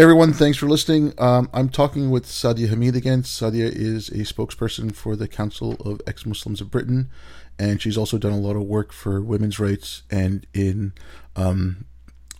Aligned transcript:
Everyone, 0.00 0.32
thanks 0.32 0.56
for 0.56 0.66
listening. 0.66 1.12
Um, 1.18 1.50
I'm 1.52 1.68
talking 1.68 2.08
with 2.10 2.24
Sadia 2.24 2.68
Hameed 2.68 2.96
again. 2.96 3.22
Sadia 3.22 3.70
is 3.70 4.08
a 4.08 4.20
spokesperson 4.20 4.94
for 4.94 5.14
the 5.14 5.28
Council 5.28 5.74
of 5.84 6.00
Ex 6.06 6.24
Muslims 6.24 6.62
of 6.62 6.70
Britain, 6.70 7.10
and 7.58 7.82
she's 7.82 7.98
also 7.98 8.16
done 8.16 8.32
a 8.32 8.38
lot 8.38 8.56
of 8.56 8.62
work 8.62 8.94
for 8.94 9.20
women's 9.20 9.60
rights 9.60 10.04
and 10.10 10.46
in 10.54 10.94
um, 11.36 11.84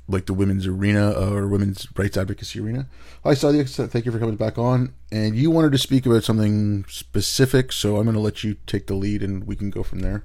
like 0.09 0.25
the 0.25 0.33
women's 0.33 0.67
arena 0.67 1.11
or 1.11 1.46
women's 1.49 1.87
rights 1.99 2.17
advocacy 2.17 2.61
arena. 2.61 2.87
Hi, 3.25 3.33
Sadia. 3.33 3.69
Thank 3.90 4.06
you 4.06 4.13
for 4.13 4.19
coming 4.19 4.37
back 4.37 4.56
on. 4.56 4.95
And 5.13 5.37
you 5.37 5.51
wanted 5.51 5.72
to 5.72 5.79
speak 5.79 6.06
about 6.06 6.24
something 6.24 6.87
specific, 6.88 7.72
so 7.72 7.99
I'm 7.99 8.04
going 8.04 8.15
to 8.15 8.21
let 8.21 8.42
you 8.42 8.56
take 8.67 8.87
the 8.87 8.95
lead, 8.95 9.22
and 9.22 9.45
we 9.45 9.54
can 9.54 9.69
go 9.69 9.83
from 9.83 9.99
there. 9.99 10.24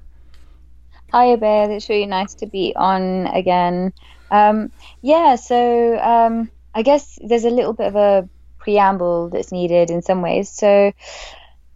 Hi, 1.12 1.26
Abed. 1.26 1.68
It's 1.68 1.90
really 1.90 2.06
nice 2.06 2.32
to 2.36 2.46
be 2.46 2.72
on 2.76 3.26
again. 3.26 3.92
Um, 4.30 4.72
yeah, 5.02 5.34
so. 5.34 6.48
I 6.76 6.82
guess 6.82 7.18
there's 7.24 7.46
a 7.46 7.50
little 7.50 7.72
bit 7.72 7.86
of 7.86 7.96
a 7.96 8.28
preamble 8.58 9.30
that's 9.30 9.50
needed 9.50 9.90
in 9.90 10.02
some 10.02 10.20
ways. 10.20 10.50
So, 10.50 10.92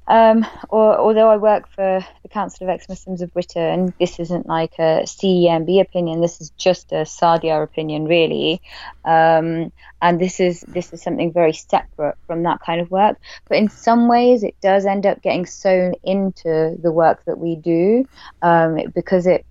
um, 0.07 0.45
or, 0.69 0.99
although 0.99 1.31
I 1.31 1.39
work 1.39 1.71
for 1.75 2.05
the 2.23 2.29
Council 2.29 2.67
of 2.67 2.75
Ex-Muslims 2.75 3.23
of 3.23 3.33
Britain, 3.33 3.95
this 3.99 4.21
isn't 4.21 4.47
like 4.47 4.75
a 4.79 5.05
CEMB 5.05 5.81
opinion. 5.81 6.21
This 6.21 6.43
is 6.43 6.51
just 6.51 6.93
a 6.93 7.07
Sadia 7.07 7.63
opinion, 7.63 8.05
really. 8.05 8.61
Um, 9.07 9.73
and 10.03 10.21
this 10.21 10.39
is 10.39 10.61
this 10.69 10.93
is 10.93 11.03
something 11.03 11.33
very 11.33 11.55
separate 11.55 12.19
from 12.27 12.43
that 12.43 12.61
kind 12.61 12.83
of 12.83 12.91
work. 12.91 13.17
But 13.49 13.57
in 13.57 13.71
some 13.71 14.07
ways, 14.07 14.43
it 14.43 14.57
does 14.61 14.85
end 14.85 15.07
up 15.07 15.23
getting 15.23 15.47
sewn 15.47 15.95
into 16.05 16.77
the 16.83 16.93
work 16.93 17.25
that 17.25 17.39
we 17.39 17.57
do 17.57 18.07
um, 18.43 18.77
because 18.95 19.27
it 19.27 19.47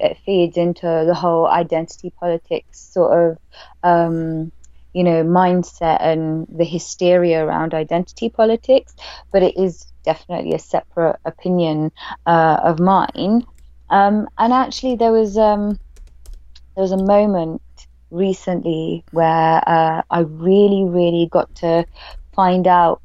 it 0.00 0.16
feeds 0.24 0.56
into 0.56 1.04
the 1.06 1.14
whole 1.14 1.46
identity 1.46 2.10
politics 2.18 2.80
sort 2.80 3.12
of 3.12 3.38
um, 3.82 4.50
you 4.94 5.04
know, 5.04 5.24
mindset 5.24 5.98
and 6.00 6.46
the 6.48 6.64
hysteria 6.64 7.44
around 7.44 7.74
identity 7.74 8.30
politics, 8.30 8.94
but 9.32 9.42
it 9.42 9.56
is 9.56 9.92
definitely 10.04 10.54
a 10.54 10.58
separate 10.58 11.16
opinion 11.24 11.90
uh, 12.26 12.60
of 12.62 12.78
mine. 12.78 13.44
Um, 13.90 14.28
and 14.38 14.52
actually, 14.52 14.96
there 14.96 15.12
was 15.12 15.36
um, 15.36 15.78
there 16.74 16.82
was 16.82 16.92
a 16.92 17.04
moment 17.04 17.60
recently 18.10 19.04
where 19.10 19.62
uh, 19.66 20.02
I 20.10 20.20
really, 20.20 20.84
really 20.84 21.28
got 21.30 21.54
to 21.56 21.84
find 22.34 22.66
out, 22.66 23.02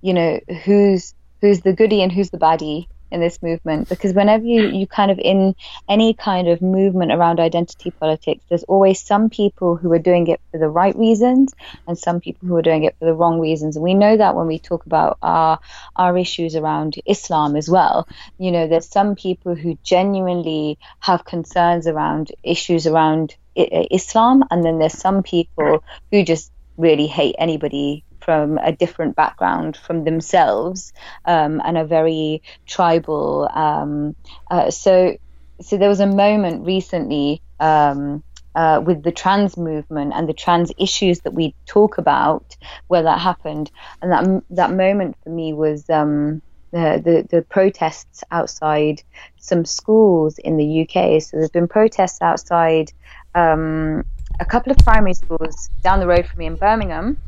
you 0.00 0.14
know, 0.14 0.40
who's 0.64 1.14
who's 1.40 1.60
the 1.60 1.72
goody 1.72 2.02
and 2.02 2.12
who's 2.12 2.30
the 2.30 2.38
baddie 2.38 2.86
in 3.12 3.20
this 3.20 3.42
movement 3.42 3.88
because 3.88 4.14
whenever 4.14 4.44
you, 4.44 4.68
you 4.68 4.86
kind 4.86 5.10
of 5.10 5.18
in 5.18 5.54
any 5.88 6.14
kind 6.14 6.48
of 6.48 6.62
movement 6.62 7.12
around 7.12 7.40
identity 7.40 7.90
politics, 7.90 8.44
there's 8.48 8.64
always 8.64 9.00
some 9.00 9.30
people 9.30 9.76
who 9.76 9.92
are 9.92 9.98
doing 9.98 10.26
it 10.26 10.40
for 10.50 10.58
the 10.58 10.68
right 10.68 10.96
reasons 10.96 11.54
and 11.86 11.98
some 11.98 12.20
people 12.20 12.48
who 12.48 12.56
are 12.56 12.62
doing 12.62 12.84
it 12.84 12.96
for 12.98 13.04
the 13.04 13.14
wrong 13.14 13.40
reasons. 13.40 13.76
And 13.76 13.82
we 13.82 13.94
know 13.94 14.16
that 14.16 14.34
when 14.34 14.46
we 14.46 14.58
talk 14.58 14.86
about 14.86 15.18
our 15.22 15.58
our 15.96 16.16
issues 16.18 16.56
around 16.56 16.96
Islam 17.06 17.56
as 17.56 17.68
well. 17.68 18.08
You 18.38 18.50
know, 18.50 18.66
there's 18.68 18.88
some 18.88 19.14
people 19.14 19.54
who 19.54 19.78
genuinely 19.82 20.78
have 21.00 21.24
concerns 21.24 21.86
around 21.86 22.32
issues 22.42 22.86
around 22.86 23.34
Islam, 23.54 24.44
and 24.50 24.64
then 24.64 24.78
there's 24.78 24.98
some 24.98 25.22
people 25.22 25.84
who 26.10 26.24
just 26.24 26.50
really 26.76 27.06
hate 27.06 27.34
anybody 27.38 28.04
from 28.24 28.58
a 28.58 28.72
different 28.72 29.16
background 29.16 29.76
from 29.76 30.04
themselves 30.04 30.92
um, 31.24 31.60
and 31.64 31.76
are 31.76 31.84
very 31.84 32.42
tribal. 32.66 33.48
Um, 33.52 34.16
uh, 34.50 34.70
so, 34.70 35.16
so 35.60 35.76
there 35.76 35.88
was 35.88 36.00
a 36.00 36.06
moment 36.06 36.66
recently 36.66 37.42
um, 37.60 38.22
uh, 38.54 38.82
with 38.84 39.02
the 39.02 39.12
trans 39.12 39.56
movement 39.56 40.12
and 40.14 40.28
the 40.28 40.34
trans 40.34 40.72
issues 40.78 41.20
that 41.20 41.32
we 41.32 41.54
talk 41.66 41.98
about 41.98 42.56
where 42.88 43.02
that 43.02 43.18
happened, 43.18 43.70
and 44.00 44.12
that 44.12 44.44
that 44.50 44.72
moment 44.72 45.16
for 45.22 45.30
me 45.30 45.52
was. 45.52 45.88
Um, 45.88 46.42
the, 46.72 47.26
the, 47.30 47.42
protests 47.42 48.24
outside 48.30 49.02
some 49.36 49.66
schools 49.66 50.38
in 50.38 50.56
the 50.56 50.80
UK. 50.80 51.20
So 51.20 51.36
there's 51.36 51.50
been 51.50 51.68
protests 51.68 52.22
outside 52.22 52.90
um, 53.34 54.04
a 54.40 54.44
couple 54.46 54.72
of 54.72 54.78
primary 54.78 55.12
schools 55.12 55.68
down 55.82 56.00
the 56.00 56.06
road 56.06 56.26
from 56.26 56.38
me 56.38 56.46
in 56.46 56.56
Birmingham, 56.56 57.18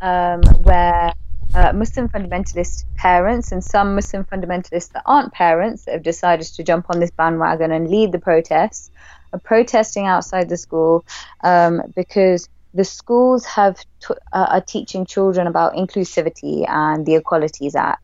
um, 0.00 0.42
where 0.62 1.12
uh, 1.54 1.72
Muslim 1.72 2.08
fundamentalist 2.08 2.84
parents 2.96 3.52
and 3.52 3.62
some 3.62 3.94
Muslim 3.94 4.24
fundamentalists 4.24 4.92
that 4.92 5.02
aren't 5.06 5.32
parents 5.32 5.84
that 5.84 5.92
have 5.92 6.02
decided 6.02 6.46
to 6.46 6.62
jump 6.62 6.86
on 6.90 7.00
this 7.00 7.10
bandwagon 7.10 7.72
and 7.72 7.88
lead 7.88 8.12
the 8.12 8.18
protests 8.18 8.90
are 9.32 9.40
protesting 9.40 10.06
outside 10.06 10.48
the 10.48 10.56
school 10.56 11.04
um, 11.42 11.82
because 11.96 12.48
the 12.72 12.84
schools 12.84 13.44
have 13.46 13.76
t- 14.00 14.14
uh, 14.32 14.46
are 14.50 14.60
teaching 14.60 15.04
children 15.06 15.46
about 15.46 15.74
inclusivity 15.74 16.68
and 16.68 17.04
the 17.04 17.16
Equalities 17.16 17.74
Act 17.74 18.02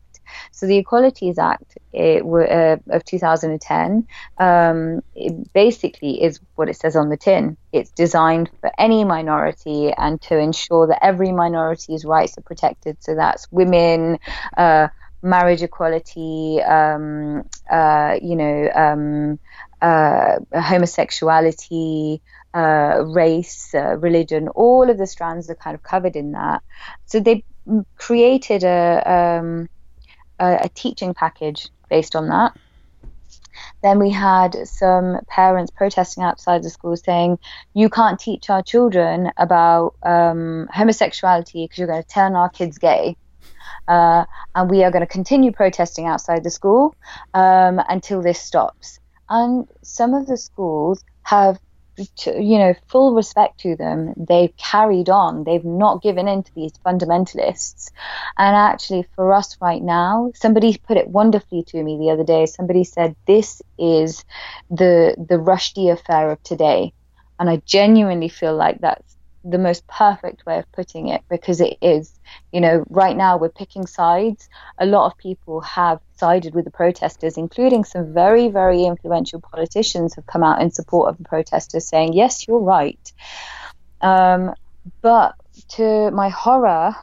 so 0.51 0.65
the 0.65 0.77
Equalities 0.77 1.37
Act 1.37 1.77
it, 1.93 2.23
uh, 2.23 2.77
of 2.95 3.05
2010 3.05 4.07
um, 4.37 5.01
basically 5.53 6.21
is 6.21 6.39
what 6.55 6.69
it 6.69 6.77
says 6.77 6.95
on 6.95 7.09
the 7.09 7.17
tin. 7.17 7.57
It's 7.71 7.91
designed 7.91 8.49
for 8.61 8.71
any 8.77 9.03
minority 9.03 9.91
and 9.97 10.21
to 10.23 10.37
ensure 10.37 10.87
that 10.87 11.03
every 11.03 11.31
minority's 11.31 12.05
rights 12.05 12.37
are 12.37 12.41
protected. 12.41 12.97
So 13.01 13.15
that's 13.15 13.47
women. 13.51 14.19
Uh, 14.55 14.87
marriage 15.23 15.63
equality, 15.63 16.61
um, 16.61 17.43
uh, 17.71 18.17
you 18.21 18.35
know, 18.35 18.69
um, 18.75 19.39
uh, 19.81 20.37
homosexuality, 20.53 22.21
uh, 22.53 23.03
race, 23.05 23.73
uh, 23.73 23.97
religion, 23.97 24.47
all 24.49 24.89
of 24.89 24.97
the 24.97 25.07
strands 25.07 25.49
are 25.49 25.55
kind 25.55 25.75
of 25.75 25.83
covered 25.83 26.15
in 26.15 26.31
that. 26.31 26.61
So 27.05 27.19
they 27.19 27.43
created 27.97 28.63
a, 28.63 29.39
um, 29.39 29.69
a, 30.39 30.59
a 30.63 30.69
teaching 30.69 31.13
package 31.13 31.69
based 31.89 32.15
on 32.15 32.29
that. 32.29 32.57
Then 33.81 33.99
we 33.99 34.11
had 34.11 34.67
some 34.67 35.19
parents 35.27 35.71
protesting 35.71 36.23
outside 36.23 36.63
the 36.63 36.69
school 36.69 36.95
saying, 36.95 37.39
You 37.73 37.89
can't 37.89 38.19
teach 38.19 38.49
our 38.49 38.61
children 38.61 39.31
about 39.37 39.95
um, 40.03 40.67
homosexuality 40.71 41.63
because 41.65 41.77
you're 41.77 41.87
going 41.87 42.03
to 42.03 42.07
turn 42.07 42.35
our 42.35 42.49
kids 42.49 42.77
gay. 42.77 43.17
Uh, 43.87 44.25
and 44.53 44.69
we 44.69 44.83
are 44.83 44.91
going 44.91 45.05
to 45.05 45.11
continue 45.11 45.51
protesting 45.51 46.05
outside 46.05 46.43
the 46.43 46.51
school 46.51 46.95
um, 47.33 47.81
until 47.89 48.21
this 48.21 48.39
stops. 48.39 48.99
And 49.29 49.67
some 49.81 50.13
of 50.13 50.27
the 50.27 50.37
schools 50.37 51.03
have 51.23 51.59
to, 52.17 52.41
you 52.41 52.57
know, 52.57 52.73
full 52.87 53.13
respect 53.13 53.59
to 53.61 53.75
them. 53.75 54.13
They've 54.15 54.55
carried 54.57 55.09
on. 55.09 55.43
They've 55.43 55.63
not 55.63 56.01
given 56.01 56.27
in 56.27 56.43
to 56.43 56.55
these 56.55 56.73
fundamentalists. 56.85 57.91
And 58.37 58.55
actually, 58.55 59.07
for 59.15 59.33
us 59.33 59.57
right 59.61 59.81
now, 59.81 60.31
somebody 60.35 60.77
put 60.77 60.97
it 60.97 61.09
wonderfully 61.09 61.63
to 61.63 61.83
me 61.83 61.97
the 61.97 62.11
other 62.11 62.23
day. 62.23 62.45
Somebody 62.45 62.83
said, 62.83 63.15
"This 63.25 63.61
is 63.77 64.23
the 64.69 65.15
the 65.17 65.37
Rushdie 65.37 65.91
affair 65.91 66.31
of 66.31 66.41
today," 66.43 66.93
and 67.39 67.49
I 67.49 67.61
genuinely 67.65 68.29
feel 68.29 68.55
like 68.55 68.79
that's 68.79 69.16
the 69.49 69.57
most 69.57 69.87
perfect 69.87 70.45
way 70.45 70.59
of 70.59 70.71
putting 70.71 71.07
it 71.07 71.21
because 71.29 71.61
it 71.61 71.77
is, 71.81 72.19
you 72.51 72.59
know, 72.59 72.83
right 72.89 73.15
now 73.15 73.37
we're 73.37 73.49
picking 73.49 73.87
sides. 73.87 74.49
A 74.77 74.85
lot 74.85 75.11
of 75.11 75.17
people 75.17 75.61
have 75.61 75.99
sided 76.17 76.53
with 76.53 76.65
the 76.65 76.71
protesters, 76.71 77.37
including 77.37 77.83
some 77.83 78.13
very, 78.13 78.49
very 78.49 78.83
influential 78.83 79.39
politicians 79.39 80.15
have 80.15 80.25
come 80.25 80.43
out 80.43 80.61
in 80.61 80.71
support 80.71 81.09
of 81.09 81.17
the 81.17 81.23
protesters 81.23 81.87
saying, 81.87 82.13
yes, 82.13 82.47
you're 82.47 82.59
right. 82.59 83.13
Um, 84.01 84.53
but 85.01 85.35
to 85.69 86.11
my 86.11 86.29
horror, 86.29 86.95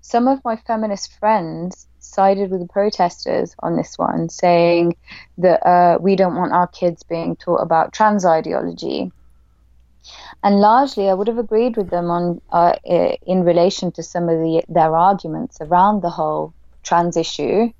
some 0.00 0.28
of 0.28 0.44
my 0.44 0.56
feminist 0.56 1.18
friends 1.18 1.86
sided 2.00 2.50
with 2.50 2.60
the 2.60 2.66
protesters 2.66 3.54
on 3.60 3.76
this 3.76 3.96
one, 3.96 4.28
saying 4.28 4.96
that 5.38 5.66
uh, 5.66 5.98
we 6.00 6.16
don't 6.16 6.36
want 6.36 6.52
our 6.52 6.66
kids 6.66 7.02
being 7.04 7.36
taught 7.36 7.62
about 7.62 7.92
trans 7.92 8.24
ideology. 8.24 9.12
And 10.42 10.60
largely, 10.60 11.08
I 11.08 11.14
would 11.14 11.28
have 11.28 11.38
agreed 11.38 11.76
with 11.76 11.90
them 11.90 12.10
on 12.10 12.40
uh, 12.50 12.74
in 13.26 13.44
relation 13.44 13.92
to 13.92 14.02
some 14.02 14.28
of 14.28 14.38
the, 14.38 14.62
their 14.68 14.96
arguments 14.96 15.58
around 15.60 16.02
the 16.02 16.10
whole 16.10 16.54
trans 16.82 17.16
issue. 17.16 17.72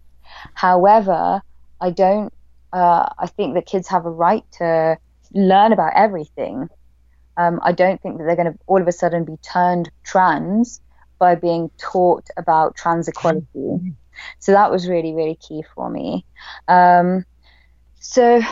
However, 0.55 1.43
I 1.81 1.90
don't. 1.90 2.32
Uh, 2.72 3.08
I 3.19 3.26
think 3.26 3.55
that 3.55 3.67
kids 3.67 3.88
have 3.88 4.06
a 4.06 4.11
right 4.11 4.44
to 4.58 4.96
learn 5.32 5.72
about 5.72 5.93
everything. 5.96 6.69
Um, 7.37 7.58
I 7.62 7.72
don't 7.72 8.00
think 8.00 8.19
that 8.19 8.25
they're 8.25 8.37
going 8.37 8.52
to 8.52 8.58
all 8.66 8.81
of 8.81 8.87
a 8.87 8.93
sudden 8.93 9.25
be 9.25 9.37
turned 9.38 9.90
trans 10.05 10.81
by 11.19 11.34
being 11.34 11.70
taught 11.78 12.28
about 12.37 12.76
trans 12.76 13.08
equality. 13.08 13.94
So 14.38 14.52
that 14.52 14.70
was 14.70 14.88
really, 14.88 15.14
really 15.14 15.37
key 15.37 15.64
for 15.75 15.88
me. 15.88 16.26
Um, 16.69 17.25
so, 18.00 18.43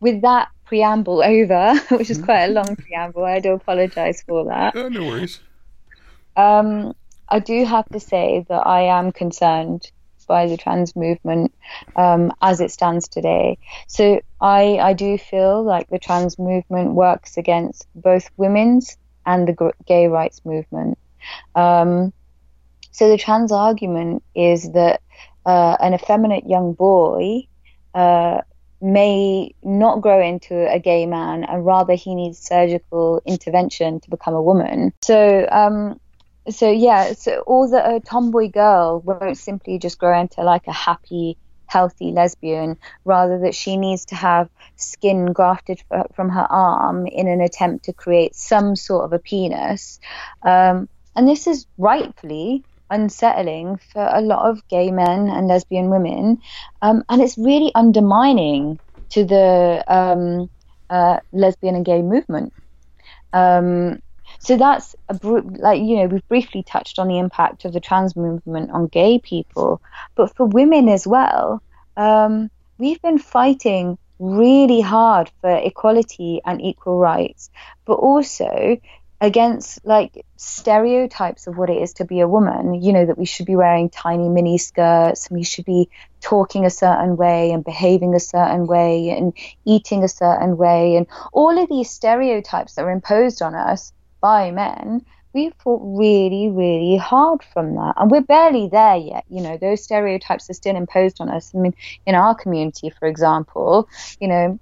with 0.00 0.22
that 0.22 0.48
preamble 0.68 1.22
over, 1.22 1.74
which 1.96 2.10
is 2.10 2.18
quite 2.18 2.44
a 2.44 2.52
long 2.52 2.76
preamble. 2.76 3.24
I 3.24 3.40
do 3.40 3.54
apologise 3.54 4.22
for 4.22 4.44
that. 4.46 4.76
Oh, 4.76 4.88
no 4.88 5.06
worries. 5.06 5.40
Um, 6.36 6.94
I 7.28 7.40
do 7.40 7.64
have 7.64 7.88
to 7.90 8.00
say 8.00 8.44
that 8.48 8.66
I 8.66 8.82
am 8.82 9.12
concerned 9.12 9.90
by 10.28 10.46
the 10.46 10.58
trans 10.58 10.94
movement 10.94 11.54
um, 11.96 12.32
as 12.42 12.60
it 12.60 12.70
stands 12.70 13.08
today. 13.08 13.58
So 13.88 14.20
I, 14.40 14.78
I 14.78 14.92
do 14.92 15.16
feel 15.16 15.64
like 15.64 15.88
the 15.88 15.98
trans 15.98 16.38
movement 16.38 16.92
works 16.92 17.38
against 17.38 17.88
both 17.94 18.28
women's 18.36 18.96
and 19.24 19.48
the 19.48 19.72
gay 19.86 20.06
rights 20.06 20.42
movement. 20.44 20.98
Um, 21.54 22.12
so 22.92 23.08
the 23.08 23.18
trans 23.18 23.52
argument 23.52 24.22
is 24.34 24.70
that 24.72 25.00
uh, 25.46 25.76
an 25.80 25.94
effeminate 25.94 26.46
young 26.46 26.74
boy 26.74 27.46
uh, 27.94 28.42
may 28.80 29.54
not 29.62 30.00
grow 30.00 30.20
into 30.22 30.70
a 30.70 30.78
gay 30.78 31.06
man, 31.06 31.44
and 31.44 31.64
rather 31.64 31.94
he 31.94 32.14
needs 32.14 32.38
surgical 32.38 33.20
intervention 33.26 34.00
to 34.00 34.10
become 34.10 34.34
a 34.34 34.42
woman. 34.42 34.92
So, 35.02 35.46
um, 35.50 36.00
so 36.48 36.70
yeah, 36.70 37.12
so 37.12 37.42
or 37.46 37.70
that 37.70 37.92
a 37.94 38.00
tomboy 38.00 38.50
girl 38.50 39.00
won't 39.00 39.38
simply 39.38 39.78
just 39.78 39.98
grow 39.98 40.18
into 40.18 40.42
like 40.42 40.66
a 40.66 40.72
happy, 40.72 41.36
healthy 41.66 42.12
lesbian, 42.12 42.78
rather 43.04 43.40
that 43.40 43.54
she 43.54 43.76
needs 43.76 44.06
to 44.06 44.14
have 44.14 44.48
skin 44.76 45.32
grafted 45.32 45.82
from 46.14 46.30
her 46.30 46.46
arm 46.48 47.06
in 47.06 47.28
an 47.28 47.40
attempt 47.40 47.86
to 47.86 47.92
create 47.92 48.34
some 48.34 48.76
sort 48.76 49.04
of 49.04 49.12
a 49.12 49.18
penis. 49.18 50.00
Um, 50.42 50.88
and 51.16 51.26
this 51.26 51.46
is 51.46 51.66
rightfully 51.76 52.64
unsettling 52.90 53.78
for 53.92 54.02
a 54.12 54.20
lot 54.20 54.48
of 54.50 54.60
gay 54.68 54.90
men 54.90 55.28
and 55.28 55.48
lesbian 55.48 55.90
women, 55.90 56.38
um, 56.82 57.02
and 57.08 57.22
it's 57.22 57.38
really 57.38 57.72
undermining 57.74 58.78
to 59.10 59.24
the 59.24 59.84
um, 59.88 60.48
uh, 60.90 61.18
lesbian 61.32 61.76
and 61.76 61.84
gay 61.84 62.02
movement. 62.02 62.52
Um, 63.32 64.00
so 64.40 64.56
that's 64.56 64.94
a 65.08 65.18
like 65.24 65.80
you 65.82 65.96
know 65.96 66.06
we've 66.06 66.28
briefly 66.28 66.62
touched 66.62 66.98
on 66.98 67.08
the 67.08 67.18
impact 67.18 67.64
of 67.64 67.72
the 67.72 67.80
trans 67.80 68.16
movement 68.16 68.70
on 68.72 68.88
gay 68.88 69.18
people, 69.20 69.80
but 70.16 70.34
for 70.36 70.46
women 70.46 70.88
as 70.88 71.06
well, 71.06 71.60
um, 71.96 72.48
we've 72.78 73.00
been 73.02 73.18
fighting 73.18 73.96
really 74.18 74.80
hard 74.80 75.30
for 75.40 75.56
equality 75.56 76.40
and 76.44 76.60
equal 76.62 76.98
rights, 76.98 77.50
but 77.86 77.94
also 77.94 78.76
against 79.20 79.84
like 79.84 80.24
stereotypes 80.36 81.46
of 81.46 81.56
what 81.58 81.70
it 81.70 81.82
is 81.82 81.92
to 81.94 82.04
be 82.04 82.20
a 82.20 82.28
woman. 82.28 82.74
You 82.74 82.92
know 82.92 83.06
that 83.06 83.18
we 83.18 83.24
should 83.24 83.46
be 83.46 83.56
wearing 83.56 83.90
tiny 83.90 84.28
mini 84.28 84.58
skirts 84.58 85.28
and 85.28 85.36
we 85.36 85.44
should 85.44 85.64
be 85.64 85.88
talking 86.20 86.64
a 86.64 86.70
certain 86.70 87.16
way 87.16 87.50
and 87.50 87.64
behaving 87.64 88.14
a 88.14 88.20
certain 88.20 88.66
way 88.66 89.10
and 89.10 89.32
eating 89.64 90.04
a 90.04 90.08
certain 90.08 90.56
way 90.56 90.96
and 90.96 91.06
all 91.32 91.60
of 91.60 91.68
these 91.68 91.90
stereotypes 91.90 92.74
that 92.74 92.84
are 92.84 92.90
imposed 92.90 93.42
on 93.42 93.54
us 93.54 93.92
by 94.20 94.50
men 94.50 95.04
we 95.34 95.52
fought 95.62 95.80
really 95.84 96.48
really 96.48 96.96
hard 96.96 97.42
from 97.52 97.74
that. 97.74 97.94
And 97.96 98.10
we're 98.10 98.22
barely 98.22 98.68
there 98.68 98.96
yet. 98.96 99.24
You 99.28 99.42
know 99.42 99.56
those 99.56 99.82
stereotypes 99.82 100.48
are 100.48 100.54
still 100.54 100.76
imposed 100.76 101.20
on 101.20 101.28
us. 101.28 101.52
I 101.54 101.58
mean 101.58 101.74
in 102.06 102.14
our 102.14 102.34
community 102.34 102.90
for 102.90 103.08
example 103.08 103.88
you 104.20 104.28
know 104.28 104.60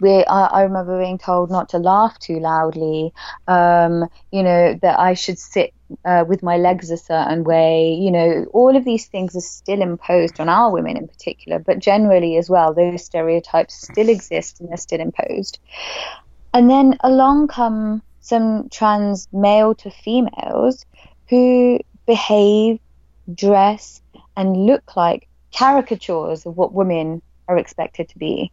we 0.00 0.24
I, 0.24 0.44
I, 0.46 0.62
remember 0.62 0.98
being 0.98 1.18
told 1.18 1.50
not 1.50 1.68
to 1.70 1.78
laugh 1.78 2.18
too 2.18 2.40
loudly 2.40 3.12
um, 3.46 4.06
you 4.30 4.42
know 4.42 4.78
that 4.82 4.98
i 4.98 5.14
should 5.14 5.38
sit 5.38 5.72
uh, 6.04 6.24
with 6.26 6.42
my 6.42 6.56
legs 6.56 6.90
a 6.90 6.96
certain 6.96 7.44
way 7.44 7.92
you 7.94 8.10
know 8.10 8.46
all 8.52 8.76
of 8.76 8.84
these 8.84 9.06
things 9.06 9.34
are 9.36 9.40
still 9.40 9.82
imposed 9.82 10.40
on 10.40 10.48
our 10.48 10.70
women 10.70 10.96
in 10.96 11.08
particular 11.08 11.58
but 11.58 11.78
generally 11.78 12.36
as 12.36 12.48
well 12.48 12.72
those 12.72 13.04
stereotypes 13.04 13.74
still 13.74 14.08
exist 14.08 14.60
and 14.60 14.68
they're 14.68 14.76
still 14.76 15.00
imposed. 15.00 15.58
And 16.52 16.68
then 16.68 16.96
along 17.00 17.48
come 17.48 18.02
some 18.20 18.68
trans 18.68 19.28
male 19.32 19.74
to 19.76 19.90
females 19.90 20.84
who 21.28 21.80
behave 22.06 22.80
dress 23.32 24.02
and 24.36 24.66
look 24.66 24.96
like 24.96 25.28
caricatures 25.52 26.46
of 26.46 26.56
what 26.56 26.72
women 26.72 27.22
are 27.48 27.58
expected 27.58 28.08
to 28.08 28.18
be 28.18 28.52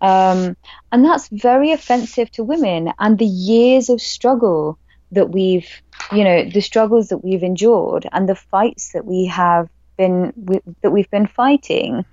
um, 0.00 0.56
and 0.92 1.04
that's 1.04 1.28
very 1.28 1.72
offensive 1.72 2.30
to 2.32 2.44
women 2.44 2.92
and 2.98 3.18
the 3.18 3.26
years 3.26 3.88
of 3.88 4.00
struggle 4.00 4.78
that 5.12 5.30
we've, 5.30 5.68
you 6.12 6.24
know, 6.24 6.44
the 6.44 6.60
struggles 6.60 7.08
that 7.08 7.24
we've 7.24 7.42
endured 7.42 8.08
and 8.12 8.28
the 8.28 8.34
fights 8.34 8.92
that 8.92 9.04
we 9.04 9.26
have 9.26 9.68
been, 9.96 10.32
we, 10.36 10.60
that 10.82 10.90
we've 10.90 11.10
been 11.10 11.26
fighting. 11.26 12.04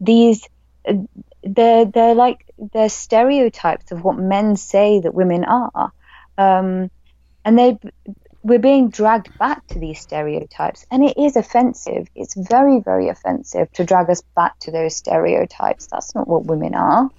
These, 0.00 0.48
they're, 1.42 1.84
they're 1.84 2.14
like, 2.14 2.46
they're 2.72 2.88
stereotypes 2.88 3.92
of 3.92 4.02
what 4.04 4.16
men 4.16 4.56
say 4.56 5.00
that 5.00 5.14
women 5.14 5.44
are. 5.44 5.92
Um, 6.38 6.90
and 7.44 7.58
they 7.58 7.78
we're 8.42 8.58
being 8.58 8.88
dragged 8.88 9.36
back 9.38 9.66
to 9.68 9.78
these 9.78 10.00
stereotypes 10.00 10.86
and 10.90 11.04
it 11.04 11.16
is 11.18 11.36
offensive. 11.36 12.08
It's 12.14 12.34
very 12.34 12.80
very 12.80 13.08
offensive 13.08 13.70
to 13.72 13.84
drag 13.84 14.08
us 14.10 14.22
back 14.34 14.58
to 14.60 14.70
those 14.70 14.96
stereotypes. 14.96 15.86
That's 15.86 16.14
not 16.14 16.28
what 16.28 16.46
women 16.46 16.74
are. 16.74 17.10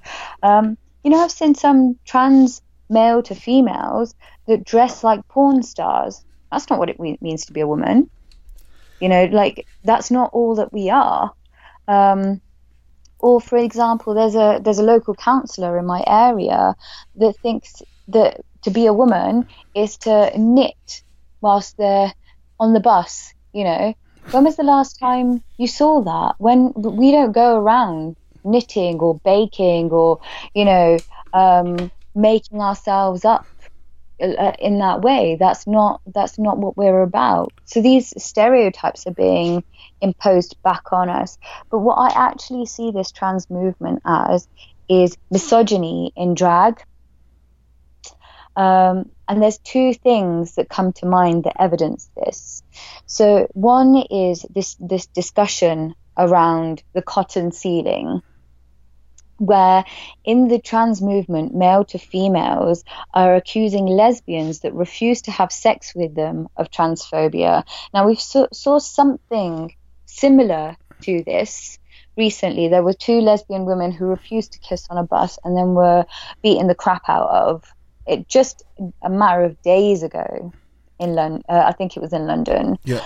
Um, 0.41 0.77
you 1.03 1.09
know 1.09 1.17
i've 1.23 1.31
seen 1.31 1.55
some 1.55 1.97
trans 2.05 2.61
male 2.89 3.23
to 3.23 3.33
females 3.33 4.13
that 4.47 4.63
dress 4.63 5.03
like 5.03 5.27
porn 5.27 5.63
stars. 5.63 6.23
That's 6.51 6.69
not 6.69 6.79
what 6.79 6.89
it 6.89 6.99
means 6.99 7.45
to 7.45 7.53
be 7.53 7.61
a 7.61 7.67
woman. 7.67 8.09
You 8.99 9.09
know 9.09 9.25
like 9.25 9.67
that's 9.83 10.11
not 10.11 10.31
all 10.33 10.55
that 10.55 10.73
we 10.73 10.89
are. 10.89 11.31
Um, 11.87 12.41
or 13.19 13.39
for 13.39 13.57
example 13.57 14.13
there's 14.15 14.35
a 14.35 14.59
there's 14.63 14.79
a 14.79 14.83
local 14.83 15.13
councillor 15.13 15.77
in 15.77 15.85
my 15.85 16.03
area 16.07 16.75
that 17.15 17.37
thinks 17.37 17.83
that 18.07 18.41
to 18.63 18.71
be 18.71 18.85
a 18.85 18.93
woman 18.93 19.47
is 19.73 19.97
to 19.97 20.31
knit 20.37 21.03
whilst 21.41 21.77
they're 21.77 22.13
on 22.59 22.73
the 22.73 22.79
bus, 22.79 23.33
you 23.53 23.63
know. 23.63 23.93
When 24.31 24.45
was 24.45 24.55
the 24.55 24.63
last 24.63 24.97
time 24.99 25.43
you 25.57 25.67
saw 25.67 26.01
that? 26.03 26.35
When 26.37 26.71
we 26.75 27.11
don't 27.11 27.33
go 27.33 27.57
around 27.57 28.15
knitting 28.43 28.99
or 28.99 29.19
baking 29.25 29.91
or, 29.91 30.21
you 30.53 30.65
know, 30.65 30.97
um, 31.33 31.91
making 32.15 32.61
ourselves 32.61 33.25
up 33.25 33.45
uh, 34.21 34.53
in 34.59 34.79
that 34.79 35.01
way. 35.01 35.37
That's 35.39 35.65
not 35.67 36.01
that's 36.05 36.37
not 36.37 36.57
what 36.57 36.77
we're 36.77 37.01
about. 37.01 37.51
So 37.65 37.81
these 37.81 38.13
stereotypes 38.23 39.07
are 39.07 39.13
being 39.13 39.63
imposed 40.01 40.55
back 40.63 40.91
on 40.91 41.09
us. 41.09 41.37
But 41.69 41.79
what 41.79 41.95
I 41.95 42.27
actually 42.27 42.65
see 42.65 42.91
this 42.91 43.11
trans 43.11 43.49
movement 43.49 44.01
as 44.05 44.47
is 44.89 45.17
misogyny 45.29 46.11
in 46.15 46.35
drag. 46.35 46.81
Um, 48.55 49.09
and 49.27 49.41
there's 49.41 49.57
two 49.59 49.93
things 49.93 50.55
that 50.55 50.69
come 50.69 50.91
to 50.93 51.05
mind 51.05 51.45
that 51.45 51.55
evidence 51.59 52.09
this. 52.17 52.63
So 53.05 53.47
one 53.53 54.03
is 54.09 54.45
this 54.53 54.75
this 54.79 55.05
discussion 55.07 55.95
around 56.17 56.83
the 56.93 57.01
cotton 57.01 57.51
ceiling 57.51 58.21
where 59.41 59.83
in 60.23 60.49
the 60.49 60.59
trans 60.59 61.01
movement, 61.01 61.55
male 61.55 61.83
to 61.83 61.97
females 61.97 62.83
are 63.13 63.35
accusing 63.35 63.87
lesbians 63.87 64.59
that 64.59 64.73
refuse 64.73 65.23
to 65.23 65.31
have 65.31 65.51
sex 65.51 65.95
with 65.95 66.13
them 66.13 66.47
of 66.57 66.69
transphobia. 66.69 67.63
Now, 67.91 68.05
we 68.05 68.15
saw, 68.15 68.47
saw 68.53 68.77
something 68.77 69.73
similar 70.05 70.77
to 71.01 71.23
this 71.23 71.79
recently. 72.15 72.67
There 72.67 72.83
were 72.83 72.93
two 72.93 73.19
lesbian 73.19 73.65
women 73.65 73.91
who 73.91 74.05
refused 74.05 74.53
to 74.53 74.59
kiss 74.59 74.85
on 74.91 74.99
a 74.99 75.03
bus 75.03 75.39
and 75.43 75.57
then 75.57 75.73
were 75.73 76.05
beaten 76.43 76.67
the 76.67 76.75
crap 76.75 77.09
out 77.09 77.29
of 77.29 77.63
it 78.11 78.27
just 78.27 78.63
a 79.01 79.09
matter 79.09 79.43
of 79.43 79.61
days 79.61 80.03
ago 80.03 80.51
in 80.99 81.15
London. 81.15 81.43
Uh, 81.47 81.63
I 81.65 81.71
think 81.71 81.95
it 81.95 82.01
was 82.01 82.13
in 82.13 82.27
London. 82.27 82.77
Yeah. 82.83 83.03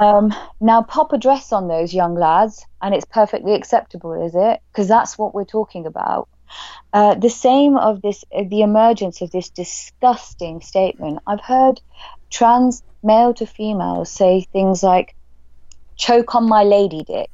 Um, 0.00 0.34
now 0.60 0.82
pop 0.82 1.12
a 1.12 1.18
dress 1.18 1.52
on 1.52 1.68
those 1.68 1.94
young 1.94 2.16
lads, 2.16 2.66
and 2.80 2.92
it's 2.94 3.04
perfectly 3.04 3.54
acceptable, 3.54 4.12
is 4.26 4.34
it? 4.34 4.60
Because 4.72 4.88
that's 4.88 5.16
what 5.16 5.32
we're 5.32 5.44
talking 5.44 5.86
about. 5.86 6.28
Uh, 6.92 7.14
the 7.14 7.30
same 7.30 7.76
of 7.76 8.02
this, 8.02 8.24
uh, 8.36 8.42
the 8.48 8.62
emergence 8.62 9.20
of 9.22 9.30
this 9.30 9.48
disgusting 9.48 10.60
statement. 10.60 11.20
I've 11.26 11.40
heard 11.40 11.80
trans 12.30 12.82
male 13.02 13.32
to 13.34 13.46
female 13.46 14.04
say 14.04 14.46
things 14.52 14.82
like, 14.82 15.14
"choke 15.96 16.34
on 16.34 16.48
my 16.48 16.64
lady 16.64 17.04
dick." 17.04 17.30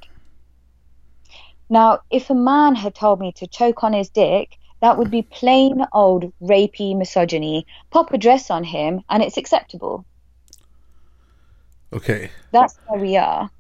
Now, 1.71 2.01
if 2.11 2.31
a 2.31 2.35
man 2.35 2.75
had 2.75 2.95
told 2.95 3.19
me 3.19 3.33
to 3.33 3.47
choke 3.47 3.83
on 3.83 3.93
his 3.93 4.11
dick, 4.11 4.58
that 4.81 4.99
would 4.99 5.11
be 5.11 5.23
plain 5.23 5.85
old 5.93 6.33
rapey 6.41 6.97
misogyny. 6.97 7.67
Pop 7.91 8.13
a 8.13 8.19
dress 8.19 8.51
on 8.51 8.65
him 8.65 9.03
and 9.09 9.23
it's 9.23 9.37
acceptable. 9.37 10.05
Okay. 11.93 12.31
That's 12.53 12.79
where 12.87 13.01
we 13.01 13.17
are. 13.17 13.51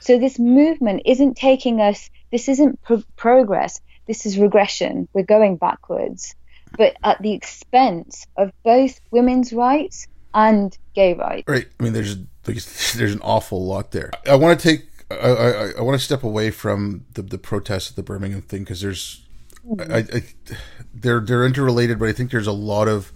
So 0.00 0.18
this 0.18 0.38
movement 0.38 1.02
isn't 1.04 1.36
taking 1.36 1.80
us, 1.80 2.10
this 2.32 2.48
isn't 2.48 2.82
pro- 2.82 3.04
progress, 3.16 3.80
this 4.06 4.24
is 4.24 4.38
regression. 4.38 5.08
We're 5.12 5.24
going 5.24 5.56
backwards, 5.56 6.34
but 6.76 6.96
at 7.04 7.20
the 7.20 7.32
expense 7.32 8.26
of 8.36 8.52
both 8.64 8.98
women's 9.10 9.52
rights 9.52 10.06
and 10.34 10.76
gay 10.94 11.14
rights. 11.14 11.44
Right. 11.46 11.66
I 11.78 11.82
mean, 11.82 11.92
there's 11.92 12.16
there's 12.44 13.14
an 13.14 13.20
awful 13.22 13.64
lot 13.66 13.90
there. 13.90 14.10
I 14.26 14.36
want 14.36 14.58
to 14.58 14.68
take 14.68 14.86
I, 15.10 15.14
I, 15.14 15.70
I 15.78 15.80
want 15.82 15.98
to 15.98 16.04
step 16.04 16.24
away 16.24 16.50
from 16.50 17.04
the 17.14 17.22
the 17.22 17.38
protests 17.38 17.90
at 17.90 17.96
the 17.96 18.02
Birmingham 18.02 18.42
thing 18.42 18.60
because 18.62 18.80
there's 18.80 19.25
I, 19.90 19.98
I, 19.98 20.22
they're 20.94 21.20
they're 21.20 21.44
interrelated, 21.44 21.98
but 21.98 22.08
I 22.08 22.12
think 22.12 22.30
there's 22.30 22.46
a 22.46 22.52
lot 22.52 22.88
of 22.88 23.12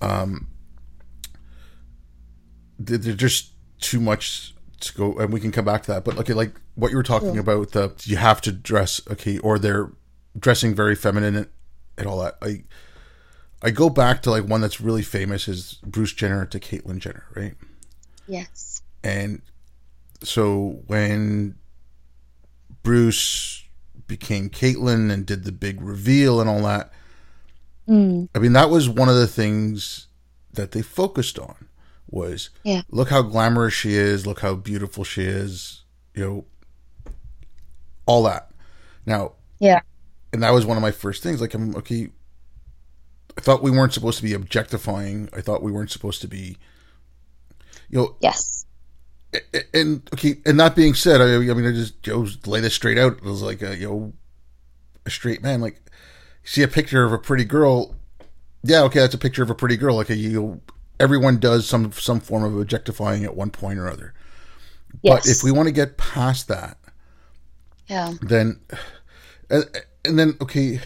um, 0.00 0.48
they're 2.78 3.14
just 3.14 3.52
too 3.80 4.00
much 4.00 4.54
to 4.80 4.92
go, 4.94 5.18
and 5.18 5.32
we 5.32 5.40
can 5.40 5.52
come 5.52 5.64
back 5.64 5.82
to 5.84 5.92
that. 5.92 6.04
But 6.04 6.18
okay, 6.18 6.32
like 6.32 6.54
what 6.74 6.90
you 6.90 6.96
were 6.96 7.02
talking 7.02 7.34
yeah. 7.34 7.40
about, 7.40 7.72
the 7.72 7.92
you 8.04 8.16
have 8.16 8.40
to 8.42 8.52
dress 8.52 9.00
okay, 9.10 9.38
or 9.38 9.58
they're 9.58 9.92
dressing 10.38 10.74
very 10.74 10.94
feminine 10.94 11.36
and, 11.36 11.48
and 11.98 12.06
all 12.06 12.20
that. 12.20 12.36
I 12.42 12.64
I 13.62 13.70
go 13.70 13.90
back 13.90 14.22
to 14.22 14.30
like 14.30 14.44
one 14.44 14.60
that's 14.60 14.80
really 14.80 15.02
famous 15.02 15.48
is 15.48 15.74
Bruce 15.82 16.12
Jenner 16.12 16.46
to 16.46 16.60
Caitlyn 16.60 16.98
Jenner, 16.98 17.26
right? 17.34 17.54
Yes. 18.26 18.82
And 19.02 19.42
so 20.22 20.82
when 20.86 21.56
Bruce 22.82 23.65
became 24.06 24.48
Caitlyn 24.50 25.10
and 25.10 25.26
did 25.26 25.44
the 25.44 25.52
big 25.52 25.80
reveal 25.80 26.40
and 26.40 26.48
all 26.48 26.62
that, 26.62 26.92
Mm. 27.88 28.28
I 28.34 28.40
mean 28.40 28.52
that 28.54 28.68
was 28.68 28.88
one 28.88 29.08
of 29.08 29.14
the 29.14 29.28
things 29.28 30.08
that 30.54 30.72
they 30.72 30.82
focused 30.82 31.38
on 31.38 31.66
was 32.10 32.50
Yeah. 32.64 32.82
look 32.90 33.10
how 33.10 33.22
glamorous 33.22 33.74
she 33.74 33.94
is, 33.94 34.26
look 34.26 34.40
how 34.40 34.54
beautiful 34.56 35.04
she 35.04 35.22
is, 35.22 35.84
you 36.14 36.24
know, 36.24 36.44
all 38.06 38.24
that. 38.24 38.50
Now, 39.04 39.32
Yeah. 39.60 39.80
and 40.32 40.42
that 40.42 40.50
was 40.50 40.66
one 40.66 40.76
of 40.76 40.82
my 40.82 40.90
first 40.90 41.22
things. 41.22 41.40
Like, 41.40 41.54
I'm 41.54 41.76
okay. 41.76 42.08
I 43.38 43.40
thought 43.40 43.62
we 43.62 43.70
weren't 43.70 43.92
supposed 43.92 44.16
to 44.18 44.24
be 44.24 44.32
objectifying. 44.32 45.28
I 45.32 45.40
thought 45.40 45.62
we 45.62 45.70
weren't 45.70 45.90
supposed 45.92 46.20
to 46.22 46.28
be, 46.28 46.56
you 47.88 47.98
know, 47.98 48.16
Yes. 48.20 48.65
And 49.74 50.08
okay. 50.14 50.36
And 50.46 50.58
that 50.60 50.74
being 50.76 50.94
said, 50.94 51.20
I, 51.20 51.34
I 51.34 51.54
mean, 51.54 51.66
I 51.66 51.72
just 51.72 52.06
know, 52.06 52.26
lay 52.46 52.60
this 52.60 52.74
straight 52.74 52.98
out. 52.98 53.14
It 53.18 53.22
was 53.24 53.42
like 53.42 53.62
a 53.62 53.76
you 53.76 53.88
know, 53.88 54.12
a 55.04 55.10
straight 55.10 55.42
man. 55.42 55.60
Like, 55.60 55.80
see 56.44 56.62
a 56.62 56.68
picture 56.68 57.04
of 57.04 57.12
a 57.12 57.18
pretty 57.18 57.44
girl. 57.44 57.94
Yeah, 58.62 58.82
okay, 58.82 59.00
that's 59.00 59.14
a 59.14 59.18
picture 59.18 59.42
of 59.42 59.50
a 59.50 59.54
pretty 59.54 59.76
girl. 59.76 59.96
Like, 59.96 60.10
a, 60.10 60.16
you 60.16 60.60
everyone 60.98 61.38
does 61.38 61.66
some 61.68 61.92
some 61.92 62.20
form 62.20 62.44
of 62.44 62.58
objectifying 62.58 63.24
at 63.24 63.36
one 63.36 63.50
point 63.50 63.78
or 63.78 63.88
other. 63.88 64.14
Yes. 65.02 65.24
But 65.24 65.26
if 65.28 65.42
we 65.42 65.50
want 65.52 65.68
to 65.68 65.72
get 65.72 65.96
past 65.98 66.48
that, 66.48 66.78
Yeah. 67.86 68.14
then 68.22 68.60
and, 69.50 69.64
and 70.04 70.18
then 70.18 70.36
okay 70.40 70.80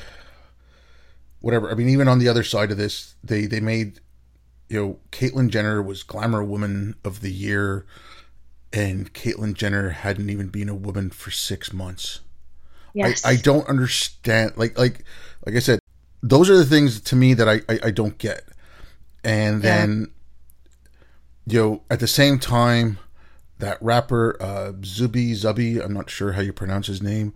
whatever 1.41 1.71
i 1.71 1.75
mean 1.75 1.89
even 1.89 2.09
on 2.09 2.19
the 2.19 2.29
other 2.29 2.45
side 2.45 2.71
of 2.71 2.77
this 2.77 3.15
they 3.25 3.47
they 3.47 3.61
made 3.61 4.01
you 4.69 4.77
know 4.79 4.99
caitlyn 5.11 5.49
jenner 5.49 5.83
was 5.83 6.03
glamour 6.03 6.45
woman 6.45 6.95
of 7.05 7.21
the 7.21 7.33
year 7.33 7.87
and 8.73 9.13
caitlyn 9.15 9.55
jenner 9.55 9.91
hadn't 9.91 10.31
even 10.31 10.49
been 10.49 10.69
a 10.69 10.75
woman 10.75 11.11
for 11.11 11.31
six 11.31 11.73
months 11.73 12.21
Yes. 12.93 13.25
I, 13.25 13.31
I 13.33 13.37
don't 13.37 13.69
understand 13.69 14.53
like 14.57 14.77
like 14.79 15.05
like 15.47 15.55
i 15.55 15.59
said 15.61 15.79
those 16.23 16.51
are 16.51 16.57
the 16.57 16.65
things 16.67 17.01
to 17.01 17.17
me 17.17 17.35
that 17.35 17.49
i 17.49 17.61
i, 17.69 17.79
I 17.85 17.91
don't 17.91 18.17
get 18.19 18.43
and 19.25 19.63
Yeah. 19.63 19.71
then 19.87 20.11
you 21.47 21.59
know 21.61 21.83
at 21.91 22.01
the 22.01 22.07
same 22.07 22.39
time 22.39 22.99
that 23.59 23.79
rapper 23.83 24.37
uh 24.41 24.73
zuby 24.85 25.35
zuby 25.35 25.81
i'm 25.81 25.93
not 25.93 26.11
sure 26.11 26.33
how 26.33 26.41
you 26.41 26.53
pronounce 26.53 26.87
his 26.87 27.03
name 27.03 27.33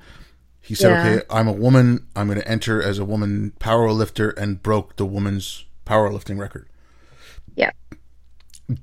he 0.61 0.75
said 0.75 0.91
Yeah. 0.91 1.11
okay 1.15 1.27
i'm 1.31 1.49
a 1.49 1.53
woman 1.53 2.07
i'm 2.17 2.27
going 2.29 2.41
to 2.41 2.49
enter 2.49 2.83
as 2.83 2.99
a 2.99 3.05
woman 3.05 3.53
power 3.59 3.91
lifter 3.93 4.31
and 4.31 4.63
broke 4.63 4.97
the 4.97 5.07
woman's 5.07 5.65
powerlifting 5.87 6.39
record 6.39 6.69
Yeah. 7.55 7.71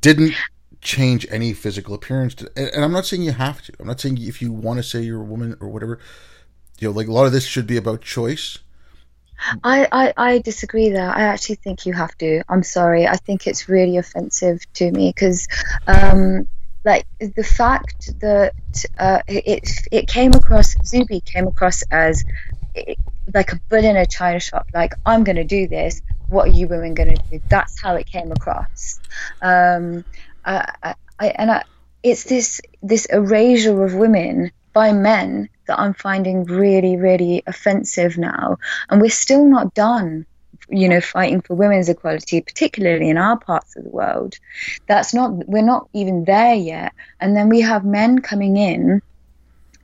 didn't 0.02 0.34
change 0.82 1.28
any 1.30 1.54
physical 1.54 1.94
appearance 1.94 2.34
to, 2.34 2.52
and, 2.56 2.84
i'm 2.84 2.92
not 2.92 3.06
saying 3.06 3.22
you 3.22 3.32
have 3.32 3.62
to 3.62 3.72
i'm 3.80 3.88
not 3.88 4.00
saying 4.00 4.18
if 4.20 4.42
you 4.42 4.52
want 4.52 4.78
to 4.78 4.84
say 4.84 5.02
you're 5.02 5.22
a 5.22 5.24
woman 5.24 5.56
or 5.60 5.68
whatever 5.68 6.00
you 6.80 6.88
know 6.88 6.94
like 6.94 7.08
a 7.08 7.12
lot 7.12 7.26
of 7.26 7.32
this 7.32 7.46
should 7.46 7.68
be 7.68 7.78
about 7.78 8.02
choice 8.02 8.58
I, 9.64 9.88
I, 9.92 10.14
I 10.18 10.40
disagree 10.40 10.90
there. 10.90 11.10
I 11.10 11.24
actually 11.24 11.56
think 11.56 11.86
you 11.86 11.94
have 11.94 12.16
to. 12.20 12.44
I'm 12.48 12.64
sorry. 12.64 13.08
I 13.08 13.16
think 13.16 13.48
it's 13.48 13.68
really 13.68 13.98
offensive 13.98 14.62
to 14.76 14.92
me 14.92 15.10
because, 15.10 15.48
um, 15.88 16.48
like 16.84 17.06
the 17.20 17.44
fact 17.44 18.20
that 18.20 18.54
uh, 18.98 19.20
it 19.28 19.70
it 19.92 20.08
came 20.08 20.34
across 20.34 20.76
Zuby 20.86 21.22
came 21.22 21.48
across 21.48 21.84
as 21.92 22.24
eh, 22.76 22.96
like 23.34 23.54
a 23.54 23.60
bull 23.70 23.84
in 23.84 23.98
a 23.98 24.06
china 24.06 24.40
shop. 24.40 24.68
Like 24.74 24.94
I'm 25.06 25.24
going 25.24 25.36
to 25.36 25.44
do 25.44 25.68
this. 25.68 26.02
What 26.30 26.48
are 26.48 26.52
you 26.52 26.68
women 26.68 26.94
going 26.94 27.16
to 27.16 27.24
do? 27.30 27.42
That's 27.50 27.80
how 27.82 27.96
it 27.96 28.08
came 28.08 28.32
across. 28.32 29.00
Um, 29.42 30.06
I, 30.46 30.96
I, 31.20 31.28
and 31.28 31.52
I, 31.52 31.64
it's 32.04 32.24
this 32.24 32.62
this 32.82 33.06
erasure 33.06 33.84
of 33.84 33.94
women 33.94 34.52
by 34.74 34.94
men 34.94 35.50
that 35.68 35.80
I'm 35.80 35.94
finding 35.94 36.46
really, 36.46 36.98
really 36.98 37.44
offensive 37.46 38.18
now. 38.18 38.58
And 38.90 39.02
we're 39.02 39.10
still 39.10 39.46
not 39.46 39.74
done, 39.74 40.26
you 40.70 40.90
know, 40.90 41.02
fighting 41.02 41.42
for 41.42 41.56
women's 41.56 41.90
equality, 41.90 42.42
particularly 42.42 43.10
in 43.10 43.18
our 43.18 43.38
parts 43.38 43.76
of 43.76 43.84
the 43.84 43.90
world. 43.90 44.38
That's 44.88 45.14
not, 45.14 45.48
we're 45.48 45.62
not 45.62 45.90
even 45.94 46.24
there 46.24 46.56
yet. 46.56 46.94
And 47.20 47.36
then 47.36 47.50
we 47.50 47.62
have 47.62 47.86
men 47.86 48.20
coming 48.20 48.58
in, 48.58 49.02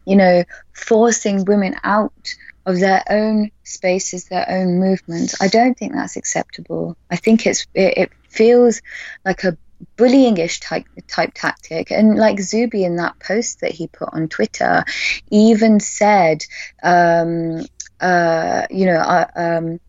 you 0.05 0.15
know, 0.15 0.43
forcing 0.73 1.45
women 1.45 1.75
out 1.83 2.33
of 2.65 2.79
their 2.79 3.03
own 3.09 3.51
spaces, 3.63 4.25
their 4.25 4.49
own 4.49 4.79
movements. 4.79 5.41
I 5.41 5.47
don't 5.47 5.77
think 5.77 5.93
that's 5.93 6.17
acceptable. 6.17 6.97
I 7.11 7.17
think 7.17 7.45
it's, 7.45 7.67
it, 7.73 7.97
it 7.97 8.11
feels 8.29 8.81
like 9.25 9.43
a 9.43 9.57
bullyingish 9.97 10.59
type 10.61 10.85
type 11.07 11.31
tactic. 11.33 11.91
And 11.91 12.17
like 12.17 12.39
zuby 12.39 12.83
in 12.83 12.97
that 12.97 13.19
post 13.19 13.61
that 13.61 13.71
he 13.71 13.87
put 13.87 14.09
on 14.11 14.27
twitter 14.27 14.83
even 15.29 15.79
said 15.79 16.45
um 16.83 17.65
uh 17.99 18.67
you 18.69 18.85
know 18.85 18.97
uh, 18.97 19.27
um 19.35 19.79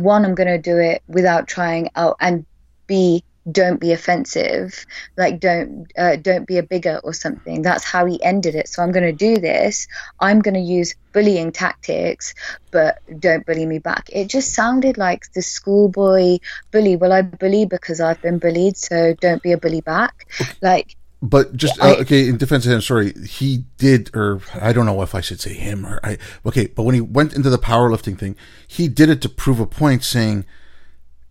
one 0.00 0.24
i'm 0.24 0.34
going 0.34 0.48
to 0.48 0.58
do 0.58 0.78
it 0.78 1.02
without 1.06 1.48
trying 1.48 1.90
out 1.96 2.16
and 2.20 2.46
b 2.86 3.24
don't 3.50 3.80
be 3.80 3.92
offensive 3.92 4.86
like 5.16 5.40
don't 5.40 5.86
uh, 5.98 6.16
don't 6.16 6.46
be 6.46 6.58
a 6.58 6.62
bigger 6.62 7.00
or 7.02 7.12
something. 7.12 7.62
That's 7.62 7.84
how 7.84 8.06
he 8.06 8.22
ended 8.22 8.54
it. 8.54 8.68
So 8.68 8.82
i'm 8.82 8.92
going 8.92 9.04
to 9.04 9.12
do 9.12 9.38
this. 9.38 9.88
I'm 10.20 10.40
going 10.40 10.54
to 10.54 10.60
use 10.60 10.94
bullying 11.12 11.52
tactics 11.52 12.34
but 12.70 12.98
don't 13.18 13.44
bully 13.44 13.66
me 13.66 13.78
back. 13.78 14.08
It 14.12 14.28
just 14.28 14.54
sounded 14.54 14.96
like 14.96 15.24
the 15.34 15.42
schoolboy 15.42 16.38
bully. 16.70 16.96
Well 16.96 17.12
i 17.12 17.22
bully 17.22 17.64
because 17.64 18.00
i've 18.00 18.20
been 18.22 18.38
bullied 18.38 18.76
so 18.76 19.14
don't 19.20 19.42
be 19.42 19.52
a 19.52 19.58
bully 19.58 19.80
back. 19.80 20.28
Like 20.60 20.96
but 21.20 21.56
just 21.56 21.80
I- 21.80 21.92
uh, 21.92 21.96
okay 22.00 22.28
in 22.28 22.36
defense 22.36 22.66
of 22.66 22.72
him 22.72 22.80
sorry 22.80 23.12
he 23.12 23.64
did 23.78 24.10
or 24.14 24.40
i 24.60 24.72
don't 24.72 24.86
know 24.86 25.00
if 25.02 25.14
i 25.14 25.20
should 25.20 25.40
say 25.40 25.54
him 25.54 25.86
or 25.86 26.00
i 26.02 26.18
okay 26.44 26.66
but 26.66 26.82
when 26.82 26.96
he 26.96 27.00
went 27.00 27.32
into 27.32 27.48
the 27.48 27.58
powerlifting 27.58 28.18
thing 28.18 28.34
he 28.66 28.88
did 28.88 29.08
it 29.08 29.22
to 29.22 29.28
prove 29.28 29.60
a 29.60 29.66
point 29.66 30.02
saying 30.02 30.44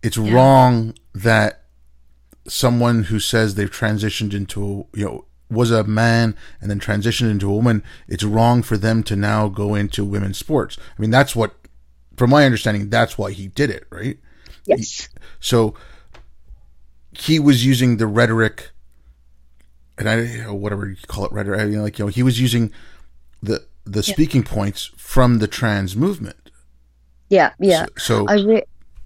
it's 0.02 0.16
wrong 0.16 0.94
that 1.14 1.61
someone 2.46 3.04
who 3.04 3.20
says 3.20 3.54
they've 3.54 3.70
transitioned 3.70 4.34
into 4.34 4.86
you 4.94 5.04
know 5.04 5.24
was 5.50 5.70
a 5.70 5.84
man 5.84 6.34
and 6.60 6.70
then 6.70 6.80
transitioned 6.80 7.30
into 7.30 7.48
a 7.48 7.54
woman 7.54 7.82
it's 8.08 8.24
wrong 8.24 8.62
for 8.62 8.76
them 8.76 9.02
to 9.02 9.14
now 9.14 9.48
go 9.48 9.74
into 9.74 10.04
women's 10.04 10.38
sports 10.38 10.78
i 10.98 11.00
mean 11.00 11.10
that's 11.10 11.36
what 11.36 11.54
from 12.16 12.30
my 12.30 12.44
understanding 12.44 12.88
that's 12.88 13.16
why 13.18 13.30
he 13.30 13.48
did 13.48 13.70
it 13.70 13.84
right 13.90 14.18
yes 14.64 15.08
so 15.40 15.74
he 17.12 17.38
was 17.38 17.64
using 17.64 17.98
the 17.98 18.06
rhetoric, 18.06 18.70
and 19.98 20.08
I 20.08 20.44
or 20.44 20.54
whatever 20.54 20.88
you 20.88 20.96
call 21.06 21.26
it 21.26 21.32
rhetoric. 21.32 21.60
I 21.60 21.66
mean, 21.66 21.82
like 21.82 21.98
you 21.98 22.06
know, 22.06 22.08
he 22.08 22.22
was 22.22 22.40
using 22.40 22.72
the 23.42 23.66
the 23.84 24.02
speaking 24.02 24.42
points 24.42 24.90
from 24.96 25.38
the 25.38 25.48
trans 25.48 25.96
movement. 25.96 26.50
yeah 27.28 27.52
yeah 27.58 27.86
So, 27.98 28.24
so 28.24 28.26
I 28.28 28.34
re- 28.40 28.64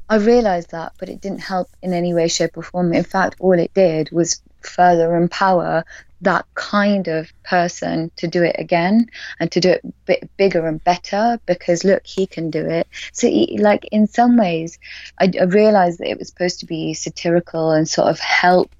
I 0.08 0.16
realized 0.16 0.70
that, 0.70 0.92
but 0.98 1.08
it 1.08 1.20
didn't 1.20 1.40
help 1.40 1.68
in 1.82 1.92
any 1.92 2.14
way, 2.14 2.28
shape, 2.28 2.56
or 2.56 2.62
form. 2.62 2.92
In 2.92 3.04
fact, 3.04 3.36
all 3.40 3.58
it 3.58 3.74
did 3.74 4.10
was 4.12 4.40
further 4.60 5.16
empower 5.16 5.84
that 6.22 6.46
kind 6.54 7.08
of 7.08 7.30
person 7.42 8.10
to 8.16 8.26
do 8.26 8.42
it 8.42 8.56
again 8.58 9.06
and 9.38 9.52
to 9.52 9.60
do 9.60 9.70
it 9.70 10.06
bit 10.06 10.30
bigger 10.36 10.66
and 10.66 10.82
better 10.82 11.38
because 11.44 11.84
look, 11.84 12.06
he 12.06 12.26
can 12.26 12.50
do 12.50 12.64
it. 12.64 12.86
So, 13.12 13.26
he, 13.26 13.58
like 13.60 13.86
in 13.92 14.06
some 14.06 14.36
ways, 14.36 14.78
I, 15.18 15.30
I 15.38 15.44
realized 15.44 15.98
that 15.98 16.08
it 16.08 16.18
was 16.18 16.28
supposed 16.28 16.60
to 16.60 16.66
be 16.66 16.94
satirical 16.94 17.72
and 17.72 17.88
sort 17.88 18.08
of 18.08 18.18
help 18.18 18.72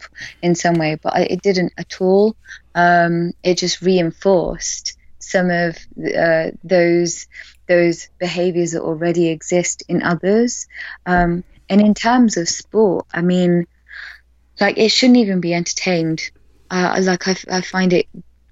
in 0.43 0.55
some 0.55 0.75
way, 0.75 0.97
but 1.03 1.15
I, 1.15 1.21
it 1.23 1.43
didn't 1.43 1.73
at 1.77 2.01
all. 2.01 2.37
Um, 2.75 3.33
it 3.43 3.59
just 3.59 3.83
reinforced 3.83 4.97
some 5.19 5.51
of 5.51 5.77
uh, 6.17 6.51
those 6.63 7.27
those 7.69 8.09
behaviors 8.19 8.73
that 8.73 8.83
already 8.83 9.29
exist 9.29 9.83
in 9.89 10.03
others. 10.03 10.67
Um, 11.05 11.45
and 11.69 11.81
in 11.81 11.95
terms 11.95 12.37
of 12.37 12.49
sport, 12.49 13.07
I 13.13 13.23
mean, 13.23 13.67
like 14.61 14.79
it 14.79 14.91
shouldn't 14.91 15.19
even 15.19 15.41
be 15.41 15.55
entertained. 15.55 16.31
Uh, 16.71 17.01
like 17.03 17.29
I, 17.29 17.37
I 17.51 17.61
find 17.61 17.93
it 17.93 18.07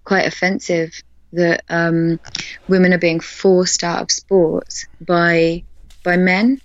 quite 0.04 0.26
offensive 0.26 1.02
that 1.32 1.64
um, 1.68 2.20
women 2.68 2.92
are 2.92 2.98
being 2.98 3.20
forced 3.20 3.84
out 3.84 4.02
of 4.02 4.10
sports 4.10 4.86
by 5.00 5.64
by 6.02 6.16
men. 6.16 6.60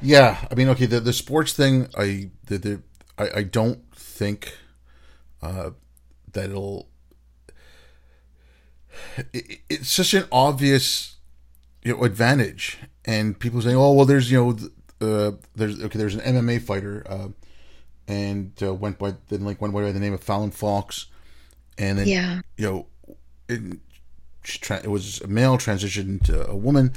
yeah, 0.00 0.46
I 0.50 0.54
mean, 0.54 0.68
okay, 0.70 0.86
the 0.86 1.00
the 1.00 1.12
sports 1.12 1.52
thing, 1.52 1.88
I 1.96 2.30
the, 2.46 2.58
the 2.58 2.82
I, 3.18 3.40
I 3.40 3.42
don't 3.42 3.80
think 3.94 4.56
uh, 5.42 5.70
that 6.32 6.50
it'll. 6.50 6.88
It, 9.32 9.60
it's 9.68 9.90
such 9.90 10.14
an 10.14 10.24
obvious, 10.30 11.16
you 11.82 11.96
know, 11.96 12.04
advantage, 12.04 12.78
and 13.04 13.38
people 13.38 13.62
saying, 13.62 13.76
"Oh, 13.76 13.92
well, 13.92 14.06
there's 14.06 14.30
you 14.30 14.38
know, 15.00 15.06
uh, 15.06 15.32
there's 15.54 15.82
okay, 15.82 15.98
there's 15.98 16.14
an 16.14 16.20
MMA 16.20 16.62
fighter, 16.62 17.04
uh, 17.08 17.28
and 18.08 18.52
uh, 18.62 18.74
went 18.74 18.98
by 18.98 19.14
then 19.28 19.44
like 19.44 19.60
went 19.60 19.74
by 19.74 19.92
the 19.92 20.00
name 20.00 20.12
of 20.12 20.22
Fallon 20.22 20.50
Fox, 20.50 21.06
and 21.78 21.98
then 21.98 22.08
Yeah, 22.08 22.40
you 22.56 22.66
know, 22.66 22.86
it, 23.48 23.78
tra- 24.42 24.82
it 24.82 24.90
was 24.90 25.20
a 25.20 25.26
male 25.26 25.58
transitioned 25.58 26.24
to 26.26 26.48
a 26.48 26.56
woman, 26.56 26.92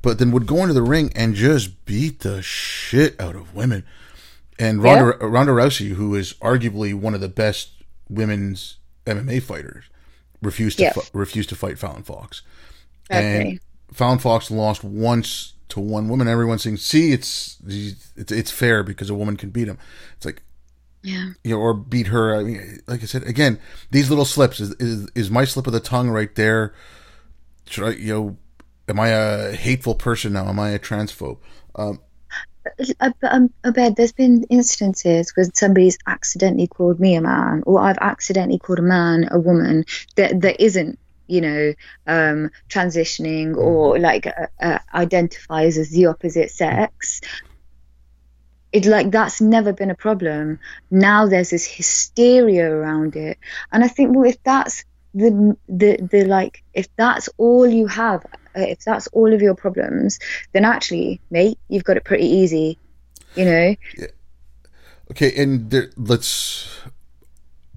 but 0.00 0.18
then 0.18 0.30
would 0.32 0.46
go 0.46 0.62
into 0.62 0.74
the 0.74 0.82
ring 0.82 1.12
and 1.14 1.34
just 1.34 1.84
beat 1.84 2.20
the 2.20 2.42
shit 2.42 3.20
out 3.20 3.34
of 3.34 3.54
women. 3.54 3.84
And 4.58 4.82
Ronda, 4.82 5.16
yeah. 5.20 5.26
Ronda 5.28 5.52
Rousey, 5.52 5.92
who 5.92 6.14
is 6.14 6.34
arguably 6.34 6.94
one 6.94 7.14
of 7.14 7.20
the 7.20 7.28
best 7.28 7.70
women's 8.08 8.76
MMA 9.06 9.42
fighters, 9.42 9.84
refused 10.42 10.78
to 10.78 10.90
fu- 10.90 11.18
refused 11.18 11.48
to 11.48 11.56
fight 11.56 11.78
Fallon 11.78 12.02
Fox. 12.02 12.42
Okay. 13.10 13.50
And 13.50 13.60
Fallon 13.92 14.18
Fox 14.18 14.50
lost 14.50 14.84
once 14.84 15.54
to 15.68 15.80
one 15.80 16.08
woman. 16.08 16.28
Everyone's 16.28 16.62
saying, 16.62 16.76
"See, 16.78 17.12
it's 17.12 17.56
it's 17.66 18.30
it's 18.30 18.50
fair 18.50 18.82
because 18.82 19.08
a 19.08 19.14
woman 19.14 19.36
can 19.36 19.50
beat 19.50 19.68
him." 19.68 19.78
It's 20.16 20.26
like, 20.26 20.42
yeah, 21.02 21.30
you 21.42 21.54
know, 21.54 21.60
or 21.60 21.72
beat 21.72 22.08
her. 22.08 22.36
I 22.36 22.42
mean, 22.42 22.80
like 22.86 23.02
I 23.02 23.06
said, 23.06 23.22
again, 23.24 23.58
these 23.90 24.10
little 24.10 24.24
slips 24.24 24.60
is 24.60 24.72
is, 24.74 25.08
is 25.14 25.30
my 25.30 25.44
slip 25.44 25.66
of 25.66 25.72
the 25.72 25.80
tongue 25.80 26.10
right 26.10 26.34
there. 26.34 26.74
Should 27.66 27.84
I, 27.84 27.90
you 27.92 28.12
know, 28.12 28.36
am 28.88 29.00
I 29.00 29.08
a 29.08 29.52
hateful 29.52 29.94
person 29.94 30.34
now? 30.34 30.46
Am 30.48 30.58
I 30.58 30.70
a 30.70 30.78
transphobe? 30.78 31.38
Um, 31.74 32.00
I, 33.00 33.12
I'm, 33.22 33.52
I 33.64 33.70
bet 33.70 33.96
there's 33.96 34.12
been 34.12 34.44
instances 34.44 35.32
where 35.34 35.46
somebody's 35.54 35.98
accidentally 36.06 36.68
called 36.68 37.00
me 37.00 37.14
a 37.14 37.20
man, 37.20 37.62
or 37.66 37.80
I've 37.80 37.98
accidentally 38.00 38.58
called 38.58 38.78
a 38.78 38.82
man 38.82 39.28
a 39.30 39.38
woman 39.38 39.84
that 40.16 40.40
that 40.42 40.62
isn't 40.62 40.98
you 41.32 41.40
know, 41.40 41.74
um, 42.06 42.50
transitioning 42.68 43.56
or 43.56 43.94
mm-hmm. 43.94 44.02
like 44.02 44.26
uh, 44.26 44.46
uh, 44.60 44.78
identifies 44.92 45.78
as 45.78 45.90
the 45.90 46.06
opposite 46.06 46.50
sex. 46.50 47.22
It 48.70 48.86
like 48.86 49.10
that's 49.10 49.40
never 49.40 49.72
been 49.72 49.90
a 49.90 49.94
problem. 49.94 50.58
Now 50.90 51.26
there's 51.26 51.50
this 51.50 51.66
hysteria 51.66 52.70
around 52.70 53.16
it, 53.16 53.38
and 53.70 53.84
I 53.84 53.88
think 53.88 54.14
well, 54.14 54.28
if 54.28 54.42
that's 54.42 54.84
the 55.14 55.56
the 55.68 56.08
the 56.10 56.24
like 56.24 56.62
if 56.72 56.88
that's 56.96 57.28
all 57.36 57.66
you 57.66 57.86
have, 57.86 58.24
uh, 58.56 58.60
if 58.62 58.80
that's 58.84 59.06
all 59.08 59.32
of 59.32 59.42
your 59.42 59.54
problems, 59.54 60.18
then 60.52 60.64
actually, 60.64 61.20
mate, 61.30 61.58
you've 61.68 61.84
got 61.84 61.96
it 61.96 62.04
pretty 62.04 62.26
easy. 62.26 62.78
You 63.34 63.44
know. 63.44 63.76
Yeah. 63.96 64.06
Okay, 65.10 65.32
and 65.42 65.70
there, 65.70 65.90
let's 65.96 66.80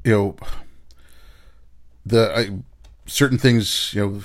you 0.04 0.12
know 0.12 0.36
the 2.06 2.38
I 2.38 2.50
certain 3.06 3.38
things, 3.38 3.94
you 3.94 4.06
know, 4.06 4.22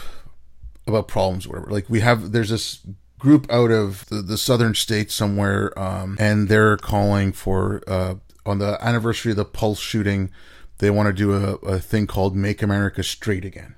about 0.87 1.09
problems, 1.09 1.47
whatever. 1.47 1.71
Like 1.71 1.89
we 1.89 2.01
have, 2.01 2.33
there's 2.33 2.51
this 2.51 2.81
group 3.19 3.51
out 3.51 3.71
of 3.71 4.07
the, 4.07 4.23
the 4.23 4.39
southern 4.39 4.75
states 4.75 5.15
somewhere, 5.15 5.79
um, 5.79 6.17
and 6.19 6.49
they're 6.49 6.77
calling 6.77 7.33
for 7.33 7.83
uh, 7.87 8.15
on 8.47 8.59
the 8.59 8.79
anniversary 8.85 9.33
of 9.33 9.37
the 9.37 9.45
Pulse 9.45 9.81
shooting. 9.81 10.31
They 10.79 10.91
want 10.91 11.09
to 11.09 11.13
do 11.13 11.35
a, 11.35 11.55
a 11.67 11.79
thing 11.79 12.07
called 12.07 12.35
"Make 12.35 12.63
America 12.63 13.03
Straight 13.03 13.45
Again," 13.45 13.75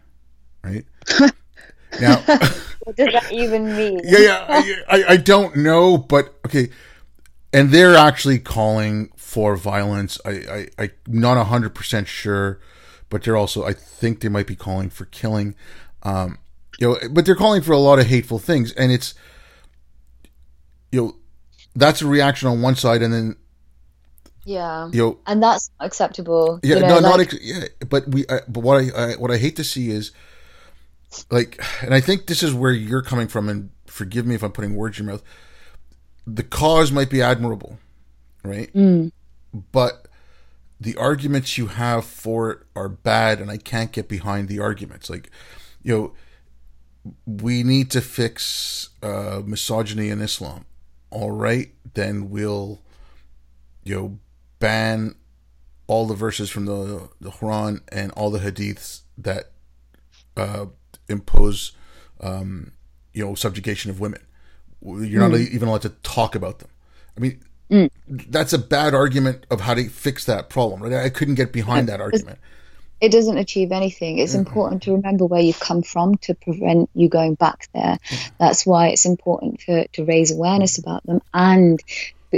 right? 0.63 0.85
now, 2.01 2.17
what 2.81 2.97
does 2.97 3.13
that 3.13 3.29
even 3.33 3.77
mean? 3.77 4.01
yeah, 4.05 4.63
yeah, 4.65 4.77
I, 4.89 5.05
I, 5.11 5.17
don't 5.17 5.57
know, 5.57 5.99
but 5.99 6.35
okay, 6.47 6.71
and 7.53 7.71
they're 7.71 7.97
actually 7.97 8.39
calling 8.39 9.11
for 9.17 9.57
violence. 9.57 10.21
I, 10.25 10.69
I, 10.79 10.91
I'm 11.07 11.21
not 11.21 11.45
hundred 11.47 11.75
percent 11.75 12.09
sure 12.09 12.61
but 13.13 13.23
they're 13.23 13.37
also 13.37 13.63
I 13.65 13.75
think 13.75 14.21
they 14.21 14.31
might 14.31 14.47
be 14.47 14.57
calling 14.57 14.89
for 14.89 15.05
killing. 15.05 15.55
Um, 16.03 16.39
you 16.81 16.89
know, 16.89 17.09
but 17.11 17.27
they're 17.27 17.37
calling 17.37 17.61
for 17.61 17.73
a 17.73 17.79
lot 17.79 17.99
of 17.99 18.07
hateful 18.07 18.39
things, 18.39 18.73
and 18.73 18.91
it's 18.91 19.13
you 20.91 21.01
know 21.01 21.17
that's 21.77 22.01
a 22.01 22.07
reaction 22.07 22.49
on 22.49 22.63
one 22.63 22.75
side, 22.75 23.03
and 23.03 23.13
then 23.13 23.37
yeah, 24.47 24.89
you 24.93 25.03
know, 25.03 25.19
and 25.27 25.43
that's 25.43 25.71
acceptable. 25.79 26.59
Yeah, 26.63 26.77
you 26.77 26.81
know, 26.81 26.89
no, 26.89 26.95
like, 26.95 27.03
not 27.03 27.21
ex- 27.21 27.39
yeah, 27.43 27.65
but 27.87 28.09
we, 28.09 28.25
I, 28.31 28.41
but 28.49 28.61
what 28.61 28.83
I, 28.83 28.89
I 28.97 29.13
what 29.17 29.31
I 29.31 29.37
hate 29.37 29.57
to 29.57 29.65
see 29.65 29.91
is 29.91 30.13
like, 31.31 31.63
and 31.83 31.95
I 31.95 32.01
think 32.01 32.27
this 32.27 32.43
is 32.43 32.55
where 32.55 32.73
you're 32.73 33.03
coming 33.03 33.29
from, 33.29 33.49
and 33.49 33.71
forgive 33.87 34.27
me 34.27 34.35
if 34.35 34.43
I'm 34.43 34.53
putting 34.53 34.75
words 34.75 34.99
in 34.99 35.07
your 35.07 35.15
mouth. 35.15 35.23
The 36.27 36.43
cause 36.43 36.93
might 36.93 37.11
be 37.11 37.21
admirable, 37.21 37.79
right? 38.45 38.73
Mm. 38.73 39.13
But 39.73 40.09
the 40.81 40.97
arguments 40.97 41.59
you 41.59 41.67
have 41.67 42.05
for 42.05 42.51
it 42.51 42.59
are 42.75 42.89
bad 42.89 43.41
and 43.41 43.51
I 43.51 43.57
can't 43.57 43.93
get 43.93 44.09
behind 44.09 44.49
the 44.49 44.59
arguments. 44.61 45.09
Like, 45.09 45.31
you 45.83 45.97
know, 45.97 46.13
we 47.27 47.63
need 47.63 47.91
to 47.93 48.01
fix 48.01 48.91
uh, 49.03 49.43
misogyny 49.45 50.09
in 50.09 50.21
Islam. 50.21 50.65
All 51.11 51.31
right, 51.31 51.73
then 51.95 52.31
we'll, 52.31 52.81
you 53.85 53.95
know, 53.95 54.19
ban 54.59 55.15
all 55.87 56.07
the 56.07 56.15
verses 56.15 56.49
from 56.49 56.65
the, 56.65 57.11
the 57.21 57.31
Quran 57.31 57.81
and 57.91 58.13
all 58.13 58.31
the 58.31 58.39
hadiths 58.39 59.03
that 59.19 59.51
uh, 60.37 60.67
impose, 61.09 61.73
um, 62.21 62.73
you 63.13 63.25
know, 63.25 63.35
subjugation 63.35 63.91
of 63.91 64.01
women. 64.01 64.21
You're 64.83 65.23
mm. 65.23 65.31
not 65.31 65.39
even 65.39 65.69
allowed 65.69 65.83
to 65.83 65.91
talk 66.03 66.35
about 66.35 66.59
them. 66.59 66.71
I 67.17 67.21
mean, 67.21 67.41
Mm. 67.73 67.91
That's 68.07 68.53
a 68.53 68.59
bad 68.59 68.95
argument 68.95 69.47
of 69.51 69.63
how 69.63 69.73
to 69.73 69.89
fix 69.89 70.27
that 70.27 70.51
problem. 70.51 70.83
Right? 70.83 70.93
I 70.93 71.09
couldn't 71.09 71.37
get 71.37 71.53
behind 71.53 71.89
that 71.89 72.01
argument. 72.01 72.39
It 73.01 73.11
doesn't 73.11 73.39
achieve 73.39 73.73
anything. 73.73 74.19
It's 74.19 74.33
mm-hmm. 74.33 74.47
important 74.47 74.83
to 74.85 74.93
remember 74.93 75.25
where 75.25 75.41
you've 75.41 75.59
come 75.59 75.83
from 75.83 76.17
to 76.19 76.35
prevent 76.35 76.91
you 76.95 77.09
going 77.09 77.35
back 77.35 77.69
there. 77.75 77.99
Mm-hmm. 77.99 78.35
That's 78.39 78.65
why 78.65 78.89
it's 78.89 79.07
important 79.07 79.61
to, 79.61 79.89
to 79.89 80.05
raise 80.05 80.31
awareness 80.31 80.79
about 80.79 81.05
them 81.05 81.21
and 81.35 81.83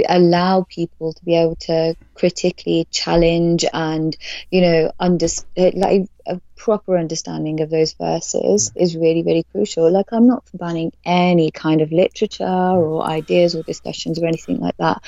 allow 0.09 0.65
people 0.67 1.13
to 1.13 1.23
be 1.23 1.35
able 1.35 1.55
to 1.55 1.95
critically 2.15 2.85
challenge 2.91 3.63
and 3.71 4.17
you 4.51 4.59
know 4.59 4.91
understand 4.99 5.75
like 5.75 6.09
proper 6.55 6.97
understanding 6.97 7.61
of 7.61 7.69
those 7.69 7.93
verses 7.93 8.69
mm. 8.69 8.81
is 8.81 8.95
really 8.95 9.23
really 9.23 9.45
crucial 9.51 9.91
like 9.91 10.11
i'm 10.11 10.27
not 10.27 10.43
banning 10.53 10.91
any 11.05 11.51
kind 11.51 11.81
of 11.81 11.91
literature 11.91 12.43
or 12.43 13.03
ideas 13.03 13.55
or 13.55 13.63
discussions 13.63 14.19
or 14.19 14.25
anything 14.25 14.59
like 14.59 14.77
that 14.77 15.01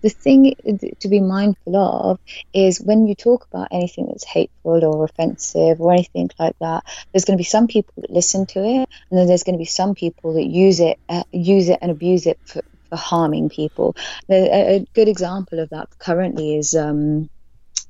the 0.00 0.08
thing 0.08 0.54
to 1.00 1.08
be 1.08 1.20
mindful 1.20 1.76
of 1.76 2.20
is 2.52 2.80
when 2.80 3.06
you 3.06 3.14
talk 3.14 3.46
about 3.52 3.68
anything 3.70 4.06
that's 4.06 4.24
hateful 4.24 4.84
or 4.84 5.04
offensive 5.04 5.80
or 5.80 5.92
anything 5.92 6.30
like 6.38 6.56
that 6.60 6.84
there's 7.12 7.24
going 7.24 7.36
to 7.36 7.40
be 7.40 7.44
some 7.44 7.66
people 7.66 7.94
that 7.96 8.10
listen 8.10 8.46
to 8.46 8.60
it 8.60 8.88
and 9.10 9.18
then 9.18 9.26
there's 9.26 9.44
going 9.44 9.54
to 9.54 9.58
be 9.58 9.64
some 9.64 9.94
people 9.94 10.34
that 10.34 10.46
use 10.46 10.80
it 10.80 10.98
uh, 11.08 11.24
use 11.32 11.68
it 11.68 11.78
and 11.80 11.90
abuse 11.90 12.26
it 12.26 12.38
for, 12.44 12.62
for 12.88 12.96
harming 12.96 13.48
people. 13.48 13.96
A, 14.28 14.76
a, 14.76 14.86
good 14.94 15.08
example 15.08 15.60
of 15.60 15.70
that 15.70 15.88
currently 15.98 16.56
is 16.56 16.74
um, 16.74 17.28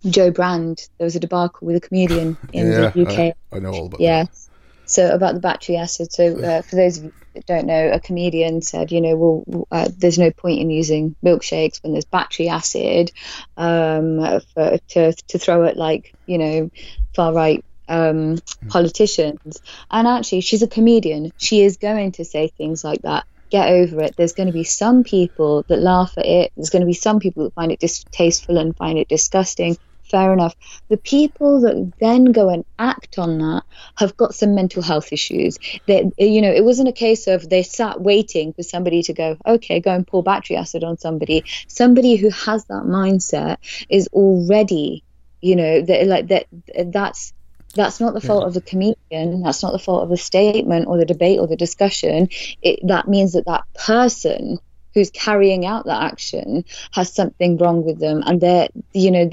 Jo 0.06 0.30
Brand. 0.30 0.88
There 0.98 1.04
was 1.04 1.16
a 1.16 1.20
debacle 1.20 1.66
with 1.66 1.76
a 1.76 1.80
comedian 1.80 2.36
in 2.52 2.70
yeah, 2.70 2.90
the 2.90 3.02
UK. 3.02 3.18
I, 3.18 3.34
I 3.52 3.58
know 3.58 3.72
all 3.72 3.86
about 3.86 4.00
yeah. 4.00 4.24
That. 4.24 4.38
So 4.86 5.14
about 5.14 5.34
the 5.34 5.40
battery 5.40 5.76
acid. 5.76 6.12
So 6.12 6.38
uh, 6.38 6.62
for 6.62 6.76
those 6.76 6.96
of 6.96 7.04
you 7.04 7.12
that 7.34 7.46
don't 7.46 7.66
know, 7.66 7.90
a 7.92 8.00
comedian 8.00 8.62
said, 8.62 8.90
you 8.90 9.02
know, 9.02 9.16
well, 9.16 9.68
uh, 9.70 9.88
there's 9.96 10.18
no 10.18 10.30
point 10.30 10.60
in 10.60 10.70
using 10.70 11.14
milkshakes 11.22 11.82
when 11.82 11.92
there's 11.92 12.06
battery 12.06 12.48
acid 12.48 13.12
um, 13.58 14.40
for, 14.54 14.78
to 14.88 15.12
to 15.12 15.38
throw 15.38 15.64
at 15.66 15.76
like 15.76 16.14
you 16.24 16.38
know 16.38 16.70
far 17.14 17.34
right 17.34 17.64
um, 17.88 18.36
hmm. 18.36 18.68
politicians. 18.68 19.60
And 19.90 20.08
actually, 20.08 20.40
she's 20.40 20.62
a 20.62 20.68
comedian. 20.68 21.32
She 21.36 21.62
is 21.62 21.76
going 21.76 22.12
to 22.12 22.24
say 22.24 22.48
things 22.48 22.82
like 22.82 23.02
that 23.02 23.26
get 23.50 23.70
over 23.70 24.02
it. 24.02 24.14
There's 24.16 24.32
going 24.32 24.48
to 24.48 24.52
be 24.52 24.64
some 24.64 25.04
people 25.04 25.64
that 25.68 25.78
laugh 25.78 26.14
at 26.16 26.26
it. 26.26 26.52
There's 26.56 26.70
going 26.70 26.80
to 26.80 26.86
be 26.86 26.94
some 26.94 27.18
people 27.18 27.44
that 27.44 27.54
find 27.54 27.72
it 27.72 27.80
distasteful 27.80 28.58
and 28.58 28.76
find 28.76 28.98
it 28.98 29.08
disgusting. 29.08 29.76
Fair 30.10 30.32
enough. 30.32 30.54
The 30.88 30.96
people 30.96 31.60
that 31.62 31.92
then 32.00 32.26
go 32.26 32.48
and 32.48 32.64
act 32.78 33.18
on 33.18 33.38
that 33.38 33.64
have 33.96 34.16
got 34.16 34.34
some 34.34 34.54
mental 34.54 34.82
health 34.82 35.12
issues. 35.12 35.58
That 35.86 36.12
you 36.18 36.40
know, 36.40 36.52
it 36.52 36.64
wasn't 36.64 36.88
a 36.88 36.92
case 36.92 37.26
of 37.26 37.48
they 37.48 37.62
sat 37.62 38.00
waiting 38.00 38.52
for 38.52 38.62
somebody 38.62 39.02
to 39.04 39.12
go, 39.12 39.36
okay, 39.46 39.80
go 39.80 39.92
and 39.92 40.06
pour 40.06 40.22
battery 40.22 40.56
acid 40.56 40.84
on 40.84 40.98
somebody. 40.98 41.44
Somebody 41.68 42.16
who 42.16 42.30
has 42.30 42.64
that 42.66 42.84
mindset 42.84 43.58
is 43.88 44.08
already, 44.12 45.04
you 45.40 45.56
know, 45.56 45.82
that 45.82 46.06
like 46.06 46.28
that. 46.28 46.46
That's 46.86 47.32
that's 47.74 48.00
not 48.00 48.14
the 48.14 48.20
fault 48.20 48.42
yeah. 48.42 48.46
of 48.48 48.54
the 48.54 48.60
comedian. 48.62 49.42
That's 49.42 49.62
not 49.62 49.72
the 49.72 49.78
fault 49.78 50.02
of 50.02 50.08
the 50.08 50.16
statement 50.16 50.88
or 50.88 50.96
the 50.96 51.04
debate 51.04 51.38
or 51.38 51.46
the 51.46 51.56
discussion. 51.56 52.28
It, 52.62 52.80
that 52.88 53.08
means 53.08 53.34
that 53.34 53.46
that 53.46 53.64
person 53.74 54.58
who's 54.94 55.10
carrying 55.10 55.66
out 55.66 55.86
that 55.86 56.02
action 56.02 56.64
has 56.92 57.12
something 57.12 57.56
wrong 57.58 57.84
with 57.84 57.98
them, 57.98 58.22
and 58.26 58.40
they're, 58.40 58.68
you 58.92 59.10
know, 59.10 59.30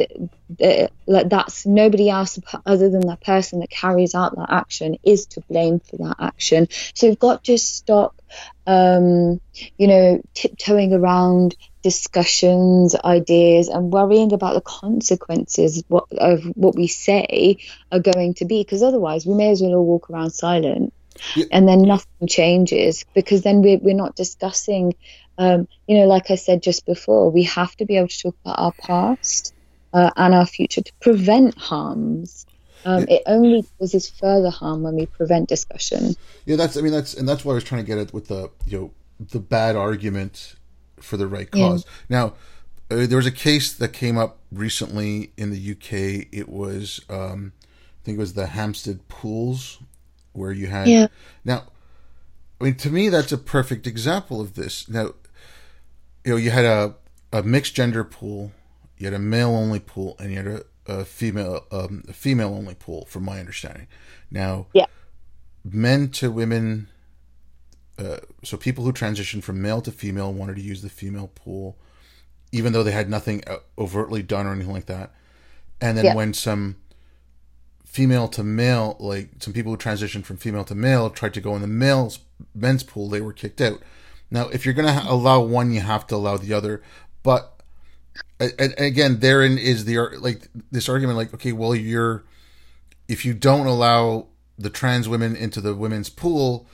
they're, 0.49 0.89
like 1.07 1.29
that's 1.29 1.65
nobody 1.65 2.09
else 2.09 2.39
other 2.65 2.89
than 2.89 3.07
that 3.07 3.21
person 3.21 3.59
that 3.59 3.69
carries 3.69 4.13
out 4.13 4.35
that 4.35 4.51
action 4.51 4.97
is 5.03 5.25
to 5.27 5.41
blame 5.41 5.79
for 5.79 5.97
that 5.97 6.17
action. 6.19 6.67
So 6.93 7.07
we've 7.07 7.19
got 7.19 7.45
to 7.45 7.57
stop, 7.57 8.21
um, 8.67 9.39
you 9.77 9.87
know, 9.87 10.21
tiptoeing 10.33 10.93
around 10.93 11.55
discussions, 11.81 12.95
ideas, 12.95 13.67
and 13.69 13.93
worrying 13.93 14.33
about 14.33 14.55
the 14.55 14.61
consequences 14.61 15.83
what, 15.87 16.05
of 16.11 16.43
what 16.55 16.75
we 16.75 16.87
say 16.87 17.57
are 17.91 17.99
going 17.99 18.33
to 18.35 18.45
be. 18.45 18.61
Because 18.61 18.83
otherwise, 18.83 19.25
we 19.25 19.35
may 19.35 19.51
as 19.51 19.61
well 19.61 19.75
all 19.75 19.85
walk 19.85 20.09
around 20.09 20.31
silent, 20.31 20.93
yeah. 21.35 21.45
and 21.51 21.67
then 21.67 21.83
nothing 21.83 22.27
changes. 22.27 23.05
Because 23.13 23.41
then 23.43 23.61
we're, 23.61 23.77
we're 23.77 23.95
not 23.95 24.15
discussing. 24.15 24.95
Um, 25.37 25.67
you 25.87 25.97
know, 25.97 26.05
like 26.05 26.31
I 26.31 26.35
said 26.35 26.63
just 26.63 26.85
before, 26.85 27.29
we 27.29 27.43
have 27.43 27.75
to 27.77 27.85
be 27.85 27.97
able 27.97 28.07
to 28.07 28.21
talk 28.21 28.35
about 28.43 28.59
our 28.59 28.71
past 28.71 29.53
uh, 29.93 30.11
and 30.15 30.33
our 30.33 30.45
future 30.45 30.81
to 30.81 30.93
prevent 31.01 31.57
harms. 31.57 32.45
Um, 32.85 33.05
it 33.09 33.23
only 33.25 33.65
causes 33.79 34.09
further 34.09 34.51
harm 34.51 34.83
when 34.83 34.95
we 34.95 35.07
prevent 35.07 35.49
discussion. 35.49 36.15
Yeah, 36.45 36.55
that's. 36.55 36.77
I 36.77 36.81
mean, 36.81 36.91
that's 36.91 37.15
and 37.15 37.27
that's 37.27 37.43
what 37.43 37.53
I 37.53 37.55
was 37.55 37.63
trying 37.63 37.81
to 37.81 37.87
get 37.87 37.97
at 37.97 38.13
with 38.13 38.27
the 38.27 38.51
you 38.67 38.79
know 38.79 38.91
the 39.19 39.39
bad 39.39 39.75
argument 39.75 40.55
for 40.99 41.17
the 41.17 41.27
right 41.27 41.49
cause. 41.49 41.85
Yeah. 41.85 42.17
Now, 42.17 42.33
uh, 42.91 43.07
there 43.07 43.17
was 43.17 43.25
a 43.25 43.31
case 43.31 43.73
that 43.73 43.93
came 43.93 44.17
up 44.17 44.39
recently 44.51 45.31
in 45.37 45.51
the 45.51 45.71
UK. 45.71 46.27
It 46.31 46.49
was, 46.49 47.01
um, 47.09 47.53
I 47.63 48.05
think 48.05 48.17
it 48.17 48.19
was 48.19 48.33
the 48.33 48.47
Hampstead 48.47 49.07
pools, 49.07 49.79
where 50.33 50.51
you 50.51 50.67
had. 50.67 50.87
Yeah. 50.87 51.07
Now, 51.43 51.63
I 52.59 52.65
mean, 52.65 52.75
to 52.75 52.89
me, 52.89 53.09
that's 53.09 53.31
a 53.31 53.37
perfect 53.37 53.87
example 53.87 54.39
of 54.39 54.55
this. 54.55 54.87
Now, 54.87 55.13
you 56.25 56.31
know, 56.31 56.37
you 56.37 56.49
had 56.51 56.65
a 56.65 56.95
a 57.31 57.43
mixed 57.43 57.75
gender 57.75 58.03
pool, 58.03 58.51
you 58.97 59.05
had 59.05 59.13
a 59.13 59.19
male 59.19 59.49
only 59.49 59.79
pool, 59.79 60.15
and 60.19 60.31
you 60.31 60.37
had 60.37 60.47
a, 60.47 60.63
a 60.87 61.05
female 61.05 61.65
um, 61.71 62.03
a 62.07 62.13
female 62.13 62.53
only 62.53 62.75
pool, 62.75 63.05
from 63.05 63.23
my 63.23 63.39
understanding. 63.39 63.87
Now, 64.31 64.67
yeah. 64.73 64.87
men 65.63 66.09
to 66.09 66.31
women. 66.31 66.89
Uh, 67.97 68.17
so 68.43 68.57
people 68.57 68.83
who 68.83 68.91
transitioned 68.91 69.43
from 69.43 69.61
male 69.61 69.79
to 69.81 69.91
female 69.91 70.33
wanted 70.33 70.57
to 70.57 70.61
use 70.61 70.81
the 70.81 70.89
female 70.89 71.31
pool, 71.33 71.77
even 72.51 72.73
though 72.73 72.83
they 72.83 72.91
had 72.91 73.09
nothing 73.09 73.41
uh, 73.47 73.57
overtly 73.77 74.21
done 74.21 74.45
or 74.45 74.51
anything 74.51 74.73
like 74.73 74.87
that. 74.87 75.13
And 75.79 75.97
then 75.97 76.05
yeah. 76.05 76.15
when 76.15 76.33
some 76.33 76.75
female 77.85 78.27
to 78.27 78.43
male, 78.43 78.97
like 78.99 79.29
some 79.39 79.53
people 79.53 79.71
who 79.71 79.77
transitioned 79.77 80.25
from 80.25 80.35
female 80.35 80.65
to 80.65 80.75
male 80.75 81.09
tried 81.09 81.33
to 81.35 81.39
go 81.39 81.55
in 81.55 81.61
the 81.61 81.67
male's 81.67 82.19
men's 82.53 82.83
pool, 82.83 83.07
they 83.07 83.21
were 83.21 83.31
kicked 83.31 83.61
out. 83.61 83.81
Now, 84.31 84.47
if 84.49 84.65
you're 84.65 84.73
going 84.73 84.87
to 84.87 85.05
allow 85.09 85.41
one, 85.41 85.71
you 85.71 85.81
have 85.81 86.07
to 86.07 86.15
allow 86.15 86.37
the 86.37 86.53
other. 86.53 86.81
But 87.23 87.55
and 88.39 88.73
again, 88.77 89.19
therein 89.19 89.57
is 89.57 89.85
the 89.85 89.97
like 90.19 90.47
this 90.71 90.89
argument, 90.89 91.17
like 91.17 91.33
okay, 91.33 91.51
well, 91.51 91.75
you're 91.75 92.25
if 93.07 93.25
you 93.25 93.33
don't 93.33 93.67
allow 93.67 94.27
the 94.57 94.69
trans 94.69 95.07
women 95.07 95.35
into 95.35 95.61
the 95.61 95.73
women's 95.73 96.09
pool, 96.09 96.67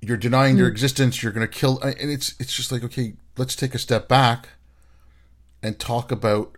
you're 0.00 0.16
denying 0.16 0.54
mm. 0.54 0.58
their 0.58 0.68
existence. 0.68 1.22
You're 1.22 1.32
going 1.32 1.46
to 1.46 1.52
kill, 1.52 1.80
and 1.80 2.10
it's 2.10 2.34
it's 2.40 2.52
just 2.52 2.72
like 2.72 2.82
okay, 2.84 3.14
let's 3.36 3.56
take 3.56 3.74
a 3.74 3.78
step 3.78 4.08
back 4.08 4.50
and 5.62 5.78
talk 5.78 6.10
about 6.10 6.56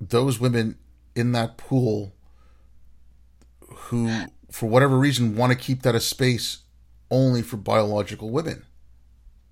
those 0.00 0.40
women 0.40 0.78
in 1.14 1.32
that 1.32 1.56
pool 1.56 2.14
who, 3.68 4.26
for 4.50 4.68
whatever 4.68 4.98
reason, 4.98 5.36
want 5.36 5.52
to 5.52 5.58
keep 5.58 5.82
that 5.82 5.94
a 5.94 6.00
space 6.00 6.58
only 7.10 7.42
for 7.42 7.56
biological 7.56 8.30
women. 8.30 8.64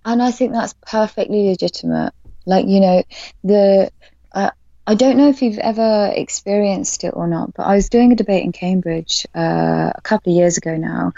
And 0.04 0.22
I 0.22 0.30
think 0.30 0.52
that's 0.52 0.74
perfectly 0.86 1.48
legitimate. 1.48 2.12
Like, 2.46 2.66
you 2.66 2.80
know, 2.80 3.02
the. 3.44 3.90
Uh, 4.32 4.50
I 4.86 4.94
don't 4.94 5.16
know 5.18 5.28
if 5.28 5.42
you've 5.42 5.58
ever 5.58 6.10
experienced 6.12 7.04
it 7.04 7.12
or 7.14 7.28
not, 7.28 7.54
but 7.54 7.64
I 7.64 7.76
was 7.76 7.90
doing 7.90 8.12
a 8.12 8.16
debate 8.16 8.44
in 8.44 8.50
Cambridge 8.50 9.26
uh, 9.36 9.92
a 9.94 10.00
couple 10.02 10.32
of 10.32 10.36
years 10.36 10.56
ago 10.56 10.76
now, 10.76 11.12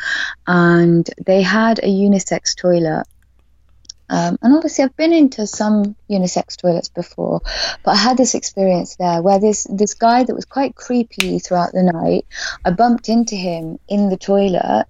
and 0.46 1.08
they 1.24 1.40
had 1.40 1.78
a 1.78 1.86
unisex 1.86 2.54
toilet 2.54 3.06
um, 4.12 4.36
and 4.42 4.54
obviously, 4.54 4.84
I've 4.84 4.96
been 4.96 5.14
into 5.14 5.46
some 5.46 5.96
unisex 6.10 6.58
toilets 6.58 6.90
before, 6.90 7.40
but 7.82 7.92
I 7.92 7.96
had 7.96 8.18
this 8.18 8.34
experience 8.34 8.96
there 8.96 9.22
where 9.22 9.40
this 9.40 9.66
this 9.70 9.94
guy 9.94 10.22
that 10.22 10.34
was 10.34 10.44
quite 10.44 10.74
creepy 10.74 11.38
throughout 11.38 11.72
the 11.72 11.82
night. 11.82 12.26
I 12.62 12.72
bumped 12.72 13.08
into 13.08 13.36
him 13.36 13.78
in 13.88 14.10
the 14.10 14.18
toilet, 14.18 14.86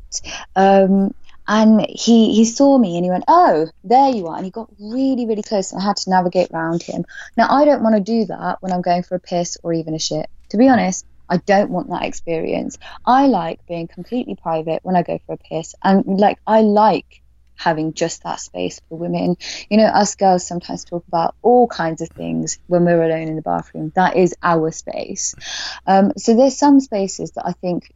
um, 0.57 1.15
and 1.53 1.87
he 1.87 2.33
he 2.33 2.47
saw 2.47 2.79
me 2.79 2.97
and 2.97 3.05
he 3.05 3.11
went, 3.11 3.25
"Oh, 3.29 3.69
there 3.85 4.09
you 4.09 4.27
are!" 4.29 4.37
And 4.37 4.45
he 4.45 4.51
got 4.51 4.71
really 4.81 5.27
really 5.27 5.43
close, 5.43 5.71
and 5.71 5.83
I 5.83 5.85
had 5.85 5.99
to 5.99 6.11
navigate 6.11 6.51
around 6.51 6.83
him. 6.83 7.05
Now, 7.37 7.47
I 7.51 7.67
don't 7.67 7.83
want 7.83 7.95
to 7.95 8.01
do 8.01 8.25
that 8.25 8.63
when 8.63 8.73
I'm 8.73 8.81
going 8.81 9.03
for 9.03 9.17
a 9.17 9.21
piss 9.21 9.59
or 9.63 9.75
even 9.75 9.95
a 9.95 9.99
shit. 9.99 10.31
To 10.49 10.57
be 10.57 10.71
honest, 10.71 11.05
I 11.29 11.37
don't 11.37 11.71
want 11.71 11.91
that 11.91 12.05
experience. 12.05 12.79
I 13.05 13.27
like 13.27 13.67
being 13.67 13.87
completely 13.87 14.35
private 14.35 14.81
when 14.83 14.97
I 14.97 15.03
go 15.03 15.21
for 15.27 15.35
a 15.35 15.37
piss, 15.37 15.75
and 15.85 16.19
like 16.19 16.39
I 16.47 16.63
like 16.63 17.21
having 17.55 17.93
just 17.93 18.23
that 18.23 18.41
space 18.41 18.81
for 18.89 18.97
women. 18.97 19.37
You 19.69 19.77
know, 19.77 19.85
us 19.85 20.15
girls 20.15 20.47
sometimes 20.47 20.85
talk 20.85 21.05
about 21.07 21.35
all 21.43 21.69
kinds 21.69 22.01
of 22.01 22.09
things 22.09 22.59
when 22.67 22.87
we're 22.87 23.03
alone 23.03 23.29
in 23.29 23.37
the 23.37 23.43
bathroom. 23.43 23.93
That 23.95 24.17
is 24.17 24.35
our 24.43 24.71
space. 24.73 25.35
Um, 25.87 26.13
so 26.17 26.35
there's 26.35 26.57
some 26.57 26.81
spaces 26.81 27.33
that 27.33 27.47
I 27.47 27.53
think, 27.53 27.93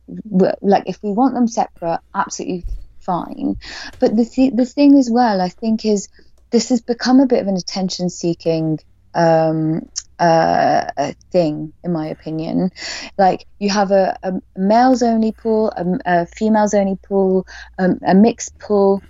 like, 0.60 0.84
if 0.86 1.02
we 1.02 1.10
want 1.10 1.32
them 1.34 1.48
separate, 1.48 2.00
absolutely 2.14 2.66
fine. 3.06 3.56
But 4.00 4.16
the 4.16 4.24
th- 4.24 4.54
the 4.54 4.66
thing 4.66 4.98
as 4.98 5.10
well, 5.10 5.40
I 5.40 5.48
think, 5.48 5.84
is 5.84 6.08
this 6.50 6.68
has 6.70 6.82
become 6.82 7.20
a 7.20 7.26
bit 7.26 7.40
of 7.40 7.48
an 7.48 7.56
attention 7.56 8.10
seeking 8.10 8.78
um, 9.14 9.88
uh, 10.18 11.12
thing, 11.32 11.72
in 11.84 11.92
my 11.92 12.08
opinion. 12.08 12.70
Like 13.16 13.46
you 13.58 13.70
have 13.70 13.90
a, 13.92 14.18
a 14.22 14.32
males 14.56 15.02
only 15.02 15.32
pool, 15.32 15.72
a, 15.76 15.84
a 16.04 16.26
females 16.26 16.74
only 16.74 16.98
pool, 17.08 17.46
um, 17.78 17.98
a 18.06 18.14
mixed 18.14 18.58
pool, 18.58 19.00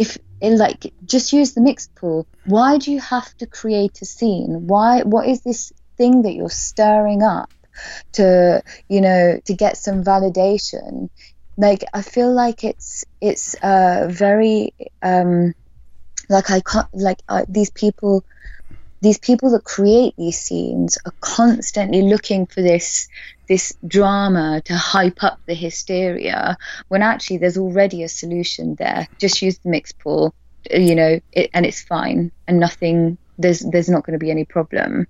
if 0.00 0.16
like 0.42 0.92
just 1.04 1.32
use 1.32 1.52
the 1.52 1.60
mixed 1.60 1.94
pool 1.94 2.26
why 2.44 2.78
do 2.78 2.90
you 2.90 2.98
have 2.98 3.32
to 3.36 3.46
create 3.46 4.00
a 4.00 4.06
scene 4.06 4.66
why 4.66 5.02
what 5.02 5.28
is 5.28 5.42
this 5.42 5.72
thing 5.98 6.22
that 6.22 6.32
you're 6.32 6.48
stirring 6.48 7.22
up 7.22 7.50
to 8.12 8.62
you 8.88 9.00
know 9.02 9.38
to 9.44 9.54
get 9.54 9.76
some 9.76 10.02
validation 10.02 11.10
like 11.60 11.84
i 11.92 12.00
feel 12.00 12.32
like 12.32 12.64
it's 12.64 13.04
it's 13.20 13.54
uh 13.62 14.08
very 14.10 14.72
um 15.02 15.54
like 16.28 16.50
i 16.50 16.60
can't 16.60 16.88
like 16.94 17.18
uh, 17.28 17.44
these 17.48 17.70
people 17.70 18.24
these 19.02 19.18
people 19.18 19.50
that 19.50 19.64
create 19.64 20.14
these 20.16 20.38
scenes 20.38 20.98
are 21.04 21.12
constantly 21.20 22.02
looking 22.02 22.46
for 22.46 22.62
this 22.62 23.08
this 23.48 23.74
drama 23.86 24.62
to 24.64 24.74
hype 24.74 25.22
up 25.22 25.38
the 25.46 25.54
hysteria 25.54 26.56
when 26.88 27.02
actually 27.02 27.38
there's 27.38 27.58
already 27.58 28.02
a 28.02 28.08
solution 28.08 28.74
there 28.76 29.06
just 29.18 29.42
use 29.42 29.58
the 29.58 29.68
mixed 29.68 29.98
pool 29.98 30.34
you 30.70 30.94
know 30.94 31.20
it, 31.32 31.50
and 31.52 31.66
it's 31.66 31.82
fine 31.82 32.32
and 32.46 32.58
nothing 32.58 33.18
there's 33.38 33.60
there's 33.60 33.88
not 33.88 34.04
going 34.04 34.18
to 34.18 34.24
be 34.24 34.30
any 34.30 34.44
problem 34.44 35.06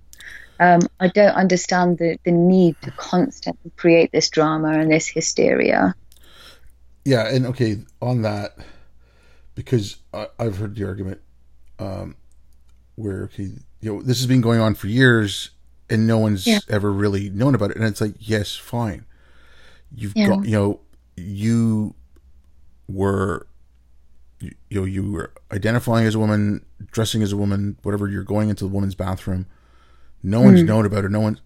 um, 0.59 0.81
I 0.99 1.07
don't 1.07 1.33
understand 1.33 1.97
the, 1.97 2.19
the 2.23 2.31
need 2.31 2.75
to 2.83 2.91
constantly 2.91 3.71
create 3.77 4.11
this 4.11 4.29
drama 4.29 4.69
and 4.73 4.91
this 4.91 5.07
hysteria. 5.07 5.95
Yeah, 7.05 7.27
and 7.27 7.45
okay, 7.47 7.77
on 8.01 8.21
that, 8.21 8.57
because 9.55 9.97
I, 10.13 10.27
have 10.39 10.57
heard 10.57 10.75
the 10.75 10.85
argument 10.85 11.21
um, 11.79 12.15
where 12.95 13.23
okay, 13.23 13.49
you 13.81 13.93
know, 13.93 14.01
this 14.01 14.19
has 14.19 14.27
been 14.27 14.41
going 14.41 14.59
on 14.59 14.75
for 14.75 14.87
years 14.87 15.51
and 15.91 16.07
no 16.07 16.17
one's 16.17 16.47
yeah. 16.47 16.59
ever 16.69 16.91
really 16.91 17.29
known 17.29 17.53
about 17.53 17.71
it. 17.71 17.77
And 17.77 17.85
it's 17.85 17.99
like, 17.99 18.15
yes, 18.17 18.55
fine. 18.55 19.05
You've 19.93 20.13
yeah. 20.15 20.27
got, 20.27 20.45
you 20.45 20.51
know, 20.51 20.79
you 21.17 21.95
were, 22.87 23.45
you, 24.39 24.51
you 24.69 24.79
know, 24.79 24.85
you 24.85 25.11
were 25.11 25.33
identifying 25.51 26.07
as 26.07 26.15
a 26.15 26.19
woman, 26.19 26.65
dressing 26.91 27.21
as 27.21 27.33
a 27.33 27.37
woman, 27.37 27.77
whatever. 27.83 28.07
You're 28.07 28.23
going 28.23 28.49
into 28.49 28.63
the 28.63 28.69
woman's 28.69 28.95
bathroom. 28.95 29.47
No 30.23 30.39
mm. 30.39 30.45
one's 30.45 30.63
known 30.63 30.85
about 30.85 31.03
it. 31.03 31.11
No 31.11 31.19
one's, 31.19 31.41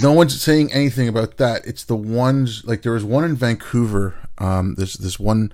no 0.00 0.12
one's 0.12 0.40
saying 0.40 0.72
anything 0.72 1.08
about 1.08 1.36
that. 1.36 1.66
It's 1.66 1.84
the 1.84 1.96
ones 1.96 2.64
like 2.64 2.82
there 2.82 2.92
was 2.92 3.04
one 3.04 3.24
in 3.24 3.36
Vancouver. 3.36 4.14
Um, 4.38 4.74
this 4.76 4.94
this 4.94 5.18
one 5.18 5.52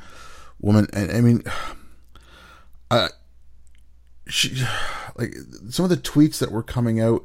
woman, 0.60 0.86
and 0.92 1.10
I 1.10 1.20
mean, 1.20 1.42
uh, 2.90 3.08
she 4.28 4.62
like 5.16 5.34
some 5.68 5.84
of 5.84 5.90
the 5.90 5.96
tweets 5.96 6.38
that 6.38 6.52
were 6.52 6.62
coming 6.62 7.00
out 7.00 7.24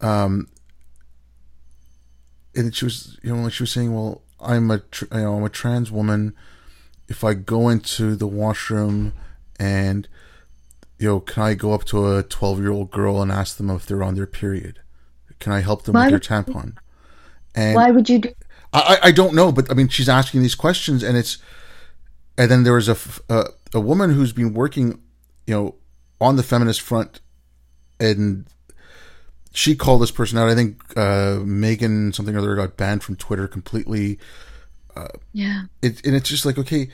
um 0.00 0.48
and 2.54 2.74
she 2.74 2.84
was 2.84 3.18
you 3.22 3.34
know 3.34 3.42
like 3.42 3.52
she 3.52 3.62
was 3.62 3.72
saying 3.72 3.94
well 3.94 4.22
i'm 4.40 4.70
a 4.70 4.82
you 5.00 5.08
know 5.12 5.36
i'm 5.36 5.44
a 5.44 5.48
trans 5.48 5.90
woman 5.90 6.34
if 7.08 7.24
i 7.24 7.34
go 7.34 7.68
into 7.68 8.16
the 8.16 8.26
washroom 8.26 9.12
and 9.58 10.08
you 10.98 11.08
know 11.08 11.20
can 11.20 11.42
i 11.42 11.54
go 11.54 11.72
up 11.72 11.84
to 11.84 12.16
a 12.16 12.22
12 12.22 12.60
year 12.60 12.70
old 12.70 12.90
girl 12.90 13.22
and 13.22 13.30
ask 13.30 13.56
them 13.56 13.70
if 13.70 13.86
they're 13.86 14.02
on 14.02 14.14
their 14.14 14.26
period 14.26 14.80
can 15.40 15.52
i 15.52 15.60
help 15.60 15.82
them 15.82 15.94
why 15.94 16.08
with 16.08 16.10
their 16.10 16.42
tampon 16.42 16.76
and 17.54 17.74
why 17.74 17.90
would 17.90 18.08
you 18.08 18.18
do 18.20 18.30
I, 18.72 18.98
I 19.04 19.10
don't 19.10 19.34
know 19.34 19.50
but 19.50 19.70
i 19.70 19.74
mean 19.74 19.88
she's 19.88 20.08
asking 20.08 20.42
these 20.42 20.54
questions 20.54 21.02
and 21.02 21.16
it's 21.16 21.38
and 22.38 22.50
then 22.50 22.62
there 22.62 22.74
was 22.74 22.88
a, 22.88 22.96
a, 23.28 23.46
a 23.74 23.80
woman 23.80 24.10
who's 24.10 24.32
been 24.32 24.54
working 24.54 25.02
you 25.46 25.54
know 25.54 25.74
on 26.20 26.36
the 26.36 26.42
feminist 26.42 26.80
front, 26.80 27.20
and 27.98 28.46
she 29.52 29.74
called 29.74 30.02
this 30.02 30.10
person 30.10 30.38
out. 30.38 30.48
I 30.48 30.54
think 30.54 30.80
uh, 30.96 31.40
Megan 31.44 32.12
something 32.12 32.34
or 32.34 32.38
other 32.38 32.54
got 32.54 32.76
banned 32.76 33.02
from 33.02 33.16
Twitter 33.16 33.48
completely. 33.48 34.18
Uh, 34.94 35.08
yeah, 35.32 35.62
it, 35.82 36.04
and 36.06 36.14
it's 36.14 36.28
just 36.28 36.44
like 36.44 36.58
okay, 36.58 36.90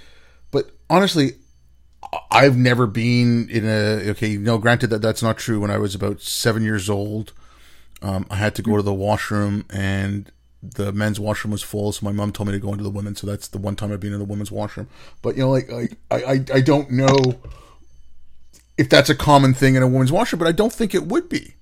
but 0.50 0.70
honestly, 0.88 1.32
I've 2.30 2.56
never 2.56 2.87
been 2.87 3.48
in 3.50 3.66
a 3.66 4.11
okay. 4.11 4.37
No, 4.37 4.59
granted 4.59 4.90
that 4.90 5.02
that's 5.02 5.22
not 5.22 5.38
true. 5.38 5.61
When 5.61 5.70
I 5.70 5.78
was 5.78 5.94
about 5.94 6.20
seven 6.20 6.62
years 6.62 6.88
old, 6.88 7.32
um, 8.02 8.26
I 8.30 8.37
had 8.37 8.54
to 8.56 8.62
go 8.62 8.76
to 8.76 8.82
the 8.82 8.94
washroom 8.94 9.64
and 9.70 10.30
the 10.62 10.92
men's 10.92 11.20
washroom 11.20 11.52
was 11.52 11.62
full, 11.62 11.92
so 11.92 12.04
my 12.04 12.12
mom 12.12 12.32
told 12.32 12.48
me 12.48 12.52
to 12.52 12.59
go 12.59 12.72
into 12.72 12.85
the 12.85 12.90
women's. 12.90 13.20
So 13.20 13.26
that's 13.26 13.48
the 13.48 13.59
one 13.59 13.76
time 13.76 13.92
I've 13.92 14.00
been 14.00 14.12
in 14.12 14.18
the 14.18 14.24
women's 14.24 14.50
washroom. 14.50 14.88
But 15.22 15.37
you 15.37 15.42
know, 15.42 15.50
like, 15.50 15.70
like 15.70 15.96
I, 16.11 16.16
I, 16.16 16.44
I 16.54 16.61
don't 16.61 16.90
know 16.90 17.16
if 18.76 18.88
that's 18.88 19.11
a 19.11 19.14
common 19.14 19.54
thing 19.54 19.74
in 19.74 19.82
a 19.82 19.88
woman's 19.88 20.12
washroom, 20.12 20.38
but 20.38 20.48
I 20.48 20.52
don't 20.52 20.72
think 20.72 20.94
it 20.94 21.06
would 21.06 21.28
be. 21.28 21.54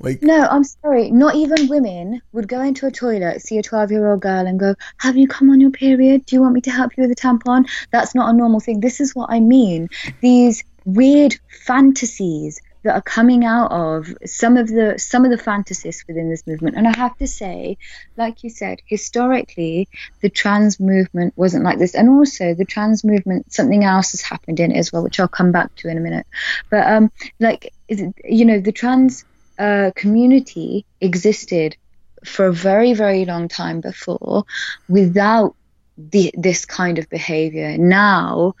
Like 0.00 0.22
No, 0.22 0.46
I'm 0.46 0.64
sorry. 0.64 1.10
Not 1.10 1.34
even 1.36 1.68
women 1.68 2.22
would 2.32 2.48
go 2.48 2.60
into 2.60 2.86
a 2.86 2.90
toilet, 2.90 3.40
see 3.42 3.58
a 3.58 3.62
12 3.62 3.90
year 3.92 4.10
old 4.10 4.20
girl, 4.20 4.46
and 4.46 4.58
go, 4.58 4.74
Have 4.98 5.16
you 5.16 5.28
come 5.28 5.50
on 5.50 5.60
your 5.60 5.70
period? 5.70 6.26
Do 6.26 6.36
you 6.36 6.42
want 6.42 6.54
me 6.54 6.60
to 6.62 6.70
help 6.70 6.96
you 6.96 7.02
with 7.02 7.12
a 7.12 7.20
tampon? 7.20 7.68
That's 7.90 8.14
not 8.14 8.34
a 8.34 8.36
normal 8.36 8.60
thing. 8.60 8.80
This 8.80 9.00
is 9.00 9.14
what 9.14 9.30
I 9.30 9.40
mean. 9.40 9.88
These 10.20 10.64
weird 10.84 11.36
fantasies 11.64 12.60
that 12.82 12.94
are 12.94 13.02
coming 13.02 13.44
out 13.44 13.70
of 13.70 14.14
some 14.24 14.56
of 14.56 14.68
the 14.68 14.98
some 14.98 15.24
of 15.24 15.30
the 15.30 15.36
fantasists 15.36 16.06
within 16.06 16.28
this 16.28 16.46
movement. 16.46 16.76
And 16.76 16.86
i 16.86 16.96
have 16.96 17.16
to 17.18 17.26
say 17.26 17.78
like 18.16 18.42
you 18.44 18.50
said 18.50 18.80
historically 18.86 19.88
the 20.20 20.30
trans 20.30 20.80
movement 20.80 21.34
wasn't 21.36 21.64
like 21.64 21.78
this. 21.78 21.94
And 21.94 22.08
also 22.08 22.54
the 22.54 22.64
trans 22.64 23.04
movement 23.04 23.52
something 23.52 23.84
else 23.84 24.12
has 24.12 24.20
happened 24.20 24.60
in 24.60 24.72
it 24.72 24.78
as 24.78 24.92
well 24.92 25.02
which 25.02 25.20
i'll 25.20 25.28
come 25.28 25.52
back 25.52 25.74
to 25.76 25.88
in 25.88 25.98
a 25.98 26.00
minute. 26.00 26.26
But 26.70 26.86
um 26.86 27.10
like 27.40 27.72
you 27.88 28.44
know 28.44 28.60
the 28.60 28.72
trans 28.72 29.24
uh, 29.58 29.90
community 29.94 30.84
existed 31.00 31.76
for 32.24 32.46
a 32.46 32.52
very 32.52 32.94
very 32.94 33.24
long 33.24 33.48
time 33.48 33.80
before 33.80 34.44
without 34.88 35.54
the, 35.96 36.32
this 36.34 36.64
kind 36.64 36.98
of 36.98 37.08
behavior. 37.08 37.76
Now 37.78 38.54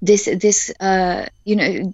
this 0.00 0.26
this 0.40 0.70
uh, 0.80 1.26
you 1.44 1.56
know 1.56 1.92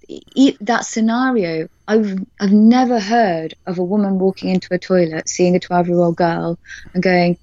that 0.61 0.85
scenario 0.85 1.69
I've 1.89 2.19
I've 2.41 2.53
never 2.53 3.01
heard 3.01 3.55
of 3.67 3.79
a 3.79 3.85
woman 3.85 4.19
walking 4.19 4.51
into 4.51 4.69
a 4.73 4.79
toilet 4.79 5.29
seeing 5.29 5.57
a 5.57 5.61
12 5.61 5.89
year 5.89 5.99
old 5.99 6.17
girl 6.17 6.59
and 6.93 7.03
going 7.03 7.39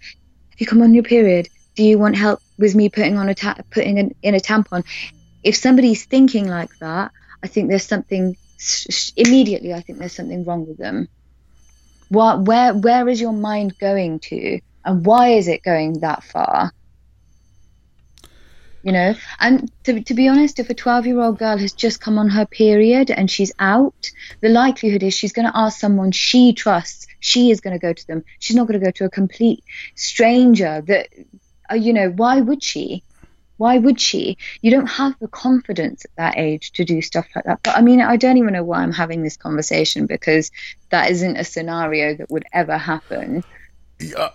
have 0.50 0.60
you 0.60 0.68
come 0.68 0.82
on 0.82 0.94
your 0.94 1.04
period? 1.04 1.48
Do 1.76 1.84
you 1.84 1.98
want 1.98 2.16
help 2.16 2.42
with 2.60 2.76
me 2.76 2.90
putting 2.90 3.18
on 3.18 3.30
a 3.30 3.34
ta- 3.34 3.58
putting 3.72 3.98
in, 3.98 4.16
in 4.22 4.36
a 4.36 4.40
tampon? 4.40 4.86
If 5.44 5.56
somebody's 5.56 6.06
thinking 6.06 6.48
like 6.48 6.78
that 6.80 7.12
I 7.44 7.48
think 7.48 7.70
there's 7.70 7.88
something 7.88 8.38
immediately 9.18 9.74
I 9.74 9.82
think 9.82 9.98
there's 9.98 10.16
something 10.16 10.46
wrong 10.46 10.68
with 10.68 10.78
them. 10.78 11.08
What 12.10 12.42
where 12.42 12.74
where 12.76 13.10
is 13.10 13.20
your 13.20 13.34
mind 13.34 13.80
going 13.80 14.20
to? 14.20 14.60
And 14.86 15.06
why 15.06 15.30
is 15.30 15.48
it 15.48 15.64
going 15.64 16.02
that 16.02 16.24
far 16.24 16.72
you 18.84 18.92
know. 18.92 19.14
And 19.40 19.72
to, 19.84 20.02
to 20.02 20.14
be 20.14 20.28
honest 20.28 20.60
if 20.60 20.70
a 20.70 20.74
12 20.74 21.08
year 21.08 21.22
old 21.22 21.38
girl 21.38 21.58
has 21.58 21.74
just 21.74 22.02
come 22.02 22.18
on 22.18 22.30
her 22.30 22.46
period 22.46 23.12
and 23.12 23.30
she's 23.30 23.52
out 23.60 24.12
the 24.42 24.50
likelihood 24.50 25.04
is 25.04 25.14
she's 25.14 25.34
going 25.34 25.48
to 25.48 25.58
ask 25.58 25.80
someone 25.80 26.12
she 26.12 26.54
trusts 26.54 27.08
she 27.22 27.52
is 27.52 27.62
going 27.62 27.74
to 27.74 27.80
go 27.80 27.94
to 27.94 28.08
them. 28.08 28.26
She's 28.40 28.58
not 28.58 28.68
going 28.68 28.80
to 28.80 28.86
go 28.86 28.92
to 28.92 29.06
a 29.06 29.10
complete 29.10 29.64
stranger 29.96 30.84
that 30.88 31.08
uh, 31.72 31.76
you 31.76 31.94
know 31.94 32.10
why 32.10 32.42
would 32.42 32.62
she? 32.62 33.04
Why 33.58 33.78
would 33.78 34.02
she? 34.02 34.38
You 34.62 34.72
don't 34.72 34.88
have 34.88 35.14
the 35.20 35.28
confidence 35.28 36.04
at 36.04 36.12
that 36.18 36.38
age 36.38 36.72
to 36.74 36.84
do 36.84 37.02
stuff 37.02 37.28
like 37.36 37.46
that. 37.46 37.60
But 37.64 37.78
i 37.78 37.82
mean 37.82 38.02
i 38.02 38.18
don't 38.18 38.38
even 38.38 38.54
know 38.54 38.64
why 38.64 38.82
i'm 38.82 38.92
having 38.92 39.24
this 39.24 39.38
conversation 39.38 40.08
because 40.08 40.52
that 40.90 41.12
isn't 41.12 41.38
a 41.38 41.44
scenario 41.44 42.16
that 42.16 42.30
would 42.30 42.44
ever 42.52 42.78
happen. 42.78 43.44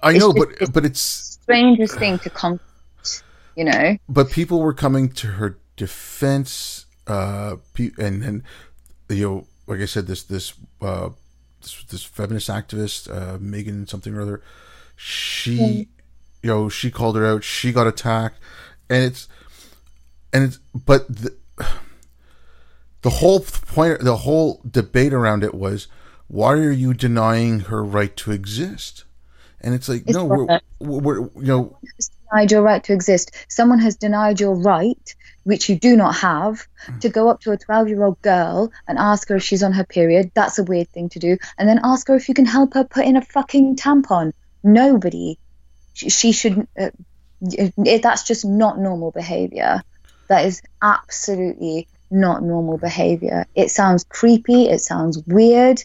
I 0.03 0.13
know 0.13 0.33
but 0.33 0.73
but 0.73 0.87
it's 0.87 1.01
strangest 1.43 1.99
thing 1.99 2.19
to 2.21 2.31
come 2.31 2.61
you 3.57 3.65
know. 3.65 3.97
But 4.09 4.31
people 4.31 4.61
were 4.61 4.75
coming 4.75 5.09
to 5.11 5.27
her 5.29 5.59
defense, 5.77 6.87
uh, 7.07 7.57
and 7.99 8.23
and 8.23 8.43
you 9.09 9.29
know, 9.29 9.47
like 9.67 9.81
I 9.81 9.87
said, 9.87 10.07
this 10.07 10.23
this 10.23 10.55
uh, 10.81 11.11
this, 11.63 11.85
this 11.85 12.05
feminist 12.05 12.49
activist, 12.49 13.11
uh, 13.11 13.39
Megan 13.41 13.87
something 13.87 14.15
or 14.15 14.21
other, 14.21 14.43
she, 14.95 15.59
mm. 15.59 15.89
you 16.43 16.51
know, 16.51 16.69
she 16.69 16.91
called 16.91 17.17
her 17.17 17.27
out. 17.27 17.45
She 17.45 17.73
got 17.73 17.87
attacked, 17.87 18.39
and 18.89 19.05
it's 19.05 19.29
and 20.33 20.45
it's 20.45 20.59
but 20.75 21.09
the 21.09 21.37
the 23.07 23.11
whole 23.11 23.41
point, 23.41 24.01
the 24.01 24.17
whole 24.17 24.61
debate 24.69 25.13
around 25.13 25.45
it 25.45 25.55
was, 25.55 25.87
why 26.27 26.55
are 26.55 26.73
you 26.73 26.93
denying 26.93 27.61
her 27.61 27.85
right 27.85 28.17
to 28.17 28.33
exist? 28.33 29.05
And 29.61 29.75
it's 29.75 29.89
like, 29.89 30.03
it's 30.03 30.17
no, 30.17 30.25
we're, 30.25 30.61
we're, 30.81 31.21
you 31.21 31.31
know, 31.37 31.79
denied 32.31 32.51
your 32.51 32.63
right 32.63 32.83
to 32.85 32.93
exist. 32.93 33.31
Someone 33.49 33.79
has 33.81 33.97
denied 33.97 34.41
your 34.41 34.55
right, 34.55 35.15
which 35.45 35.69
you 35.69 35.77
do 35.77 35.97
not 35.97 36.17
have, 36.17 36.67
mm. 36.87 37.01
to 37.01 37.09
go 37.09 37.29
up 37.29 37.41
to 37.43 37.53
a 37.53 37.57
12 37.57 37.89
year 37.89 38.05
old 38.05 38.21
girl 38.23 38.73
and 38.89 38.99
ask 38.99 39.29
her 39.29 39.37
if 39.37 39.43
she's 39.43 39.63
on 39.63 39.73
her 39.73 39.85
period. 39.85 40.31
That's 40.35 40.59
a 40.59 40.65
weird 40.65 40.89
thing 40.89 41.09
to 41.11 41.19
do. 41.19 41.39
And 41.59 41.69
then 41.69 41.81
ask 41.83 42.09
her 42.09 42.15
if 42.15 42.29
you 42.29 42.35
can 42.35 42.47
help 42.47 42.75
her 42.75 42.85
put 42.85 43.05
in 43.05 43.17
a 43.17 43.23
fucking 43.23 43.77
tampon. 43.77 44.33
Nobody. 44.63 45.39
She, 45.95 46.11
she 46.11 46.33
should. 46.33 46.67
Uh, 46.79 46.91
it, 47.41 48.03
that's 48.03 48.25
just 48.25 48.45
not 48.45 48.79
normal 48.79 49.11
behavior. 49.11 49.83
That 50.29 50.47
is 50.47 50.63
absolutely 50.83 51.87
not 52.11 52.43
normal 52.43 52.79
behavior. 52.79 53.47
It 53.55 53.71
sounds 53.71 54.05
creepy. 54.05 54.69
It 54.69 54.81
sounds 54.81 55.23
weird. 55.27 55.85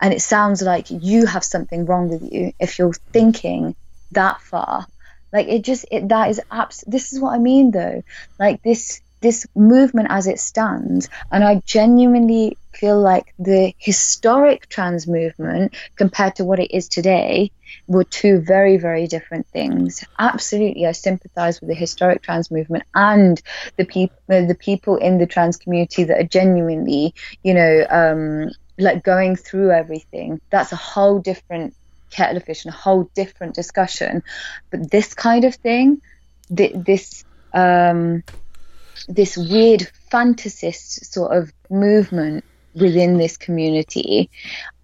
And 0.00 0.12
it 0.12 0.20
sounds 0.20 0.62
like 0.62 0.86
you 0.90 1.26
have 1.26 1.44
something 1.44 1.86
wrong 1.86 2.08
with 2.08 2.32
you 2.32 2.52
if 2.58 2.78
you're 2.78 2.92
thinking 2.92 3.76
that 4.10 4.40
far 4.40 4.86
like 5.32 5.48
it 5.48 5.62
just 5.62 5.86
it 5.90 6.08
that 6.08 6.30
is 6.30 6.40
abs- 6.50 6.84
this 6.86 7.12
is 7.12 7.20
what 7.20 7.34
I 7.34 7.38
mean 7.38 7.70
though. 7.70 8.02
Like 8.38 8.62
this 8.62 9.00
this 9.20 9.46
movement 9.54 10.08
as 10.10 10.26
it 10.26 10.40
stands 10.40 11.08
and 11.30 11.44
I 11.44 11.62
genuinely 11.64 12.58
feel 12.74 13.00
like 13.00 13.32
the 13.38 13.72
historic 13.78 14.68
trans 14.68 15.06
movement 15.06 15.74
compared 15.96 16.36
to 16.36 16.44
what 16.44 16.58
it 16.58 16.74
is 16.74 16.88
today 16.88 17.52
were 17.86 18.04
two 18.04 18.40
very 18.40 18.76
very 18.76 19.06
different 19.06 19.46
things 19.52 20.04
absolutely 20.18 20.86
i 20.86 20.92
sympathize 20.92 21.60
with 21.60 21.68
the 21.68 21.74
historic 21.74 22.22
trans 22.22 22.50
movement 22.50 22.84
and 22.94 23.40
the 23.78 23.84
people 23.84 24.16
the 24.28 24.56
people 24.58 24.96
in 24.96 25.18
the 25.18 25.26
trans 25.26 25.56
community 25.56 26.04
that 26.04 26.18
are 26.18 26.24
genuinely 26.28 27.14
you 27.42 27.54
know 27.54 27.86
um 27.90 28.50
like 28.78 29.02
going 29.02 29.36
through 29.36 29.70
everything 29.70 30.40
that's 30.50 30.72
a 30.72 30.76
whole 30.76 31.18
different 31.18 31.74
kettle 32.12 32.36
of 32.36 32.44
fish 32.44 32.64
and 32.64 32.74
a 32.74 32.76
whole 32.76 33.10
different 33.14 33.54
discussion. 33.54 34.22
But 34.70 34.90
this 34.90 35.14
kind 35.14 35.44
of 35.44 35.54
thing, 35.56 36.00
this 36.48 37.24
um, 37.52 38.22
this 39.08 39.36
weird 39.36 39.90
fantasist 40.12 41.12
sort 41.12 41.36
of 41.36 41.52
movement 41.70 42.44
within 42.74 43.18
this 43.18 43.36
community, 43.36 44.30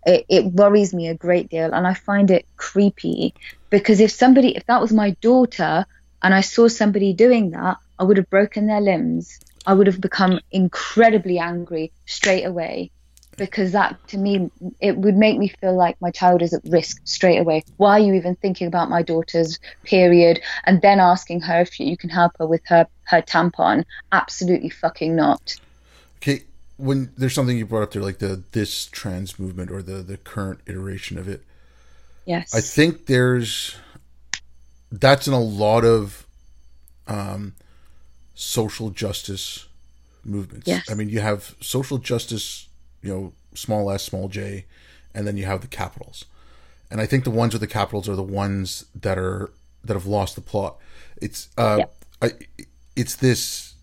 it, 0.04 0.24
it 0.28 0.44
worries 0.44 0.92
me 0.92 1.08
a 1.08 1.14
great 1.14 1.48
deal, 1.50 1.72
and 1.72 1.86
I 1.86 1.94
find 1.94 2.30
it 2.30 2.46
creepy 2.56 3.34
because 3.70 4.00
if 4.00 4.10
somebody, 4.10 4.56
if 4.56 4.66
that 4.66 4.80
was 4.80 4.92
my 4.92 5.10
daughter, 5.20 5.86
and 6.22 6.34
I 6.34 6.40
saw 6.40 6.68
somebody 6.68 7.12
doing 7.12 7.50
that, 7.50 7.76
I 7.98 8.04
would 8.04 8.16
have 8.16 8.30
broken 8.30 8.66
their 8.66 8.80
limbs. 8.80 9.38
I 9.66 9.74
would 9.74 9.86
have 9.86 10.00
become 10.00 10.40
incredibly 10.50 11.38
angry 11.38 11.92
straight 12.06 12.44
away 12.44 12.90
because 13.38 13.72
that 13.72 13.96
to 14.08 14.18
me 14.18 14.50
it 14.80 14.98
would 14.98 15.16
make 15.16 15.38
me 15.38 15.48
feel 15.60 15.74
like 15.74 15.96
my 16.00 16.10
child 16.10 16.42
is 16.42 16.52
at 16.52 16.62
risk 16.64 17.00
straight 17.04 17.38
away. 17.38 17.64
Why 17.78 17.92
are 17.92 18.00
you 18.00 18.14
even 18.14 18.36
thinking 18.36 18.66
about 18.66 18.90
my 18.90 19.02
daughter's 19.02 19.58
period? 19.84 20.40
And 20.64 20.82
then 20.82 21.00
asking 21.00 21.40
her 21.42 21.60
if 21.60 21.80
you 21.80 21.96
can 21.96 22.10
help 22.10 22.32
her 22.38 22.46
with 22.46 22.62
her 22.66 22.86
her 23.04 23.22
tampon. 23.22 23.84
Absolutely 24.12 24.70
fucking 24.70 25.16
not. 25.16 25.56
Okay 26.18 26.42
when 26.78 27.10
there's 27.16 27.34
something 27.34 27.58
you 27.58 27.66
brought 27.66 27.82
up 27.82 27.90
there 27.92 28.02
like 28.02 28.18
the 28.18 28.42
this 28.52 28.86
trans 28.86 29.38
movement 29.38 29.70
or 29.70 29.82
the 29.82 29.94
the 29.94 30.16
current 30.16 30.60
iteration 30.66 31.18
of 31.18 31.28
it 31.28 31.44
yes. 32.24 32.54
I 32.54 32.60
think 32.60 33.06
there's 33.06 33.76
that's 34.90 35.26
in 35.26 35.34
a 35.34 35.40
lot 35.40 35.84
of 35.84 36.26
um 37.06 37.54
social 38.34 38.90
justice 38.90 39.66
movements. 40.24 40.68
Yes. 40.68 40.88
i 40.90 40.94
mean 40.94 41.08
you 41.08 41.20
have 41.20 41.56
social 41.60 41.98
justice 41.98 42.67
you 43.02 43.12
know, 43.12 43.32
small 43.54 43.90
s, 43.90 44.02
small 44.04 44.28
j, 44.28 44.66
and 45.14 45.26
then 45.26 45.36
you 45.36 45.44
have 45.44 45.60
the 45.60 45.66
capitals. 45.66 46.24
And 46.90 47.00
I 47.00 47.06
think 47.06 47.24
the 47.24 47.30
ones 47.30 47.52
with 47.52 47.60
the 47.60 47.66
capitals 47.66 48.08
are 48.08 48.16
the 48.16 48.22
ones 48.22 48.86
that 48.94 49.18
are 49.18 49.50
that 49.84 49.94
have 49.94 50.06
lost 50.06 50.34
the 50.34 50.40
plot. 50.40 50.78
It's 51.20 51.48
uh. 51.56 51.84
I, 52.20 52.32
it's 52.96 53.14
this 53.14 53.74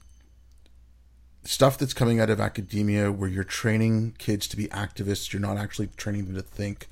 stuff 1.45 1.78
that's 1.78 1.93
coming 1.93 2.19
out 2.19 2.30
of 2.30 2.41
academia 2.41 3.12
where 3.12 3.30
you're 3.30 3.43
training 3.43 4.15
kids 4.17 4.47
to 4.47 4.58
be 4.58 4.67
activists. 4.67 5.32
You're 5.32 5.41
not 5.41 5.58
actually 5.58 5.88
training 5.95 6.25
them 6.25 6.36
to 6.36 6.41
think. 6.41 6.88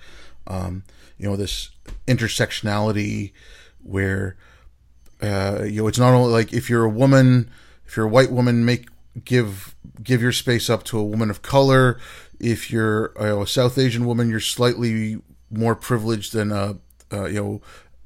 Um, 0.48 0.84
you 1.18 1.28
know, 1.28 1.36
this 1.36 1.72
intersectionality 2.08 3.34
where 3.82 4.38
uh, 5.22 5.64
you 5.66 5.82
know 5.82 5.88
it's 5.88 6.00
not 6.00 6.14
only 6.14 6.32
like 6.32 6.54
if 6.54 6.70
you're 6.70 6.86
a 6.86 6.90
woman, 6.90 7.50
if 7.86 7.98
you're 7.98 8.06
a 8.06 8.10
white 8.10 8.32
woman, 8.32 8.64
make 8.64 8.88
give 9.24 9.76
give 10.02 10.22
your 10.22 10.32
space 10.32 10.70
up 10.70 10.84
to 10.86 11.00
a 11.00 11.04
woman 11.04 11.30
of 11.30 11.42
color. 11.42 12.00
If 12.40 12.72
you're 12.72 13.08
a 13.16 13.46
South 13.48 13.78
Asian 13.78 14.06
woman, 14.06 14.30
you're 14.30 14.40
slightly 14.40 15.22
more 15.50 15.76
privileged 15.76 16.34
than 16.34 16.52
a, 16.52 16.78
a 17.12 17.30
you 17.30 17.42
know 17.42 17.62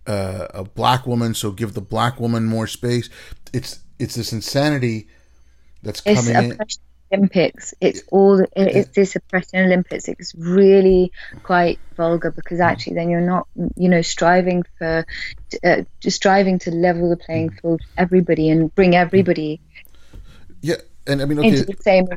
a, 0.05 0.47
a 0.53 0.63
black 0.63 1.07
woman, 1.07 1.33
so 1.33 1.51
give 1.51 1.73
the 1.73 1.81
black 1.81 2.19
woman 2.19 2.45
more 2.45 2.67
space. 2.67 3.09
It's 3.53 3.79
it's 3.99 4.15
this 4.15 4.33
insanity 4.33 5.07
that's 5.83 6.01
coming 6.01 6.35
in. 6.35 6.59
Olympics. 7.09 7.73
It's 7.79 8.03
all 8.11 8.45
it's 8.55 8.89
this 8.89 9.15
oppression 9.15 9.59
Olympics. 9.59 10.09
It's 10.09 10.35
really 10.35 11.13
quite 11.43 11.79
vulgar 11.95 12.31
because 12.31 12.59
actually 12.59 12.95
then 12.95 13.09
you're 13.09 13.21
not 13.21 13.47
you 13.75 13.87
know 13.87 14.01
striving 14.01 14.63
for 14.77 15.05
uh, 15.63 15.83
striving 16.01 16.59
to 16.59 16.71
level 16.71 17.09
the 17.09 17.17
playing 17.17 17.51
field 17.51 17.81
for 17.81 18.01
everybody 18.01 18.49
and 18.49 18.73
bring 18.75 18.95
everybody 18.95 19.61
yeah 20.61 20.75
and 21.07 21.21
I 21.21 21.25
mean, 21.25 21.39
okay, 21.39 21.49
into 21.49 21.65
the 21.65 21.77
same 21.81 22.07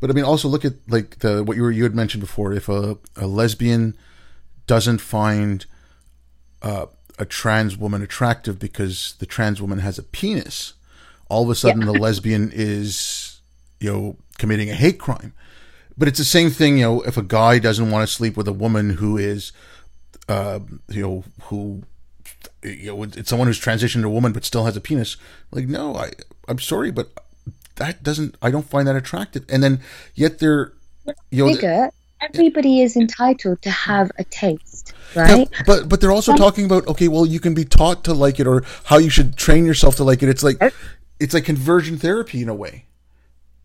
but 0.00 0.10
I 0.10 0.14
mean, 0.14 0.24
also 0.24 0.48
look 0.48 0.64
at 0.64 0.74
like 0.88 1.20
the 1.20 1.44
what 1.44 1.56
you 1.56 1.62
were 1.62 1.70
you 1.70 1.84
had 1.84 1.94
mentioned 1.94 2.22
before. 2.22 2.52
If 2.52 2.68
a, 2.68 2.98
a 3.16 3.26
lesbian 3.26 3.96
doesn't 4.66 4.98
find 4.98 5.64
uh, 6.60 6.86
a 7.18 7.24
trans 7.24 7.76
woman 7.76 8.02
attractive 8.02 8.58
because 8.58 9.14
the 9.20 9.26
trans 9.26 9.60
woman 9.60 9.78
has 9.78 9.98
a 9.98 10.02
penis, 10.02 10.74
all 11.28 11.44
of 11.44 11.50
a 11.50 11.54
sudden 11.54 11.82
yeah. 11.82 11.92
the 11.92 11.98
lesbian 12.00 12.50
is 12.52 13.40
you 13.78 13.92
know 13.92 14.16
committing 14.38 14.70
a 14.70 14.74
hate 14.74 14.98
crime. 14.98 15.34
But 15.96 16.08
it's 16.08 16.18
the 16.18 16.24
same 16.24 16.50
thing, 16.50 16.78
you 16.78 16.84
know, 16.84 17.02
if 17.02 17.16
a 17.16 17.22
guy 17.22 17.58
doesn't 17.58 17.90
want 17.90 18.08
to 18.08 18.12
sleep 18.12 18.36
with 18.36 18.48
a 18.48 18.52
woman 18.52 18.90
who 18.90 19.18
is, 19.18 19.52
uh, 20.26 20.58
you 20.88 21.02
know, 21.02 21.24
who 21.42 21.82
you 22.62 22.86
know, 22.86 23.02
it's 23.02 23.28
someone 23.28 23.46
who's 23.46 23.60
transitioned 23.60 24.02
to 24.02 24.08
a 24.08 24.10
woman 24.10 24.32
but 24.32 24.44
still 24.44 24.64
has 24.64 24.76
a 24.76 24.80
penis. 24.80 25.16
Like, 25.50 25.68
no, 25.68 25.94
I, 25.94 26.10
I'm 26.48 26.58
sorry, 26.58 26.90
but 26.90 27.12
that 27.76 28.02
doesn't, 28.02 28.36
I 28.42 28.50
don't 28.50 28.68
find 28.68 28.86
that 28.88 28.96
attractive. 28.96 29.44
And 29.48 29.62
then 29.62 29.80
yet 30.14 30.38
they're, 30.38 30.72
you 31.30 31.44
know, 31.44 31.52
Bigger, 31.52 31.90
everybody 32.20 32.80
is 32.80 32.96
entitled 32.96 33.62
to 33.62 33.70
have 33.70 34.10
a 34.18 34.24
taste, 34.24 34.92
right? 35.14 35.48
Yeah, 35.50 35.62
but 35.66 35.88
but 35.88 36.00
they're 36.00 36.12
also 36.12 36.34
talking 36.34 36.64
about 36.64 36.86
okay, 36.86 37.08
well, 37.08 37.26
you 37.26 37.40
can 37.40 37.54
be 37.54 37.64
taught 37.64 38.04
to 38.04 38.14
like 38.14 38.38
it 38.38 38.46
or 38.46 38.64
how 38.84 38.98
you 38.98 39.10
should 39.10 39.36
train 39.36 39.66
yourself 39.66 39.96
to 39.96 40.04
like 40.04 40.22
it. 40.22 40.28
It's 40.28 40.42
like 40.42 40.62
it's 41.18 41.34
like 41.34 41.44
conversion 41.44 41.98
therapy 41.98 42.42
in 42.42 42.48
a 42.48 42.54
way. 42.54 42.86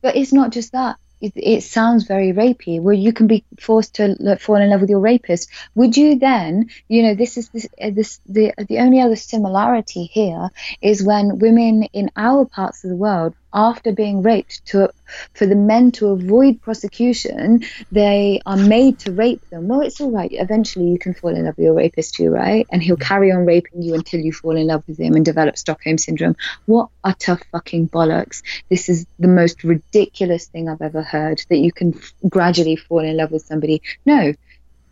But 0.01 0.15
it's 0.15 0.33
not 0.33 0.51
just 0.51 0.71
that 0.71 0.97
it, 1.21 1.33
it, 1.35 1.63
sounds 1.63 2.05
very 2.05 2.31
rapey 2.31 2.79
where 2.79 2.93
you 2.93 3.11
can 3.11 3.27
be 3.27 3.43
forced 3.59 3.95
to 3.95 4.15
like, 4.19 4.39
fall 4.39 4.57
in 4.57 4.69
love 4.69 4.81
with 4.81 4.89
your 4.89 4.99
rapist 4.99 5.49
would 5.75 5.97
you 5.97 6.19
then 6.19 6.69
you 6.87 7.01
know 7.03 7.15
this 7.15 7.37
is 7.37 7.49
this, 7.49 7.67
uh, 7.81 7.89
this 7.89 8.19
the 8.27 8.53
the 8.67 8.77
only 8.79 9.01
other 9.01 9.15
similarity 9.15 10.05
here 10.05 10.49
is 10.81 11.03
when 11.03 11.39
women 11.39 11.83
in 11.93 12.11
our 12.15 12.45
parts 12.45 12.83
of 12.83 12.89
the 12.89 12.95
world 12.95 13.33
after 13.53 13.91
being 13.91 14.21
raped 14.21 14.65
to 14.67 14.89
for 15.33 15.45
the 15.45 15.55
men 15.55 15.91
to 15.91 16.07
avoid 16.07 16.61
prosecution 16.61 17.63
they 17.91 18.41
are 18.45 18.57
made 18.57 18.99
to 18.99 19.11
rape 19.11 19.41
them. 19.49 19.67
Well 19.67 19.81
it's 19.81 20.01
all 20.01 20.11
right. 20.11 20.29
Eventually 20.31 20.89
you 20.89 20.99
can 20.99 21.13
fall 21.13 21.35
in 21.35 21.45
love 21.45 21.57
with 21.57 21.65
your 21.65 21.73
rapist 21.73 22.15
too 22.15 22.29
right? 22.29 22.67
And 22.71 22.83
he'll 22.83 22.97
carry 22.97 23.31
on 23.31 23.45
raping 23.45 23.81
you 23.81 23.93
until 23.93 24.19
you 24.19 24.33
fall 24.33 24.55
in 24.55 24.67
love 24.67 24.83
with 24.87 24.99
him 24.99 25.15
and 25.15 25.25
develop 25.25 25.57
stockholm 25.57 25.97
syndrome. 25.97 26.35
What 26.65 26.89
utter 27.03 27.39
fucking 27.51 27.89
bollocks. 27.89 28.43
This 28.69 28.89
is 28.89 29.05
the 29.19 29.27
most 29.27 29.63
ridiculous 29.63 30.47
thing 30.47 30.69
i've 30.69 30.81
ever 30.81 31.01
heard 31.01 31.41
that 31.49 31.57
you 31.57 31.71
can 31.71 31.95
f- 31.95 32.13
gradually 32.27 32.75
fall 32.75 32.99
in 32.99 33.17
love 33.17 33.31
with 33.31 33.43
somebody. 33.45 33.81
No 34.05 34.33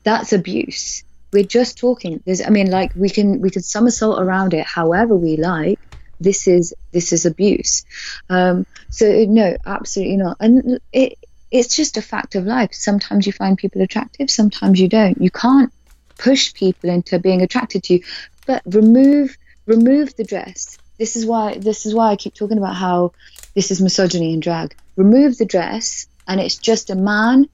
that's 0.04 0.34
abuse. 0.34 1.04
We're 1.34 1.44
just 1.44 1.78
talking. 1.78 2.24
There's 2.26 2.42
i 2.42 2.50
mean 2.50 2.72
like 2.72 2.94
we 2.96 3.10
can 3.10 3.42
we 3.42 3.50
can 3.50 3.62
somersault 3.62 4.22
around 4.22 4.54
it 4.54 4.66
however 4.66 5.16
we 5.16 5.36
like 5.36 5.80
this 6.20 6.48
is 6.48 6.74
this 6.92 7.14
is 7.14 7.26
abuse. 7.26 7.86
Um, 8.30 8.66
so 8.90 9.26
no, 9.26 9.58
absolutely 9.66 10.18
not. 10.18 10.38
And 10.40 10.80
it 10.92 11.18
it's 11.52 11.76
just 11.76 11.98
a 11.98 12.02
fact 12.02 12.36
of 12.36 12.46
life. 12.46 12.74
Sometimes 12.74 13.26
you 13.26 13.34
find 13.34 13.58
people 13.58 13.82
attractive, 13.82 14.30
sometimes 14.30 14.80
you 14.80 14.88
don't. 14.88 15.22
You 15.22 15.32
can't 15.32 15.72
push 16.18 16.54
people 16.54 16.90
into 16.90 17.20
being 17.20 17.42
attracted 17.42 17.84
to 17.84 17.96
you, 17.96 18.04
but 18.46 18.62
remove 18.66 19.38
remove 19.66 20.16
the 20.16 20.24
dress. 20.24 20.78
This 20.98 21.16
is 21.16 21.26
why 21.26 21.58
this 21.58 21.86
is 21.86 21.94
why 21.94 22.12
I 22.12 22.16
keep 22.16 22.34
talking 22.34 22.58
about 22.58 22.76
how 22.76 23.12
this 23.54 23.72
is 23.72 23.82
misogyny 23.82 24.34
and 24.34 24.42
drag. 24.42 24.76
Remove 24.96 25.38
the 25.38 25.46
dress, 25.46 26.08
and 26.28 26.40
it's 26.40 26.58
just 26.58 26.90
a 26.90 26.96
man 26.96 27.48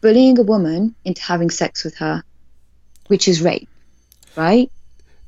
bullying 0.00 0.38
a 0.38 0.42
woman 0.42 0.94
into 1.04 1.22
having 1.22 1.50
sex 1.50 1.84
with 1.84 1.96
her, 1.96 2.22
which 3.06 3.26
is 3.26 3.40
rape, 3.40 3.68
right? 4.36 4.70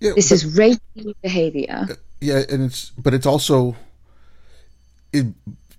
Yeah, 0.00 0.12
this 0.14 0.32
is 0.32 0.56
rapey 0.56 1.14
behavior. 1.22 1.86
Yeah, 2.20 2.42
and 2.48 2.64
it's 2.64 2.90
but 2.90 3.14
it's 3.14 3.26
also 3.26 3.76
it 5.12 5.26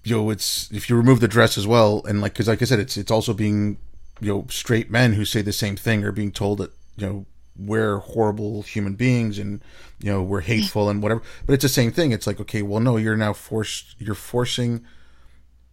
you 0.04 0.16
know 0.16 0.30
it's 0.30 0.72
if 0.72 0.90
you 0.90 0.96
remove 0.96 1.20
the 1.20 1.28
dress 1.28 1.58
as 1.58 1.68
well 1.68 2.04
and 2.08 2.22
like 2.22 2.34
because 2.34 2.48
like 2.48 2.62
I 2.62 2.66
said 2.66 2.80
it's 2.80 2.96
it's 2.96 3.12
also 3.12 3.34
being 3.34 3.78
you 4.22 4.34
know 4.34 4.46
straight 4.50 4.90
men 4.90 5.14
who 5.14 5.26
say 5.26 5.42
the 5.42 5.52
same 5.52 5.76
thing 5.76 6.04
are 6.04 6.12
being 6.12 6.32
told 6.32 6.60
that 6.60 6.72
you 6.96 7.08
know 7.08 7.26
we're 7.60 7.98
horrible 7.98 8.62
human 8.62 8.94
beings 8.94 9.40
and 9.40 9.62
you 10.00 10.12
know 10.12 10.22
we're 10.22 10.42
hateful 10.42 10.90
and 10.90 11.02
whatever. 11.02 11.24
But 11.46 11.54
it's 11.54 11.64
the 11.64 11.70
same 11.70 11.92
thing. 11.92 12.12
It's 12.12 12.28
like 12.28 12.40
okay 12.40 12.62
well 12.62 12.80
no 12.80 12.98
you're 12.98 13.18
now 13.18 13.34
forced 13.34 13.96
you're 14.00 14.16
forcing 14.16 14.86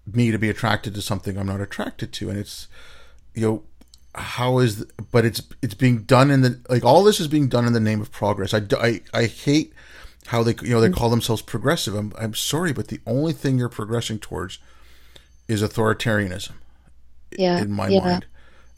me 0.07 0.31
to 0.31 0.38
be 0.38 0.50
attracted 0.50 0.94
to 0.94 1.00
something 1.00 1.38
i'm 1.38 1.46
not 1.46 1.61
attracted 1.61 2.12
to. 2.14 2.31
And 2.31 2.38
it's 2.38 2.68
you 3.35 3.42
know 3.42 3.62
how 4.14 4.59
is 4.59 4.85
but 5.11 5.24
it's 5.24 5.42
it's 5.61 5.74
being 5.74 6.03
done 6.03 6.31
in 6.31 6.40
the 6.40 6.61
like 6.68 6.85
all 6.85 7.05
this 7.05 7.20
is 7.20 7.29
being 7.29 7.48
done 7.48 7.66
in 7.66 7.72
the 7.72 7.81
name 7.81 8.00
of 8.00 8.11
progress. 8.11 8.55
I 8.55 8.62
i, 8.79 9.00
I 9.12 9.27
hate 9.27 9.74
how 10.26 10.42
they 10.42 10.54
you 10.62 10.70
know 10.70 10.80
they 10.80 10.90
call 10.90 11.10
themselves 11.10 11.42
progressive. 11.42 11.94
I'm 11.94 12.12
I'm 12.18 12.34
sorry, 12.34 12.72
but 12.72 12.88
the 12.88 13.00
only 13.06 13.32
thing 13.32 13.58
you're 13.58 13.68
progressing 13.68 14.18
towards 14.18 14.58
is 15.48 15.62
authoritarianism. 15.62 16.52
Yeah, 17.37 17.60
in 17.60 17.72
my 17.72 17.88
yeah. 17.88 18.00
mind, 18.00 18.26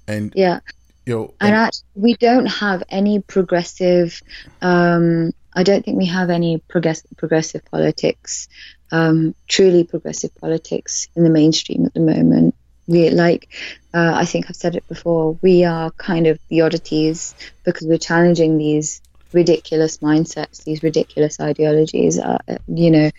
and 0.09 0.33
yeah, 0.35 0.61
you 1.05 1.15
know, 1.15 1.25
and, 1.41 1.51
and 1.51 1.55
actually, 1.55 1.85
we 1.95 2.15
don't 2.15 2.47
have 2.47 2.83
any 2.89 3.21
progressive. 3.21 4.21
Um, 4.63 5.33
I 5.55 5.63
don't 5.63 5.85
think 5.85 5.99
we 5.99 6.07
have 6.07 6.31
any 6.31 6.59
progressive 6.59 7.11
progressive 7.17 7.65
politics, 7.71 8.49
um, 8.91 9.35
truly 9.49 9.85
progressive 9.85 10.35
politics 10.37 11.09
in 11.15 11.25
the 11.25 11.31
mainstream 11.31 11.87
at 11.87 11.95
the 11.95 12.01
moment. 12.01 12.55
We 12.89 13.11
like, 13.11 13.49
uh, 13.95 14.13
I 14.15 14.25
think 14.27 14.47
I've 14.49 14.57
said 14.57 14.77
it 14.77 14.87
before. 14.89 15.39
We 15.43 15.65
are 15.65 15.91
kind 15.93 16.27
of 16.27 16.39
the 16.49 16.61
oddities 16.61 17.35
because 17.65 17.87
we're 17.87 17.99
challenging 17.99 18.59
these 18.59 19.01
ridiculous 19.37 19.99
mindsets, 19.99 20.65
these 20.65 20.83
ridiculous 20.83 21.39
ideologies. 21.39 22.19
Uh, 22.19 22.39
you 22.67 22.91
know, 22.91 23.11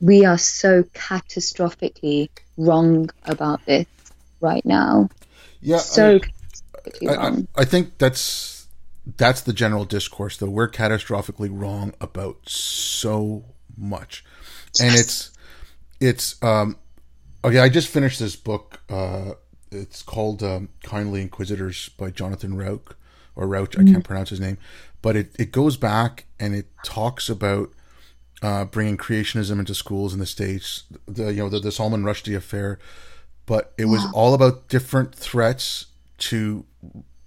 we 0.00 0.24
are 0.24 0.36
so 0.36 0.82
catastrophically 0.82 2.28
wrong 2.56 3.08
about 3.24 3.64
this 3.64 3.86
right 4.40 4.66
now. 4.66 5.08
Yeah, 5.60 5.78
so 5.78 6.18
I, 7.08 7.14
I, 7.14 7.46
I, 7.54 7.64
think 7.64 7.96
that's 7.96 8.66
that's 9.16 9.42
the 9.42 9.52
general 9.52 9.84
discourse. 9.84 10.36
Though 10.36 10.50
we're 10.50 10.68
catastrophically 10.68 11.48
wrong 11.50 11.94
about 12.00 12.48
so 12.48 13.44
much, 13.76 14.24
and 14.82 14.94
it's 14.96 15.30
it's 16.00 16.42
um 16.42 16.76
okay. 17.44 17.60
I 17.60 17.68
just 17.68 17.88
finished 17.88 18.18
this 18.18 18.34
book. 18.34 18.80
Uh, 18.90 19.34
it's 19.70 20.02
called 20.02 20.42
um, 20.42 20.70
"Kindly 20.82 21.22
Inquisitors" 21.22 21.88
by 21.90 22.10
Jonathan 22.10 22.56
Rauch 22.56 22.96
or 23.36 23.46
Rauch. 23.46 23.70
Mm-hmm. 23.70 23.88
I 23.88 23.92
can't 23.92 24.04
pronounce 24.04 24.30
his 24.30 24.40
name, 24.40 24.58
but 25.04 25.16
it, 25.16 25.36
it 25.38 25.52
goes 25.52 25.76
back 25.76 26.24
and 26.40 26.54
it 26.54 26.66
talks 26.82 27.28
about 27.28 27.70
uh, 28.42 28.64
bringing 28.64 28.96
creationism 28.96 29.58
into 29.58 29.74
schools 29.74 30.14
in 30.14 30.18
the 30.18 30.24
states. 30.24 30.84
The 31.06 31.30
you 31.30 31.42
know 31.42 31.50
the, 31.50 31.60
the 31.60 31.70
Salman 31.70 32.04
Rushdie 32.04 32.34
affair, 32.34 32.78
but 33.44 33.74
it 33.76 33.84
was 33.84 34.02
wow. 34.02 34.12
all 34.14 34.34
about 34.34 34.68
different 34.68 35.14
threats 35.14 35.88
to 36.30 36.64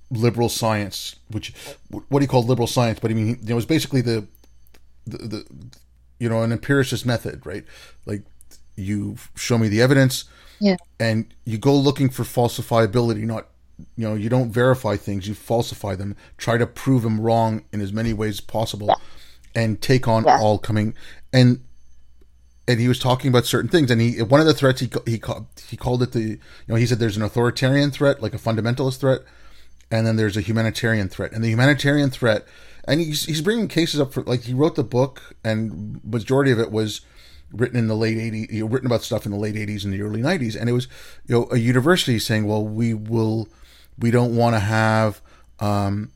liberal 0.10 0.50
science, 0.50 1.18
which 1.30 1.54
what 1.92 2.20
do 2.20 2.24
you 2.24 2.28
call 2.28 2.42
liberal 2.42 2.66
science? 2.66 2.98
But 3.00 3.12
I 3.12 3.14
mean, 3.14 3.28
you 3.28 3.36
know, 3.44 3.52
it 3.52 3.54
was 3.54 3.68
basically 3.68 4.02
the, 4.02 4.26
the, 5.06 5.18
the 5.18 5.46
you 6.20 6.30
know 6.30 6.42
an 6.42 6.52
empiricist 6.52 7.06
method, 7.06 7.46
right? 7.46 7.64
Like 8.08 8.24
you 8.76 9.18
show 9.36 9.60
me 9.60 9.68
the 9.68 9.84
evidence, 9.84 10.26
yeah, 10.60 10.78
and 11.00 11.32
you 11.46 11.60
go 11.60 11.76
looking 11.76 12.10
for 12.10 12.24
falsifiability, 12.24 13.22
not 13.22 13.50
you 13.96 14.08
know 14.08 14.16
you 14.16 14.30
don't 14.30 14.52
verify 14.52 14.96
things 14.96 15.28
you 15.28 15.34
falsify 15.34 15.96
them 15.96 16.16
try 16.38 16.58
to 16.58 16.66
prove 16.66 17.04
them 17.04 17.22
wrong 17.22 17.64
in 17.72 17.82
as 17.82 17.94
many 17.94 18.14
ways 18.14 18.36
as 18.36 18.42
possible 18.42 18.88
yeah. 18.88 18.96
and 19.56 19.82
take 19.82 20.08
on 20.08 20.24
yeah. 20.24 20.40
all 20.40 20.58
coming 20.58 20.94
and 21.32 21.62
and 22.68 22.80
he 22.80 22.88
was 22.88 23.00
talking 23.00 23.30
about 23.30 23.46
certain 23.46 23.70
things 23.70 23.90
and 23.92 24.02
he 24.02 24.22
one 24.22 24.40
of 24.40 24.48
the 24.48 24.54
threats 24.54 24.82
he 24.82 24.90
he 25.06 25.20
called 25.20 25.46
he 25.68 25.78
called 25.78 26.02
it 26.02 26.12
the 26.12 26.22
you 26.22 26.40
know 26.68 26.76
he 26.76 26.86
said 26.86 27.00
there's 27.00 27.18
an 27.18 27.24
authoritarian 27.24 27.92
threat 27.92 28.22
like 28.22 28.34
a 28.34 28.40
fundamentalist 28.40 29.00
threat 29.00 29.22
and 29.92 30.06
then 30.06 30.16
there's 30.16 30.36
a 30.36 30.42
humanitarian 30.42 31.08
threat 31.08 31.32
and 31.32 31.44
the 31.44 31.50
humanitarian 31.50 32.10
threat 32.10 32.46
and 32.88 33.00
he's 33.00 33.26
he's 33.26 33.42
bringing 33.42 33.68
cases 33.68 34.00
up 34.00 34.12
for 34.14 34.24
like 34.24 34.42
he 34.42 34.54
wrote 34.54 34.76
the 34.76 34.84
book 34.84 35.36
and 35.44 36.02
majority 36.04 36.52
of 36.52 36.60
it 36.60 36.72
was 36.72 37.02
written 37.52 37.78
in 37.78 37.88
the 37.88 37.96
late 37.96 38.18
80s 38.18 38.52
you 38.52 38.62
know, 38.62 38.68
written 38.68 38.88
about 38.88 39.04
stuff 39.04 39.26
in 39.26 39.32
the 39.32 39.38
late 39.38 39.56
80s 39.56 39.86
and 39.86 39.94
the 39.94 40.02
early 40.02 40.22
90s 40.22 40.60
and 40.60 40.70
it 40.70 40.74
was 40.74 40.88
you 41.26 41.36
know 41.36 41.48
a 41.52 41.58
university 41.58 42.20
saying 42.20 42.46
well 42.46 42.66
we 42.66 42.94
will 42.94 43.48
we 44.00 44.12
don't 44.12 44.36
want 44.36 44.56
to 44.56 44.60
have 44.60 45.22
um, 45.60 46.12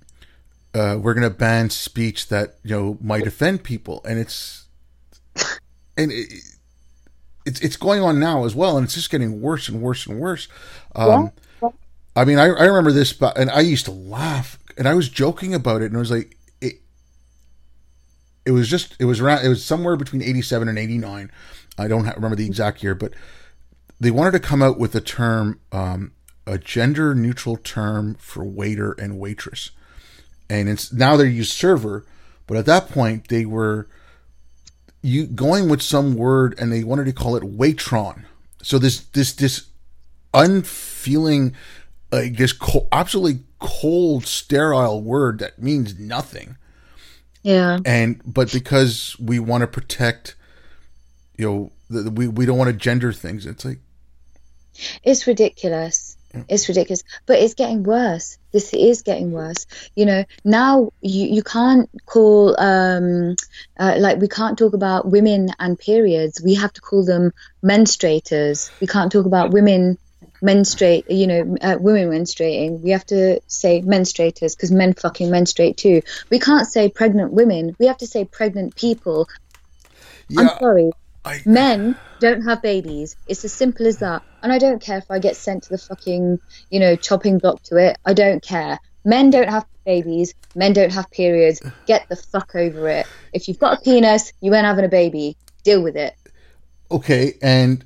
uh, 0.74 0.98
we're 1.02 1.14
going 1.14 1.28
to 1.28 1.36
ban 1.36 1.70
speech 1.70 2.28
that 2.30 2.56
you 2.64 2.72
know 2.72 2.98
might 3.02 3.28
offend 3.28 3.64
people 3.64 4.02
and 4.06 4.20
it's 4.20 4.68
and 5.98 6.12
it, 6.12 6.32
it's 7.46 7.60
it's 7.62 7.76
going 7.76 8.02
on 8.02 8.20
now 8.20 8.46
as 8.46 8.56
well 8.56 8.78
and 8.78 8.86
it's 8.86 8.94
just 8.94 9.10
getting 9.10 9.42
worse 9.42 9.68
and 9.68 9.82
worse 9.82 10.06
and 10.08 10.20
worse 10.20 10.48
um, 10.96 11.32
yeah. 11.62 11.70
i 12.16 12.24
mean 12.24 12.38
I, 12.38 12.46
I 12.46 12.66
remember 12.66 12.92
this 12.92 13.14
but 13.14 13.38
and 13.38 13.50
i 13.50 13.62
used 13.62 13.86
to 13.86 13.92
laugh 13.92 14.58
and 14.78 14.88
i 14.88 14.94
was 14.94 15.10
joking 15.10 15.54
about 15.54 15.82
it 15.82 15.86
and 15.86 15.96
it 15.96 16.00
was 16.00 16.12
like 16.12 16.38
it 16.62 16.76
it 18.46 18.52
was 18.52 18.70
just 18.70 18.96
it 19.00 19.06
was 19.06 19.20
around 19.20 19.46
it 19.46 19.50
was 19.50 19.66
somewhere 19.66 19.96
between 19.96 20.22
87 20.22 20.68
and 20.70 20.78
89 20.78 21.32
i 21.78 21.88
don't 21.88 22.16
remember 22.16 22.36
the 22.36 22.46
exact 22.46 22.84
year 22.84 22.96
but 22.96 23.14
they 24.00 24.12
wanted 24.12 24.32
to 24.32 24.40
come 24.40 24.64
out 24.64 24.80
with 24.80 24.94
the 24.94 25.02
term 25.02 25.60
um, 25.72 26.12
a 26.46 26.58
gender 26.58 27.14
neutral 27.14 27.58
term 27.58 28.16
for 28.16 28.44
waiter 28.44 28.94
and 28.94 29.20
waitress. 29.20 29.72
And 30.50 30.68
it's 30.70 30.92
now 30.92 31.16
they 31.18 31.28
use 31.28 31.52
server, 31.52 32.06
but 32.48 32.58
at 32.58 32.66
that 32.66 32.90
point 32.90 33.30
they 33.30 33.46
were 33.46 33.88
you 35.02 35.26
going 35.26 35.70
with 35.70 35.82
some 35.82 36.16
word 36.16 36.56
and 36.60 36.72
they 36.72 36.84
wanted 36.84 37.06
to 37.06 37.14
call 37.14 37.36
it 37.36 37.44
waitron. 37.44 38.26
So 38.62 38.78
this 38.78 39.00
this 39.00 39.34
this 39.34 39.68
unfeeling, 40.34 41.56
like 42.12 42.38
this 42.38 42.54
co- 42.54 42.88
absolutely 42.92 43.44
cold, 43.60 44.26
sterile 44.26 45.02
word 45.02 45.40
that 45.40 45.62
means 45.62 45.98
nothing. 46.00 46.58
Yeah. 47.44 47.80
And 47.86 48.22
but 48.26 48.52
because 48.52 49.16
we 49.20 49.40
want 49.40 49.62
to 49.62 49.68
protect, 49.68 50.36
you 51.38 51.46
know, 51.50 51.72
the, 51.90 52.12
we 52.12 52.28
we 52.28 52.46
don't 52.46 52.58
want 52.58 52.70
to 52.70 52.78
gender 52.78 53.12
things. 53.12 53.46
It's 53.46 53.66
like 53.66 53.80
It's 55.04 55.26
ridiculous. 55.28 56.11
It's 56.48 56.68
ridiculous, 56.68 57.04
but 57.26 57.40
it's 57.40 57.54
getting 57.54 57.84
worse. 57.84 58.38
This 58.52 58.74
is 58.74 59.02
getting 59.02 59.32
worse. 59.32 59.66
You 59.96 60.06
know, 60.06 60.24
now 60.44 60.92
you, 61.02 61.28
you 61.28 61.44
can't 61.44 61.90
call 62.06 62.60
um, 62.60 63.36
uh, 63.80 63.96
like 63.98 64.20
we 64.20 64.28
can't 64.28 64.58
talk 64.58 64.74
about 64.74 65.10
women 65.10 65.50
and 65.60 65.78
periods. 65.78 66.42
We 66.44 66.56
have 66.56 66.74
to 66.74 66.82
call 66.82 67.06
them 67.06 67.32
menstruators. 67.64 68.72
We 68.80 68.88
can't 68.88 69.12
talk 69.12 69.26
about 69.26 69.52
women 69.52 69.98
menstruate. 70.42 71.10
You 71.10 71.28
know, 71.28 71.58
uh, 71.62 71.78
women 71.80 72.10
menstruating. 72.10 72.82
We 72.82 72.92
have 72.92 73.06
to 73.08 73.40
say 73.48 73.82
menstruators 73.82 74.56
because 74.56 74.72
men 74.72 74.94
fucking 74.94 75.30
menstruate 75.30 75.78
too. 75.78 76.02
We 76.30 76.40
can't 76.40 76.68
say 76.68 76.90
pregnant 76.90 77.34
women. 77.34 77.76
We 77.80 77.88
have 77.88 77.98
to 77.98 78.08
say 78.08 78.26
pregnant 78.26 78.76
people. 78.76 79.28
I'm 80.38 80.50
sorry. 80.60 80.92
I, 81.24 81.42
Men 81.46 81.96
don't 82.20 82.42
have 82.44 82.62
babies. 82.62 83.16
It's 83.28 83.46
as 83.46 83.54
simple 83.54 83.86
as 83.88 83.98
that. 84.00 84.24
And 84.42 84.52
I 84.52 84.58
don't 84.58 84.82
care 84.82 84.98
if 84.98 85.10
I 85.12 85.20
get 85.20 85.36
sent 85.36 85.64
to 85.64 85.70
the 85.70 85.78
fucking, 85.78 86.40
you 86.70 86.80
know, 86.80 86.96
chopping 86.96 87.38
block 87.38 87.62
to 87.64 87.78
it. 87.78 87.98
I 88.06 88.14
don't 88.14 88.42
care. 88.42 88.80
Men 89.06 89.30
don't 89.30 89.50
have 89.50 89.66
babies. 89.86 90.34
Men 90.56 90.74
don't 90.74 90.92
have 90.94 91.10
periods. 91.12 91.62
Get 91.86 92.08
the 92.10 92.16
fuck 92.16 92.56
over 92.56 92.90
it. 92.90 93.06
If 93.34 93.48
you've 93.48 93.60
got 93.60 93.78
a 93.78 93.82
penis, 93.82 94.34
you 94.42 94.54
ain't 94.54 94.66
having 94.66 94.86
a 94.86 94.90
baby. 94.90 95.38
Deal 95.64 95.82
with 95.84 95.96
it. 95.96 96.16
okay, 96.90 97.34
and 97.42 97.86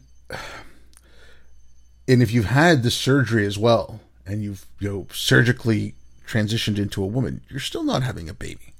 and 2.07 2.21
if 2.21 2.31
you've 2.31 2.45
had 2.45 2.83
the 2.83 2.91
surgery 2.91 3.45
as 3.45 3.57
well, 3.57 3.99
and 4.25 4.43
you've 4.43 4.65
you 4.79 4.89
know 4.89 5.07
surgically 5.11 5.95
transitioned 6.27 6.77
into 6.77 7.03
a 7.03 7.07
woman, 7.07 7.41
you're 7.49 7.59
still 7.59 7.83
not 7.83 8.03
having 8.03 8.29
a 8.29 8.33
baby. 8.33 8.73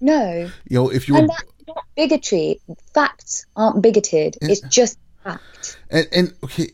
No. 0.00 0.50
You 0.68 0.74
know, 0.74 0.88
if 0.88 1.06
you 1.06 1.14
were 1.14 1.20
And 1.20 1.28
that's 1.30 1.51
not 1.74 1.84
bigotry. 1.96 2.60
Facts 2.94 3.46
aren't 3.56 3.82
bigoted. 3.82 4.36
It's 4.40 4.60
just 4.62 4.98
fact. 5.24 5.78
And, 5.90 6.06
and 6.12 6.34
okay, 6.44 6.68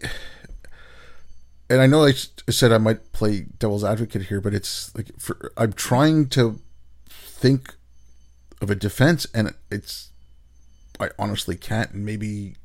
and 1.71 1.81
I 1.81 1.87
know 1.87 2.05
I 2.05 2.13
said 2.13 2.73
I 2.73 2.79
might 2.79 3.13
play 3.13 3.47
devil's 3.59 3.85
advocate 3.85 4.23
here, 4.23 4.41
but 4.41 4.55
it's 4.55 4.95
like 4.97 5.09
for, 5.19 5.53
I'm 5.57 5.73
trying 5.73 6.29
to 6.31 6.61
think 7.11 7.75
of 8.63 8.71
a 8.71 8.75
defense, 8.75 9.27
and 9.35 9.55
it's 9.71 10.11
I 10.99 11.11
honestly 11.19 11.57
can't, 11.57 11.93
and 11.93 12.05
maybe 12.05 12.57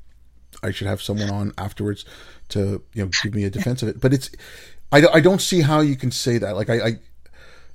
I 0.63 0.71
should 0.71 0.87
have 0.87 1.01
someone 1.01 1.29
on 1.29 1.53
afterwards 1.57 2.05
to 2.49 2.81
you 2.93 3.03
know 3.03 3.11
give 3.21 3.33
me 3.35 3.43
a 3.43 3.49
defense 3.49 3.81
of 3.83 3.89
it. 3.89 3.99
But 3.99 4.13
it's 4.13 4.29
I, 4.91 5.01
don't- 5.01 5.15
I 5.15 5.19
don't 5.19 5.41
see 5.41 5.61
how 5.61 5.81
you 5.81 5.95
can 5.95 6.11
say 6.11 6.37
that. 6.37 6.55
Like 6.55 6.69
I, 6.69 6.75
I 6.87 6.91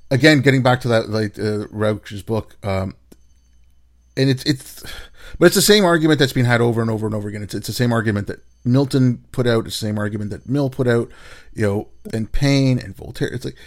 again 0.09 0.41
getting 0.41 0.63
back 0.63 0.81
to 0.81 0.87
that 0.87 1.09
like 1.09 1.37
uh, 1.37 1.67
Rauch's 1.69 2.23
book, 2.23 2.55
um, 2.63 2.95
and 4.19 4.29
it's 4.29 4.43
it's 4.43 4.83
but 5.37 5.45
it's 5.47 5.55
the 5.55 5.61
same 5.61 5.85
argument 5.85 6.19
that's 6.19 6.33
been 6.33 6.45
had 6.45 6.61
over 6.61 6.81
and 6.81 6.89
over 6.91 7.05
and 7.05 7.15
over 7.15 7.27
again. 7.29 7.43
It's 7.43 7.53
it's 7.53 7.67
the 7.67 7.73
same 7.73 7.93
argument 7.93 8.27
that 8.27 8.39
Milton 8.65 9.23
put 9.31 9.47
out, 9.47 9.65
it's 9.65 9.79
the 9.79 9.85
same 9.87 9.97
argument 9.97 10.31
that 10.31 10.49
Mill 10.49 10.69
put 10.69 10.87
out, 10.87 11.09
you 11.53 11.65
know, 11.65 11.87
and 12.13 12.31
Paine 12.31 12.79
and 12.79 12.95
Voltaire. 12.95 13.29
It's 13.29 13.45
like 13.45 13.57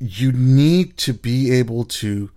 you 0.00 0.32
need 0.32 0.96
to 0.98 1.14
be 1.14 1.50
able 1.52 1.84
to 1.84 2.30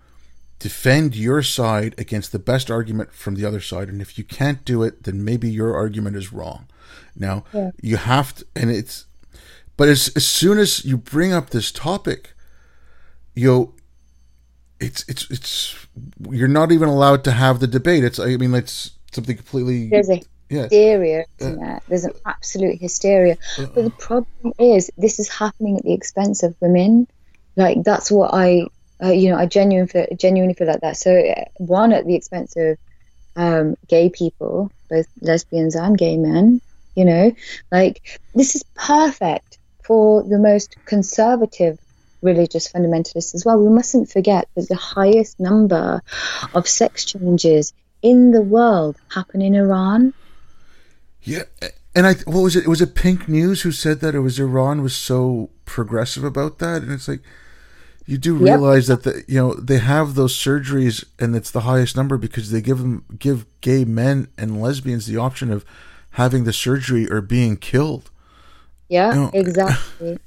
defend 0.60 1.16
your 1.16 1.44
side 1.44 1.94
against 1.98 2.32
the 2.32 2.40
best 2.40 2.72
argument 2.72 3.14
from 3.14 3.36
the 3.36 3.46
other 3.46 3.60
side, 3.62 3.90
and 3.90 4.02
if 4.02 4.18
you 4.18 4.24
can't 4.24 4.64
do 4.66 4.84
it, 4.84 5.04
then 5.04 5.24
maybe 5.24 5.50
your 5.50 5.76
argument 5.76 6.16
is 6.16 6.34
wrong. 6.34 6.68
Now 7.16 7.44
Yeah. 7.54 7.72
you 7.82 7.98
have 7.98 8.34
to, 8.36 8.46
and 8.56 8.72
it's, 8.72 9.06
but 9.76 9.88
as 9.90 10.10
as 10.16 10.26
soon 10.26 10.58
as 10.58 10.86
you 10.86 10.98
bring 10.98 11.34
up 11.34 11.50
this 11.50 11.72
topic, 11.72 12.34
you 13.36 13.48
know, 13.48 13.74
it's 14.80 15.06
it's 15.08 15.30
it's 15.32 15.88
you're 16.30 16.48
not 16.48 16.72
even 16.72 16.90
allowed 16.90 17.24
to 17.26 17.32
have 17.32 17.60
the 17.60 17.68
debate. 17.68 18.04
It's 18.04 18.20
I 18.20 18.38
mean 18.38 18.54
it's 18.54 18.92
something 19.12 19.36
completely 19.36 19.90
There's 19.90 20.10
a 20.10 20.22
yeah 20.50 20.64
hysteria, 20.64 21.26
isn't 21.40 21.60
there? 21.60 21.82
There's 21.88 22.06
an 22.06 22.14
absolute 22.26 22.80
hysteria. 22.80 23.38
But 23.58 23.76
the 23.76 23.90
problem 23.92 24.54
is, 24.60 24.92
this 24.98 25.20
is 25.20 25.30
happening 25.30 25.78
at 25.78 25.84
the 25.84 25.94
expense 25.94 26.44
of 26.44 26.56
women. 26.60 27.08
Like 27.56 27.84
that's 27.84 28.12
what 28.12 28.34
I, 28.34 28.68
uh, 29.04 29.12
you 29.12 29.30
know, 29.30 29.38
I 29.38 29.48
genuinely 29.48 29.92
feel, 29.92 30.08
genuinely 30.16 30.54
feel 30.54 30.68
like 30.68 30.82
that. 30.82 30.98
So 30.98 31.18
uh, 31.18 31.46
one 31.58 31.92
at 31.92 32.06
the 32.06 32.16
expense 32.16 32.56
of 32.56 32.78
um, 33.36 33.76
gay 33.88 34.10
people, 34.10 34.72
both 34.90 35.08
lesbians 35.22 35.76
and 35.76 35.98
gay 35.98 36.18
men. 36.18 36.62
You 36.96 37.06
know, 37.06 37.32
like 37.72 38.20
this 38.34 38.56
is 38.56 38.64
perfect 38.76 39.60
for 39.84 40.24
the 40.24 40.40
most 40.40 40.76
conservative 40.86 41.80
religious 42.22 42.72
fundamentalists 42.72 43.36
as 43.36 43.46
well. 43.46 43.62
We 43.62 43.70
mustn't 43.70 44.12
forget 44.12 44.48
that 44.56 44.68
the 44.68 44.76
highest 44.76 45.40
number 45.40 46.02
of 46.54 46.68
sex 46.68 47.06
changes 47.06 47.74
in 48.02 48.32
the 48.32 48.42
world 48.42 48.98
happen 49.10 49.42
in 49.42 49.56
Iran. 49.56 50.14
yeah. 51.22 51.44
And 51.96 52.06
I 52.06 52.14
what 52.26 52.42
was 52.42 52.56
it? 52.56 52.68
Was 52.68 52.80
it 52.80 52.94
Pink 52.94 53.28
News 53.28 53.64
who 53.64 53.72
said 53.72 54.02
that 54.02 54.14
it 54.14 54.20
was 54.20 54.40
Iran 54.40 54.84
was 54.84 54.96
so 54.96 55.50
progressive 55.66 56.24
about 56.24 56.60
that? 56.60 56.84
And 56.84 56.92
it's 56.92 57.08
like 57.08 57.22
you 58.06 58.20
do 58.20 58.36
realize 58.36 58.86
that 58.86 59.02
the 59.02 59.24
you 59.28 59.40
know 59.40 59.54
they 59.56 59.80
have 59.80 60.14
those 60.14 60.36
surgeries 60.36 61.04
and 61.18 61.36
it's 61.36 61.50
the 61.50 61.62
highest 61.62 61.98
number 61.98 62.18
because 62.18 62.52
they 62.52 62.62
give 62.62 62.78
them 62.78 63.04
give 63.18 63.48
gay 63.62 63.84
men 63.84 64.28
and 64.38 64.62
lesbians 64.62 65.08
the 65.08 65.18
option 65.18 65.52
of 65.52 65.66
having 66.12 66.44
the 66.44 66.54
surgery 66.54 67.10
or 67.10 67.20
being 67.20 67.58
killed. 67.58 68.12
Yeah, 68.90 69.14
No. 69.14 69.32
exactly. 69.34 70.20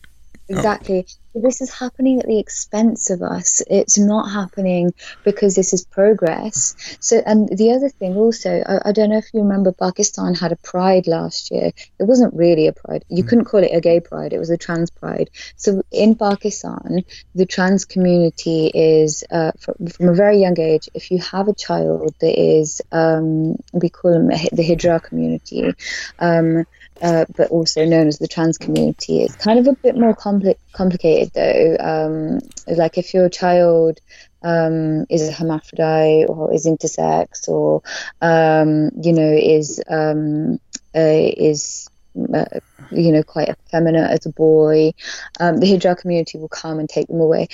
Exactly. 0.50 1.06
But 1.32 1.42
This 1.44 1.60
is 1.60 1.72
happening 1.72 2.18
at 2.18 2.26
the 2.26 2.40
expense 2.40 3.10
of 3.10 3.22
us. 3.22 3.62
It's 3.68 3.96
not 3.98 4.30
happening 4.32 4.92
because 5.24 5.54
this 5.54 5.72
is 5.72 5.84
progress. 5.84 6.74
So, 7.00 7.22
and 7.24 7.48
the 7.56 7.72
other 7.72 7.88
thing 7.88 8.16
also, 8.16 8.60
I, 8.66 8.88
I 8.88 8.92
don't 8.92 9.10
know 9.10 9.18
if 9.18 9.32
you 9.32 9.42
remember, 9.42 9.70
Pakistan 9.72 10.34
had 10.34 10.50
a 10.50 10.56
pride 10.56 11.06
last 11.06 11.52
year. 11.52 11.68
It 12.00 12.04
wasn't 12.04 12.34
really 12.34 12.66
a 12.66 12.72
pride. 12.72 13.04
You 13.08 13.22
couldn't 13.22 13.44
call 13.44 13.62
it 13.62 13.70
a 13.72 13.80
gay 13.80 14.00
pride. 14.00 14.32
It 14.32 14.40
was 14.40 14.50
a 14.50 14.58
trans 14.58 14.90
pride. 14.90 15.30
So, 15.54 15.82
in 15.92 16.16
Pakistan, 16.16 17.04
the 17.36 17.46
trans 17.46 17.84
community 17.84 18.66
is, 18.74 19.22
uh, 19.30 19.52
from, 19.60 19.86
from 19.86 20.08
a 20.08 20.14
very 20.14 20.38
young 20.40 20.58
age, 20.58 20.88
if 20.94 21.12
you 21.12 21.18
have 21.18 21.46
a 21.46 21.54
child 21.54 22.12
that 22.20 22.40
is, 22.40 22.82
um, 22.90 23.54
we 23.72 23.88
call 23.88 24.10
them 24.10 24.26
the 24.26 24.66
Hijra 24.68 25.00
community, 25.00 25.72
um, 26.18 26.64
uh, 27.02 27.24
but 27.36 27.50
also 27.50 27.84
known 27.84 28.08
as 28.08 28.18
the 28.18 28.28
trans 28.28 28.58
community. 28.58 29.22
It's 29.22 29.36
kind 29.36 29.58
of 29.58 29.66
a 29.66 29.72
bit 29.72 29.96
more 29.96 30.14
compli- 30.14 30.58
complicated 30.72 31.32
though. 31.34 31.76
Um, 31.80 32.40
like 32.76 32.98
if 32.98 33.14
your 33.14 33.28
child 33.28 34.00
um, 34.42 35.06
is 35.08 35.28
a 35.28 35.32
hermaphrodite 35.32 36.26
or 36.26 36.52
is 36.52 36.66
intersex 36.66 37.48
or 37.48 37.82
um, 38.20 38.90
you 39.02 39.12
know 39.12 39.32
is 39.32 39.82
um, 39.88 40.58
is 40.94 41.88
uh, 42.34 42.44
you 42.90 43.12
know 43.12 43.22
quite 43.22 43.48
effeminate 43.48 44.10
as 44.10 44.26
a 44.26 44.30
boy, 44.30 44.92
um, 45.38 45.58
the 45.58 45.66
Hijra 45.66 45.96
community 45.96 46.38
will 46.38 46.48
come 46.48 46.78
and 46.78 46.88
take 46.88 47.08
them 47.08 47.20
away. 47.20 47.48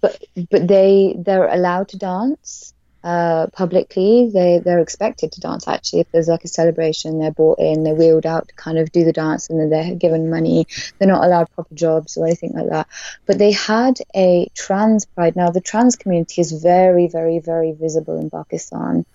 But 0.00 0.22
but 0.50 0.66
they 0.66 1.14
they're 1.18 1.48
allowed 1.48 1.88
to 1.88 1.98
dance 1.98 2.72
uh, 3.04 3.46
publicly. 3.52 4.30
They 4.32 4.60
they're 4.64 4.80
expected 4.80 5.32
to 5.32 5.40
dance. 5.40 5.68
Actually, 5.68 6.00
if 6.00 6.10
there's 6.12 6.28
like 6.28 6.44
a 6.44 6.48
celebration, 6.48 7.18
they're 7.18 7.30
brought 7.30 7.58
in, 7.58 7.84
they're 7.84 7.94
wheeled 7.94 8.26
out 8.26 8.48
to 8.48 8.54
kind 8.54 8.78
of 8.78 8.90
do 8.92 9.04
the 9.04 9.12
dance, 9.12 9.48
and 9.48 9.60
then 9.60 9.70
they're 9.70 9.94
given 9.94 10.30
money. 10.30 10.66
They're 10.98 11.08
not 11.08 11.24
allowed 11.24 11.50
proper 11.52 11.74
jobs 11.74 12.16
or 12.16 12.26
anything 12.26 12.52
like 12.54 12.68
that. 12.70 12.88
But 13.26 13.38
they 13.38 13.52
had 13.52 13.98
a 14.14 14.48
trans 14.54 15.06
pride. 15.06 15.36
Now 15.36 15.50
the 15.50 15.60
trans 15.60 15.96
community 15.96 16.40
is 16.40 16.52
very, 16.52 17.08
very, 17.08 17.38
very 17.38 17.72
visible 17.72 18.18
in 18.18 18.30
Pakistan. 18.30 19.06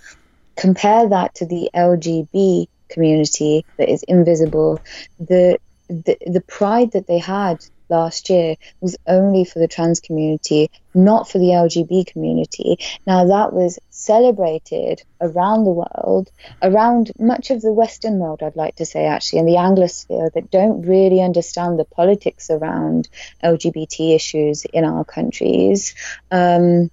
Compare 0.55 1.09
that 1.09 1.35
to 1.35 1.45
the 1.45 1.69
LGB 1.73 2.67
community 2.89 3.65
that 3.77 3.89
is 3.89 4.03
invisible. 4.03 4.81
The 5.19 5.57
the, 5.87 6.17
the 6.25 6.41
pride 6.41 6.93
that 6.93 7.07
they 7.07 7.19
had 7.19 7.65
last 7.91 8.29
year 8.29 8.55
was 8.79 8.97
only 9.05 9.45
for 9.45 9.59
the 9.59 9.67
trans 9.67 9.99
community, 9.99 10.71
not 10.95 11.29
for 11.29 11.37
the 11.37 11.53
LGB 11.65 12.07
community. 12.07 12.77
Now, 13.05 13.25
that 13.25 13.53
was 13.53 13.77
celebrated 13.91 15.03
around 15.19 15.65
the 15.65 15.71
world, 15.71 16.31
around 16.63 17.11
much 17.19 17.51
of 17.51 17.61
the 17.61 17.71
Western 17.71 18.17
world, 18.17 18.41
I'd 18.41 18.55
like 18.55 18.77
to 18.77 18.85
say, 18.85 19.05
actually, 19.05 19.39
and 19.39 19.47
the 19.47 19.61
Anglosphere 19.67 20.33
that 20.33 20.49
don't 20.49 20.81
really 20.81 21.21
understand 21.21 21.77
the 21.77 21.85
politics 21.85 22.49
around 22.49 23.09
LGBT 23.43 24.15
issues 24.15 24.65
in 24.65 24.85
our 24.85 25.05
countries. 25.05 25.93
Um, 26.31 26.89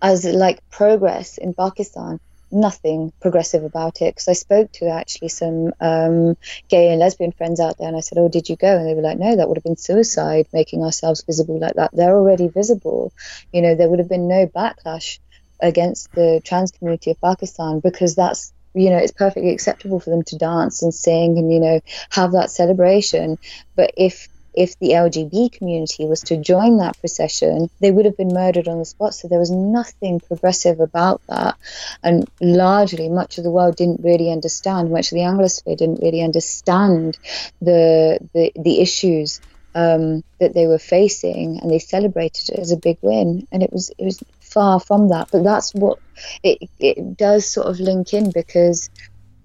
as 0.00 0.24
like 0.24 0.58
progress 0.70 1.36
in 1.36 1.52
Pakistan, 1.52 2.20
nothing 2.52 3.12
progressive 3.20 3.64
about 3.64 4.02
it. 4.02 4.14
Because 4.14 4.28
I 4.28 4.32
spoke 4.32 4.72
to 4.72 4.88
actually 4.88 5.28
some 5.28 5.72
um, 5.80 6.36
gay 6.68 6.90
and 6.90 7.00
lesbian 7.00 7.32
friends 7.32 7.60
out 7.60 7.78
there, 7.78 7.88
and 7.88 7.96
I 7.96 8.00
said, 8.00 8.18
"Oh, 8.18 8.28
did 8.28 8.48
you 8.48 8.56
go?" 8.56 8.76
And 8.76 8.86
they 8.86 8.94
were 8.94 9.02
like, 9.02 9.18
"No, 9.18 9.36
that 9.36 9.48
would 9.48 9.56
have 9.56 9.64
been 9.64 9.76
suicide, 9.76 10.46
making 10.52 10.82
ourselves 10.82 11.22
visible 11.24 11.58
like 11.58 11.74
that. 11.74 11.90
They're 11.92 12.16
already 12.16 12.48
visible. 12.48 13.12
You 13.52 13.62
know, 13.62 13.74
there 13.74 13.88
would 13.88 13.98
have 13.98 14.08
been 14.08 14.28
no 14.28 14.46
backlash 14.46 15.18
against 15.60 16.12
the 16.12 16.40
trans 16.44 16.72
community 16.72 17.10
of 17.10 17.20
Pakistan 17.20 17.80
because 17.80 18.14
that's 18.14 18.52
you 18.74 18.90
know 18.90 18.96
it's 18.96 19.12
perfectly 19.12 19.50
acceptable 19.50 20.00
for 20.00 20.10
them 20.10 20.22
to 20.22 20.38
dance 20.38 20.82
and 20.82 20.94
sing 20.94 21.38
and 21.38 21.52
you 21.52 21.60
know 21.60 21.80
have 22.10 22.32
that 22.32 22.50
celebration 22.50 23.36
but 23.76 23.92
if 23.96 24.28
if 24.54 24.78
the 24.78 24.90
LGB 24.90 25.52
community 25.52 26.04
was 26.06 26.20
to 26.22 26.36
join 26.36 26.78
that 26.78 26.98
procession, 26.98 27.70
they 27.80 27.90
would 27.90 28.04
have 28.04 28.16
been 28.16 28.32
murdered 28.32 28.68
on 28.68 28.78
the 28.78 28.84
spot. 28.84 29.14
So 29.14 29.28
there 29.28 29.38
was 29.38 29.50
nothing 29.50 30.20
progressive 30.20 30.80
about 30.80 31.22
that. 31.28 31.56
And 32.02 32.28
largely, 32.40 33.08
much 33.08 33.38
of 33.38 33.44
the 33.44 33.50
world 33.50 33.76
didn't 33.76 34.02
really 34.02 34.30
understand, 34.30 34.90
much 34.90 35.12
of 35.12 35.16
the 35.16 35.22
Anglosphere 35.22 35.76
didn't 35.76 36.02
really 36.02 36.22
understand 36.22 37.18
the, 37.60 38.18
the, 38.34 38.52
the 38.56 38.80
issues 38.80 39.40
um, 39.74 40.24
that 40.40 40.52
they 40.52 40.66
were 40.66 40.78
facing, 40.78 41.60
and 41.60 41.70
they 41.70 41.78
celebrated 41.78 42.50
it 42.50 42.58
as 42.58 42.72
a 42.72 42.76
big 42.76 42.98
win. 43.02 43.46
And 43.52 43.62
it 43.62 43.72
was, 43.72 43.90
it 43.98 44.04
was 44.04 44.22
far 44.40 44.80
from 44.80 45.10
that. 45.10 45.28
But 45.30 45.44
that's 45.44 45.72
what 45.74 46.00
it, 46.42 46.68
it 46.78 47.16
does 47.16 47.46
sort 47.46 47.68
of 47.68 47.78
link 47.78 48.12
in 48.12 48.32
because 48.32 48.90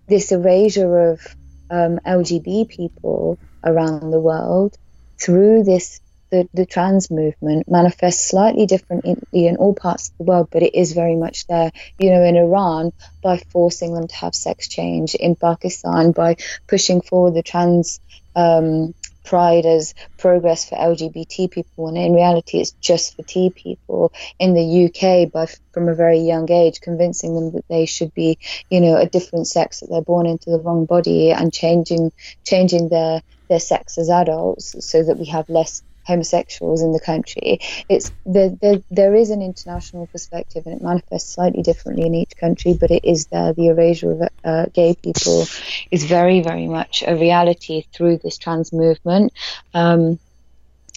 this 0.08 0.32
erasure 0.32 1.12
of 1.12 1.36
um, 1.70 2.00
LGB 2.06 2.70
people 2.70 3.40
around 3.64 4.12
the 4.12 4.20
world 4.20 4.78
through 5.18 5.64
this 5.64 6.00
the, 6.32 6.50
the 6.54 6.66
trans 6.66 7.10
movement 7.12 7.70
manifests 7.70 8.30
slightly 8.30 8.66
differently 8.66 9.48
in 9.48 9.58
all 9.58 9.74
parts 9.74 10.10
of 10.10 10.18
the 10.18 10.24
world, 10.24 10.50
but 10.52 10.64
it 10.64 10.76
is 10.76 10.94
very 10.94 11.16
much 11.16 11.48
there. 11.48 11.72
You 12.00 12.10
know, 12.12 12.24
in 12.24 12.36
Iran, 12.36 12.92
by 13.22 13.38
forcing 13.50 13.94
them 13.94 14.08
to 14.08 14.16
have 14.16 14.36
sex 14.36 14.68
change, 14.68 15.16
in 15.16 15.36
Pakistan, 15.36 16.12
by 16.12 16.38
pushing 16.68 17.02
forward 17.02 17.36
the 17.36 17.44
trans 17.44 18.00
um, 18.36 18.94
pride 19.24 19.66
as 19.66 19.94
progress 20.18 20.68
for 20.68 20.76
LGBT 20.76 21.50
people, 21.52 21.86
when 21.86 21.98
in 21.98 22.14
reality 22.14 22.60
it's 22.60 22.72
just 22.82 23.16
for 23.16 23.24
T 23.24 23.50
people. 23.50 24.12
In 24.40 24.54
the 24.54 24.86
UK, 24.86 25.32
by 25.32 25.48
from 25.74 25.90
a 25.90 25.96
very 25.96 26.20
young 26.20 26.50
age, 26.52 26.82
convincing 26.82 27.36
them 27.36 27.52
that 27.52 27.68
they 27.70 27.86
should 27.86 28.14
be, 28.14 28.38
you 28.70 28.82
know, 28.82 28.98
a 28.98 29.08
different 29.08 29.48
sex, 29.48 29.80
that 29.80 29.90
they're 29.90 30.02
born 30.02 30.26
into 30.26 30.50
the 30.50 30.60
wrong 30.60 30.86
body, 30.86 31.32
and 31.32 31.54
changing 31.54 32.12
changing 32.44 32.90
their 32.90 33.22
their 33.48 33.60
sex 33.60 33.98
as 33.98 34.10
adults 34.10 34.76
so 34.86 35.04
that 35.04 35.18
we 35.18 35.26
have 35.26 35.50
less 35.50 35.82
homosexuals 36.06 36.82
in 36.82 36.92
the 36.92 37.00
country. 37.00 37.60
It's 37.90 38.12
there, 38.26 38.50
there, 38.62 38.82
there 38.92 39.16
is 39.16 39.32
an 39.32 39.42
international 39.42 40.08
perspective 40.08 40.66
and 40.66 40.76
it 40.76 40.84
manifests 40.84 41.34
slightly 41.34 41.64
differently 41.64 42.06
in 42.06 42.14
each 42.14 42.38
country, 42.38 42.78
but 42.80 42.92
it 42.92 43.04
is 43.04 43.26
there. 43.28 43.54
The 43.54 43.68
erasure 43.68 44.12
of 44.12 44.30
uh, 44.44 44.66
gay 44.74 44.96
people 44.96 45.48
is 45.92 46.06
very, 46.06 46.42
very 46.42 46.68
much 46.68 47.04
a 47.06 47.16
reality 47.16 47.86
through 47.92 48.18
this 48.18 48.38
trans 48.38 48.72
movement. 48.72 49.34
Um, 49.74 50.20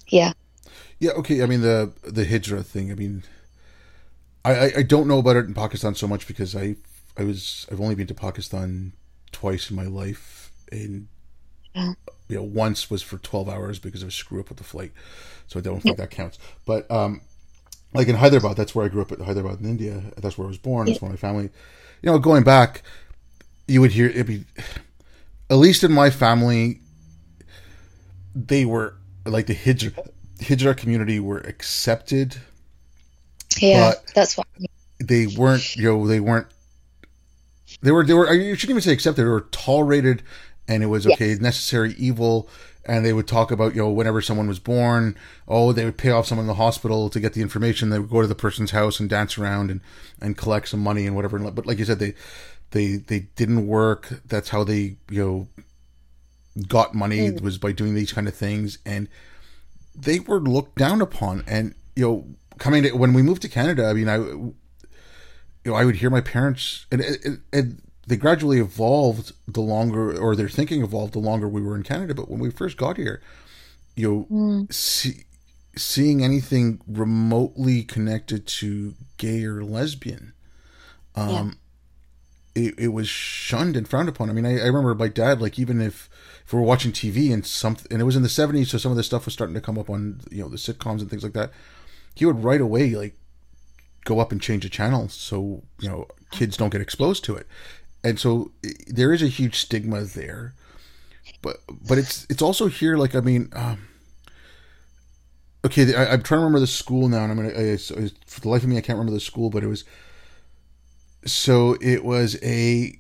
yeah. 0.09 0.33
Yeah. 0.99 1.13
Okay. 1.13 1.43
I 1.43 1.47
mean 1.47 1.63
the 1.63 1.93
the 2.03 2.25
hijra 2.25 2.65
thing. 2.65 2.91
I 2.91 2.95
mean, 2.95 3.23
I, 4.45 4.73
I 4.79 4.83
don't 4.83 5.07
know 5.07 5.19
about 5.19 5.37
it 5.37 5.47
in 5.47 5.55
Pakistan 5.55 5.95
so 5.95 6.09
much 6.09 6.27
because 6.27 6.57
I 6.57 6.77
I 7.17 7.25
was 7.25 7.67
I've 7.71 7.81
only 7.81 7.95
been 7.95 8.07
to 8.09 8.15
Pakistan 8.15 8.93
twice 9.31 9.71
in 9.71 9.77
my 9.77 9.85
life 9.85 10.51
yeah 10.73 11.09
you 11.75 11.97
know, 12.37 12.43
once 12.43 12.91
was 12.91 13.03
for 13.03 13.19
12 13.19 13.49
hours 13.49 13.79
because 13.79 14.03
of 14.03 14.09
a 14.09 14.13
screw 14.13 14.41
up 14.41 14.49
with 14.49 14.59
the 14.59 14.65
flight. 14.65 14.93
So 15.47 15.59
I 15.59 15.63
don't 15.63 15.81
think 15.81 15.97
that 15.97 16.11
counts. 16.11 16.39
But, 16.67 16.91
um, 16.91 17.23
like 17.95 18.09
in 18.09 18.17
Hyderabad, 18.17 18.57
that's 18.57 18.75
where 18.75 18.85
I 18.85 18.89
grew 18.89 19.01
up 19.03 19.13
at 19.13 19.21
Hyderabad 19.21 19.61
in 19.61 19.67
India. 19.67 20.03
That's 20.19 20.37
where 20.37 20.47
I 20.47 20.49
was 20.49 20.59
born. 20.59 20.87
That's 20.87 21.01
where 21.01 21.11
my 21.11 21.17
family, 21.17 21.45
you 22.03 22.11
know, 22.11 22.19
going 22.19 22.43
back, 22.43 22.83
you 23.67 23.81
would 23.81 23.93
hear 23.93 24.09
it 24.09 24.27
be, 24.27 24.45
at 25.51 25.57
least 25.57 25.85
in 25.85 25.93
my 25.93 26.11
family, 26.11 26.81
they 28.35 28.65
were 28.65 28.95
like 29.25 29.47
the 29.47 29.55
Hijra, 29.55 30.09
Hijra 30.39 30.77
community 30.77 31.19
were 31.21 31.39
accepted. 31.39 32.37
Yeah, 33.59 33.95
that's 34.15 34.37
what 34.37 34.47
they 35.01 35.27
weren't, 35.27 35.77
you 35.77 35.85
know, 35.85 36.07
they 36.07 36.21
weren't, 36.21 36.47
they 37.83 37.91
were, 37.91 38.05
they 38.05 38.15
were, 38.15 38.33
you 38.33 38.55
shouldn't 38.55 38.71
even 38.71 38.83
say 38.83 38.93
accepted, 38.93 39.23
they 39.23 39.29
were 39.29 39.47
tolerated 39.51 40.23
and 40.69 40.83
it 40.83 40.87
was 40.87 41.07
okay 41.07 41.31
yes. 41.31 41.41
necessary 41.41 41.95
evil 41.99 42.49
and 42.85 43.05
they 43.05 43.13
would 43.13 43.27
talk 43.27 43.51
about 43.51 43.75
you 43.75 43.83
know 43.83 43.91
whenever 43.91 44.21
someone 44.21 44.49
was 44.49 44.59
born 44.59 45.17
oh 45.49 45.73
they 45.73 45.85
would 45.85 45.99
pay 45.99 46.11
off 46.11 46.27
someone 46.27 46.45
in 46.45 46.49
the 46.49 46.55
hospital 46.55 47.11
to 47.11 47.21
get 47.21 47.33
the 47.33 47.43
information 47.43 47.91
they 47.91 47.99
would 47.99 48.11
go 48.11 48.21
to 48.21 48.27
the 48.27 48.35
person's 48.35 48.71
house 48.71 49.01
and 49.01 49.11
dance 49.11 49.39
around 49.39 49.71
and 49.71 49.81
and 50.21 50.37
collect 50.37 50.69
some 50.69 50.81
money 50.81 51.07
and 51.07 51.17
whatever 51.17 51.39
but 51.51 51.67
like 51.67 51.79
you 51.79 51.85
said 51.85 51.99
they 51.99 52.15
they 52.71 52.97
they 52.97 53.21
didn't 53.37 53.67
work 53.67 54.21
that's 54.27 54.51
how 54.51 54.65
they 54.65 54.97
you 55.11 55.25
know 55.25 55.49
got 56.67 56.95
money 56.95 57.31
mm. 57.31 57.41
was 57.41 57.59
by 57.59 57.73
doing 57.73 57.95
these 57.95 58.13
kind 58.13 58.27
of 58.27 58.35
things 58.35 58.79
and 58.85 59.09
they 59.95 60.19
were 60.21 60.41
looked 60.41 60.77
down 60.77 61.01
upon 61.01 61.45
and 61.47 61.75
you 61.95 62.05
know 62.05 62.27
coming 62.59 62.83
to 62.83 62.91
when 62.93 63.13
we 63.13 63.23
moved 63.23 63.43
to 63.43 63.49
canada 63.49 63.87
i 63.87 63.93
mean 63.93 64.09
i 64.09 64.17
you 64.17 64.55
know 65.65 65.75
i 65.75 65.85
would 65.85 65.97
hear 65.97 66.11
my 66.11 66.21
parents 66.21 66.87
and, 66.91 67.01
and, 67.01 67.43
and 67.53 67.83
they 68.09 68.17
gradually 68.17 68.59
evolved 68.59 69.33
the 69.47 69.61
longer, 69.61 70.19
or 70.19 70.35
their 70.35 70.49
thinking 70.49 70.83
evolved 70.83 71.13
the 71.13 71.19
longer 71.19 71.47
we 71.47 71.61
were 71.61 71.77
in 71.77 71.83
Canada. 71.83 72.15
But 72.15 72.31
when 72.31 72.41
we 72.41 72.51
first 72.51 72.79
got 72.79 72.97
here, 72.97 73.21
you 73.97 74.27
know, 74.31 74.35
mm. 74.35 74.73
see, 74.73 75.25
seeing 75.77 76.25
anything 76.25 76.81
remotely 76.89 77.83
connected 77.83 78.47
to 78.47 78.95
gay 79.19 79.45
or 79.45 79.63
lesbian, 79.63 80.33
um, 81.17 81.59
yeah. 82.57 82.69
it, 82.69 82.75
it 82.79 82.89
was 82.89 83.11
shunned 83.11 83.77
and 83.77 83.87
frowned 83.87 84.09
upon. 84.09 84.31
I 84.31 84.33
mean, 84.33 84.47
I, 84.47 84.59
I 84.59 84.67
remember 84.67 84.95
my 84.95 85.09
dad, 85.09 85.43
like, 85.43 85.59
even 85.59 85.83
if, 85.83 86.09
if 86.47 86.53
we 86.55 86.59
were 86.59 86.65
watching 86.65 86.93
TV 86.93 87.31
and 87.31 87.45
something, 87.45 87.93
and 87.93 88.01
it 88.01 88.07
was 88.07 88.17
in 88.17 88.23
the 88.23 88.29
70s, 88.29 88.69
so 88.69 88.79
some 88.79 88.91
of 88.91 88.97
this 88.97 89.07
stuff 89.07 89.27
was 89.27 89.35
starting 89.35 89.55
to 89.55 89.61
come 89.61 89.77
up 89.79 89.91
on, 89.91 90.23
you 90.31 90.43
know, 90.43 90.49
the 90.49 90.57
sitcoms 90.57 91.01
and 91.01 91.11
things 91.11 91.23
like 91.23 91.35
that, 91.35 91.51
he 92.15 92.25
would 92.25 92.43
right 92.43 92.63
away, 92.63 92.95
like, 92.95 93.19
go 94.07 94.19
up 94.19 94.33
and 94.33 94.41
change 94.41 94.63
the 94.63 94.71
channel 94.71 95.11
so, 95.11 95.63
you 95.79 95.89
know, 95.91 96.07
kids 96.31 96.57
don't 96.57 96.71
get 96.71 96.81
exposed 96.81 97.23
to 97.25 97.37
it 97.37 97.47
and 98.09 98.19
so 98.19 98.51
there 98.87 99.13
is 99.13 99.23
a 99.23 99.29
huge 99.29 99.59
stigma 99.59 100.03
there. 100.03 100.55
But 101.43 101.59
but 101.69 101.99
it's 101.99 102.27
it's 102.29 102.43
also 102.43 102.67
here 102.67 102.97
like 102.97 103.15
i 103.15 103.21
mean 103.21 103.51
um, 103.53 103.87
okay 105.65 105.95
I, 105.95 106.15
am 106.15 106.23
trying 106.23 106.41
to 106.41 106.45
remember 106.45 106.59
the 106.59 106.67
school 106.67 107.09
now 107.09 107.23
and 107.23 107.31
i'm 107.31 107.37
gonna 107.37 107.51
I, 107.51 107.75
I, 107.75 108.11
for 108.27 108.41
the 108.41 108.49
life 108.49 108.65
of 108.65 108.69
me 108.69 108.77
i 108.77 108.81
can't 108.81 108.99
remember 108.99 109.13
the 109.13 109.21
school 109.21 109.49
but 109.49 109.63
it 109.63 109.69
was 109.69 109.85
so 111.25 111.77
it 111.81 112.05
was 112.05 112.43
a 112.43 112.99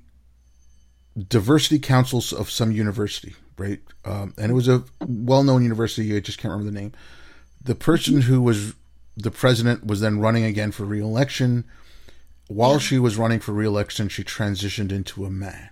diversity 1.26 1.80
council 1.80 2.22
of 2.38 2.48
some 2.48 2.70
university 2.70 3.34
right? 3.58 3.80
Um, 4.04 4.32
and 4.38 4.50
it 4.50 4.54
was 4.54 4.68
a 4.68 4.84
well-known 5.06 5.62
university 5.62 6.16
i 6.16 6.20
just 6.20 6.38
can't 6.38 6.52
remember 6.52 6.70
the 6.70 6.80
name. 6.80 6.92
The 7.62 7.74
person 7.74 8.22
who 8.22 8.40
was 8.40 8.74
the 9.16 9.30
president 9.30 9.84
was 9.84 10.00
then 10.00 10.20
running 10.20 10.44
again 10.44 10.70
for 10.70 10.84
re-election 10.84 11.64
while 12.48 12.78
she 12.78 12.98
was 12.98 13.16
running 13.16 13.40
for 13.40 13.52
re-election, 13.52 14.08
she 14.08 14.24
transitioned 14.24 14.90
into 14.90 15.24
a 15.24 15.30
man. 15.30 15.70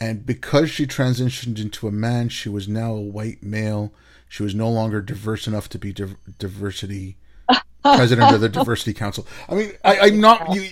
And 0.00 0.24
because 0.24 0.70
she 0.70 0.86
transitioned 0.86 1.60
into 1.60 1.86
a 1.86 1.92
man, 1.92 2.30
she 2.30 2.48
was 2.48 2.66
now 2.66 2.94
a 2.94 3.00
white 3.00 3.42
male. 3.42 3.92
She 4.28 4.42
was 4.42 4.54
no 4.54 4.70
longer 4.70 5.02
diverse 5.02 5.46
enough 5.46 5.68
to 5.68 5.78
be 5.78 5.92
diversity 5.92 7.18
president 7.82 8.32
of 8.32 8.40
the 8.40 8.48
diversity 8.48 8.94
council. 8.94 9.26
I 9.48 9.54
mean, 9.54 9.72
I, 9.84 10.08
am 10.08 10.20
not 10.20 10.54
you. 10.54 10.70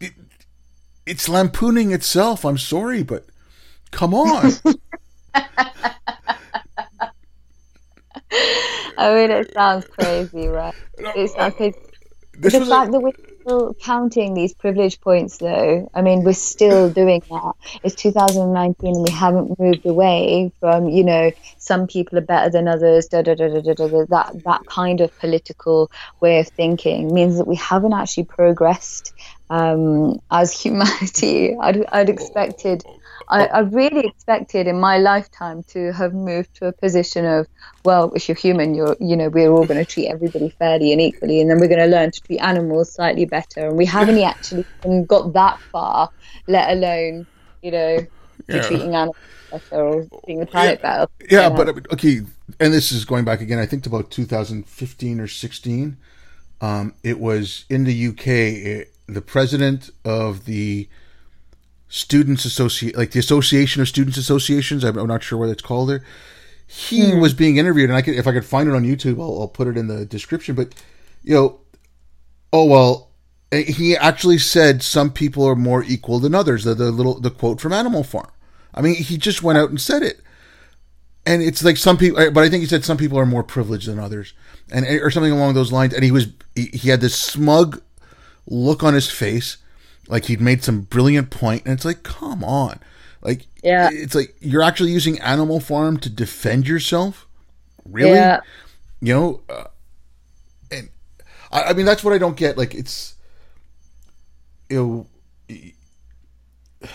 It, 0.00 0.14
it's 1.06 1.28
lampooning 1.28 1.92
itself. 1.92 2.44
I'm 2.44 2.58
sorry, 2.58 3.04
but 3.04 3.26
come 3.92 4.12
on. 4.12 4.52
I 8.98 9.14
mean, 9.14 9.30
it 9.30 9.52
sounds 9.52 9.86
crazy, 9.86 10.48
right? 10.48 10.74
It 10.98 11.30
sounds 11.30 11.54
crazy. 11.54 11.78
This 12.38 12.54
the 12.54 12.66
fact 12.66 12.88
a, 12.88 12.92
that 12.92 13.00
we 13.00 13.12
still 13.42 13.74
counting 13.74 14.34
these 14.34 14.54
privilege 14.54 15.00
points, 15.00 15.38
though. 15.38 15.90
I 15.94 16.02
mean, 16.02 16.24
we're 16.24 16.32
still 16.32 16.90
doing 17.02 17.22
that. 17.30 17.52
It's 17.82 17.94
2019 17.96 18.94
and 18.94 19.04
we 19.04 19.10
haven't 19.10 19.58
moved 19.58 19.84
away 19.86 20.52
from, 20.60 20.88
you 20.88 21.04
know, 21.04 21.30
some 21.58 21.86
people 21.86 22.18
are 22.18 22.22
better 22.22 22.50
than 22.50 22.68
others, 22.68 23.06
da, 23.06 23.22
da, 23.22 23.34
da, 23.34 23.48
da, 23.48 23.60
da, 23.60 23.74
da, 23.74 24.04
that, 24.08 24.44
that 24.44 24.66
kind 24.66 25.00
of 25.00 25.16
political 25.18 25.90
way 26.20 26.40
of 26.40 26.48
thinking 26.48 27.12
means 27.12 27.36
that 27.38 27.46
we 27.46 27.56
haven't 27.56 27.92
actually 27.92 28.24
progressed 28.24 29.12
um, 29.50 30.20
as 30.30 30.52
humanity. 30.60 31.56
I'd, 31.60 31.84
I'd 31.86 32.08
expected 32.08 32.84
I, 33.32 33.46
I 33.46 33.58
really 33.60 34.06
expected 34.06 34.66
in 34.66 34.78
my 34.78 34.98
lifetime 34.98 35.62
to 35.68 35.90
have 35.94 36.12
moved 36.12 36.54
to 36.56 36.66
a 36.66 36.72
position 36.72 37.24
of, 37.24 37.46
well, 37.82 38.12
if 38.14 38.28
you're 38.28 38.36
human, 38.36 38.74
you're, 38.74 38.94
you 39.00 39.16
know, 39.16 39.30
we're 39.30 39.50
all 39.50 39.64
going 39.64 39.82
to 39.82 39.90
treat 39.90 40.08
everybody 40.08 40.50
fairly 40.50 40.92
and 40.92 41.00
equally, 41.00 41.40
and 41.40 41.50
then 41.50 41.58
we're 41.58 41.68
going 41.68 41.80
to 41.80 41.86
learn 41.86 42.10
to 42.10 42.20
treat 42.20 42.40
animals 42.40 42.92
slightly 42.92 43.24
better. 43.24 43.68
And 43.68 43.78
we 43.78 43.86
haven't 43.86 44.18
actually 44.18 44.66
got 45.06 45.32
that 45.32 45.58
far, 45.58 46.10
let 46.46 46.72
alone, 46.72 47.26
you 47.62 47.70
know, 47.70 48.06
yeah. 48.48 48.62
treating 48.62 48.94
animals 48.94 49.16
better 49.50 49.82
or 49.82 50.06
treating 50.24 50.40
the 50.40 50.46
planet 50.46 50.80
yeah. 50.82 51.06
better. 51.06 51.12
Yeah, 51.30 51.48
but 51.48 51.90
okay, 51.94 52.20
and 52.60 52.72
this 52.72 52.92
is 52.92 53.06
going 53.06 53.24
back 53.24 53.40
again. 53.40 53.58
I 53.58 53.64
think 53.64 53.84
to 53.84 53.88
about 53.88 54.10
2015 54.10 55.20
or 55.20 55.26
16. 55.26 55.96
Um, 56.60 56.94
it 57.02 57.18
was 57.18 57.64
in 57.70 57.84
the 57.84 58.08
UK. 58.08 58.26
It, 58.26 58.94
the 59.06 59.22
president 59.22 59.90
of 60.04 60.44
the 60.44 60.88
students 61.94 62.46
associate 62.46 62.96
like 62.96 63.10
the 63.10 63.18
association 63.18 63.82
of 63.82 63.88
students 63.88 64.16
associations 64.16 64.82
i'm, 64.82 64.96
not 65.06 65.22
sure 65.22 65.38
what 65.38 65.50
it's 65.50 65.60
called 65.60 65.90
there 65.90 66.02
he 66.66 67.10
hmm. 67.10 67.20
was 67.20 67.34
being 67.34 67.58
interviewed 67.58 67.90
and 67.90 67.96
i 67.96 68.00
could 68.00 68.14
if 68.14 68.26
i 68.26 68.32
could 68.32 68.46
find 68.46 68.66
it 68.66 68.74
on 68.74 68.82
youtube 68.82 69.20
I'll, 69.20 69.42
I'll, 69.42 69.48
put 69.48 69.68
it 69.68 69.76
in 69.76 69.88
the 69.88 70.06
description 70.06 70.54
but 70.54 70.74
you 71.22 71.34
know 71.34 71.60
oh 72.52 72.64
well 72.64 73.10
eh, 73.50 73.62
he 73.62 73.96
actually 73.96 74.38
said 74.38 74.82
some 74.82 75.10
people 75.10 75.44
are 75.44 75.56
more 75.56 75.82
equal 75.84 76.18
than 76.18 76.34
others. 76.34 76.64
The, 76.64 76.74
the 76.74 76.90
little 76.90 77.18
the 77.18 77.30
quote 77.30 77.60
from 77.60 77.72
Animal 77.72 78.04
Farm. 78.04 78.30
I 78.74 78.80
mean, 78.80 78.94
he 78.94 79.16
just 79.16 79.42
went 79.42 79.58
out 79.58 79.70
and 79.70 79.80
said 79.80 80.02
it, 80.02 80.20
and 81.26 81.42
it's 81.42 81.62
like 81.62 81.76
some 81.76 81.96
people. 81.96 82.18
Eh, 82.20 82.30
but 82.30 82.44
I 82.44 82.48
think 82.48 82.62
he 82.62 82.68
said 82.68 82.84
some 82.84 82.96
people 82.96 83.18
are 83.18 83.26
more 83.26 83.42
privileged 83.42 83.88
than 83.88 83.98
others, 83.98 84.34
and 84.70 84.86
eh, 84.86 84.98
or 84.98 85.10
something 85.10 85.32
along 85.32 85.54
those 85.54 85.72
lines. 85.72 85.94
And 85.94 86.04
he 86.04 86.10
was 86.10 86.28
he, 86.54 86.66
he 86.72 86.88
had 86.88 87.00
this 87.00 87.18
smug 87.18 87.82
look 88.46 88.82
on 88.82 88.94
his 88.94 89.10
face, 89.10 89.58
like 90.12 90.26
he'd 90.26 90.40
made 90.40 90.62
some 90.62 90.82
brilliant 90.82 91.30
point, 91.30 91.64
and 91.64 91.72
it's 91.72 91.84
like, 91.84 92.02
come 92.02 92.44
on, 92.44 92.78
like 93.22 93.46
Yeah. 93.62 93.88
it's 93.92 94.14
like 94.14 94.36
you're 94.40 94.62
actually 94.62 94.90
using 94.92 95.18
Animal 95.20 95.58
Farm 95.58 95.96
to 96.00 96.10
defend 96.10 96.68
yourself, 96.68 97.26
really? 97.84 98.10
Yeah. 98.12 98.40
you 99.00 99.12
know 99.14 99.40
uh, 99.48 99.64
and 100.70 100.88
I, 101.50 101.62
I 101.62 101.72
mean 101.72 101.86
that's 101.86 102.04
what 102.04 102.14
i 102.14 102.18
don't 102.18 102.36
get 102.36 102.56
like 102.56 102.72
it's 102.74 103.14
you 104.70 105.06
know 105.50 105.58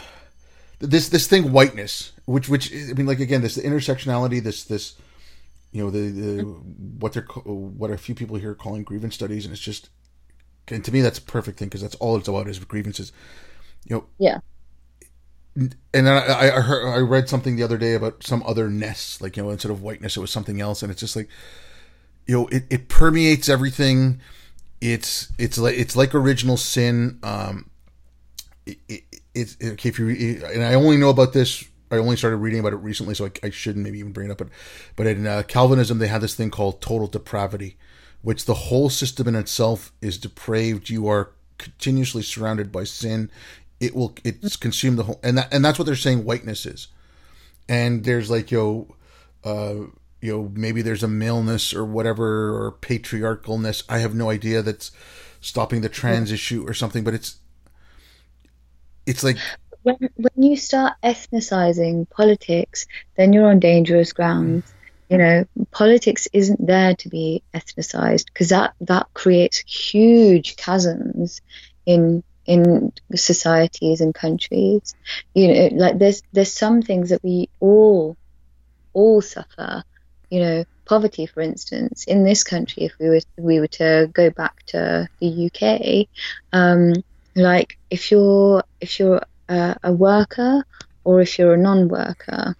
this 0.79 1.09
this 1.09 1.27
thing 1.27 1.51
whiteness 1.51 2.13
which 2.25 2.47
which 2.47 2.71
i 2.73 2.93
mean 2.93 3.05
like 3.07 3.19
again 3.19 3.41
this 3.41 3.55
the 3.55 3.61
intersectionality 3.63 4.41
this 4.41 4.63
this 4.63 4.95
you 5.71 5.83
know 5.83 5.89
the, 5.91 6.09
the 6.11 6.43
what 6.43 7.13
they're 7.13 7.23
what 7.23 7.91
a 7.91 7.97
few 7.97 8.15
people 8.15 8.37
here 8.37 8.51
are 8.51 8.55
calling 8.55 8.83
grievance 8.83 9.15
studies 9.15 9.43
and 9.45 9.53
it's 9.53 9.61
just 9.61 9.89
and 10.69 10.83
to 10.83 10.91
me 10.91 11.01
that's 11.01 11.19
a 11.19 11.21
perfect 11.23 11.59
thing 11.59 11.67
because 11.67 11.81
that's 11.81 11.95
all 11.95 12.15
it's 12.17 12.27
about 12.27 12.47
is 12.47 12.59
grievances 12.59 13.11
you 13.85 13.95
know 13.95 14.05
Yeah. 14.19 14.39
and 15.55 15.75
then 15.91 16.07
I, 16.07 16.57
I 16.57 16.61
heard 16.61 16.87
I 16.87 16.99
read 16.99 17.29
something 17.29 17.55
the 17.55 17.63
other 17.63 17.77
day 17.77 17.95
about 17.95 18.23
some 18.23 18.43
other 18.45 18.69
ness, 18.69 19.19
like 19.21 19.37
you 19.37 19.43
know, 19.43 19.49
instead 19.49 19.71
of 19.71 19.81
whiteness, 19.81 20.15
it 20.15 20.19
was 20.19 20.31
something 20.31 20.61
else, 20.61 20.83
and 20.83 20.91
it's 20.91 20.99
just 20.99 21.15
like, 21.15 21.29
you 22.27 22.35
know, 22.35 22.47
it, 22.47 22.63
it 22.69 22.89
permeates 22.89 23.49
everything. 23.49 24.19
It's 24.81 25.31
it's 25.39 25.57
like 25.57 25.77
it's 25.77 25.95
like 25.95 26.13
original 26.13 26.57
sin. 26.57 27.19
Um, 27.23 27.69
it, 28.65 28.77
it, 28.87 29.03
it's 29.33 29.57
okay 29.63 29.89
if 29.89 29.99
you 29.99 30.41
and 30.45 30.63
I 30.63 30.73
only 30.75 30.97
know 30.97 31.09
about 31.09 31.33
this. 31.33 31.63
I 31.89 31.97
only 31.97 32.17
started 32.17 32.37
reading 32.37 32.59
about 32.59 32.73
it 32.73 32.77
recently, 32.77 33.15
so 33.15 33.25
I, 33.27 33.31
I 33.43 33.49
shouldn't 33.49 33.83
maybe 33.85 33.99
even 33.99 34.11
bring 34.11 34.27
it 34.29 34.31
up. 34.31 34.39
But 34.39 34.49
but 34.95 35.07
in 35.07 35.25
uh, 35.25 35.43
Calvinism, 35.47 35.99
they 35.99 36.07
had 36.07 36.21
this 36.21 36.35
thing 36.35 36.51
called 36.51 36.81
total 36.81 37.07
depravity, 37.07 37.77
which 38.27 38.43
the 38.43 38.53
whole 38.53 38.89
system 38.89 39.25
in 39.25 39.35
itself 39.35 39.93
is 40.01 40.17
depraved. 40.17 40.89
You 40.89 41.07
are 41.07 41.31
continuously 41.57 42.21
surrounded 42.21 42.73
by 42.73 42.83
sin. 42.83 43.31
It 43.79 43.95
will 43.95 44.17
it's 44.21 44.57
consumed 44.57 44.99
the 44.99 45.03
whole 45.03 45.21
and 45.23 45.37
that 45.37 45.53
and 45.53 45.63
that's 45.63 45.79
what 45.79 45.85
they're 45.85 45.95
saying 45.95 46.25
whiteness 46.25 46.65
is. 46.65 46.89
And 47.69 48.03
there's 48.03 48.29
like 48.29 48.51
yo, 48.51 48.93
uh, 49.45 49.75
you 50.19 50.33
know 50.33 50.51
maybe 50.53 50.81
there's 50.81 51.03
a 51.03 51.07
maleness 51.07 51.73
or 51.73 51.85
whatever 51.85 52.53
or 52.53 52.73
patriarchalness. 52.73 53.83
I 53.87 53.99
have 53.99 54.13
no 54.13 54.29
idea 54.29 54.61
that's 54.61 54.91
stopping 55.39 55.79
the 55.79 55.87
trans 55.87 56.29
issue 56.29 56.67
or 56.67 56.73
something, 56.73 57.05
but 57.05 57.13
it's 57.13 57.37
it's 59.05 59.23
like 59.23 59.37
when 59.83 59.95
when 60.17 60.43
you 60.43 60.57
start 60.57 60.95
ethnicizing 61.01 62.09
politics, 62.09 62.87
then 63.15 63.31
you're 63.31 63.49
on 63.49 63.61
dangerous 63.61 64.11
grounds. 64.11 64.65
You 65.09 65.17
know, 65.17 65.45
politics 65.71 66.27
isn't 66.33 66.65
there 66.65 66.95
to 66.95 67.09
be 67.09 67.41
ethnicized 67.53 68.25
because 68.25 68.49
that 68.49 68.73
that 68.81 69.07
creates 69.13 69.59
huge 69.59 70.57
chasms 70.57 71.41
in 71.85 72.23
in 72.45 72.91
societies 73.15 74.01
and 74.01 74.13
countries. 74.13 74.95
You 75.33 75.47
know, 75.47 75.69
like 75.73 75.99
there's 75.99 76.23
there's 76.33 76.53
some 76.53 76.81
things 76.81 77.09
that 77.09 77.23
we 77.23 77.49
all 77.59 78.17
all 78.93 79.21
suffer. 79.21 79.83
You 80.29 80.41
know, 80.41 80.65
poverty, 80.85 81.25
for 81.25 81.41
instance, 81.41 82.05
in 82.05 82.23
this 82.23 82.43
country, 82.43 82.83
if 82.83 82.93
we 82.99 83.09
were 83.09 83.21
we 83.37 83.59
were 83.59 83.67
to 83.67 84.09
go 84.11 84.29
back 84.29 84.63
to 84.67 85.07
the 85.19 85.45
UK, 85.47 86.07
um, 86.51 86.93
like 87.35 87.77
if 87.89 88.11
you're 88.11 88.63
if 88.81 88.99
you're 88.99 89.21
a, 89.47 89.77
a 89.83 89.93
worker 89.93 90.65
or 91.03 91.21
if 91.21 91.37
you're 91.37 91.53
a 91.53 91.57
non-worker, 91.57 92.55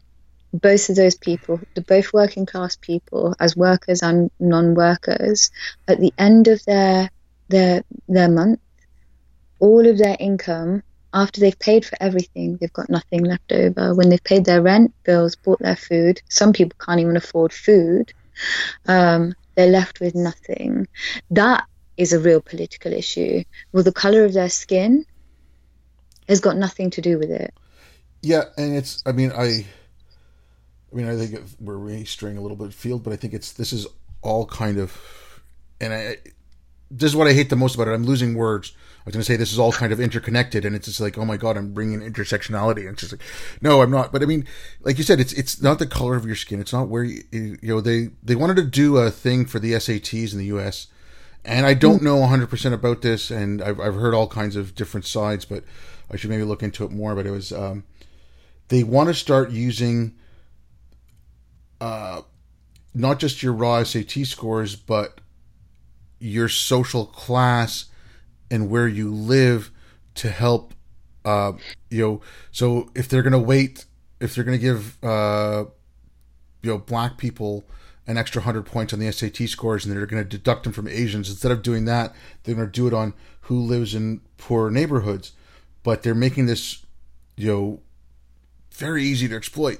both 0.53 0.89
of 0.89 0.95
those 0.95 1.15
people, 1.15 1.59
the 1.75 1.81
both 1.81 2.13
working 2.13 2.45
class 2.45 2.75
people, 2.75 3.35
as 3.39 3.55
workers 3.55 4.01
and 4.01 4.31
non-workers, 4.39 5.51
at 5.87 5.99
the 5.99 6.13
end 6.17 6.47
of 6.47 6.63
their 6.65 7.09
their 7.49 7.83
their 8.07 8.29
month, 8.29 8.59
all 9.59 9.87
of 9.87 9.97
their 9.97 10.17
income 10.19 10.83
after 11.13 11.39
they've 11.39 11.57
paid 11.57 11.85
for 11.85 11.97
everything, 11.99 12.57
they've 12.57 12.73
got 12.73 12.89
nothing 12.89 13.23
left 13.23 13.51
over. 13.51 13.95
When 13.95 14.09
they've 14.09 14.23
paid 14.23 14.45
their 14.45 14.61
rent, 14.61 14.93
bills, 15.03 15.35
bought 15.35 15.59
their 15.59 15.75
food, 15.75 16.21
some 16.29 16.53
people 16.53 16.77
can't 16.79 16.99
even 16.99 17.17
afford 17.17 17.53
food. 17.53 18.13
Um, 18.87 19.33
they're 19.55 19.71
left 19.71 19.99
with 19.99 20.13
nothing. 20.13 20.87
That 21.31 21.65
is 21.97 22.13
a 22.13 22.19
real 22.19 22.41
political 22.41 22.93
issue. 22.93 23.43
Well, 23.71 23.83
the 23.83 23.91
color 23.91 24.25
of 24.25 24.33
their 24.33 24.49
skin 24.49 25.05
has 26.27 26.39
got 26.39 26.57
nothing 26.57 26.91
to 26.91 27.01
do 27.01 27.17
with 27.17 27.31
it. 27.31 27.53
Yeah, 28.21 28.43
and 28.57 28.75
it's. 28.75 29.01
I 29.05 29.11
mean, 29.11 29.31
I. 29.31 29.65
I 30.91 30.95
mean, 30.95 31.07
I 31.07 31.15
think 31.15 31.43
we're 31.59 31.77
really 31.77 32.05
straying 32.05 32.37
a 32.37 32.41
little 32.41 32.57
bit 32.57 32.67
of 32.67 32.75
field, 32.75 33.03
but 33.03 33.13
I 33.13 33.15
think 33.15 33.33
it's. 33.33 33.51
This 33.51 33.73
is 33.73 33.87
all 34.21 34.45
kind 34.45 34.77
of, 34.77 34.97
and 35.81 35.93
I. 35.93 36.17
This 36.89 37.11
is 37.11 37.15
what 37.17 37.27
I 37.27 37.33
hate 37.33 37.49
the 37.49 37.57
most 37.57 37.75
about 37.75 37.89
it. 37.89 37.91
I'm 37.91 38.05
losing 38.05 38.33
words. 38.33 38.71
I 38.77 39.01
was 39.07 39.13
going 39.13 39.21
to 39.21 39.25
say 39.25 39.35
this 39.35 39.51
is 39.51 39.59
all 39.59 39.73
kind 39.73 39.91
of 39.91 39.99
interconnected, 39.99 40.63
and 40.63 40.75
it's 40.75 40.85
just 40.85 41.01
like, 41.01 41.17
oh 41.17 41.25
my 41.25 41.35
god, 41.35 41.57
I'm 41.57 41.73
bringing 41.73 41.99
intersectionality, 41.99 42.81
and 42.81 42.89
it's 42.89 43.01
just 43.01 43.13
like, 43.13 43.21
no, 43.61 43.81
I'm 43.81 43.91
not. 43.91 44.13
But 44.13 44.21
I 44.23 44.25
mean, 44.25 44.45
like 44.81 44.97
you 44.97 45.03
said, 45.03 45.19
it's 45.19 45.33
it's 45.33 45.61
not 45.61 45.79
the 45.79 45.87
color 45.87 46.15
of 46.15 46.25
your 46.25 46.35
skin. 46.35 46.61
It's 46.61 46.73
not 46.73 46.87
where 46.87 47.03
you, 47.03 47.23
you 47.31 47.57
know 47.61 47.81
they 47.81 48.09
they 48.23 48.35
wanted 48.35 48.55
to 48.57 48.63
do 48.63 48.97
a 48.97 49.11
thing 49.11 49.45
for 49.45 49.59
the 49.59 49.73
SATs 49.73 50.31
in 50.31 50.39
the 50.39 50.45
U.S. 50.45 50.87
And 51.45 51.65
I 51.65 51.73
don't 51.73 52.01
know 52.01 52.17
100% 52.17 52.73
about 52.73 53.01
this, 53.01 53.31
and 53.31 53.61
I've, 53.61 53.79
I've 53.79 53.95
heard 53.95 54.13
all 54.13 54.27
kinds 54.27 54.57
of 54.57 54.75
different 54.75 55.05
sides, 55.05 55.45
but 55.45 55.63
I 56.11 56.17
should 56.17 56.29
maybe 56.29 56.43
look 56.43 56.61
into 56.61 56.83
it 56.83 56.91
more. 56.91 57.15
But 57.15 57.25
it 57.25 57.31
was, 57.31 57.53
um, 57.53 57.85
they 58.67 58.83
want 58.83 59.07
to 59.07 59.13
start 59.13 59.51
using 59.51 60.15
uh, 61.79 62.21
not 62.93 63.19
just 63.19 63.43
your 63.43 63.53
raw 63.53 63.83
SAT 63.83 64.25
scores, 64.25 64.75
but 64.75 65.21
your 66.19 66.49
social 66.49 67.05
class 67.05 67.85
and 68.49 68.69
where 68.69 68.87
you 68.87 69.13
live 69.13 69.71
to 70.15 70.29
help, 70.29 70.73
uh, 71.25 71.53
you 71.89 72.01
know, 72.01 72.21
so 72.51 72.89
if 72.95 73.07
they're 73.07 73.21
to 73.33 73.39
wait, 73.39 73.85
if 74.19 74.33
they're 74.33 74.43
to 74.43 74.57
give, 74.57 75.03
uh, 75.03 75.65
you 76.63 76.71
know, 76.71 76.77
black 76.79 77.17
people 77.17 77.67
an 78.07 78.17
extra 78.17 78.39
100 78.39 78.65
points 78.65 78.93
on 78.93 78.99
the 78.99 79.11
SAT 79.11 79.49
scores 79.49 79.85
and 79.85 79.95
they're 79.95 80.05
going 80.05 80.23
to 80.23 80.29
deduct 80.29 80.63
them 80.63 80.73
from 80.73 80.87
Asians. 80.87 81.29
Instead 81.29 81.51
of 81.51 81.61
doing 81.61 81.85
that, 81.85 82.15
they're 82.43 82.55
going 82.55 82.67
to 82.67 82.71
do 82.71 82.87
it 82.87 82.93
on 82.93 83.13
who 83.41 83.59
lives 83.59 83.93
in 83.93 84.21
poor 84.37 84.71
neighborhoods. 84.71 85.33
But 85.83 86.03
they're 86.03 86.15
making 86.15 86.47
this, 86.47 86.85
you 87.35 87.51
know, 87.51 87.81
very 88.71 89.03
easy 89.03 89.27
to 89.27 89.35
exploit 89.35 89.79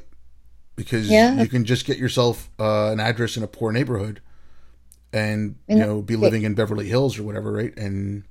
because 0.78 1.10
Yeah. 1.10 1.42
you 1.42 1.50
can 1.50 1.66
just 1.66 1.86
get 1.86 1.98
yourself 1.98 2.50
uh, 2.58 2.92
an 2.92 3.02
address 3.02 3.36
in 3.36 3.44
a 3.44 3.48
poor 3.48 3.74
neighborhood 3.74 4.22
and, 5.12 5.56
you 5.68 5.76
know, 5.76 6.02
be 6.02 6.16
living 6.16 6.44
in 6.44 6.54
Beverly 6.54 6.88
Hills 6.88 7.20
or 7.20 7.24
whatever, 7.24 7.52
right? 7.52 7.76
And 7.78 8.24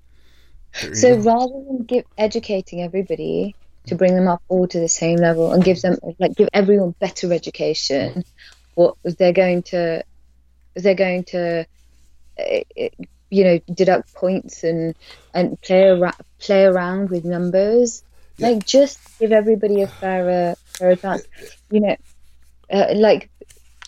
So 0.95 1.17
rather 1.17 1.53
than 1.53 1.85
give 1.85 2.05
educating 2.17 2.83
everybody 2.83 3.55
to 3.87 3.95
bring 3.95 4.15
them 4.15 4.29
up 4.29 4.43
all 4.49 4.67
to 4.69 4.81
the 4.81 4.89
same 4.89 5.17
level 5.19 5.53
and 5.53 5.63
give 5.63 5.83
them 5.83 5.99
like 6.19 6.35
give 6.37 6.49
everyone 6.55 6.95
better 6.99 7.33
education, 7.33 8.25
what 8.75 8.95
they're 9.05 9.33
going 9.33 9.63
to 9.65 10.05
they're 10.75 10.95
going 10.95 11.25
to 11.25 11.67
uh, 12.39 12.89
you 13.31 13.45
know 13.45 13.59
deduct 13.73 14.13
points 14.15 14.65
and 14.65 14.95
and 15.35 15.61
play 15.63 15.85
around 15.85 16.15
play 16.39 16.65
around 16.65 17.11
with 17.11 17.25
numbers. 17.25 18.03
Yeah. 18.37 18.51
Like 18.51 18.67
just 18.67 18.99
give 19.19 19.33
everybody 19.33 19.83
a 19.83 19.87
fairer 19.89 20.57
fairer 20.67 20.97
chance. 20.97 21.27
You 21.71 21.81
know, 21.81 21.97
uh, 22.71 22.95
like 22.95 23.31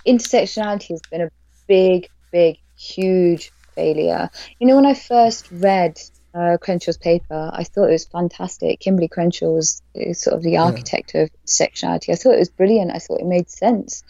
intersectionality 0.07 0.89
has 0.89 1.03
been 1.11 1.23
a 1.23 1.31
big, 1.67 2.09
big, 2.31 2.59
huge 2.77 3.53
failure. 3.75 4.31
You 4.59 4.67
know, 4.67 4.77
when 4.77 4.87
I 4.87 4.95
first 4.95 5.49
read 5.51 6.01
uh, 6.35 6.57
Crenshaw's 6.61 6.97
paper, 6.97 7.51
I 7.53 7.65
thought 7.65 7.89
it 7.89 7.93
was 7.93 8.07
fantastic. 8.07 8.81
Kimberly 8.81 9.09
Crenshaw 9.09 9.51
was 9.51 9.83
sort 10.13 10.37
of 10.37 10.43
the 10.43 10.59
architect 10.59 11.15
of 11.15 11.31
intersectionality. 11.47 12.11
I 12.11 12.17
thought 12.17 12.35
it 12.35 12.39
was 12.39 12.51
brilliant. 12.51 12.93
I 12.93 12.99
thought 12.99 13.21
it 13.21 13.27
made 13.27 13.51
sense. 13.51 14.03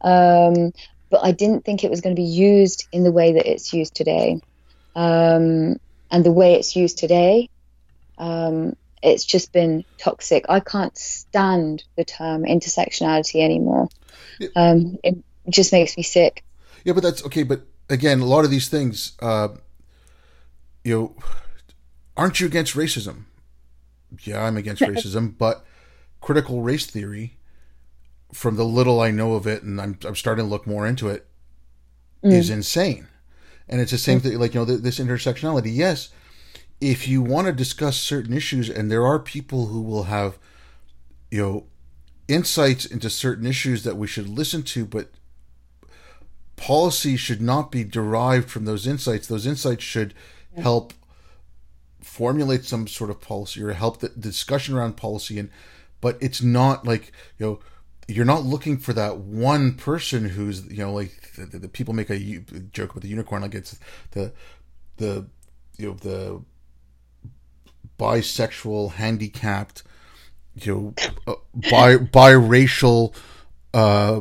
Um, 0.00 0.72
but 1.10 1.20
I 1.22 1.32
didn't 1.32 1.64
think 1.64 1.84
it 1.84 1.90
was 1.90 2.00
going 2.00 2.16
to 2.16 2.20
be 2.20 2.28
used 2.28 2.88
in 2.92 3.04
the 3.04 3.12
way 3.12 3.34
that 3.34 3.46
it's 3.46 3.72
used 3.72 3.94
today. 3.94 4.40
Um, 4.96 5.76
and 6.10 6.24
the 6.24 6.32
way 6.32 6.54
it's 6.54 6.76
used 6.76 6.98
today, 6.98 7.50
um, 8.18 8.76
it's 9.02 9.24
just 9.24 9.52
been 9.52 9.84
toxic. 9.98 10.46
I 10.48 10.60
can't 10.60 10.96
stand 10.96 11.84
the 11.96 12.04
term 12.04 12.44
intersectionality 12.44 13.42
anymore. 13.42 13.88
Yeah. 14.38 14.48
Um, 14.56 14.98
it 15.02 15.16
just 15.48 15.72
makes 15.72 15.96
me 15.96 16.02
sick. 16.02 16.44
Yeah, 16.84 16.92
but 16.92 17.02
that's 17.02 17.24
okay. 17.26 17.42
But 17.42 17.62
again, 17.88 18.20
a 18.20 18.26
lot 18.26 18.44
of 18.44 18.50
these 18.50 18.68
things, 18.68 19.12
uh, 19.20 19.48
you 20.82 20.98
know, 20.98 21.16
aren't 22.16 22.40
you 22.40 22.46
against 22.46 22.74
racism? 22.74 23.24
Yeah, 24.22 24.44
I'm 24.44 24.56
against 24.56 24.82
racism, 24.82 25.36
but 25.36 25.64
critical 26.20 26.62
race 26.62 26.86
theory, 26.86 27.36
from 28.32 28.56
the 28.56 28.64
little 28.64 29.00
I 29.00 29.10
know 29.10 29.34
of 29.34 29.46
it, 29.46 29.62
and 29.62 29.80
I'm, 29.80 29.98
I'm 30.04 30.16
starting 30.16 30.44
to 30.44 30.48
look 30.48 30.66
more 30.66 30.86
into 30.86 31.08
it, 31.08 31.26
is 32.22 32.50
Mm. 32.50 32.54
insane. 32.54 33.08
And 33.68 33.80
it's 33.80 33.90
the 33.90 33.98
same 33.98 34.20
thing, 34.20 34.38
like, 34.38 34.54
you 34.54 34.60
know, 34.60 34.66
th- 34.66 34.80
this 34.80 34.98
intersectionality. 34.98 35.74
Yes, 35.74 36.10
if 36.80 37.08
you 37.08 37.22
want 37.22 37.46
to 37.46 37.52
discuss 37.52 37.96
certain 37.96 38.34
issues, 38.34 38.68
and 38.68 38.90
there 38.90 39.06
are 39.06 39.18
people 39.18 39.66
who 39.66 39.80
will 39.80 40.04
have, 40.04 40.38
you 41.30 41.40
know, 41.42 41.66
insights 42.28 42.84
into 42.84 43.10
certain 43.10 43.46
issues 43.46 43.84
that 43.84 43.96
we 43.96 44.06
should 44.06 44.28
listen 44.28 44.62
to, 44.62 44.86
but 44.86 45.10
policy 46.56 47.16
should 47.16 47.40
not 47.40 47.70
be 47.70 47.84
derived 47.84 48.50
from 48.50 48.64
those 48.64 48.86
insights. 48.86 49.26
Those 49.26 49.46
insights 49.46 49.82
should 49.84 50.14
help 50.56 50.92
formulate 52.00 52.64
some 52.64 52.86
sort 52.86 53.10
of 53.10 53.20
policy 53.20 53.62
or 53.62 53.72
help 53.72 53.98
the, 53.98 54.08
the 54.08 54.20
discussion 54.20 54.76
around 54.76 54.96
policy 54.96 55.38
and 55.38 55.50
but 56.00 56.16
it's 56.20 56.42
not 56.42 56.86
like 56.86 57.10
you 57.38 57.46
know 57.46 57.60
you're 58.06 58.26
not 58.26 58.44
looking 58.44 58.76
for 58.76 58.92
that 58.92 59.16
one 59.16 59.74
person 59.74 60.28
who's 60.28 60.66
you 60.66 60.84
know 60.84 60.92
like 60.92 61.32
the, 61.36 61.58
the 61.58 61.68
people 61.68 61.94
make 61.94 62.10
a 62.10 62.38
joke 62.72 62.90
about 62.90 63.02
the 63.02 63.08
unicorn 63.08 63.42
like 63.42 63.54
it's 63.54 63.78
the 64.12 64.32
the 64.98 65.26
you 65.78 65.88
know 65.88 65.94
the 65.94 66.42
bisexual 67.98 68.92
handicapped 68.92 69.82
you 70.56 70.72
know 70.72 70.94
uh, 71.26 71.34
bi 71.70 71.96
biracial 71.96 73.14
uh 73.72 74.20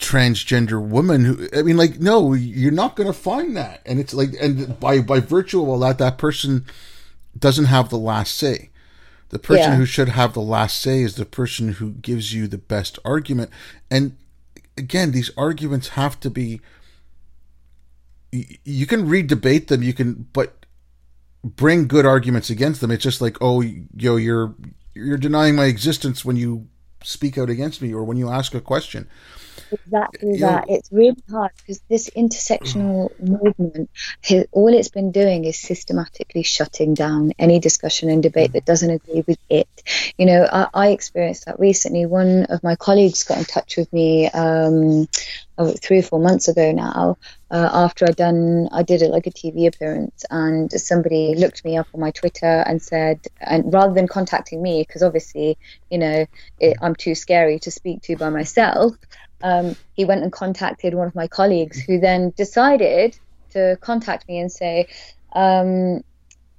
transgender 0.00 0.82
woman 0.82 1.24
who 1.24 1.48
i 1.54 1.62
mean 1.62 1.76
like 1.76 2.00
no 2.00 2.32
you're 2.32 2.72
not 2.72 2.96
going 2.96 3.06
to 3.06 3.12
find 3.12 3.56
that. 3.56 3.82
And 3.84 4.00
it's 4.00 4.14
like 4.14 4.30
and 4.40 4.78
by 4.80 5.00
by 5.00 5.20
virtue 5.20 5.62
of 5.62 5.68
all 5.68 5.78
that 5.80 5.98
that 5.98 6.18
person 6.18 6.64
doesn't 7.38 7.66
have 7.66 7.90
the 7.90 7.98
last 7.98 8.34
say. 8.36 8.70
The 9.28 9.38
person 9.38 9.72
yeah. 9.72 9.76
who 9.76 9.86
should 9.86 10.08
have 10.08 10.32
the 10.32 10.40
last 10.40 10.80
say 10.80 11.02
is 11.02 11.14
the 11.14 11.24
person 11.24 11.74
who 11.74 11.92
gives 11.92 12.34
you 12.34 12.48
the 12.48 12.58
best 12.58 12.98
argument. 13.04 13.50
And 13.90 14.16
again 14.76 15.12
these 15.12 15.30
arguments 15.36 15.88
have 15.88 16.18
to 16.20 16.30
be 16.30 16.60
you 18.32 18.86
can 18.86 19.08
re-debate 19.08 19.68
them 19.68 19.82
you 19.82 19.92
can 19.92 20.28
but 20.32 20.64
bring 21.44 21.88
good 21.88 22.06
arguments 22.06 22.48
against 22.48 22.80
them. 22.80 22.90
It's 22.90 23.04
just 23.04 23.20
like 23.20 23.36
oh 23.40 23.60
yo 23.60 24.16
you're 24.16 24.54
you're 25.04 25.18
denying 25.18 25.56
my 25.56 25.66
existence 25.66 26.24
when 26.24 26.36
you 26.36 26.68
speak 27.02 27.38
out 27.38 27.50
against 27.50 27.80
me 27.80 27.92
or 27.92 28.04
when 28.04 28.16
you 28.16 28.28
ask 28.28 28.54
a 28.54 28.60
question 28.60 29.08
exactly 29.70 30.38
that. 30.38 30.66
It's 30.68 30.90
really 30.92 31.22
hard 31.30 31.52
because 31.56 31.80
this 31.88 32.10
intersectional 32.10 33.10
movement, 33.20 33.90
all 34.52 34.72
it's 34.72 34.88
been 34.88 35.12
doing 35.12 35.44
is 35.44 35.58
systematically 35.58 36.42
shutting 36.42 36.94
down 36.94 37.32
any 37.38 37.58
discussion 37.58 38.10
and 38.10 38.22
debate 38.22 38.52
that 38.52 38.64
doesn't 38.64 38.90
agree 38.90 39.24
with 39.26 39.38
it. 39.48 39.68
You 40.18 40.26
know, 40.26 40.48
I, 40.50 40.68
I 40.74 40.88
experienced 40.88 41.46
that 41.46 41.60
recently. 41.60 42.06
One 42.06 42.44
of 42.44 42.62
my 42.62 42.76
colleagues 42.76 43.24
got 43.24 43.38
in 43.38 43.44
touch 43.44 43.76
with 43.76 43.92
me 43.92 44.28
um, 44.28 45.08
oh, 45.58 45.74
three 45.80 45.98
or 45.98 46.02
four 46.02 46.20
months 46.20 46.48
ago 46.48 46.72
now. 46.72 47.18
Uh, 47.50 47.68
after 47.72 48.04
I'd 48.06 48.16
done, 48.16 48.68
I 48.70 48.82
did 48.82 49.02
it 49.02 49.10
like 49.10 49.26
a 49.26 49.30
TV 49.30 49.66
appearance, 49.66 50.24
and 50.30 50.70
somebody 50.70 51.34
looked 51.34 51.64
me 51.64 51.76
up 51.76 51.88
on 51.92 52.00
my 52.00 52.12
Twitter 52.12 52.46
and 52.46 52.80
said, 52.80 53.20
and 53.40 53.72
rather 53.72 53.92
than 53.92 54.06
contacting 54.06 54.62
me, 54.62 54.84
because 54.86 55.02
obviously, 55.02 55.58
you 55.90 55.98
know, 55.98 56.26
it, 56.60 56.76
I'm 56.80 56.94
too 56.94 57.14
scary 57.14 57.58
to 57.60 57.70
speak 57.70 58.02
to 58.02 58.16
by 58.16 58.30
myself, 58.30 58.94
um, 59.42 59.76
he 59.94 60.04
went 60.04 60.22
and 60.22 60.32
contacted 60.32 60.94
one 60.94 61.06
of 61.06 61.14
my 61.14 61.28
colleagues 61.28 61.80
who 61.80 61.98
then 61.98 62.30
decided 62.30 63.18
to 63.50 63.76
contact 63.80 64.28
me 64.28 64.38
and 64.38 64.50
say, 64.50 64.86
um, 65.32 66.02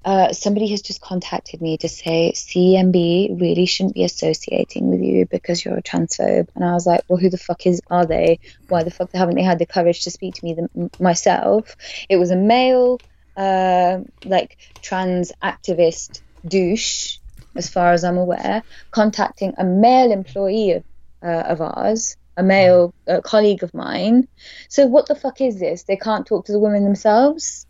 uh, 0.03 0.33
somebody 0.33 0.67
has 0.69 0.81
just 0.81 0.99
contacted 0.99 1.61
me 1.61 1.77
to 1.77 1.87
say 1.87 2.31
CEMB 2.33 3.39
really 3.39 3.67
shouldn't 3.67 3.93
be 3.93 4.03
associating 4.03 4.89
with 4.89 5.01
you 5.01 5.27
because 5.27 5.63
you're 5.63 5.77
a 5.77 5.83
transphobe. 5.83 6.47
And 6.55 6.65
I 6.65 6.73
was 6.73 6.87
like, 6.87 7.03
well, 7.07 7.19
who 7.19 7.29
the 7.29 7.37
fuck 7.37 7.67
is 7.67 7.81
are 7.87 8.05
they? 8.05 8.39
Why 8.67 8.83
the 8.83 8.89
fuck 8.89 9.11
haven't 9.13 9.35
they 9.35 9.43
had 9.43 9.59
the 9.59 9.67
courage 9.67 10.03
to 10.05 10.11
speak 10.11 10.35
to 10.35 10.45
me 10.45 10.57
myself? 10.99 11.75
It 12.09 12.17
was 12.17 12.31
a 12.31 12.35
male, 12.35 12.99
uh, 13.37 13.99
like 14.25 14.57
trans 14.81 15.31
activist 15.43 16.21
douche, 16.47 17.19
as 17.55 17.69
far 17.69 17.93
as 17.93 18.03
I'm 18.03 18.17
aware, 18.17 18.63
contacting 18.89 19.53
a 19.57 19.63
male 19.63 20.11
employee 20.11 20.71
of, 20.71 20.83
uh, 21.21 21.27
of 21.27 21.61
ours 21.61 22.17
a 22.41 22.43
male 22.43 22.93
colleague 23.23 23.63
of 23.63 23.73
mine. 23.73 24.27
So 24.67 24.87
what 24.87 25.07
the 25.07 25.15
fuck 25.15 25.39
is 25.41 25.59
this? 25.59 25.83
They 25.83 25.95
can't 25.95 26.25
talk 26.25 26.45
to 26.45 26.51
the 26.51 26.59
women 26.59 26.83
themselves 26.83 27.67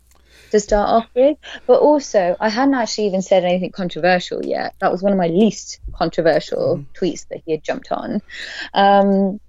to 0.50 0.60
start 0.60 0.88
off 0.88 1.08
with. 1.14 1.36
But 1.66 1.80
also, 1.80 2.36
I 2.40 2.48
hadn't 2.48 2.74
actually 2.74 3.06
even 3.06 3.22
said 3.22 3.44
anything 3.44 3.72
controversial 3.72 4.44
yet. 4.44 4.74
That 4.80 4.92
was 4.92 5.02
one 5.02 5.12
of 5.12 5.18
my 5.18 5.28
least 5.28 5.80
controversial 5.92 6.78
mm. 6.78 6.86
tweets 6.98 7.28
that 7.28 7.42
he 7.44 7.52
had 7.52 7.64
jumped 7.64 7.92
on. 7.92 8.22
Um, 8.72 9.40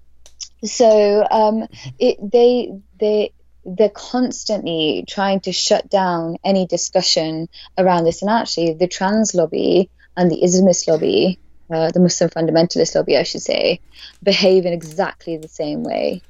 so 0.64 1.26
um, 1.30 1.68
it, 2.00 2.18
they 2.32 2.74
they 3.00 3.34
they're 3.66 3.90
constantly 3.90 5.06
trying 5.08 5.40
to 5.42 5.54
shut 5.54 5.90
down 5.90 6.38
any 6.44 6.66
discussion 6.68 7.48
around 7.78 8.04
this. 8.04 8.22
And 8.22 8.32
actually, 8.32 8.74
the 8.74 8.88
trans 8.88 9.34
lobby 9.34 9.90
and 10.18 10.30
the 10.30 10.42
Islamist 10.42 10.88
lobby 10.88 11.40
uh, 11.72 11.92
the 11.92 12.00
Muslim 12.00 12.30
fundamentalist 12.30 12.96
lobby, 12.96 13.18
I 13.18 13.24
should 13.24 13.42
say, 13.42 13.80
behave 14.22 14.66
in 14.66 14.74
exactly 14.74 15.38
the 15.38 15.48
same 15.48 15.84
way. 15.84 16.22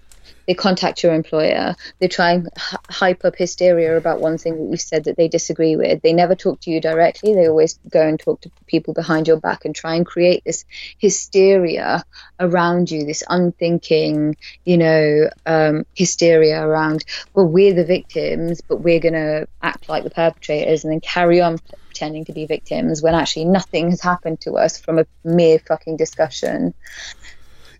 They 0.48 0.54
contact 0.54 1.04
your 1.04 1.14
employer. 1.14 1.76
They 2.00 2.08
try 2.08 2.32
and 2.32 2.48
h- 2.48 2.80
hype 2.90 3.24
up 3.24 3.36
hysteria 3.36 3.98
about 3.98 4.20
one 4.20 4.38
thing 4.38 4.58
that 4.58 4.72
you 4.72 4.78
said 4.78 5.06
that 5.06 5.16
they 5.16 5.28
disagree 5.28 5.76
with. 5.76 6.02
They 6.02 6.14
never 6.14 6.36
talk 6.36 6.60
to 6.62 6.72
you 6.72 6.82
directly. 6.82 7.34
They 7.34 7.48
always 7.48 7.80
go 7.90 8.06
and 8.06 8.20
talk 8.20 8.42
to 8.42 8.52
people 8.68 8.94
behind 8.94 9.28
your 9.28 9.40
back 9.40 9.64
and 9.64 9.74
try 9.74 9.96
and 9.96 10.06
create 10.06 10.44
this 10.46 10.66
hysteria 10.98 12.04
around 12.40 12.92
you, 12.92 13.06
this 13.06 13.24
unthinking, 13.30 14.36
you 14.66 14.78
know, 14.78 15.30
um, 15.46 15.86
hysteria 15.96 16.62
around, 16.62 17.06
well, 17.34 17.48
we're 17.48 17.74
the 17.74 17.86
victims, 17.86 18.62
but 18.62 18.78
we're 18.78 19.00
going 19.00 19.14
to 19.14 19.48
act 19.62 19.88
like 19.88 20.04
the 20.04 20.10
perpetrators 20.10 20.84
and 20.84 20.92
then 20.92 21.00
carry 21.02 21.40
on 21.40 21.58
pretending 21.94 22.26
to 22.26 22.34
be 22.34 22.48
victims 22.48 23.04
when 23.04 23.14
actually 23.14 23.46
nothing 23.46 23.92
has 23.92 24.02
happened 24.02 24.42
to 24.42 24.54
us 24.54 24.80
from 24.80 24.98
a 24.98 25.06
mere 25.24 25.60
fucking 25.60 25.96
discussion. 25.96 26.74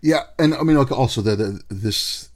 Yeah, 0.00 0.22
and 0.38 0.54
I 0.54 0.62
mean, 0.62 0.76
like 0.76 0.92
also 0.92 1.20
the, 1.20 1.34
the 1.34 1.62
this 1.68 2.30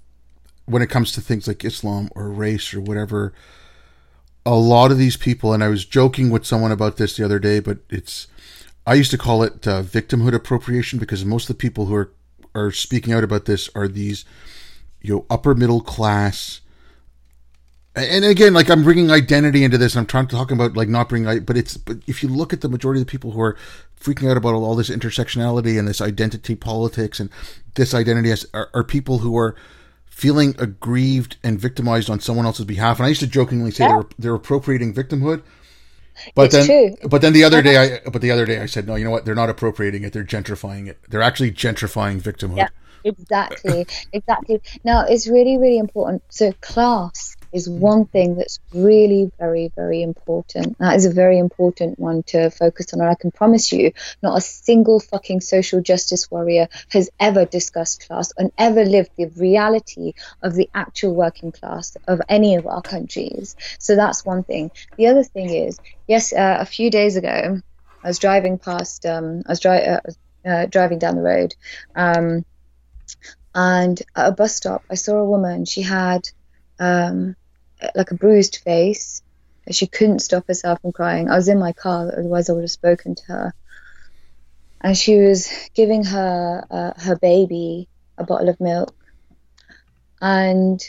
when 0.66 0.82
it 0.82 0.90
comes 0.90 1.12
to 1.12 1.20
things 1.20 1.46
like 1.46 1.64
Islam 1.64 2.10
or 2.16 2.30
race 2.30 2.74
or 2.74 2.80
whatever, 2.80 3.32
a 4.44 4.56
lot 4.56 4.90
of 4.90 4.98
these 4.98 5.16
people, 5.16 5.52
and 5.52 5.62
I 5.62 5.68
was 5.68 5.84
joking 5.84 6.30
with 6.30 6.44
someone 6.44 6.72
about 6.72 6.96
this 6.96 7.16
the 7.16 7.24
other 7.24 7.38
day, 7.38 7.60
but 7.60 7.78
it's 7.88 8.26
I 8.84 8.94
used 8.94 9.12
to 9.12 9.18
call 9.18 9.44
it 9.44 9.68
uh, 9.68 9.82
victimhood 9.82 10.34
appropriation 10.34 10.98
because 10.98 11.24
most 11.24 11.48
of 11.48 11.56
the 11.56 11.62
people 11.62 11.86
who 11.86 11.94
are 11.94 12.12
are 12.56 12.72
speaking 12.72 13.12
out 13.12 13.22
about 13.22 13.44
this 13.44 13.70
are 13.76 13.86
these 13.86 14.24
you 15.00 15.14
know 15.14 15.26
upper 15.30 15.54
middle 15.54 15.80
class 15.80 16.60
and 17.94 18.24
again, 18.24 18.52
like 18.54 18.70
I'm 18.70 18.82
bringing 18.82 19.10
identity 19.10 19.64
into 19.64 19.78
this. 19.78 19.96
I'm 19.96 20.06
trying 20.06 20.26
to 20.28 20.36
talk 20.36 20.50
about 20.50 20.76
like 20.76 20.88
not 20.88 21.08
bringing, 21.08 21.44
but 21.44 21.56
it's 21.56 21.76
but 21.76 21.98
if 22.06 22.22
you 22.22 22.28
look 22.28 22.52
at 22.52 22.60
the 22.60 22.68
majority 22.68 23.00
of 23.00 23.06
the 23.06 23.10
people 23.10 23.32
who 23.32 23.40
are 23.40 23.56
freaking 24.00 24.30
out 24.30 24.36
about 24.36 24.54
all 24.54 24.74
this 24.74 24.90
intersectionality 24.90 25.78
and 25.78 25.88
this 25.88 26.00
identity 26.00 26.54
politics 26.54 27.18
and 27.18 27.30
this 27.74 27.94
identity 27.94 28.30
as, 28.30 28.46
are, 28.54 28.70
are 28.72 28.84
people 28.84 29.18
who 29.18 29.36
are 29.36 29.56
feeling 30.06 30.54
aggrieved 30.58 31.36
and 31.42 31.60
victimized 31.60 32.10
on 32.10 32.20
someone 32.20 32.46
else's 32.46 32.64
behalf. 32.64 32.98
And 32.98 33.06
I 33.06 33.08
used 33.08 33.20
to 33.20 33.26
jokingly 33.26 33.70
say 33.70 33.84
yeah. 33.84 33.94
they're 33.94 34.06
they're 34.18 34.34
appropriating 34.34 34.94
victimhood. 34.94 35.42
But 36.34 36.46
it's 36.46 36.66
then, 36.66 36.96
true. 36.96 37.08
but 37.08 37.22
then 37.22 37.32
the 37.32 37.44
other 37.44 37.62
day, 37.62 37.76
uh-huh. 37.76 38.00
I 38.06 38.10
but 38.10 38.22
the 38.22 38.30
other 38.30 38.44
day 38.44 38.60
I 38.60 38.66
said, 38.66 38.86
no, 38.86 38.96
you 38.96 39.04
know 39.04 39.10
what? 39.10 39.24
They're 39.24 39.34
not 39.34 39.50
appropriating 39.50 40.04
it. 40.04 40.12
They're 40.12 40.24
gentrifying 40.24 40.88
it. 40.88 40.98
They're 41.08 41.22
actually 41.22 41.52
gentrifying 41.52 42.20
victimhood. 42.20 42.56
Yeah, 42.56 42.68
exactly, 43.04 43.86
exactly. 44.12 44.60
Now 44.84 45.04
it's 45.04 45.28
really, 45.28 45.56
really 45.56 45.78
important. 45.78 46.22
So 46.28 46.52
class 46.60 47.36
is 47.52 47.68
one 47.68 48.06
thing 48.06 48.36
that's 48.36 48.60
really 48.72 49.30
very, 49.38 49.72
very 49.76 50.02
important. 50.02 50.76
That 50.78 50.96
is 50.96 51.06
a 51.06 51.12
very 51.12 51.38
important 51.38 51.98
one 51.98 52.22
to 52.28 52.50
focus 52.50 52.92
on. 52.92 53.00
And 53.00 53.08
I 53.08 53.14
can 53.14 53.30
promise 53.30 53.72
you, 53.72 53.92
not 54.22 54.36
a 54.36 54.40
single 54.40 55.00
fucking 55.00 55.40
social 55.40 55.80
justice 55.80 56.30
warrior 56.30 56.68
has 56.90 57.10
ever 57.18 57.44
discussed 57.44 58.06
class 58.06 58.32
and 58.36 58.52
ever 58.58 58.84
lived 58.84 59.10
the 59.16 59.26
reality 59.36 60.12
of 60.42 60.54
the 60.54 60.68
actual 60.74 61.14
working 61.14 61.52
class 61.52 61.96
of 62.06 62.20
any 62.28 62.56
of 62.56 62.66
our 62.66 62.82
countries. 62.82 63.56
So 63.78 63.96
that's 63.96 64.24
one 64.24 64.44
thing. 64.44 64.70
The 64.96 65.06
other 65.06 65.24
thing 65.24 65.50
is, 65.50 65.78
yes, 66.06 66.32
uh, 66.32 66.58
a 66.60 66.66
few 66.66 66.90
days 66.90 67.16
ago, 67.16 67.60
I 68.02 68.08
was 68.08 68.18
driving 68.18 68.58
past, 68.58 69.06
um, 69.06 69.42
I 69.46 69.52
was 69.52 69.60
dri- 69.60 69.84
uh, 69.84 70.00
uh, 70.44 70.66
driving 70.66 70.98
down 70.98 71.16
the 71.16 71.22
road. 71.22 71.54
Um, 71.94 72.44
and 73.54 74.00
at 74.14 74.28
a 74.28 74.32
bus 74.32 74.54
stop, 74.54 74.84
I 74.90 74.94
saw 74.94 75.16
a 75.16 75.24
woman. 75.24 75.64
She 75.64 75.82
had 75.82 76.28
um, 76.78 77.36
like 77.94 78.10
a 78.10 78.14
bruised 78.14 78.58
face. 78.64 79.22
She 79.70 79.86
couldn't 79.86 80.20
stop 80.20 80.46
herself 80.46 80.80
from 80.80 80.92
crying. 80.92 81.28
I 81.28 81.36
was 81.36 81.48
in 81.48 81.58
my 81.58 81.72
car, 81.72 82.10
otherwise 82.10 82.48
I 82.48 82.54
would 82.54 82.62
have 82.62 82.70
spoken 82.70 83.14
to 83.14 83.22
her. 83.26 83.54
And 84.80 84.96
she 84.96 85.18
was 85.18 85.50
giving 85.74 86.04
her 86.04 86.64
uh, 86.70 86.92
her 87.00 87.16
baby 87.16 87.88
a 88.16 88.24
bottle 88.24 88.48
of 88.48 88.60
milk. 88.60 88.94
And 90.20 90.80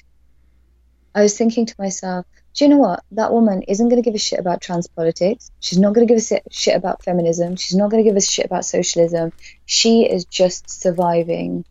I 1.13 1.23
was 1.23 1.37
thinking 1.37 1.65
to 1.65 1.75
myself, 1.77 2.25
do 2.53 2.65
you 2.65 2.69
know 2.69 2.77
what? 2.77 3.03
That 3.11 3.31
woman 3.31 3.63
isn't 3.63 3.89
going 3.89 4.01
to 4.01 4.05
give 4.05 4.15
a 4.15 4.19
shit 4.19 4.39
about 4.39 4.61
trans 4.61 4.87
politics. 4.87 5.51
She's 5.59 5.77
not 5.77 5.93
going 5.93 6.07
to 6.07 6.13
give 6.13 6.21
a 6.21 6.41
shit 6.51 6.75
about 6.75 7.03
feminism. 7.03 7.55
She's 7.55 7.77
not 7.77 7.89
going 7.89 8.03
to 8.03 8.09
give 8.09 8.17
a 8.17 8.21
shit 8.21 8.45
about 8.45 8.65
socialism. 8.65 9.33
She 9.65 10.03
is 10.03 10.25
just 10.25 10.69
surviving 10.69 11.65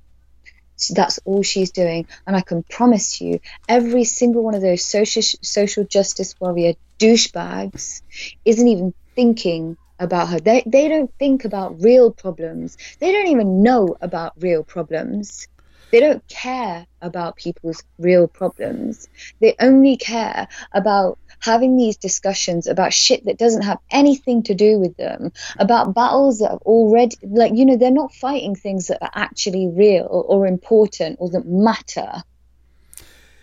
That's 0.94 1.18
all 1.24 1.42
she's 1.42 1.70
doing. 1.70 2.06
And 2.26 2.36
I 2.36 2.40
can 2.40 2.62
promise 2.62 3.20
you, 3.20 3.40
every 3.68 4.04
single 4.04 4.42
one 4.42 4.54
of 4.54 4.62
those 4.62 4.84
social, 4.84 5.22
social 5.22 5.84
justice 5.84 6.34
warrior 6.40 6.74
douchebags 6.98 8.02
isn't 8.44 8.68
even 8.68 8.94
thinking 9.14 9.76
about 9.98 10.28
her. 10.28 10.38
They, 10.38 10.62
they 10.66 10.88
don't 10.88 11.12
think 11.18 11.44
about 11.44 11.82
real 11.82 12.12
problems. 12.12 12.76
They 13.00 13.12
don't 13.12 13.28
even 13.28 13.62
know 13.62 13.96
about 14.00 14.32
real 14.38 14.62
problems. 14.62 15.48
They 15.90 16.00
don't 16.00 16.26
care 16.28 16.86
about 17.00 17.36
people's 17.36 17.82
real 17.98 18.28
problems. 18.28 19.08
They 19.40 19.54
only 19.58 19.96
care 19.96 20.48
about 20.72 21.18
having 21.40 21.76
these 21.76 21.96
discussions 21.96 22.66
about 22.66 22.92
shit 22.92 23.24
that 23.26 23.38
doesn't 23.38 23.62
have 23.62 23.78
anything 23.90 24.42
to 24.44 24.54
do 24.54 24.78
with 24.78 24.96
them, 24.96 25.32
about 25.58 25.94
battles 25.94 26.38
that 26.38 26.50
have 26.50 26.62
already, 26.62 27.16
like, 27.22 27.52
you 27.54 27.64
know, 27.64 27.76
they're 27.76 27.90
not 27.90 28.14
fighting 28.14 28.54
things 28.54 28.88
that 28.88 29.02
are 29.02 29.10
actually 29.14 29.68
real 29.68 30.06
or 30.28 30.46
important 30.46 31.16
or 31.20 31.30
that 31.30 31.46
matter. 31.46 32.22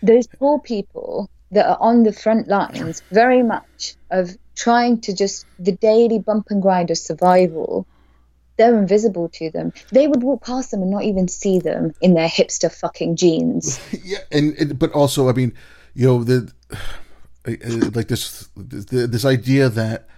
Those 0.02 0.26
poor 0.26 0.60
people 0.60 1.30
that 1.52 1.66
are 1.66 1.78
on 1.80 2.02
the 2.02 2.12
front 2.12 2.48
lines 2.48 3.02
very 3.10 3.42
much 3.42 3.94
of 4.10 4.36
trying 4.54 5.00
to 5.02 5.14
just 5.14 5.46
the 5.58 5.72
daily 5.72 6.18
bump 6.18 6.46
and 6.50 6.62
grind 6.62 6.90
of 6.90 6.98
survival 6.98 7.86
they're 8.56 8.78
invisible 8.78 9.28
to 9.28 9.50
them. 9.50 9.72
They 9.92 10.06
would 10.06 10.22
walk 10.22 10.44
past 10.44 10.70
them 10.70 10.82
and 10.82 10.90
not 10.90 11.04
even 11.04 11.28
see 11.28 11.58
them 11.58 11.92
in 12.00 12.14
their 12.14 12.28
hipster 12.28 12.72
fucking 12.72 13.16
jeans. 13.16 13.78
yeah, 14.02 14.18
and, 14.32 14.54
and 14.54 14.78
but 14.78 14.92
also, 14.92 15.28
I 15.28 15.32
mean, 15.32 15.52
you 15.94 16.06
know, 16.06 16.24
the 16.24 16.52
Uh, 17.46 17.90
like 17.94 18.08
this 18.08 18.48
this 18.56 19.24
idea 19.24 19.68
that 19.68 20.08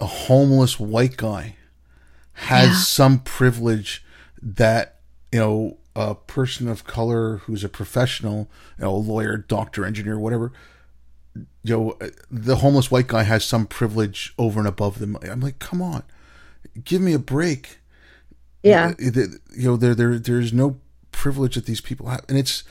a 0.00 0.06
homeless 0.06 0.80
white 0.80 1.16
guy 1.16 1.56
has 2.32 2.68
yeah. 2.68 2.76
some 2.76 3.18
privilege 3.20 4.02
that 4.40 5.00
you 5.32 5.40
know 5.40 5.76
a 5.94 6.14
person 6.14 6.68
of 6.68 6.84
color 6.84 7.38
who's 7.38 7.64
a 7.64 7.68
professional, 7.68 8.48
you 8.78 8.84
know, 8.84 8.96
lawyer, 8.96 9.36
doctor, 9.36 9.84
engineer, 9.84 10.18
whatever. 10.18 10.52
You 11.62 11.76
know, 11.76 11.98
the 12.30 12.56
homeless 12.56 12.90
white 12.90 13.06
guy 13.06 13.24
has 13.24 13.44
some 13.44 13.66
privilege 13.66 14.32
over 14.38 14.60
and 14.60 14.68
above 14.68 14.98
them. 14.98 15.18
I'm 15.22 15.40
like, 15.40 15.58
come 15.58 15.82
on, 15.82 16.02
give 16.82 17.02
me 17.02 17.12
a 17.12 17.18
break. 17.18 17.78
Yeah, 18.62 18.94
uh, 18.98 19.10
you 19.54 19.68
know, 19.68 19.76
there 19.76 19.94
there 19.94 20.18
there's 20.18 20.52
no 20.52 20.80
privilege 21.12 21.54
that 21.54 21.66
these 21.66 21.80
people 21.80 22.08
have, 22.08 22.24
and 22.28 22.38
it's. 22.38 22.64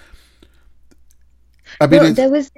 I 1.79 1.87
mean, 1.87 2.01
well, 2.01 2.13
there 2.13 2.29
was 2.29 2.51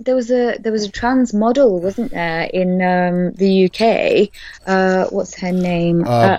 there 0.00 0.14
was 0.14 0.30
a 0.30 0.56
there 0.58 0.72
was 0.72 0.84
a 0.84 0.90
trans 0.90 1.32
model, 1.34 1.80
wasn't 1.80 2.10
there, 2.12 2.42
in 2.42 2.80
um, 2.82 3.32
the 3.32 3.66
UK? 3.66 4.30
Uh, 4.66 5.06
what's 5.10 5.38
her 5.40 5.52
name? 5.52 6.04
Uh, 6.06 6.38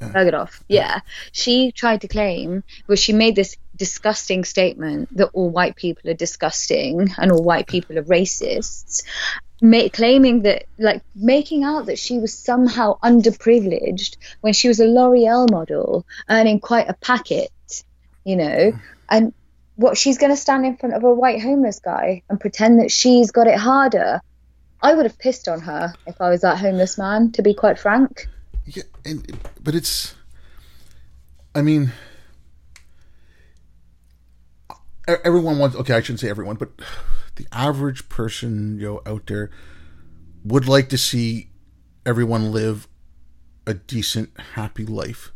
Bergdorf. 0.00 0.60
Yeah. 0.68 1.00
She 1.32 1.72
tried 1.72 2.00
to 2.02 2.08
claim, 2.08 2.62
well, 2.86 2.96
she 2.96 3.12
made 3.12 3.36
this 3.36 3.56
disgusting 3.76 4.44
statement 4.44 5.14
that 5.16 5.30
all 5.32 5.50
white 5.50 5.76
people 5.76 6.10
are 6.10 6.14
disgusting 6.14 7.08
and 7.18 7.32
all 7.32 7.42
white 7.42 7.66
people 7.66 7.98
are 7.98 8.02
racists, 8.02 9.02
claiming 9.92 10.42
that, 10.42 10.64
like, 10.78 11.02
making 11.14 11.64
out 11.64 11.86
that 11.86 11.98
she 11.98 12.18
was 12.18 12.36
somehow 12.36 12.98
underprivileged 13.00 14.16
when 14.40 14.52
she 14.52 14.68
was 14.68 14.80
a 14.80 14.86
L'Oreal 14.86 15.50
model 15.50 16.06
earning 16.28 16.60
quite 16.60 16.88
a 16.88 16.94
packet, 16.94 17.50
you 18.24 18.36
know, 18.36 18.72
and 19.08 19.32
what 19.80 19.96
she's 19.96 20.18
going 20.18 20.30
to 20.30 20.36
stand 20.36 20.66
in 20.66 20.76
front 20.76 20.94
of 20.94 21.04
a 21.04 21.14
white 21.14 21.40
homeless 21.40 21.80
guy 21.80 22.22
and 22.28 22.38
pretend 22.38 22.80
that 22.80 22.92
she's 22.92 23.30
got 23.30 23.46
it 23.46 23.58
harder. 23.58 24.20
I 24.82 24.92
would 24.92 25.06
have 25.06 25.18
pissed 25.18 25.48
on 25.48 25.60
her 25.60 25.94
if 26.06 26.20
I 26.20 26.28
was 26.28 26.42
that 26.42 26.58
homeless 26.58 26.98
man, 26.98 27.32
to 27.32 27.42
be 27.42 27.54
quite 27.54 27.78
frank. 27.78 28.28
Yeah, 28.66 28.82
and 29.06 29.38
but 29.62 29.74
it's, 29.74 30.14
I 31.54 31.62
mean, 31.62 31.92
everyone 35.08 35.58
wants. 35.58 35.76
Okay, 35.76 35.94
I 35.94 36.02
shouldn't 36.02 36.20
say 36.20 36.28
everyone, 36.28 36.56
but 36.56 36.70
the 37.36 37.46
average 37.50 38.10
person, 38.10 38.78
you 38.78 38.86
know, 38.86 39.02
out 39.06 39.26
there 39.28 39.50
would 40.44 40.68
like 40.68 40.90
to 40.90 40.98
see 40.98 41.48
everyone 42.04 42.52
live 42.52 42.86
a 43.66 43.72
decent, 43.72 44.38
happy 44.54 44.84
life, 44.84 45.32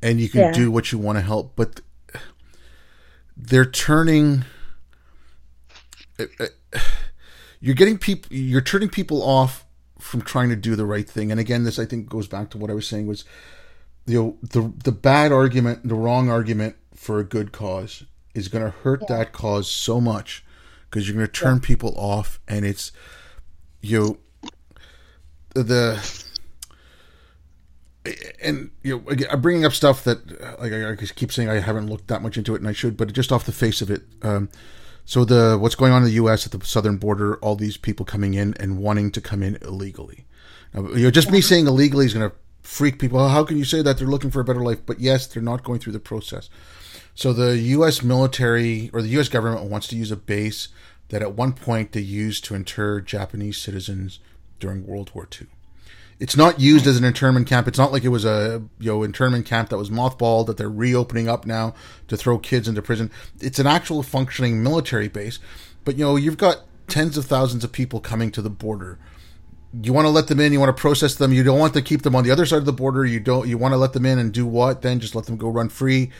and 0.00 0.20
you 0.20 0.28
can 0.28 0.40
yeah. 0.40 0.52
do 0.52 0.70
what 0.70 0.92
you 0.92 0.98
want 0.98 1.18
to 1.18 1.22
help, 1.22 1.56
but 1.56 1.80
they're 3.48 3.64
turning 3.64 4.44
uh, 6.18 6.24
uh, 6.38 6.78
you're 7.60 7.74
getting 7.74 7.98
people 7.98 8.34
you're 8.34 8.60
turning 8.60 8.88
people 8.88 9.22
off 9.22 9.64
from 9.98 10.22
trying 10.22 10.48
to 10.48 10.56
do 10.56 10.76
the 10.76 10.86
right 10.86 11.08
thing 11.08 11.30
and 11.30 11.40
again 11.40 11.64
this 11.64 11.78
i 11.78 11.84
think 11.84 12.08
goes 12.08 12.28
back 12.28 12.50
to 12.50 12.58
what 12.58 12.70
i 12.70 12.74
was 12.74 12.86
saying 12.86 13.06
was 13.06 13.24
you 14.06 14.20
know 14.20 14.36
the 14.42 14.72
the 14.84 14.92
bad 14.92 15.32
argument 15.32 15.86
the 15.86 15.94
wrong 15.94 16.30
argument 16.30 16.76
for 16.94 17.18
a 17.18 17.24
good 17.24 17.52
cause 17.52 18.04
is 18.34 18.48
going 18.48 18.64
to 18.64 18.70
hurt 18.70 19.00
yeah. 19.02 19.16
that 19.16 19.32
cause 19.32 19.68
so 19.68 20.00
much 20.00 20.44
because 20.88 21.08
you're 21.08 21.16
going 21.16 21.26
to 21.26 21.32
turn 21.32 21.56
yeah. 21.56 21.66
people 21.66 21.94
off 21.96 22.40
and 22.48 22.64
it's 22.64 22.92
you 23.80 23.98
know, 23.98 24.18
the 25.54 25.96
and 28.42 28.70
you 28.82 28.96
know, 28.96 29.08
again, 29.08 29.28
I'm 29.30 29.40
bringing 29.40 29.64
up 29.64 29.72
stuff 29.72 30.04
that 30.04 30.60
like 30.60 30.72
I, 30.72 30.96
keep 31.14 31.32
saying 31.32 31.48
I 31.48 31.60
haven't 31.60 31.88
looked 31.88 32.08
that 32.08 32.22
much 32.22 32.38
into 32.38 32.54
it, 32.54 32.60
and 32.60 32.68
I 32.68 32.72
should, 32.72 32.96
but 32.96 33.12
just 33.12 33.32
off 33.32 33.44
the 33.44 33.52
face 33.52 33.82
of 33.82 33.90
it. 33.90 34.02
Um, 34.22 34.48
so 35.04 35.24
the 35.24 35.58
what's 35.58 35.74
going 35.74 35.92
on 35.92 36.02
in 36.02 36.08
the 36.08 36.14
U.S. 36.14 36.46
at 36.46 36.52
the 36.52 36.64
southern 36.64 36.96
border, 36.96 37.36
all 37.36 37.56
these 37.56 37.76
people 37.76 38.06
coming 38.06 38.34
in 38.34 38.54
and 38.58 38.78
wanting 38.78 39.10
to 39.12 39.20
come 39.20 39.42
in 39.42 39.58
illegally. 39.62 40.24
Now, 40.72 40.88
you 40.90 41.04
know, 41.04 41.10
just 41.10 41.30
me 41.30 41.40
saying 41.40 41.66
illegally 41.66 42.06
is 42.06 42.14
going 42.14 42.30
to 42.30 42.36
freak 42.62 42.98
people. 42.98 43.28
How 43.28 43.44
can 43.44 43.58
you 43.58 43.64
say 43.64 43.82
that 43.82 43.98
they're 43.98 44.06
looking 44.06 44.30
for 44.30 44.40
a 44.40 44.44
better 44.44 44.62
life? 44.62 44.80
But 44.86 45.00
yes, 45.00 45.26
they're 45.26 45.42
not 45.42 45.64
going 45.64 45.80
through 45.80 45.92
the 45.92 46.00
process. 46.00 46.48
So 47.14 47.32
the 47.32 47.58
U.S. 47.58 48.02
military 48.02 48.90
or 48.94 49.02
the 49.02 49.08
U.S. 49.08 49.28
government 49.28 49.68
wants 49.68 49.88
to 49.88 49.96
use 49.96 50.10
a 50.10 50.16
base 50.16 50.68
that 51.08 51.22
at 51.22 51.34
one 51.34 51.52
point 51.52 51.92
they 51.92 52.00
used 52.00 52.44
to 52.44 52.54
inter 52.54 53.00
Japanese 53.00 53.58
citizens 53.58 54.20
during 54.60 54.86
World 54.86 55.10
War 55.12 55.28
II 55.38 55.48
it's 56.20 56.36
not 56.36 56.60
used 56.60 56.86
as 56.86 56.98
an 56.98 57.04
internment 57.04 57.46
camp. 57.46 57.66
It's 57.66 57.78
not 57.78 57.92
like 57.92 58.04
it 58.04 58.10
was 58.10 58.26
a 58.26 58.62
you 58.78 58.92
know 58.92 59.02
internment 59.02 59.46
camp 59.46 59.70
that 59.70 59.78
was 59.78 59.88
mothballed 59.88 60.46
that 60.46 60.58
they're 60.58 60.68
reopening 60.68 61.28
up 61.28 61.46
now 61.46 61.74
to 62.08 62.16
throw 62.16 62.38
kids 62.38 62.68
into 62.68 62.82
prison. 62.82 63.10
It's 63.40 63.58
an 63.58 63.66
actual 63.66 64.02
functioning 64.02 64.62
military 64.62 65.08
base. 65.08 65.38
But 65.84 65.96
you 65.96 66.04
know 66.04 66.16
you've 66.16 66.36
got 66.36 66.58
tens 66.88 67.16
of 67.16 67.24
thousands 67.24 67.64
of 67.64 67.72
people 67.72 68.00
coming 68.00 68.30
to 68.32 68.42
the 68.42 68.50
border. 68.50 68.98
You 69.82 69.94
want 69.94 70.04
to 70.04 70.10
let 70.10 70.26
them 70.26 70.40
in. 70.40 70.52
You 70.52 70.60
want 70.60 70.76
to 70.76 70.80
process 70.80 71.14
them. 71.14 71.32
You 71.32 71.42
don't 71.42 71.58
want 71.58 71.72
to 71.74 71.82
keep 71.82 72.02
them 72.02 72.14
on 72.14 72.24
the 72.24 72.30
other 72.30 72.44
side 72.44 72.58
of 72.58 72.64
the 72.66 72.72
border. 72.72 73.06
You 73.06 73.20
don't. 73.20 73.48
You 73.48 73.56
want 73.56 73.72
to 73.72 73.78
let 73.78 73.94
them 73.94 74.04
in 74.04 74.18
and 74.18 74.30
do 74.30 74.44
what? 74.44 74.82
Then 74.82 75.00
just 75.00 75.14
let 75.14 75.24
them 75.24 75.38
go 75.38 75.48
run 75.48 75.70
free. 75.70 76.10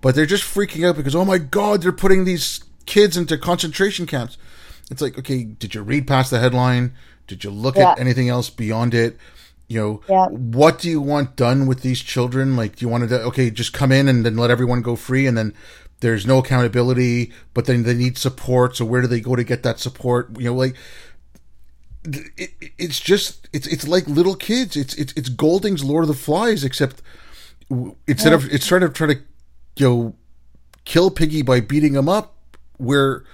But 0.00 0.14
they're 0.14 0.24
just 0.24 0.44
freaking 0.44 0.88
out 0.88 0.96
because 0.96 1.16
oh 1.16 1.24
my 1.24 1.38
god, 1.38 1.82
they're 1.82 1.90
putting 1.90 2.24
these 2.24 2.62
kids 2.86 3.16
into 3.16 3.36
concentration 3.38 4.06
camps. 4.06 4.38
It's 4.88 5.02
like 5.02 5.18
okay, 5.18 5.42
did 5.42 5.74
you 5.74 5.82
read 5.82 6.06
past 6.06 6.30
the 6.30 6.38
headline? 6.38 6.92
Did 7.32 7.44
you 7.44 7.50
look 7.50 7.76
yeah. 7.76 7.92
at 7.92 7.98
anything 7.98 8.28
else 8.28 8.50
beyond 8.50 8.92
it? 8.92 9.16
You 9.66 9.80
know, 9.80 10.00
yeah. 10.06 10.26
what 10.26 10.78
do 10.78 10.90
you 10.90 11.00
want 11.00 11.34
done 11.34 11.66
with 11.66 11.80
these 11.80 12.00
children? 12.00 12.56
Like, 12.56 12.76
do 12.76 12.84
you 12.84 12.90
want 12.90 13.08
to, 13.08 13.22
okay, 13.22 13.48
just 13.48 13.72
come 13.72 13.90
in 13.90 14.06
and 14.06 14.22
then 14.22 14.36
let 14.36 14.50
everyone 14.50 14.82
go 14.82 14.96
free 14.96 15.26
and 15.26 15.38
then 15.38 15.54
there's 16.00 16.26
no 16.26 16.40
accountability, 16.40 17.32
but 17.54 17.64
then 17.64 17.84
they 17.84 17.94
need 17.94 18.18
support. 18.18 18.76
So 18.76 18.84
where 18.84 19.00
do 19.00 19.06
they 19.06 19.20
go 19.20 19.34
to 19.34 19.44
get 19.44 19.62
that 19.62 19.78
support? 19.78 20.28
You 20.38 20.50
know, 20.50 20.54
like, 20.54 20.76
it, 22.04 22.50
it's 22.76 23.00
just, 23.00 23.48
it's, 23.54 23.66
it's 23.66 23.88
like 23.88 24.06
little 24.06 24.34
kids. 24.34 24.76
It's, 24.76 24.94
it's, 24.96 25.14
it's 25.14 25.30
Golding's 25.30 25.82
Lord 25.82 26.04
of 26.04 26.08
the 26.08 26.14
Flies, 26.14 26.64
except 26.64 27.00
instead 28.06 28.30
yeah. 28.30 28.34
of, 28.34 28.52
it's 28.52 28.66
trying 28.66 28.82
to 28.82 28.90
try 28.90 29.06
to, 29.06 29.20
you 29.76 29.88
know, 29.88 30.14
kill 30.84 31.10
Piggy 31.10 31.40
by 31.40 31.60
beating 31.60 31.94
him 31.94 32.10
up, 32.10 32.34
where, 32.76 33.24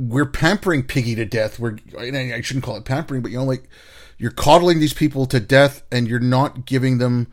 we're 0.00 0.26
pampering 0.26 0.82
Piggy 0.82 1.14
to 1.14 1.26
death. 1.26 1.58
We're 1.58 1.76
I 1.98 2.40
shouldn't 2.40 2.64
call 2.64 2.76
it 2.76 2.84
pampering, 2.84 3.20
but 3.20 3.30
you 3.30 3.38
know, 3.38 3.44
like 3.44 3.68
you're 4.16 4.30
coddling 4.30 4.80
these 4.80 4.94
people 4.94 5.26
to 5.26 5.40
death, 5.40 5.82
and 5.92 6.08
you're 6.08 6.20
not 6.20 6.64
giving 6.64 6.98
them 6.98 7.30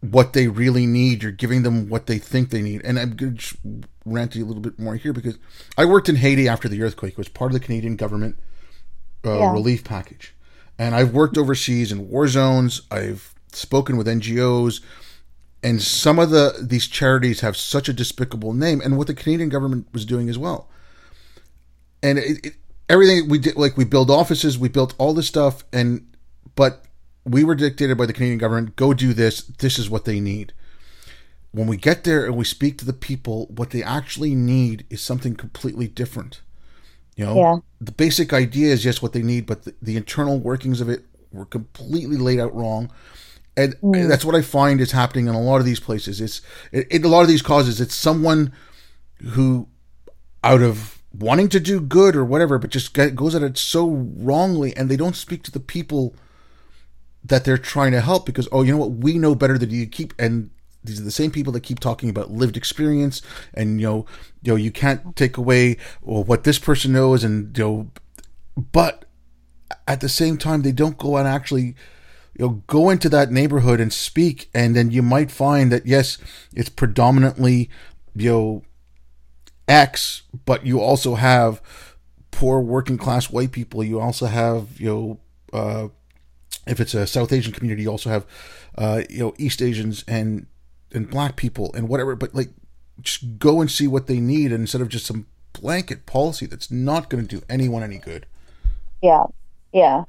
what 0.00 0.34
they 0.34 0.46
really 0.46 0.86
need. 0.86 1.22
You're 1.22 1.32
giving 1.32 1.62
them 1.62 1.88
what 1.88 2.06
they 2.06 2.18
think 2.18 2.50
they 2.50 2.62
need. 2.62 2.82
And 2.84 2.98
I'm 2.98 3.16
going 3.16 3.36
to 3.36 3.56
rant 4.04 4.34
you 4.34 4.44
a 4.44 4.46
little 4.46 4.62
bit 4.62 4.78
more 4.78 4.96
here 4.96 5.12
because 5.12 5.38
I 5.76 5.86
worked 5.86 6.08
in 6.08 6.16
Haiti 6.16 6.48
after 6.48 6.68
the 6.68 6.82
earthquake. 6.82 7.12
It 7.12 7.18
was 7.18 7.28
part 7.28 7.50
of 7.50 7.54
the 7.54 7.64
Canadian 7.64 7.96
government 7.96 8.36
uh, 9.24 9.38
yeah. 9.38 9.52
relief 9.52 9.84
package, 9.84 10.34
and 10.78 10.94
I've 10.94 11.14
worked 11.14 11.38
overseas 11.38 11.90
in 11.90 12.10
war 12.10 12.28
zones. 12.28 12.82
I've 12.90 13.34
spoken 13.52 13.96
with 13.96 14.06
NGOs 14.06 14.82
and 15.62 15.82
some 15.82 16.18
of 16.18 16.28
the 16.28 16.54
these 16.60 16.86
charities 16.86 17.40
have 17.40 17.56
such 17.56 17.88
a 17.88 17.92
despicable 17.94 18.52
name 18.52 18.82
and 18.84 18.98
what 18.98 19.06
the 19.06 19.14
Canadian 19.14 19.48
government 19.48 19.86
was 19.92 20.04
doing 20.04 20.28
as 20.28 20.36
well 20.36 20.68
and 22.02 22.18
it, 22.18 22.46
it, 22.46 22.54
everything 22.88 23.28
we 23.28 23.38
did, 23.38 23.56
like 23.56 23.76
we 23.76 23.84
build 23.84 24.10
offices, 24.10 24.58
we 24.58 24.68
built 24.68 24.94
all 24.98 25.14
this 25.14 25.26
stuff, 25.26 25.64
and 25.72 26.06
but 26.54 26.84
we 27.24 27.44
were 27.44 27.54
dictated 27.54 27.98
by 27.98 28.06
the 28.06 28.12
Canadian 28.12 28.38
government. 28.38 28.76
Go 28.76 28.94
do 28.94 29.12
this. 29.12 29.42
This 29.42 29.78
is 29.78 29.90
what 29.90 30.04
they 30.04 30.20
need. 30.20 30.52
When 31.52 31.66
we 31.66 31.76
get 31.76 32.04
there 32.04 32.24
and 32.24 32.36
we 32.36 32.44
speak 32.44 32.78
to 32.78 32.84
the 32.84 32.92
people, 32.92 33.46
what 33.46 33.70
they 33.70 33.82
actually 33.82 34.34
need 34.34 34.84
is 34.90 35.00
something 35.00 35.34
completely 35.34 35.88
different. 35.88 36.42
You 37.16 37.26
know, 37.26 37.36
yeah. 37.36 37.56
the 37.80 37.92
basic 37.92 38.32
idea 38.32 38.72
is 38.72 38.84
yes 38.84 39.02
what 39.02 39.12
they 39.12 39.22
need, 39.22 39.46
but 39.46 39.64
the, 39.64 39.74
the 39.82 39.96
internal 39.96 40.38
workings 40.38 40.80
of 40.80 40.88
it 40.88 41.04
were 41.32 41.46
completely 41.46 42.16
laid 42.16 42.38
out 42.38 42.54
wrong. 42.54 42.90
and 43.56 43.74
mm. 43.80 44.08
that's 44.08 44.24
what 44.24 44.36
I 44.36 44.42
find 44.42 44.80
is 44.80 44.92
happening 44.92 45.26
in 45.26 45.34
a 45.34 45.40
lot 45.40 45.56
of 45.56 45.64
these 45.64 45.80
places. 45.80 46.20
It's 46.20 46.40
in 46.72 47.04
a 47.04 47.08
lot 47.08 47.22
of 47.22 47.28
these 47.28 47.42
causes. 47.42 47.80
It's 47.80 47.94
someone 47.94 48.52
who, 49.30 49.68
out 50.44 50.62
of 50.62 50.97
wanting 51.12 51.48
to 51.50 51.60
do 51.60 51.80
good 51.80 52.16
or 52.16 52.24
whatever, 52.24 52.58
but 52.58 52.70
just 52.70 52.92
goes 52.92 53.34
at 53.34 53.42
it 53.42 53.58
so 53.58 53.88
wrongly, 53.88 54.76
and 54.76 54.90
they 54.90 54.96
don't 54.96 55.16
speak 55.16 55.42
to 55.44 55.50
the 55.50 55.60
people 55.60 56.14
that 57.24 57.44
they're 57.44 57.58
trying 57.58 57.92
to 57.92 58.00
help 58.00 58.24
because 58.26 58.48
oh, 58.52 58.62
you 58.62 58.72
know 58.72 58.78
what, 58.78 58.92
we 58.92 59.18
know 59.18 59.34
better 59.34 59.58
than 59.58 59.70
you 59.70 59.86
keep 59.86 60.14
and. 60.18 60.50
These 60.84 61.00
are 61.00 61.04
the 61.04 61.10
same 61.10 61.32
people 61.32 61.52
that 61.54 61.64
keep 61.64 61.80
talking 61.80 62.08
about 62.08 62.30
lived 62.30 62.56
experience, 62.56 63.20
and 63.52 63.80
you 63.80 63.86
know, 63.86 64.06
you 64.42 64.52
know, 64.52 64.56
you 64.56 64.70
can't 64.70 65.16
take 65.16 65.36
away 65.36 65.76
well, 66.00 66.22
what 66.22 66.44
this 66.44 66.58
person 66.58 66.92
knows, 66.92 67.24
and 67.24 67.58
you 67.58 67.64
know, 67.64 67.90
but 68.72 69.04
at 69.88 70.00
the 70.00 70.08
same 70.08 70.38
time, 70.38 70.62
they 70.62 70.70
don't 70.70 70.96
go 70.96 71.16
and 71.16 71.26
actually 71.26 71.74
you 72.38 72.46
know 72.46 72.62
go 72.68 72.88
into 72.88 73.08
that 73.08 73.30
neighborhood 73.30 73.80
and 73.80 73.92
speak 73.92 74.48
and 74.54 74.74
then 74.74 74.90
you 74.90 75.02
might 75.02 75.30
find 75.30 75.70
that 75.72 75.86
yes 75.86 76.18
it's 76.54 76.68
predominantly 76.68 77.68
you 78.14 78.30
know 78.30 78.62
x 79.68 80.22
but 80.44 80.64
you 80.64 80.80
also 80.80 81.14
have 81.14 81.60
poor 82.30 82.60
working 82.60 82.98
class 82.98 83.30
white 83.30 83.52
people 83.52 83.82
you 83.84 84.00
also 84.00 84.26
have 84.26 84.80
you 84.80 84.86
know 84.86 85.20
uh, 85.52 85.88
if 86.66 86.80
it's 86.80 86.94
a 86.94 87.06
south 87.06 87.32
asian 87.32 87.52
community 87.52 87.82
you 87.82 87.90
also 87.90 88.10
have 88.10 88.26
uh, 88.76 89.02
you 89.08 89.18
know 89.18 89.34
east 89.38 89.62
asians 89.62 90.04
and 90.08 90.46
and 90.92 91.10
black 91.10 91.36
people 91.36 91.72
and 91.74 91.88
whatever 91.88 92.16
but 92.16 92.34
like 92.34 92.50
just 93.00 93.38
go 93.38 93.60
and 93.60 93.70
see 93.70 93.86
what 93.86 94.06
they 94.06 94.18
need 94.18 94.50
instead 94.50 94.80
of 94.80 94.88
just 94.88 95.06
some 95.06 95.26
blanket 95.52 96.06
policy 96.06 96.46
that's 96.46 96.70
not 96.70 97.08
going 97.10 97.26
to 97.26 97.36
do 97.36 97.44
anyone 97.48 97.82
any 97.82 97.98
good 97.98 98.26
yeah 99.02 99.24
yeah 99.72 100.04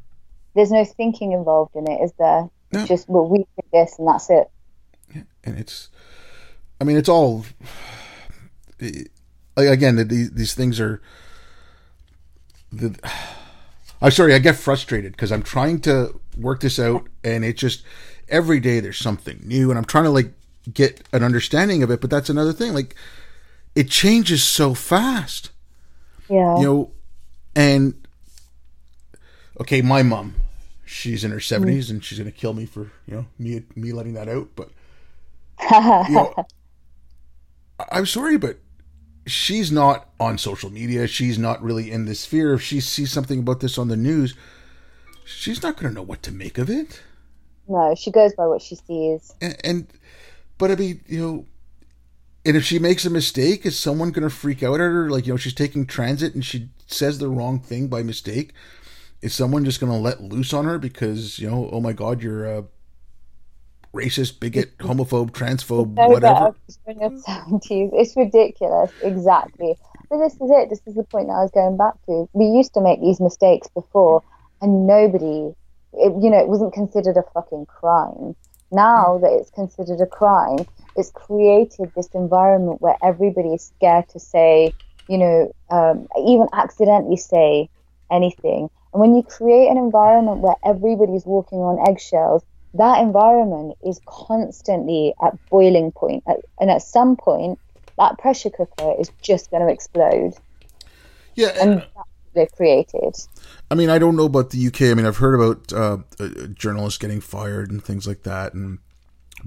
there's 0.56 0.72
no 0.72 0.84
thinking 0.84 1.32
involved 1.32 1.76
in 1.76 1.90
it, 1.90 2.02
is 2.04 2.12
there? 2.20 2.50
No. 2.72 2.86
Just 2.86 3.08
well, 3.08 3.28
we 3.28 3.40
do 3.40 3.46
this 3.72 3.98
and 3.98 4.08
that's 4.08 4.30
it. 4.30 4.50
Yeah, 5.16 5.24
and 5.44 5.58
it's, 5.58 5.90
I 6.80 6.84
mean, 6.84 6.98
it's 6.98 7.10
all. 7.10 7.46
Again, 9.68 10.08
these 10.08 10.32
these 10.32 10.54
things 10.54 10.80
are. 10.80 11.02
The, 12.72 12.98
I'm 14.02 14.12
sorry, 14.12 14.34
I 14.34 14.40
get 14.40 14.56
frustrated 14.56 15.12
because 15.12 15.30
I'm 15.30 15.44
trying 15.44 15.82
to 15.82 16.18
work 16.38 16.62
this 16.62 16.80
out, 16.80 17.08
and 17.22 17.44
it 17.44 17.58
just 17.58 17.84
every 18.30 18.62
day 18.62 18.80
there's 18.80 18.98
something 18.98 19.42
new, 19.44 19.70
and 19.70 19.78
I'm 19.78 19.84
trying 19.84 20.06
to 20.06 20.10
like 20.10 20.32
get 20.72 21.02
an 21.12 21.22
understanding 21.22 21.84
of 21.84 21.92
it. 21.92 22.00
But 22.00 22.10
that's 22.10 22.30
another 22.30 22.54
thing, 22.54 22.74
like 22.74 22.96
it 23.76 23.90
changes 23.90 24.44
so 24.44 24.74
fast. 24.74 25.52
Yeah, 26.30 26.58
you 26.60 26.64
know, 26.64 26.92
and 27.56 27.94
okay, 29.60 29.82
my 29.82 30.04
mom, 30.04 30.36
she's 30.86 31.24
in 31.24 31.32
her 31.32 31.38
70s 31.38 31.66
mm. 31.66 31.90
and 31.92 32.04
she's 32.04 32.18
going 32.18 32.32
to 32.32 32.38
kill 32.38 32.54
me 32.54 32.66
for, 32.66 32.92
you 33.06 33.16
know, 33.16 33.26
me 33.38 33.64
me 33.76 33.92
letting 33.92 34.14
that 34.14 34.30
out, 34.30 34.50
but 34.56 34.70
you 35.72 36.16
know, 36.16 36.46
I'm 37.92 38.06
sorry, 38.06 38.38
but 38.38 38.60
she's 39.30 39.72
not 39.72 40.10
on 40.20 40.38
social 40.38 40.70
media. 40.70 41.08
She's 41.08 41.38
not 41.38 41.62
really 41.62 41.92
in 41.92 42.06
this 42.06 42.22
sphere. 42.22 42.54
If 42.54 42.62
she 42.62 42.80
sees 42.80 43.12
something 43.12 43.40
about 43.40 43.60
this 43.60 43.78
on 43.78 43.88
the 43.88 43.98
news, 43.98 44.36
she's 45.26 45.64
not 45.64 45.78
going 45.78 45.90
to 45.90 45.96
know 45.96 46.04
what 46.04 46.24
to 46.24 46.32
make 46.32 46.58
of 46.58 46.70
it. 46.70 47.02
No, 47.68 47.94
she 47.96 48.12
goes 48.12 48.34
by 48.34 48.48
what 48.48 48.62
she 48.62 48.76
sees. 48.76 49.34
And, 49.42 49.58
and 49.64 49.88
but 50.58 50.72
I 50.72 50.76
mean, 50.76 51.02
you 51.08 51.20
know, 51.20 51.46
and 52.46 52.58
if 52.58 52.64
she 52.64 52.80
makes 52.80 53.06
a 53.06 53.10
mistake, 53.10 53.66
is 53.66 53.78
someone 53.78 54.12
going 54.12 54.28
to 54.28 54.34
freak 54.34 54.64
out 54.64 54.76
at 54.76 54.80
her? 54.80 55.10
Like, 55.10 55.28
you 55.28 55.34
know, 55.34 55.38
she's 55.38 55.54
taking 55.54 55.86
transit 55.86 56.34
and 56.34 56.44
she 56.44 56.70
says 56.88 57.20
the 57.20 57.30
wrong 57.30 57.60
thing 57.60 57.88
by 57.88 58.02
mistake 58.02 58.54
is 59.22 59.34
someone 59.34 59.66
just 59.66 59.80
going 59.80 59.92
to 59.92 59.98
let 59.98 60.22
loose 60.22 60.54
on 60.54 60.66
her 60.66 60.80
because 60.80 61.40
you 61.40 61.50
know, 61.50 61.70
oh 61.72 61.82
my 61.82 61.94
God, 61.94 62.24
you're 62.24 62.46
a 62.46 62.66
racist, 63.94 64.40
bigot, 64.40 64.78
homophobe, 64.78 65.32
transphobe, 65.32 65.94
no, 65.96 66.08
whatever? 66.08 66.56
It's 66.68 68.16
ridiculous. 68.16 68.92
Exactly. 69.02 69.76
But 70.10 70.18
this 70.20 70.34
is 70.34 70.50
it. 70.52 70.70
This 70.70 70.82
is 70.88 70.96
the 70.96 71.04
point 71.04 71.28
that 71.28 71.34
I 71.34 71.42
was 71.42 71.52
going 71.52 71.78
back 71.78 71.94
to. 72.06 72.28
We 72.34 72.46
used 72.46 72.74
to 72.74 72.82
make 72.82 73.02
these 73.02 73.20
mistakes 73.20 73.68
before, 73.68 74.24
and 74.62 74.88
nobody, 74.88 75.54
it, 75.94 76.14
you 76.22 76.30
know, 76.30 76.40
it 76.40 76.48
wasn't 76.48 76.74
considered 76.74 77.18
a 77.18 77.24
fucking 77.34 77.66
crime. 77.68 78.36
Now 78.72 79.18
that 79.20 79.32
it's 79.32 79.50
considered 79.50 80.00
a 80.02 80.06
crime, 80.06 80.66
it's 80.96 81.12
created 81.12 81.92
this 81.96 82.10
environment 82.14 82.82
where 82.82 82.96
everybody 83.04 83.54
is 83.54 83.66
scared 83.76 84.08
to 84.10 84.20
say, 84.20 84.74
you 85.08 85.18
know, 85.18 85.52
um, 85.72 86.08
even 86.18 86.48
accidentally 86.54 87.18
say 87.18 87.70
anything. 88.12 88.70
And 88.94 89.02
when 89.02 89.16
you 89.16 89.24
create 89.24 89.70
an 89.70 89.78
environment 89.78 90.40
where 90.40 90.56
everybody's 90.64 91.26
walking 91.26 91.60
on 91.60 91.88
eggshells, 91.88 92.44
that 92.74 93.02
environment 93.02 93.78
is 93.86 94.00
constantly 94.06 95.14
at 95.22 95.34
boiling 95.50 95.92
point. 95.92 96.24
And 96.60 96.70
at 96.70 96.82
some 96.82 97.16
point, 97.16 97.60
that 97.98 98.18
pressure 98.18 98.50
cooker 98.50 98.94
is 99.00 99.12
just 99.22 99.52
going 99.52 99.66
to 99.66 99.74
explode. 99.74 100.34
Yeah. 101.36 101.50
And, 101.60 101.72
and 101.72 101.88
they've 102.34 102.52
created. 102.52 103.16
I 103.72 103.76
mean, 103.76 103.90
I 103.90 103.98
don't 103.98 104.16
know 104.16 104.26
about 104.26 104.52
the 104.52 104.68
UK. 104.68 104.84
I 104.84 104.94
mean, 104.94 105.06
I've 105.06 105.18
heard 105.18 105.36
about 105.36 105.74
uh, 105.74 105.98
uh, 106.20 106.48
journalists 106.54 106.98
getting 106.98 107.22
fired 107.22 107.72
and 107.72 107.84
things 107.84 108.08
like 108.08 108.24
that. 108.24 108.54
And 108.54 108.80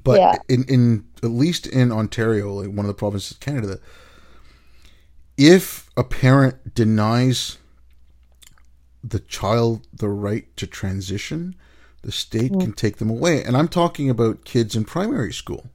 but 0.02 0.18
yeah. 0.18 0.36
in 0.48 0.64
in 0.64 1.04
at 1.22 1.30
least 1.30 1.66
in 1.66 1.92
Ontario, 1.92 2.52
like 2.52 2.68
one 2.68 2.80
of 2.80 2.86
the 2.86 2.94
provinces 2.94 3.32
of 3.32 3.40
Canada, 3.40 3.78
if 5.36 5.90
a 5.96 6.04
parent 6.04 6.74
denies 6.74 7.58
the 9.04 9.18
child 9.18 9.86
the 9.92 10.08
right 10.08 10.54
to 10.56 10.66
transition, 10.66 11.56
the 12.02 12.12
state 12.12 12.52
mm. 12.52 12.60
can 12.60 12.72
take 12.72 12.98
them 12.98 13.10
away. 13.10 13.42
And 13.42 13.56
I'm 13.56 13.68
talking 13.68 14.10
about 14.10 14.44
kids 14.44 14.76
in 14.76 14.84
primary 14.84 15.32
school. 15.32 15.70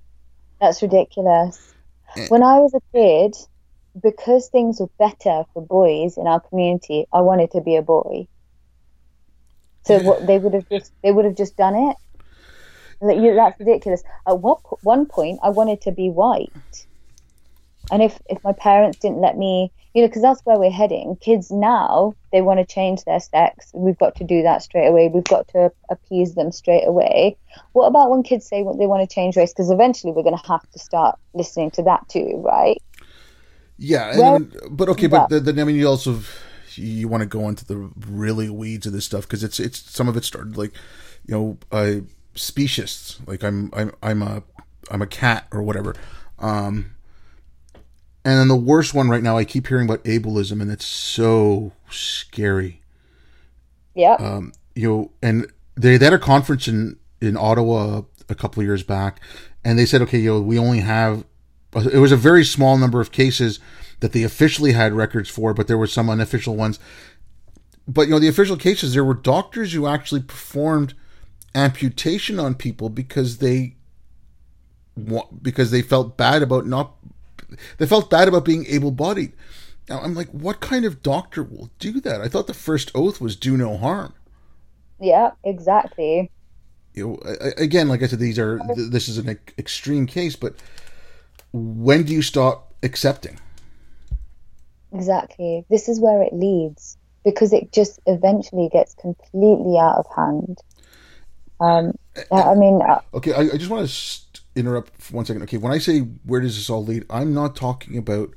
That's 0.60 0.82
ridiculous. 0.82 1.74
And, 2.16 2.30
when 2.30 2.44
I 2.44 2.60
was 2.60 2.74
a 2.74 2.82
kid, 2.94 3.36
because 4.02 4.50
things 4.50 4.80
were 4.80 4.90
better 5.00 5.44
for 5.54 5.62
boys 5.62 6.18
in 6.18 6.28
our 6.28 6.40
community, 6.40 7.06
I 7.12 7.22
wanted 7.22 7.52
to 7.52 7.62
be 7.62 7.76
a 7.76 7.82
boy. 7.82 8.28
So 9.86 10.00
what 10.00 10.28
they 10.28 10.38
would 10.38 10.54
have 10.54 10.68
just 10.70 10.92
they 11.02 11.12
would 11.12 11.24
have 11.24 11.36
just 11.36 11.56
done 11.56 11.76
it. 11.76 11.96
Like, 13.00 13.18
you, 13.18 13.36
that's 13.36 13.60
ridiculous. 13.60 14.04
At 14.28 14.40
what 14.40 14.60
one 14.84 15.06
point, 15.06 15.40
I 15.44 15.50
wanted 15.50 15.82
to 15.82 15.92
be 15.92 16.10
white, 16.10 16.52
and 17.90 18.04
if 18.04 18.20
if 18.30 18.44
my 18.44 18.52
parents 18.52 18.98
didn't 18.98 19.22
let 19.22 19.38
me 19.38 19.72
you 19.98 20.04
know, 20.04 20.10
because 20.10 20.22
that's 20.22 20.42
where 20.42 20.60
we're 20.60 20.70
heading. 20.70 21.18
Kids 21.22 21.50
now, 21.50 22.14
they 22.32 22.44
want 22.44 22.60
to 22.60 22.66
change 22.72 23.04
their 23.06 23.20
sex. 23.20 23.72
We've 23.74 23.98
got 23.98 24.14
to 24.18 24.24
do 24.24 24.44
that 24.44 24.62
straight 24.62 24.86
away. 24.86 25.08
We've 25.08 25.24
got 25.24 25.48
to 25.50 25.72
appease 25.90 26.36
them 26.36 26.52
straight 26.52 26.84
away. 26.86 27.36
What 27.74 27.88
about 27.88 28.12
when 28.12 28.22
kids 28.22 28.46
say 28.46 28.58
they 28.58 28.86
want 28.86 29.10
to 29.10 29.12
change 29.12 29.36
race? 29.36 29.52
Because 29.52 29.72
eventually 29.72 30.14
we're 30.14 30.22
going 30.22 30.38
to 30.38 30.48
have 30.48 30.70
to 30.70 30.78
start 30.78 31.18
listening 31.34 31.72
to 31.72 31.84
that 31.86 32.08
too, 32.10 32.40
right? 32.46 32.80
Yeah, 33.80 34.12
I 34.14 34.38
mean, 34.38 34.54
but 34.70 34.88
okay, 34.90 35.08
but 35.08 35.30
then 35.30 35.58
I 35.60 35.64
mean, 35.64 35.78
you 35.78 35.88
also 35.88 36.20
you 36.76 37.08
want 37.08 37.22
to 37.22 37.28
go 37.28 37.50
into 37.50 37.66
the 37.66 37.90
really 38.08 38.52
weeds 38.52 38.86
of 38.86 38.94
this 38.94 39.06
stuff 39.06 39.24
because 39.24 39.44
it's 39.44 39.60
it's 39.60 39.80
some 39.80 40.08
of 40.08 40.16
it 40.16 40.24
started 40.24 40.58
like 40.58 40.74
you 41.26 41.34
know 41.34 41.58
uh, 41.72 42.02
speciesists 42.36 43.20
like 43.26 43.44
I'm 43.44 43.72
I'm 43.74 43.92
I'm 44.04 44.22
a 44.22 44.44
I'm 44.92 45.02
a 45.02 45.08
cat 45.08 45.48
or 45.52 45.64
whatever. 45.64 45.96
Um, 46.38 46.97
and 48.28 48.38
then 48.38 48.50
the 48.50 48.58
worst 48.58 48.94
one 48.94 49.08
right 49.08 49.24
now, 49.24 49.38
I 49.38 49.46
keep 49.46 49.68
hearing 49.68 49.86
about 49.88 50.04
ableism, 50.04 50.62
and 50.62 50.70
it's 50.70 50.86
so 50.86 51.72
scary. 51.90 52.82
Yeah. 53.96 54.16
Um, 54.16 54.52
you 54.76 54.90
know, 54.90 55.12
and 55.22 55.50
they, 55.76 55.96
they 55.96 56.04
had 56.04 56.14
a 56.14 56.20
conference 56.20 56.68
in, 56.68 56.98
in 57.22 57.38
Ottawa 57.38 58.02
a 58.28 58.36
couple 58.36 58.60
of 58.60 58.68
years 58.68 58.84
back, 58.84 59.22
and 59.64 59.80
they 59.80 59.86
said, 59.86 60.02
okay, 60.02 60.20
you 60.20 60.34
know, 60.34 60.42
we 60.42 60.60
only 60.60 60.82
have, 60.82 61.24
it 61.74 62.00
was 62.00 62.12
a 62.12 62.18
very 62.18 62.44
small 62.44 62.78
number 62.78 63.00
of 63.00 63.14
cases 63.14 63.62
that 64.02 64.12
they 64.12 64.24
officially 64.24 64.74
had 64.74 64.92
records 64.92 65.30
for, 65.30 65.54
but 65.54 65.68
there 65.68 65.78
were 65.78 65.88
some 65.88 66.10
unofficial 66.10 66.58
ones. 66.58 66.80
But, 67.88 68.08
you 68.08 68.10
know, 68.10 68.20
the 68.20 68.28
official 68.28 68.58
cases, 68.58 68.94
there 68.94 69.06
were 69.06 69.14
doctors 69.14 69.72
who 69.72 69.88
actually 69.88 70.24
performed 70.24 70.94
amputation 71.56 72.42
on 72.42 72.56
people 72.56 72.90
because 72.90 73.38
they 73.38 73.78
because 75.42 75.72
they 75.72 75.82
felt 75.82 76.18
bad 76.18 76.42
about 76.42 76.66
not 76.66 76.98
they 77.78 77.86
felt 77.86 78.10
bad 78.10 78.28
about 78.28 78.46
being 78.46 78.66
able-bodied. 78.68 79.34
Now 79.90 80.02
I'm 80.02 80.16
like, 80.16 80.30
what 80.30 80.60
kind 80.60 80.86
of 80.86 81.02
doctor 81.02 81.44
will 81.44 81.70
do 81.80 82.00
that? 82.02 82.22
I 82.22 82.28
thought 82.28 82.48
the 82.48 82.54
first 82.54 82.92
oath 82.94 83.22
was 83.22 83.36
do 83.36 83.56
no 83.56 83.78
harm. 83.78 84.14
Yeah, 85.00 85.32
exactly. 85.44 86.32
You 86.94 87.08
know, 87.08 87.36
again, 87.58 87.88
like 87.88 88.02
I 88.02 88.08
said, 88.08 88.20
these 88.20 88.40
are 88.40 88.60
this 88.76 89.08
is 89.08 89.18
an 89.18 89.40
extreme 89.58 90.08
case, 90.08 90.36
but 90.36 90.56
when 91.54 92.04
do 92.04 92.14
you 92.14 92.22
stop 92.22 92.74
accepting? 92.84 93.40
Exactly. 94.92 95.66
This 95.70 95.88
is 95.88 96.00
where 96.00 96.24
it 96.24 96.34
leads 96.34 96.98
because 97.24 97.54
it 97.54 97.72
just 97.72 98.00
eventually 98.08 98.70
gets 98.72 98.96
completely 98.96 99.78
out 99.78 99.98
of 99.98 100.06
hand. 100.16 100.60
Um, 101.60 101.94
I 102.32 102.56
mean, 102.56 102.82
uh, 102.82 103.02
okay, 103.14 103.34
I, 103.34 103.42
I 103.42 103.58
just 103.58 103.70
want 103.70 103.88
to 103.88 103.94
interrupt 104.58 105.02
for 105.02 105.16
one 105.16 105.26
second. 105.26 105.44
Okay, 105.44 105.58
when 105.58 105.72
I 105.72 105.78
say 105.78 106.00
where 106.00 106.42
does 106.42 106.56
this 106.58 106.70
all 106.70 106.84
lead, 106.84 107.06
I'm 107.10 107.34
not 107.34 107.56
talking 107.56 107.98
about 107.98 108.34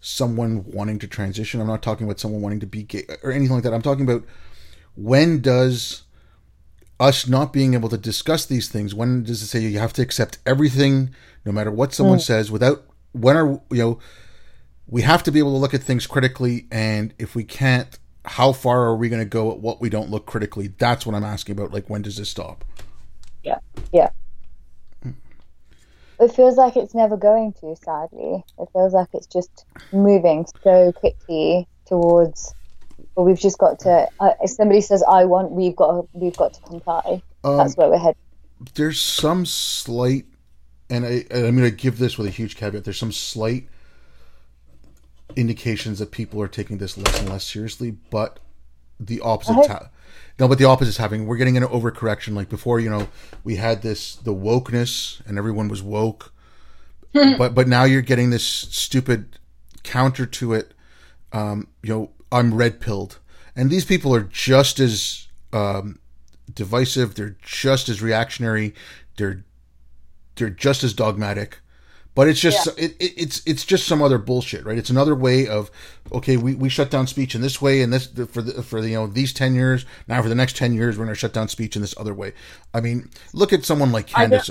someone 0.00 0.64
wanting 0.64 0.98
to 1.00 1.06
transition. 1.06 1.60
I'm 1.60 1.66
not 1.66 1.82
talking 1.82 2.06
about 2.06 2.20
someone 2.20 2.42
wanting 2.42 2.60
to 2.60 2.66
be 2.66 2.82
gay 2.82 3.04
or 3.22 3.32
anything 3.32 3.54
like 3.54 3.64
that. 3.64 3.74
I'm 3.74 3.82
talking 3.82 4.04
about 4.04 4.24
when 4.96 5.40
does 5.40 6.02
us 7.00 7.26
not 7.26 7.52
being 7.52 7.74
able 7.74 7.88
to 7.88 7.98
discuss 7.98 8.46
these 8.46 8.68
things. 8.68 8.94
When 8.94 9.24
does 9.24 9.42
it 9.42 9.46
say 9.46 9.60
you 9.60 9.78
have 9.78 9.92
to 9.94 10.02
accept 10.02 10.38
everything, 10.46 11.10
no 11.44 11.52
matter 11.52 11.70
what 11.70 11.92
someone 11.92 12.18
Mm. 12.18 12.22
says, 12.22 12.50
without 12.50 12.84
when 13.12 13.36
are 13.36 13.60
you 13.70 13.78
know? 13.82 13.98
We 14.86 15.00
have 15.00 15.22
to 15.22 15.32
be 15.32 15.38
able 15.38 15.52
to 15.52 15.58
look 15.58 15.72
at 15.72 15.82
things 15.82 16.06
critically, 16.06 16.66
and 16.70 17.14
if 17.18 17.34
we 17.34 17.42
can't, 17.42 17.98
how 18.26 18.52
far 18.52 18.84
are 18.84 18.94
we 18.94 19.08
going 19.08 19.22
to 19.22 19.28
go 19.28 19.50
at 19.50 19.58
what 19.58 19.80
we 19.80 19.88
don't 19.88 20.10
look 20.10 20.26
critically? 20.26 20.74
That's 20.76 21.06
what 21.06 21.14
I'm 21.14 21.24
asking 21.24 21.54
about. 21.54 21.72
Like, 21.72 21.88
when 21.88 22.02
does 22.02 22.18
this 22.18 22.28
stop? 22.28 22.66
Yeah, 23.42 23.58
yeah. 23.92 24.10
It 26.24 26.32
feels 26.32 26.56
like 26.56 26.76
it's 26.76 26.94
never 26.94 27.16
going 27.16 27.52
to. 27.60 27.76
Sadly, 27.76 28.42
it 28.58 28.68
feels 28.72 28.94
like 28.94 29.08
it's 29.12 29.26
just 29.26 29.66
moving 29.92 30.46
so 30.62 30.92
quickly 30.92 31.68
towards. 31.86 32.54
Well, 33.14 33.26
we've 33.26 33.38
just 33.38 33.58
got 33.58 33.80
to. 33.80 34.08
Uh, 34.18 34.32
if 34.42 34.50
somebody 34.50 34.80
says 34.80 35.02
"I 35.06 35.24
want," 35.26 35.50
we've 35.52 35.76
got 35.76 35.92
to, 35.92 36.08
we've 36.12 36.36
got 36.36 36.54
to 36.54 36.60
comply. 36.62 37.22
Um, 37.44 37.58
That's 37.58 37.76
where 37.76 37.90
we're 37.90 37.98
headed. 37.98 38.16
there's 38.74 39.00
some 39.00 39.44
slight, 39.44 40.24
and 40.88 41.04
I, 41.04 41.24
and 41.30 41.46
I'm 41.46 41.56
going 41.56 41.70
to 41.70 41.76
give 41.76 41.98
this 41.98 42.16
with 42.16 42.26
a 42.26 42.30
huge 42.30 42.56
caveat. 42.56 42.84
There's 42.84 42.98
some 42.98 43.12
slight 43.12 43.68
indications 45.36 45.98
that 45.98 46.10
people 46.10 46.40
are 46.40 46.48
taking 46.48 46.78
this 46.78 46.96
less 46.96 47.20
and 47.20 47.28
less 47.28 47.44
seriously, 47.44 47.90
but 47.90 48.40
the 48.98 49.20
opposite. 49.20 49.66
Ha- 49.66 49.88
no, 50.38 50.48
but 50.48 50.58
the 50.58 50.64
opposite 50.64 50.90
is 50.90 50.96
happening. 50.96 51.26
We're 51.26 51.36
getting 51.36 51.56
an 51.56 51.62
overcorrection. 51.64 52.34
Like 52.34 52.48
before, 52.48 52.80
you 52.80 52.90
know, 52.90 53.08
we 53.44 53.56
had 53.56 53.82
this 53.82 54.16
the 54.16 54.34
wokeness, 54.34 55.24
and 55.26 55.38
everyone 55.38 55.68
was 55.68 55.82
woke, 55.82 56.32
but 57.38 57.54
but 57.54 57.68
now 57.68 57.84
you're 57.84 58.02
getting 58.02 58.30
this 58.30 58.44
stupid 58.44 59.38
counter 59.82 60.26
to 60.26 60.54
it. 60.54 60.74
Um, 61.32 61.68
you 61.82 61.90
know, 61.90 62.10
I'm 62.32 62.54
red 62.54 62.80
pilled, 62.80 63.18
and 63.54 63.70
these 63.70 63.84
people 63.84 64.14
are 64.14 64.22
just 64.22 64.80
as 64.80 65.28
um, 65.52 65.98
divisive. 66.52 67.14
They're 67.14 67.36
just 67.42 67.88
as 67.88 68.02
reactionary. 68.02 68.74
They're 69.16 69.44
they're 70.36 70.50
just 70.50 70.82
as 70.82 70.94
dogmatic. 70.94 71.58
But 72.14 72.28
it's 72.28 72.38
just 72.38 72.68
it, 72.78 72.94
it, 73.00 73.12
it's 73.16 73.42
it's 73.44 73.64
just 73.64 73.86
some 73.86 74.00
other 74.00 74.18
bullshit, 74.18 74.64
right? 74.64 74.78
It's 74.78 74.90
another 74.90 75.16
way 75.16 75.48
of 75.48 75.70
okay, 76.12 76.36
we, 76.36 76.54
we 76.54 76.68
shut 76.68 76.90
down 76.90 77.08
speech 77.08 77.34
in 77.34 77.40
this 77.40 77.60
way, 77.60 77.82
and 77.82 77.92
this 77.92 78.06
for 78.06 78.40
the 78.40 78.62
for 78.62 78.80
the, 78.80 78.90
you 78.90 78.94
know 78.94 79.06
these 79.08 79.32
ten 79.32 79.54
years. 79.54 79.84
Now 80.06 80.22
for 80.22 80.28
the 80.28 80.34
next 80.36 80.56
ten 80.56 80.74
years, 80.74 80.96
we're 80.96 81.06
going 81.06 81.14
to 81.14 81.18
shut 81.18 81.32
down 81.32 81.48
speech 81.48 81.74
in 81.74 81.82
this 81.82 81.94
other 81.98 82.14
way. 82.14 82.32
I 82.72 82.80
mean, 82.80 83.10
look 83.32 83.52
at 83.52 83.64
someone 83.64 83.90
like 83.90 84.06
Candace. 84.06 84.50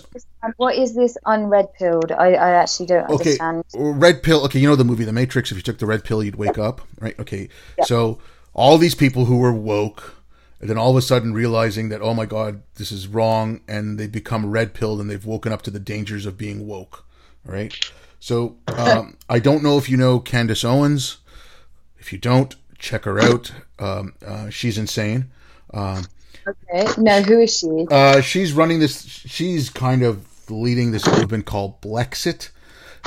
What 0.58 0.76
is 0.76 0.94
this 0.94 1.18
unred 1.26 1.74
pilled? 1.76 2.12
I, 2.12 2.34
I 2.34 2.50
actually 2.52 2.88
don't 2.88 3.10
Okay, 3.10 3.38
understand. 3.40 3.64
Uh, 3.78 3.94
red 3.94 4.24
pill. 4.24 4.44
Okay, 4.46 4.60
you 4.60 4.68
know 4.68 4.76
the 4.76 4.84
movie 4.84 5.06
The 5.06 5.14
Matrix. 5.14 5.52
If 5.52 5.58
you 5.58 5.64
took 5.64 5.78
the 5.80 5.86
red 5.86 6.04
pill, 6.04 6.22
you'd 6.22 6.36
wake 6.36 6.58
up, 6.58 6.82
right? 7.00 7.18
Okay, 7.18 7.48
so 7.86 8.20
all 8.54 8.78
these 8.78 8.96
people 8.96 9.26
who 9.26 9.38
were 9.38 9.54
woke, 9.54 10.16
and 10.60 10.70
then 10.70 10.78
all 10.78 10.92
of 10.92 10.98
a 10.98 11.02
sudden 11.02 11.34
realizing 11.34 11.88
that 11.90 12.02
oh 12.02 12.14
my 12.14 12.26
god, 12.26 12.62
this 12.76 12.92
is 12.92 13.08
wrong, 13.08 13.62
and 13.70 13.98
they've 13.98 14.12
become 14.12 14.52
red 14.52 14.74
pilled, 14.74 15.00
and 15.00 15.10
they've 15.10 15.26
woken 15.26 15.54
up 15.54 15.62
to 15.62 15.72
the 15.72 15.80
dangers 15.80 16.26
of 16.26 16.38
being 16.38 16.68
woke, 16.68 17.06
right? 17.46 17.74
So 18.20 18.58
um, 18.68 19.18
I 19.30 19.40
don't 19.40 19.64
know 19.64 19.78
if 19.78 19.90
you 19.90 19.98
know 19.98 20.20
Candace 20.20 20.64
Owens. 20.64 21.18
If 21.98 22.12
you 22.14 22.20
don't, 22.20 22.56
check 22.78 23.06
her 23.06 23.20
out. 23.20 23.52
Um, 23.80 24.14
uh, 24.26 24.50
she's 24.50 24.78
insane. 24.78 25.32
Um, 25.74 26.06
Okay, 26.46 26.86
no, 26.98 27.22
who 27.22 27.40
is 27.40 27.58
she? 27.58 27.86
uh, 27.90 28.20
she's 28.20 28.52
running 28.52 28.80
this. 28.80 29.06
She's 29.06 29.70
kind 29.70 30.04
of 30.04 30.28
leading 30.52 30.92
this 30.92 31.08
movement 31.08 31.46
called 31.46 31.80
Blexit, 31.82 32.50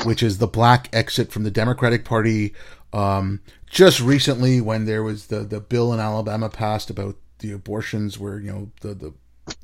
which 0.04 0.22
is 0.22 0.38
the 0.38 0.46
black 0.46 0.88
exit 0.94 1.30
from 1.30 1.44
the 1.44 1.50
Democratic 1.50 2.02
Party. 2.04 2.54
Um, 2.94 3.40
just 3.68 4.00
recently, 4.00 4.62
when 4.62 4.86
there 4.86 5.02
was 5.02 5.26
the 5.26 5.40
the 5.40 5.60
bill 5.60 5.92
in 5.92 6.00
Alabama 6.00 6.48
passed 6.48 6.88
about 6.88 7.16
the 7.40 7.52
abortions, 7.52 8.18
where 8.18 8.38
you 8.38 8.50
know 8.50 8.70
the 8.80 8.94
the 8.94 9.12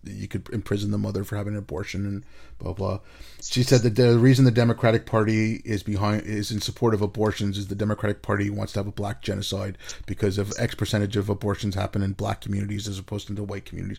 you 0.04 0.28
could 0.28 0.48
imprison 0.52 0.90
the 0.90 0.98
mother 0.98 1.24
for 1.24 1.36
having 1.36 1.54
an 1.54 1.58
abortion 1.58 2.06
and 2.06 2.24
blah 2.58 2.72
blah. 2.72 3.00
She 3.42 3.62
said 3.62 3.80
that 3.82 3.96
the 3.96 4.18
reason 4.18 4.44
the 4.44 4.50
Democratic 4.50 5.06
Party 5.06 5.60
is 5.64 5.82
behind 5.82 6.22
is 6.22 6.50
in 6.50 6.60
support 6.60 6.94
of 6.94 7.02
abortions 7.02 7.58
is 7.58 7.68
the 7.68 7.74
Democratic 7.74 8.22
Party 8.22 8.50
wants 8.50 8.72
to 8.74 8.78
have 8.80 8.86
a 8.86 8.92
black 8.92 9.22
genocide 9.22 9.78
because 10.06 10.38
of 10.38 10.52
X 10.58 10.74
percentage 10.74 11.16
of 11.16 11.28
abortions 11.28 11.74
happen 11.74 12.02
in 12.02 12.12
black 12.12 12.40
communities 12.40 12.86
as 12.88 12.98
opposed 12.98 13.26
to 13.28 13.32
the 13.34 13.42
white 13.42 13.64
communities. 13.64 13.98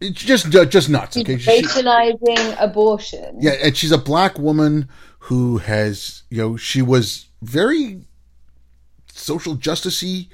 It's 0.00 0.22
just 0.22 0.50
just 0.50 0.88
nuts. 0.88 1.16
Okay, 1.16 1.36
Racializing 1.36 2.56
abortion. 2.60 3.36
yeah, 3.40 3.52
and 3.62 3.76
she's 3.76 3.90
a 3.92 3.98
black 3.98 4.38
woman 4.38 4.88
who 5.20 5.58
has, 5.58 6.22
you 6.30 6.38
know, 6.38 6.56
she 6.56 6.82
was 6.82 7.26
very 7.42 8.02
social 9.12 9.56
justicey, 9.56 10.28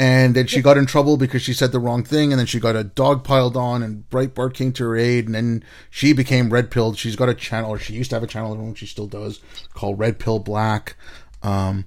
and 0.00 0.34
then 0.34 0.46
she 0.46 0.62
got 0.62 0.78
in 0.78 0.86
trouble 0.86 1.18
because 1.18 1.42
she 1.42 1.52
said 1.52 1.72
the 1.72 1.78
wrong 1.78 2.02
thing, 2.04 2.32
and 2.32 2.38
then 2.38 2.46
she 2.46 2.58
got 2.58 2.74
a 2.74 2.82
dog 2.84 3.22
piled 3.22 3.54
on, 3.56 3.82
and 3.82 4.08
Breitbart 4.08 4.54
came 4.54 4.72
to 4.72 4.84
her 4.84 4.96
aid, 4.96 5.26
and 5.26 5.34
then 5.34 5.62
she 5.90 6.14
became 6.14 6.48
red 6.50 6.70
pilled. 6.70 6.96
She's 6.96 7.16
got 7.16 7.28
a 7.28 7.34
channel, 7.34 7.70
or 7.70 7.78
she 7.78 7.92
used 7.92 8.08
to 8.10 8.16
have 8.16 8.22
a 8.22 8.26
channel, 8.26 8.52
I 8.52 8.56
don't 8.56 8.64
know 8.66 8.72
if 8.72 8.78
she 8.78 8.86
still 8.86 9.06
does, 9.06 9.40
called 9.74 9.98
Red 9.98 10.18
Pill 10.18 10.38
Black, 10.38 10.96
um, 11.42 11.84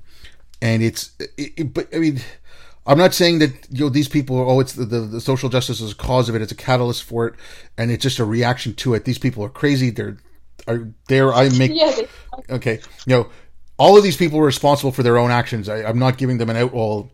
and 0.61 0.84
it's, 0.84 1.11
it, 1.20 1.53
it- 1.57 1.74
but 1.74 1.88
I 1.93 1.97
mean. 1.99 2.22
I'm 2.86 2.97
not 2.97 3.14
saying 3.14 3.39
that 3.39 3.51
you 3.70 3.86
know 3.86 3.89
these 3.89 4.09
people. 4.09 4.38
Oh, 4.38 4.59
it's 4.59 4.74
the, 4.74 4.84
the, 4.84 4.99
the 4.99 5.22
social 5.22 5.47
justice 5.47 5.80
is 5.80 5.93
a 5.93 5.95
cause 5.95 6.28
of 6.28 6.36
it. 6.36 6.41
It's 6.41 6.51
a 6.51 6.55
catalyst 6.55 7.03
for 7.03 7.26
it, 7.28 7.36
and 7.78 7.89
it's 7.89 8.03
just 8.03 8.20
a 8.20 8.26
reaction 8.26 8.74
to 8.76 8.93
it. 8.93 9.05
These 9.05 9.20
people 9.20 9.41
are 9.45 9.47
crazy. 9.49 9.89
They're 9.89 10.18
are 10.68 10.89
there. 11.07 11.34
I 11.34 11.47
make 11.57 11.72
Yeah, 11.74 11.95
okay. 12.49 12.82
You 13.05 13.16
know, 13.16 13.30
all 13.78 13.95
of 13.95 14.03
these 14.03 14.18
people 14.18 14.38
were 14.38 14.45
responsible 14.45 14.91
for 14.91 15.01
their 15.01 15.18
own 15.18 15.32
actions. 15.32 15.70
I, 15.70 15.78
I'm 15.84 15.97
not 15.97 16.18
giving 16.18 16.39
them 16.39 16.49
an 16.49 16.57
out. 16.57 16.74
Well, 16.74 17.09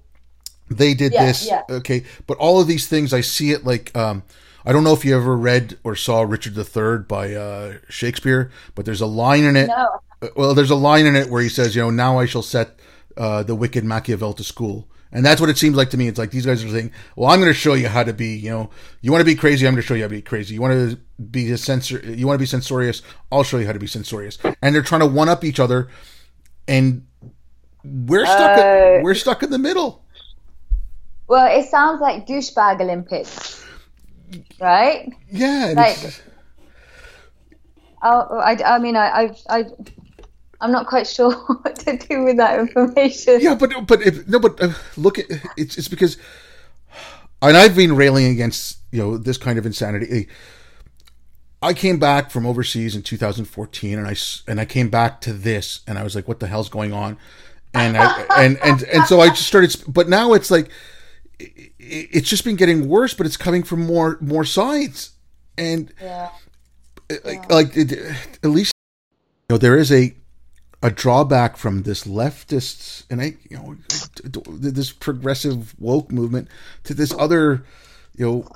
they 0.69 0.93
did 0.93 1.13
Yeah, 1.13 1.25
this. 1.25 1.47
yeah. 1.47 1.61
Okay, 1.69 2.03
but 2.27 2.37
all 2.37 2.59
of 2.61 2.67
these 2.67 2.87
things, 2.87 3.13
I 3.13 3.21
see 3.21 3.51
it 3.51 3.65
like. 3.65 3.95
Um, 3.95 4.23
I 4.65 4.73
don't 4.73 4.83
know 4.83 4.93
if 4.93 5.05
you 5.05 5.15
ever 5.15 5.37
read 5.37 5.79
or 5.85 5.95
saw 5.95 6.21
Richard 6.21 6.55
III 6.57 7.05
by 7.07 7.33
uh, 7.33 7.77
Shakespeare, 7.87 8.51
but 8.75 8.85
there's 8.85 8.99
a 9.01 9.05
line 9.07 9.45
in 9.45 9.55
it. 9.55 9.67
no. 9.67 10.01
Well, 10.35 10.53
there's 10.53 10.69
a 10.69 10.75
line 10.75 11.05
in 11.05 11.15
it 11.15 11.29
where 11.29 11.41
he 11.41 11.47
says, 11.47 11.77
you 11.77 11.81
know, 11.81 11.89
now 11.89 12.19
I 12.19 12.25
shall 12.25 12.41
set 12.41 12.77
uh, 13.15 13.41
the 13.43 13.55
wicked 13.55 13.85
Machiavel 13.85 14.33
to 14.33 14.43
school. 14.43 14.89
And 15.13 15.25
that's 15.25 15.39
what 15.39 15.49
it 15.49 15.57
seems 15.57 15.77
like 15.77 15.89
to 15.91 15.97
me. 15.97 16.09
It's 16.09 16.19
like 16.19 16.31
these 16.31 16.45
guys 16.45 16.63
are 16.63 16.69
saying, 16.69 16.91
well, 17.15 17.29
I'm 17.31 17.39
going 17.39 17.49
to 17.49 17.57
show 17.57 17.73
you 17.73 17.87
how 17.87 18.03
to 18.03 18.13
be, 18.13 18.35
you 18.35 18.49
know, 18.51 18.69
you 19.01 19.11
want 19.13 19.21
to 19.21 19.25
be 19.25 19.33
crazy, 19.33 19.65
I'm 19.65 19.73
going 19.73 19.81
to 19.81 19.87
show 19.87 19.93
you 19.95 20.01
how 20.03 20.09
to 20.09 20.13
be 20.15 20.21
crazy. 20.21 20.53
You 20.55 20.61
want 20.61 20.73
to 20.91 20.97
be 21.23 21.49
a 21.51 21.57
censor, 21.57 21.97
you 21.99 22.27
want 22.27 22.35
to 22.35 22.43
be 22.43 22.45
censorious, 22.45 23.01
I'll 23.31 23.43
show 23.43 23.57
you 23.57 23.65
how 23.65 23.73
to 23.73 23.79
be 23.79 23.87
censorious. 23.87 24.37
And 24.61 24.75
they're 24.75 24.83
trying 24.83 25.01
to 25.01 25.07
one 25.07 25.29
up 25.29 25.43
each 25.45 25.59
other. 25.59 25.87
And 26.67 27.07
we're 27.83 28.25
stuck, 28.25 28.59
Uh, 28.59 28.99
we're 29.01 29.15
stuck 29.15 29.41
in 29.41 29.49
the 29.51 29.57
middle. 29.57 30.03
Well, 31.29 31.47
it 31.57 31.69
sounds 31.69 32.01
like 32.01 32.25
douchebag 32.27 32.81
Olympics, 32.81 33.63
right? 34.59 35.09
Yeah. 35.31 35.73
Like- 35.75 35.97
it's- 35.97 36.21
Oh, 38.01 38.37
I, 38.39 38.55
I 38.65 38.79
mean, 38.79 38.95
I, 38.95 39.07
I, 39.09 39.35
I, 39.49 39.65
I'm 40.61 40.71
not 40.71 40.87
quite 40.87 41.05
sure 41.05 41.33
what 41.61 41.75
to 41.79 41.97
do 41.97 42.23
with 42.23 42.37
that 42.37 42.57
information. 42.57 43.41
yeah, 43.41 43.55
but, 43.55 43.73
but 43.85 44.01
if, 44.01 44.25
no, 44.25 44.39
but 44.39 44.61
uh, 44.63 44.71
look 44.95 45.19
at, 45.19 45.25
it's, 45.57 45.77
it's 45.77 45.89
because, 45.89 46.15
and 47.41 47.57
I've 47.57 47.75
been 47.75 47.97
railing 47.97 48.27
against, 48.27 48.77
you 48.91 48.99
know, 49.01 49.17
this 49.17 49.37
kind 49.37 49.59
of 49.59 49.65
insanity. 49.65 50.29
I 51.61 51.73
came 51.73 51.99
back 51.99 52.31
from 52.31 52.45
overseas 52.45 52.95
in 52.95 53.01
2014, 53.03 53.99
and 53.99 54.07
I 54.07 54.15
and 54.47 54.61
I 54.61 54.65
came 54.65 54.89
back 54.89 55.19
to 55.21 55.33
this, 55.33 55.81
and 55.85 55.99
I 55.99 56.03
was 56.03 56.15
like, 56.15 56.25
"What 56.25 56.39
the 56.39 56.47
hell's 56.47 56.69
going 56.69 56.93
on?" 56.93 57.17
And 57.73 57.97
I, 57.97 58.25
and 58.37 58.57
and 58.63 58.81
and 58.83 59.03
so 59.07 59.19
I 59.19 59.27
just 59.27 59.45
started. 59.45 59.75
But 59.85 60.07
now 60.07 60.31
it's 60.31 60.49
like 60.49 60.69
it's 61.39 62.29
just 62.29 62.43
been 62.43 62.55
getting 62.55 62.87
worse, 62.87 63.13
but 63.13 63.25
it's 63.25 63.37
coming 63.37 63.63
from 63.63 63.85
more 63.85 64.17
more 64.21 64.45
sides, 64.45 65.11
and 65.57 65.93
Yeah. 66.01 66.29
Uh, 67.11 67.15
like, 67.25 67.51
like 67.51 67.77
it, 67.77 67.91
at 68.43 68.49
least 68.49 68.73
you 69.49 69.53
know 69.55 69.57
there 69.57 69.77
is 69.77 69.91
a 69.91 70.15
a 70.83 70.89
drawback 70.91 71.57
from 71.57 71.83
this 71.83 72.03
leftist 72.05 73.03
and 73.09 73.21
I 73.21 73.35
you 73.49 73.57
know 73.57 73.75
this 74.47 74.91
progressive 74.91 75.73
woke 75.79 76.11
movement 76.11 76.47
to 76.85 76.93
this 76.93 77.13
other 77.17 77.63
you 78.15 78.25
know 78.25 78.47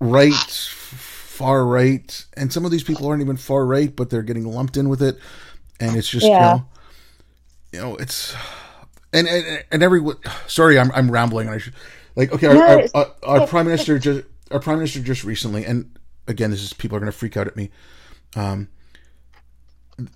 right 0.00 0.32
far 0.34 1.64
right 1.64 2.24
and 2.36 2.52
some 2.52 2.64
of 2.64 2.70
these 2.70 2.84
people 2.84 3.06
aren't 3.06 3.22
even 3.22 3.36
far 3.36 3.64
right 3.66 3.94
but 3.94 4.10
they're 4.10 4.22
getting 4.22 4.46
lumped 4.46 4.76
in 4.76 4.88
with 4.88 5.02
it 5.02 5.16
and 5.80 5.96
it's 5.96 6.08
just 6.08 6.26
Yeah. 6.26 6.54
you 6.54 6.58
know 6.58 6.66
you 7.72 7.80
know 7.80 7.96
it's 7.96 8.34
and 9.12 9.28
and, 9.28 9.64
and 9.70 9.82
every 9.82 10.02
sorry 10.46 10.78
I'm 10.78 10.90
I'm 10.92 11.10
rambling 11.10 11.48
and 11.48 11.54
I 11.56 11.58
should 11.58 11.74
like 12.16 12.32
okay 12.32 12.46
our, 12.48 12.54
No, 12.54 12.88
our, 12.94 13.06
our, 13.22 13.40
our 13.40 13.46
prime 13.46 13.66
minister 13.66 13.98
just 13.98 14.24
our 14.50 14.60
prime 14.60 14.78
minister 14.78 15.00
just 15.00 15.24
recently 15.24 15.64
and 15.64 15.96
again 16.26 16.50
this 16.50 16.62
is 16.62 16.72
people 16.72 16.96
are 16.96 17.00
going 17.00 17.10
to 17.10 17.16
freak 17.16 17.36
out 17.36 17.46
at 17.46 17.56
me 17.56 17.70
um 18.36 18.68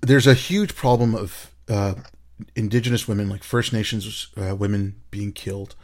there's 0.01 0.27
a 0.27 0.33
huge 0.33 0.75
problem 0.75 1.15
of 1.15 1.51
uh 1.69 1.95
indigenous 2.55 3.07
women 3.07 3.29
like 3.29 3.43
first 3.43 3.73
nations 3.73 4.27
uh, 4.37 4.55
women 4.55 4.95
being 5.11 5.31
killed. 5.31 5.75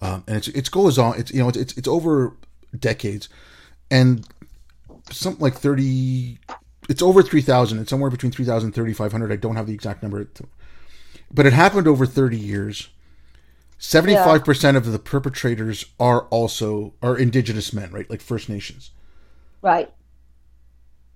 Um 0.00 0.24
and 0.26 0.36
it's 0.36 0.48
it 0.48 0.70
goes 0.70 0.98
on 0.98 1.18
it's 1.18 1.32
you 1.32 1.42
know 1.42 1.48
it's 1.48 1.58
it's, 1.58 1.76
it's 1.76 1.88
over 1.88 2.36
decades. 2.78 3.28
And 3.90 4.26
something 5.10 5.42
like 5.42 5.54
30 5.54 6.38
it's 6.88 7.02
over 7.02 7.22
3000 7.22 7.78
it's 7.78 7.90
somewhere 7.90 8.10
between 8.10 8.32
3000 8.32 8.72
3500 8.72 9.32
i 9.32 9.36
don't 9.36 9.56
have 9.56 9.66
the 9.66 9.74
exact 9.74 10.02
number 10.02 10.26
but 11.32 11.46
it 11.46 11.52
happened 11.52 11.88
over 11.88 12.06
30 12.06 12.38
years 12.38 12.88
Seventy-five 13.84 14.44
percent 14.44 14.76
of 14.76 14.86
the 14.92 14.98
perpetrators 15.00 15.86
are 15.98 16.26
also 16.26 16.94
are 17.02 17.18
indigenous 17.18 17.72
men, 17.72 17.90
right? 17.90 18.08
Like 18.08 18.20
First 18.20 18.48
Nations. 18.48 18.92
Right. 19.60 19.92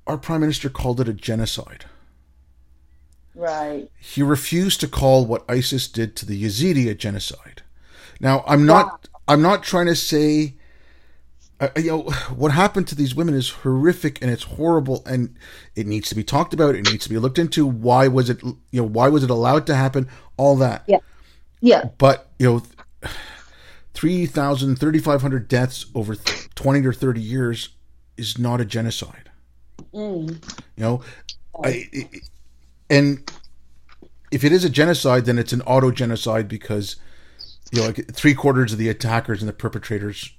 Our 0.05 0.19
prime 0.19 0.41
minister 0.41 0.69
called 0.69 1.01
it 1.01 1.09
a 1.09 1.13
genocide. 1.13 1.85
Right. 3.37 3.89
He 4.01 4.21
refused 4.21 4.81
to 4.81 4.89
call 4.89 5.25
what 5.25 5.49
ISIS 5.49 5.87
did 5.87 6.17
to 6.17 6.27
the 6.27 6.43
Yazidi 6.43 6.91
a 6.91 6.97
genocide. 6.97 7.63
Now, 8.19 8.43
I'm 8.49 8.67
not 8.67 9.09
I'm 9.29 9.43
not 9.43 9.63
trying 9.63 9.87
to 9.87 9.95
say 9.95 10.57
uh, 11.59 11.69
you 11.77 11.91
know 11.91 12.03
what 12.37 12.53
happened 12.53 12.87
to 12.89 12.95
these 12.95 13.15
women 13.15 13.35
is 13.35 13.49
horrific 13.51 14.21
and 14.21 14.31
it's 14.31 14.43
horrible 14.43 15.03
and 15.07 15.37
it 15.75 15.87
needs 15.87 16.09
to 16.09 16.15
be 16.15 16.23
talked 16.23 16.53
about 16.53 16.75
it 16.75 16.85
needs 16.91 17.05
to 17.05 17.11
be 17.11 17.19
looked 17.19 17.39
into. 17.39 17.67
Why 17.67 18.09
was 18.09 18.29
it 18.29 18.43
you 18.43 18.59
know 18.73 18.85
why 18.85 19.09
was 19.09 19.25
it 19.25 19.31
allowed 19.31 19.67
to 19.69 19.75
happen? 19.75 20.09
All 20.37 20.57
that. 20.57 20.85
Yeah. 20.87 20.99
Yeah. 21.61 21.91
But 21.99 22.29
you 22.39 22.47
know 22.47 22.63
3000 23.95 24.77
3500 24.77 25.49
deaths 25.49 25.87
over 25.95 26.15
20 26.15 26.87
or 26.87 26.93
30 26.93 27.21
years 27.21 27.71
is 28.17 28.39
not 28.39 28.61
a 28.61 28.65
genocide. 28.65 29.31
Mm. 29.95 30.31
you 30.77 30.83
know 30.83 31.01
I, 31.65 31.89
it, 31.93 32.29
and 32.91 33.31
if 34.31 34.45
it 34.45 34.53
is 34.53 34.65
a 34.65 34.71
genocide 34.71 35.25
then 35.25 35.39
it's 35.39 35.53
an 35.53 35.63
auto 35.63 35.91
genocide 35.91 36.49
because 36.49 36.97
you 37.73 37.81
know 37.81 37.87
like 37.87 38.13
three 38.13 38.35
quarters 38.35 38.73
of 38.73 38.79
the 38.79 38.89
attackers 38.91 39.41
and 39.41 39.49
the 39.49 39.55
perpetrators 39.55 40.36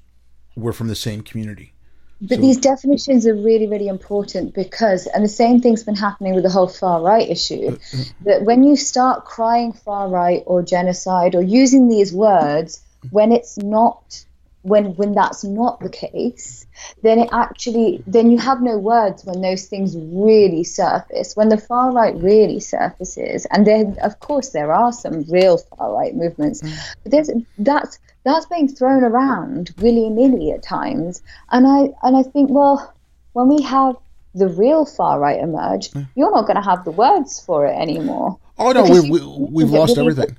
were 0.58 0.74
from 0.74 0.88
the 0.88 0.96
same 0.96 1.22
community. 1.22 1.74
But 2.20 2.36
so, 2.36 2.42
these 2.42 2.58
definitions 2.58 3.28
are 3.28 3.36
really, 3.36 3.68
really 3.68 3.88
important 3.88 4.56
because, 4.56 5.06
and 5.06 5.24
the 5.24 5.30
same 5.30 5.62
thing's 5.62 5.84
been 5.84 5.96
happening 5.96 6.34
with 6.34 6.44
the 6.44 6.50
whole 6.50 6.68
far 6.68 7.02
right 7.02 7.30
issue, 7.30 7.68
uh, 7.68 7.74
uh, 7.74 8.04
that 8.26 8.44
when 8.44 8.64
you 8.64 8.76
start 8.76 9.26
crying 9.26 9.72
far 9.72 10.10
right 10.10 10.42
or 10.48 10.64
genocide 10.64 11.36
or 11.36 11.44
using 11.44 11.90
these 11.90 12.12
words 12.12 12.82
when 13.12 13.32
it's 13.32 13.58
not, 13.60 14.26
when 14.68 14.96
when 14.96 15.14
that's 15.14 15.44
not 15.44 15.80
the 15.80 15.90
case, 15.90 16.66
then 17.02 17.20
it 17.20 17.30
actually, 17.32 18.04
then 18.06 18.30
you 18.32 18.38
have 18.38 18.62
no 18.62 18.78
words 18.78 19.24
when 19.26 19.42
those 19.42 19.66
things 19.66 19.96
really 19.98 20.64
surface. 20.64 21.36
When 21.36 21.50
the 21.50 21.58
far 21.58 21.92
right 21.92 22.16
really 22.16 22.60
surfaces, 22.60 23.46
and 23.52 23.66
then 23.66 23.98
of 24.02 24.20
course 24.20 24.50
there 24.50 24.72
are 24.72 24.92
some 24.92 25.24
real 25.24 25.58
far 25.58 25.94
right 25.94 26.16
movements, 26.16 26.62
mm. 26.62 26.76
but 27.04 27.12
there's 27.12 27.30
that's 27.58 28.00
that's 28.24 28.46
being 28.48 28.68
thrown 28.68 29.04
around 29.04 29.74
willy 29.80 30.10
nilly 30.10 30.52
at 30.52 30.64
times. 30.64 31.22
And 31.52 31.66
I 31.66 31.94
and 32.04 32.18
I 32.18 32.24
think, 32.24 32.50
well, 32.50 32.94
when 33.34 33.48
we 33.48 33.62
have 33.64 33.96
the 34.36 34.48
real 34.48 34.86
far 34.86 35.20
right 35.20 35.40
emerge, 35.40 35.92
mm. 35.92 36.08
you're 36.16 36.32
not 36.32 36.46
going 36.46 36.58
to 36.58 36.70
have 36.70 36.84
the 36.84 36.92
words 36.92 37.40
for 37.40 37.66
it 37.66 37.76
anymore. 37.76 38.38
Oh 38.58 38.72
no, 38.72 38.84
we, 38.84 39.10
we, 39.10 39.20
we've 39.20 39.70
lost 39.70 39.98
everything. 39.98 40.36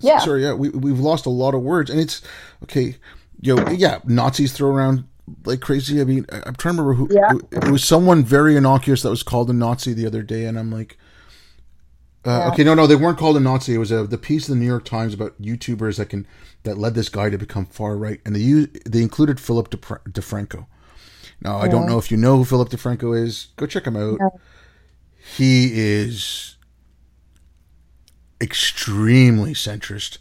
Yeah, 0.00 0.18
sorry, 0.18 0.42
yeah, 0.42 0.52
we 0.52 0.68
we've 0.68 0.98
lost 1.00 1.26
a 1.26 1.30
lot 1.30 1.54
of 1.54 1.62
words, 1.62 1.90
and 1.90 1.98
it's 1.98 2.20
okay. 2.64 2.96
Yo, 3.40 3.56
know, 3.56 3.70
yeah, 3.70 3.98
Nazis 4.04 4.52
throw 4.52 4.70
around 4.70 5.04
like 5.44 5.60
crazy. 5.60 6.00
I 6.00 6.04
mean, 6.04 6.26
I'm 6.30 6.54
trying 6.54 6.76
to 6.76 6.82
remember 6.82 6.94
who. 6.94 7.08
Yeah. 7.10 7.34
It, 7.52 7.64
it 7.64 7.70
was 7.70 7.84
someone 7.84 8.24
very 8.24 8.56
innocuous 8.56 9.02
that 9.02 9.10
was 9.10 9.22
called 9.22 9.50
a 9.50 9.52
Nazi 9.52 9.92
the 9.92 10.06
other 10.06 10.22
day, 10.22 10.44
and 10.44 10.58
I'm 10.58 10.70
like, 10.70 10.98
uh, 12.24 12.30
yeah. 12.30 12.52
Okay, 12.52 12.64
no, 12.64 12.74
no, 12.74 12.86
they 12.86 12.96
weren't 12.96 13.18
called 13.18 13.36
a 13.36 13.40
Nazi. 13.40 13.74
It 13.74 13.78
was 13.78 13.92
a, 13.92 14.04
the 14.04 14.18
piece 14.18 14.48
in 14.48 14.58
the 14.58 14.60
New 14.60 14.66
York 14.66 14.84
Times 14.84 15.14
about 15.14 15.40
YouTubers 15.40 15.98
that 15.98 16.08
can 16.08 16.26
that 16.64 16.78
led 16.78 16.94
this 16.94 17.08
guy 17.08 17.30
to 17.30 17.38
become 17.38 17.66
far 17.66 17.96
right, 17.96 18.20
and 18.24 18.34
they 18.34 18.66
they 18.84 19.02
included 19.02 19.38
Philip 19.38 19.70
DeFranco. 19.70 20.66
Now, 21.40 21.58
yeah. 21.58 21.64
I 21.64 21.68
don't 21.68 21.86
know 21.86 21.98
if 21.98 22.10
you 22.10 22.16
know 22.16 22.38
who 22.38 22.44
Philip 22.44 22.70
DeFranco 22.70 23.16
is. 23.20 23.48
Go 23.56 23.66
check 23.66 23.86
him 23.86 23.96
out. 23.96 24.18
He 25.36 25.70
is 25.74 26.56
extremely 28.40 29.54
centrist. 29.54 30.18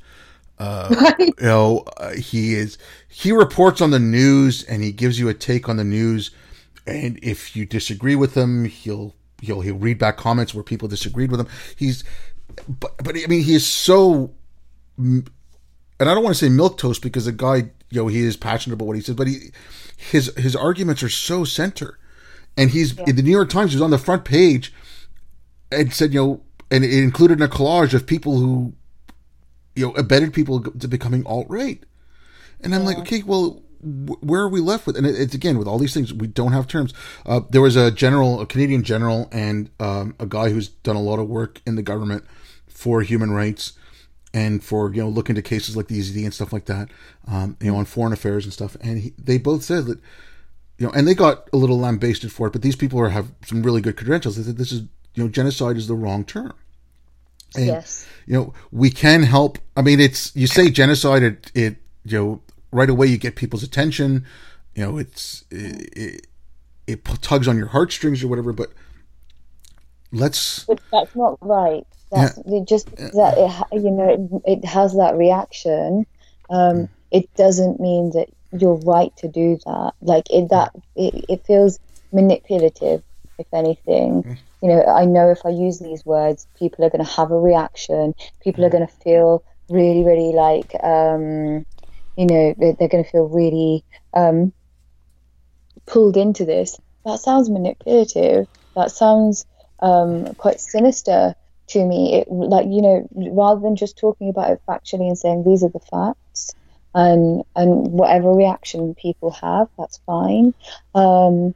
Uh. 0.58 1.14
You 1.20 1.34
know, 1.42 1.84
uh, 1.98 2.12
he 2.12 2.54
is. 2.54 2.78
He 3.08 3.32
reports 3.32 3.82
on 3.82 3.92
the 3.92 4.00
news 4.00 4.64
and 4.64 4.84
he 4.84 4.92
gives 4.92 5.20
you 5.20 5.30
a 5.30 5.34
take 5.34 5.68
on 5.68 5.78
the 5.78 5.84
news. 5.84 6.32
And 6.88 7.20
if 7.24 7.56
you 7.56 7.66
disagree 7.66 8.16
with 8.16 8.36
him, 8.36 8.66
he'll 8.66 9.16
he'll 9.42 9.62
he'll 9.62 9.76
read 9.76 9.98
back 9.98 10.18
comments 10.18 10.54
where 10.54 10.64
people 10.64 10.88
disagreed 10.88 11.32
with 11.32 11.40
him. 11.40 11.48
He's, 11.76 12.04
but 12.68 12.98
but 13.04 13.18
I 13.18 13.28
mean, 13.28 13.44
he 13.44 13.56
is 13.56 13.66
so, 13.66 14.34
and 14.98 15.30
I 16.00 16.06
don't 16.06 16.24
want 16.24 16.36
to 16.36 16.46
say 16.46 16.50
milk 16.50 16.78
toast 16.78 17.02
because 17.02 17.26
the 17.26 17.32
guy, 17.32 17.72
you 17.90 18.02
know, 18.02 18.08
he 18.08 18.22
is 18.22 18.38
passionate 18.38 18.76
about 18.76 18.86
what 18.86 18.96
he 18.96 19.02
says, 19.02 19.16
but 19.16 19.28
he, 19.28 19.52
his 19.98 20.34
his 20.36 20.56
arguments 20.56 21.02
are 21.04 21.10
so 21.10 21.44
center, 21.44 21.98
and 22.56 22.70
he's 22.70 22.96
yeah. 22.98 23.06
in 23.08 23.16
the 23.16 23.24
New 23.24 23.32
York 23.32 23.50
Times. 23.50 23.72
He 23.72 23.78
was 23.78 23.82
on 23.82 23.92
the 23.92 23.98
front 23.98 24.26
page, 24.26 24.74
and 25.72 25.94
said, 25.94 26.14
you 26.14 26.22
know, 26.22 26.42
and 26.72 26.84
it 26.84 26.94
included 26.94 27.42
a 27.42 27.48
collage 27.48 27.94
of 27.94 28.06
people 28.06 28.38
who, 28.38 28.74
you 29.76 29.86
know, 29.86 29.94
abetted 29.94 30.34
people 30.34 30.62
to 30.62 30.88
becoming 30.88 31.26
alt 31.26 31.48
right, 31.50 31.84
and 32.62 32.74
I'm 32.74 32.82
yeah. 32.82 32.88
like, 32.88 32.98
okay, 33.00 33.24
well, 33.24 33.62
where 33.86 34.42
are 34.42 34.50
we 34.50 34.60
left 34.60 34.88
with? 34.88 34.98
And 34.98 35.06
it's 35.06 35.36
again 35.36 35.58
with 35.58 35.68
all 35.68 35.78
these 35.78 35.94
things, 35.94 36.14
we 36.14 36.28
don't 36.28 36.54
have 36.54 36.68
terms. 36.68 36.94
Uh, 37.26 37.42
there 37.50 37.62
was 37.62 37.76
a 37.76 37.92
general, 37.92 38.42
a 38.42 38.46
Canadian 38.46 38.84
general, 38.84 39.30
and 39.32 39.70
um, 39.80 40.16
a 40.20 40.26
guy 40.26 40.50
who's 40.50 40.70
done 40.70 40.96
a 40.96 41.02
lot 41.02 41.20
of 41.20 41.28
work 41.28 41.62
in 41.66 41.76
the 41.76 41.84
government 41.84 42.26
for 42.68 43.02
human 43.02 43.32
rights 43.32 43.74
and 44.34 44.64
for 44.64 44.94
you 44.94 45.02
know 45.02 45.10
looking 45.10 45.36
into 45.36 45.48
cases 45.48 45.78
like 45.78 45.88
the 45.88 46.00
Yazidi 46.00 46.24
and 46.24 46.34
stuff 46.34 46.52
like 46.52 46.66
that, 46.66 46.90
um, 47.28 47.58
you 47.62 47.72
know, 47.72 47.78
on 47.78 47.86
foreign 47.86 48.14
affairs 48.14 48.44
and 48.44 48.54
stuff. 48.54 48.76
And 48.82 49.00
he, 49.00 49.14
they 49.18 49.38
both 49.38 49.64
said 49.64 49.86
that, 49.86 50.00
you 50.78 50.86
know, 50.86 50.94
and 50.94 51.08
they 51.08 51.14
got 51.14 51.50
a 51.54 51.58
little 51.58 51.80
lambasted 51.80 52.32
for 52.32 52.48
it, 52.48 52.54
but 52.54 52.62
these 52.62 52.76
people 52.76 53.00
are, 53.00 53.10
have 53.10 53.32
some 53.46 53.64
really 53.64 53.82
good 53.82 53.98
credentials. 53.98 54.36
They 54.36 54.44
said 54.44 54.58
this 54.58 54.72
is 54.72 54.82
you 55.14 55.24
know 55.24 55.30
genocide 55.30 55.78
is 55.78 55.88
the 55.88 55.96
wrong 55.96 56.26
term. 56.26 56.54
And, 57.58 57.66
yes. 57.68 58.08
You 58.26 58.34
know, 58.34 58.54
we 58.72 58.90
can 58.90 59.24
help. 59.24 59.58
I 59.78 59.82
mean, 59.82 60.00
it's 60.00 60.36
you 60.36 60.48
say 60.48 60.70
genocide, 60.70 61.24
it, 61.24 61.52
it 61.54 61.76
you 62.04 62.18
know 62.18 62.42
right 62.72 62.90
away 62.90 63.08
you 63.08 63.18
get 63.18 63.36
people's 63.36 63.64
attention. 63.64 64.26
You 64.74 64.86
know, 64.86 64.98
it's 64.98 65.46
it, 65.52 65.98
it, 65.98 66.28
it 66.88 67.06
tugs 67.22 67.48
on 67.48 67.58
your 67.58 67.68
heartstrings 67.68 68.24
or 68.24 68.28
whatever. 68.28 68.52
But 68.52 68.72
let's. 70.12 70.64
But 70.66 70.80
that's 70.92 71.16
not 71.16 71.38
right. 71.42 71.86
That's 72.12 72.40
yeah. 72.46 72.60
just 72.68 72.96
that 72.96 73.68
it, 73.72 73.84
you 73.84 73.92
know 73.92 74.42
it, 74.46 74.60
it 74.60 74.66
has 74.66 74.96
that 74.96 75.16
reaction. 75.16 76.06
Um, 76.50 76.76
mm. 76.76 76.90
It 77.12 77.34
doesn't 77.36 77.80
mean 77.80 78.12
that 78.12 78.30
you're 78.52 78.76
right 78.76 79.16
to 79.18 79.28
do 79.28 79.58
that. 79.66 79.94
Like 80.02 80.26
it 80.30 80.50
that 80.50 80.72
it, 80.96 81.26
it 81.30 81.46
feels 81.46 81.80
manipulative, 82.12 83.04
if 83.38 83.48
anything. 83.54 84.38
You 84.66 84.72
know, 84.72 84.84
I 84.84 85.06
know 85.06 85.30
if 85.30 85.46
I 85.46 85.50
use 85.50 85.78
these 85.78 86.04
words, 86.06 86.48
people 86.58 86.84
are 86.86 86.90
going 86.90 87.06
to 87.06 87.12
have 87.12 87.30
a 87.30 87.40
reaction. 87.40 88.16
People 88.44 88.66
are 88.66 88.70
going 88.70 88.88
to 88.88 88.94
feel 89.04 89.44
really, 89.70 90.04
really 90.04 90.34
like 90.34 90.72
um, 90.84 91.66
you 92.18 92.26
know, 92.26 92.56
they're, 92.58 92.74
they're 92.74 92.88
going 92.88 93.04
to 93.04 93.10
feel 93.10 93.28
really 93.28 93.84
um, 94.14 94.54
pulled 95.86 96.18
into 96.18 96.46
this. 96.46 96.78
That 97.06 97.20
sounds 97.20 97.50
manipulative. 97.50 98.48
That 98.76 98.92
sounds 98.92 99.46
um, 99.80 100.34
quite 100.36 100.60
sinister 100.60 101.36
to 101.68 101.86
me. 101.86 102.16
It, 102.16 102.32
like, 102.32 102.68
you 102.68 102.82
know, 102.82 103.08
rather 103.12 103.62
than 103.62 103.76
just 103.76 103.98
talking 103.98 104.30
about 104.30 104.52
it 104.52 104.62
factually 104.68 105.08
and 105.08 105.18
saying 105.18 105.44
these 105.44 105.64
are 105.64 105.70
the 105.70 105.80
facts 105.80 106.56
and, 106.94 107.44
and 107.56 107.92
whatever 107.92 108.34
reaction 108.34 108.96
people 108.96 109.32
have, 109.32 109.68
that's 109.78 110.00
fine. 110.06 110.54
Um, 110.94 111.54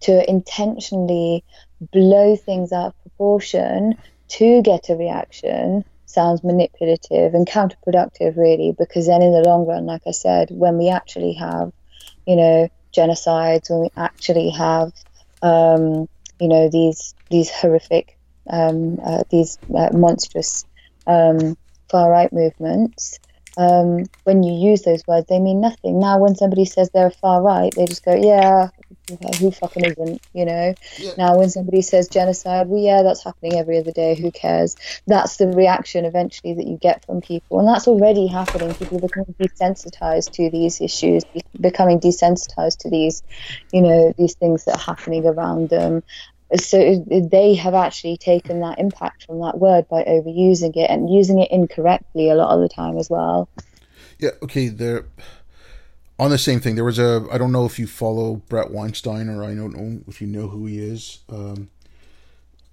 to 0.00 0.30
intentionally 0.30 1.44
blow 1.92 2.36
things 2.36 2.72
out 2.72 2.88
of 2.88 3.02
proportion 3.02 3.94
to 4.28 4.62
get 4.62 4.88
a 4.90 4.96
reaction 4.96 5.84
sounds 6.06 6.42
manipulative 6.42 7.34
and 7.34 7.46
counterproductive, 7.46 8.36
really, 8.36 8.74
because 8.78 9.06
then 9.06 9.22
in 9.22 9.32
the 9.32 9.40
long 9.40 9.66
run, 9.66 9.86
like 9.86 10.02
I 10.06 10.10
said, 10.10 10.48
when 10.50 10.76
we 10.76 10.88
actually 10.90 11.34
have, 11.34 11.72
you 12.26 12.36
know, 12.36 12.68
genocides, 12.92 13.70
when 13.70 13.82
we 13.82 13.90
actually 13.96 14.50
have, 14.50 14.92
um, 15.42 16.08
you 16.40 16.48
know, 16.48 16.68
these 16.68 17.14
these 17.30 17.50
horrific, 17.50 18.18
um, 18.48 18.98
uh, 19.04 19.22
these 19.30 19.58
uh, 19.76 19.90
monstrous 19.92 20.64
um, 21.06 21.56
far 21.88 22.10
right 22.10 22.32
movements, 22.32 23.20
um, 23.56 24.04
when 24.24 24.42
you 24.42 24.70
use 24.70 24.82
those 24.82 25.06
words, 25.06 25.26
they 25.28 25.38
mean 25.38 25.60
nothing. 25.60 26.00
Now, 26.00 26.18
when 26.18 26.34
somebody 26.34 26.64
says 26.64 26.90
they're 26.90 27.10
far 27.10 27.42
right, 27.42 27.72
they 27.74 27.86
just 27.86 28.04
go, 28.04 28.14
yeah, 28.14 28.68
who 29.38 29.50
fucking 29.50 29.84
isn't, 29.84 30.22
you 30.32 30.44
know? 30.44 30.74
Yeah. 30.98 31.12
Now, 31.16 31.36
when 31.38 31.50
somebody 31.50 31.82
says 31.82 32.08
genocide, 32.08 32.68
well, 32.68 32.82
yeah, 32.82 33.02
that's 33.02 33.24
happening 33.24 33.54
every 33.54 33.78
other 33.78 33.92
day. 33.92 34.14
Who 34.14 34.30
cares? 34.30 34.76
That's 35.06 35.36
the 35.36 35.48
reaction 35.48 36.04
eventually 36.04 36.54
that 36.54 36.66
you 36.66 36.76
get 36.76 37.04
from 37.04 37.20
people, 37.20 37.58
and 37.58 37.68
that's 37.68 37.88
already 37.88 38.26
happening. 38.26 38.74
People 38.74 38.98
are 38.98 39.08
becoming 39.08 39.34
desensitized 39.38 40.32
to 40.32 40.50
these 40.50 40.80
issues, 40.80 41.24
becoming 41.60 42.00
desensitized 42.00 42.78
to 42.78 42.90
these, 42.90 43.22
you 43.72 43.82
know, 43.82 44.14
these 44.16 44.34
things 44.34 44.64
that 44.64 44.76
are 44.76 44.94
happening 44.94 45.26
around 45.26 45.68
them. 45.68 46.02
So 46.56 47.04
they 47.08 47.54
have 47.54 47.74
actually 47.74 48.16
taken 48.16 48.60
that 48.60 48.80
impact 48.80 49.26
from 49.26 49.40
that 49.40 49.58
word 49.58 49.88
by 49.88 50.02
overusing 50.02 50.76
it 50.76 50.90
and 50.90 51.08
using 51.08 51.38
it 51.38 51.50
incorrectly 51.52 52.28
a 52.28 52.34
lot 52.34 52.52
of 52.52 52.60
the 52.60 52.68
time 52.68 52.98
as 52.98 53.08
well. 53.08 53.48
Yeah. 54.18 54.30
Okay. 54.42 54.68
There 54.68 55.06
on 56.20 56.30
the 56.30 56.38
same 56.38 56.60
thing, 56.60 56.74
there 56.74 56.84
was 56.84 56.98
a. 56.98 57.26
I 57.32 57.38
don't 57.38 57.50
know 57.50 57.64
if 57.64 57.78
you 57.78 57.86
follow 57.86 58.36
Bret 58.48 58.70
Weinstein 58.70 59.30
or 59.30 59.42
I 59.42 59.54
don't 59.54 59.74
know 59.74 60.02
if 60.06 60.20
you 60.20 60.26
know 60.26 60.48
who 60.48 60.66
he 60.66 60.78
is. 60.78 61.20
Um, 61.30 61.70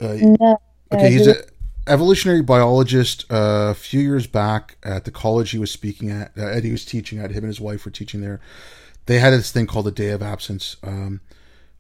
uh, 0.02 0.18
no. 0.40 0.62
Okay, 0.92 1.12
he's 1.12 1.28
a 1.28 1.44
evolutionary 1.88 2.42
biologist 2.42 3.26
uh, 3.32 3.70
a 3.72 3.74
few 3.74 4.02
years 4.02 4.28
back 4.28 4.78
at 4.84 5.06
the 5.06 5.12
college 5.12 5.52
he 5.52 5.58
was 5.58 5.72
speaking 5.72 6.12
at, 6.12 6.38
uh, 6.38 6.60
he 6.60 6.72
was 6.72 6.84
teaching 6.84 7.20
at, 7.20 7.32
him 7.32 7.38
and 7.38 7.48
his 7.48 7.62
wife 7.62 7.86
were 7.86 7.92
teaching 7.92 8.20
there. 8.20 8.42
They 9.06 9.20
had 9.20 9.32
this 9.32 9.52
thing 9.52 9.66
called 9.66 9.86
the 9.86 9.92
Day 9.92 10.10
of 10.10 10.22
Absence, 10.22 10.76
um, 10.84 11.22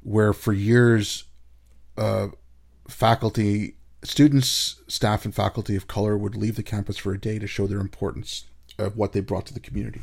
where 0.01 0.31
for 0.31 0.53
years, 0.53 1.25
uh, 1.97 2.27
faculty, 2.87 3.75
students, 4.03 4.81
staff, 4.87 5.25
and 5.25 5.35
faculty 5.35 5.75
of 5.75 5.87
color 5.87 6.17
would 6.17 6.35
leave 6.35 6.55
the 6.55 6.63
campus 6.63 6.97
for 6.97 7.11
a 7.11 7.19
day 7.19 7.37
to 7.39 7.47
show 7.47 7.67
their 7.67 7.81
importance 7.81 8.45
of 8.79 8.95
what 8.95 9.11
they 9.11 9.19
brought 9.19 9.45
to 9.47 9.53
the 9.53 9.59
community. 9.59 9.99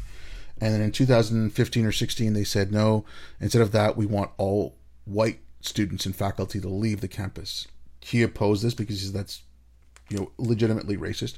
And 0.61 0.73
then 0.73 0.81
in 0.81 0.93
2015 0.93 1.85
or 1.87 1.93
16, 1.93 2.33
they 2.33 2.45
said, 2.45 2.73
no, 2.73 3.05
instead 3.41 3.63
of 3.63 3.73
that, 3.73 3.97
we 3.97 4.07
want 4.07 4.31
all 4.37 4.77
white 5.05 5.41
students 5.61 6.07
and 6.07 6.15
faculty 6.15 6.61
to 6.61 6.69
leave 6.69 7.01
the 7.01 7.09
campus. 7.09 7.67
He 8.01 8.23
opposed 8.23 8.63
this 8.63 8.75
because 8.75 9.13
that's 9.13 9.43
you 10.11 10.19
know 10.19 10.33
legitimately 10.39 10.97
racist. 10.97 11.37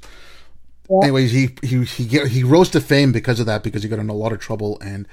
Yeah. 0.90 1.04
Anyways, 1.04 1.32
he 1.32 1.50
he 1.62 1.84
he 1.84 2.06
get, 2.06 2.28
he 2.28 2.44
rose 2.44 2.70
to 2.70 2.80
fame 2.80 3.12
because 3.12 3.40
of 3.40 3.46
that 3.46 3.62
because 3.62 3.82
he 3.82 3.88
got 3.88 3.98
in 3.98 4.08
a 4.08 4.14
lot 4.14 4.32
of 4.32 4.40
trouble 4.40 4.78
and. 4.80 5.06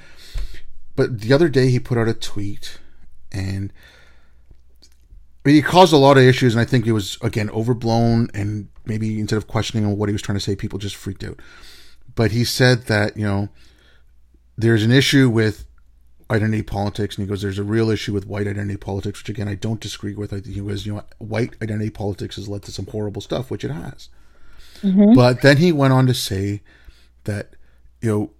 But 0.95 1.21
the 1.21 1.34
other 1.34 1.49
day 1.49 1.69
he 1.69 1.80
put 1.80 1.97
out 1.97 2.07
a 2.07 2.13
tweet, 2.13 2.80
and 3.31 3.73
I 5.43 5.49
mean, 5.49 5.55
he 5.55 5.63
caused 5.63 5.91
a 5.91 5.97
lot 5.97 6.17
of 6.17 6.23
issues, 6.23 6.53
and 6.53 6.61
I 6.61 6.65
think 6.65 6.85
it 6.85 6.91
was 6.91 7.17
again 7.23 7.49
overblown, 7.49 8.30
and 8.34 8.69
maybe 8.85 9.19
instead 9.19 9.38
of 9.38 9.47
questioning 9.47 9.97
what 9.97 10.07
he 10.07 10.13
was 10.13 10.21
trying 10.21 10.38
to 10.38 10.43
say, 10.43 10.55
people 10.55 10.77
just 10.77 10.95
freaked 10.95 11.23
out. 11.23 11.39
But 12.13 12.30
he 12.30 12.43
said 12.43 12.84
that 12.84 13.17
you 13.17 13.25
know 13.25 13.49
there's 14.57 14.84
an 14.84 14.91
issue 14.91 15.30
with 15.30 15.65
identity 16.30 16.63
politics, 16.63 17.17
and 17.17 17.25
he 17.25 17.30
goes, 17.30 17.41
"There's 17.41 17.59
a 17.59 17.63
real 17.63 17.89
issue 17.89 18.13
with 18.13 18.27
white 18.27 18.47
identity 18.47 18.77
politics," 18.77 19.19
which 19.21 19.30
again 19.30 19.47
I 19.47 19.55
don't 19.55 19.80
disagree 19.80 20.15
with. 20.15 20.34
I 20.34 20.39
think 20.39 20.55
he 20.55 20.61
was, 20.61 20.85
you 20.85 20.95
know, 20.95 21.03
white 21.19 21.55
identity 21.61 21.89
politics 21.89 22.35
has 22.38 22.47
led 22.47 22.63
to 22.63 22.71
some 22.71 22.88
horrible 22.88 23.21
stuff, 23.21 23.51
which 23.51 23.63
it 23.63 23.71
has. 23.71 24.09
Mm-hmm. 24.81 25.13
But 25.13 25.41
then 25.41 25.57
he 25.57 25.71
went 25.71 25.93
on 25.93 26.07
to 26.07 26.13
say 26.13 26.61
that 27.23 27.55
you 28.03 28.09
know, 28.09 28.31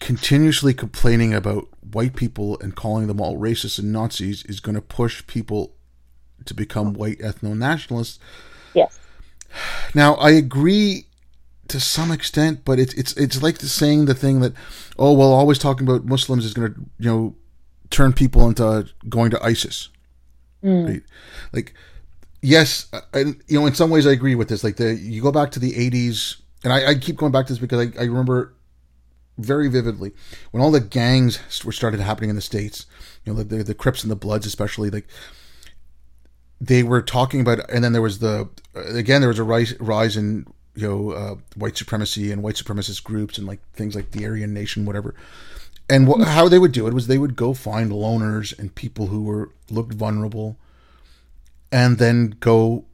continuously 0.00 0.74
complaining 0.74 1.32
about 1.32 1.68
white 1.92 2.16
people 2.16 2.58
and 2.60 2.74
calling 2.74 3.06
them 3.06 3.20
all 3.20 3.38
racist 3.38 3.78
and 3.78 3.92
Nazis 3.92 4.44
is 4.46 4.58
going 4.58 4.74
to 4.74 4.82
push 4.82 5.24
people 5.28 5.76
to 6.44 6.52
become 6.52 6.92
white 6.92 7.20
ethno 7.20 7.56
nationalists. 7.56 8.18
Yes. 8.74 8.98
Now 9.94 10.14
I 10.14 10.30
agree 10.30 11.06
to 11.68 11.80
some 11.80 12.10
extent, 12.10 12.64
but 12.64 12.78
it's 12.78 12.94
it's 12.94 13.12
it's 13.14 13.42
like 13.42 13.58
the 13.58 13.68
saying 13.68 14.06
the 14.06 14.14
thing 14.14 14.40
that, 14.40 14.52
oh 14.98 15.12
well, 15.12 15.32
always 15.32 15.58
talking 15.58 15.86
about 15.86 16.04
Muslims 16.04 16.44
is 16.44 16.54
going 16.54 16.72
to 16.72 16.80
you 16.98 17.10
know 17.10 17.34
turn 17.90 18.12
people 18.12 18.48
into 18.48 18.88
going 19.08 19.30
to 19.30 19.42
ISIS, 19.42 19.88
mm. 20.62 20.88
right? 20.88 21.02
Like, 21.52 21.74
yes, 22.42 22.88
I, 23.14 23.18
you 23.46 23.60
know, 23.60 23.66
in 23.66 23.74
some 23.74 23.90
ways 23.90 24.06
I 24.06 24.12
agree 24.12 24.34
with 24.34 24.48
this. 24.48 24.64
Like 24.64 24.76
the 24.76 24.94
you 24.94 25.22
go 25.22 25.32
back 25.32 25.50
to 25.52 25.60
the 25.60 25.72
'80s, 25.72 26.36
and 26.64 26.72
I, 26.72 26.90
I 26.90 26.94
keep 26.94 27.16
going 27.16 27.32
back 27.32 27.46
to 27.46 27.52
this 27.52 27.60
because 27.60 27.88
I, 27.88 28.00
I 28.00 28.04
remember 28.04 28.54
very 29.38 29.68
vividly 29.68 30.12
when 30.50 30.62
all 30.62 30.70
the 30.70 30.80
gangs 30.80 31.38
were 31.64 31.72
started 31.72 32.00
happening 32.00 32.30
in 32.30 32.36
the 32.36 32.42
states. 32.42 32.86
You 33.24 33.32
know, 33.32 33.42
the 33.42 33.56
the, 33.56 33.64
the 33.64 33.74
Crips 33.74 34.02
and 34.02 34.10
the 34.10 34.16
Bloods, 34.16 34.46
especially 34.46 34.90
like 34.90 35.06
they 36.60 36.82
were 36.82 37.02
talking 37.02 37.40
about, 37.40 37.68
and 37.70 37.84
then 37.84 37.92
there 37.92 38.02
was 38.02 38.20
the 38.20 38.48
again 38.74 39.20
there 39.20 39.28
was 39.28 39.38
a 39.38 39.44
rise 39.44 39.78
rise 39.80 40.16
in 40.16 40.46
you 40.76 40.86
know 40.86 41.10
uh, 41.10 41.34
white 41.56 41.76
supremacy 41.76 42.30
and 42.30 42.42
white 42.42 42.54
supremacist 42.54 43.02
groups 43.02 43.38
and 43.38 43.46
like 43.46 43.60
things 43.72 43.96
like 43.96 44.12
the 44.12 44.24
Aryan 44.26 44.54
Nation, 44.54 44.84
whatever. 44.84 45.14
And 45.88 46.08
wh- 46.08 46.26
how 46.26 46.48
they 46.48 46.58
would 46.58 46.72
do 46.72 46.86
it 46.86 46.94
was 46.94 47.06
they 47.06 47.18
would 47.18 47.36
go 47.36 47.54
find 47.54 47.90
loners 47.90 48.56
and 48.58 48.74
people 48.74 49.06
who 49.06 49.22
were 49.22 49.50
looked 49.70 49.94
vulnerable, 49.94 50.56
and 51.72 51.98
then 51.98 52.36
go, 52.40 52.84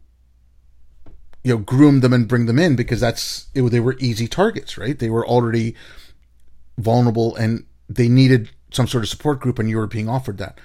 you 1.43 1.55
know, 1.55 1.59
groom 1.59 2.01
them 2.01 2.13
and 2.13 2.29
bring 2.29 2.47
them 2.47 2.59
in 2.59 2.77
because 2.77 3.01
that's 3.01 3.47
it, 3.55 3.63
they 3.63 3.81
were 3.81 3.97
easy 3.99 4.29
targets, 4.29 4.79
right? 4.79 4.99
They 4.99 5.11
were 5.11 5.27
already 5.27 5.75
vulnerable 6.79 7.35
and 7.37 7.67
they 7.89 8.09
needed 8.09 8.51
some 8.71 8.87
sort 8.87 9.05
of 9.05 9.11
support 9.11 9.41
group, 9.41 9.59
and 9.59 9.69
you 9.69 9.77
were 9.77 9.87
being 9.87 10.09
offered 10.09 10.39
that. 10.39 10.59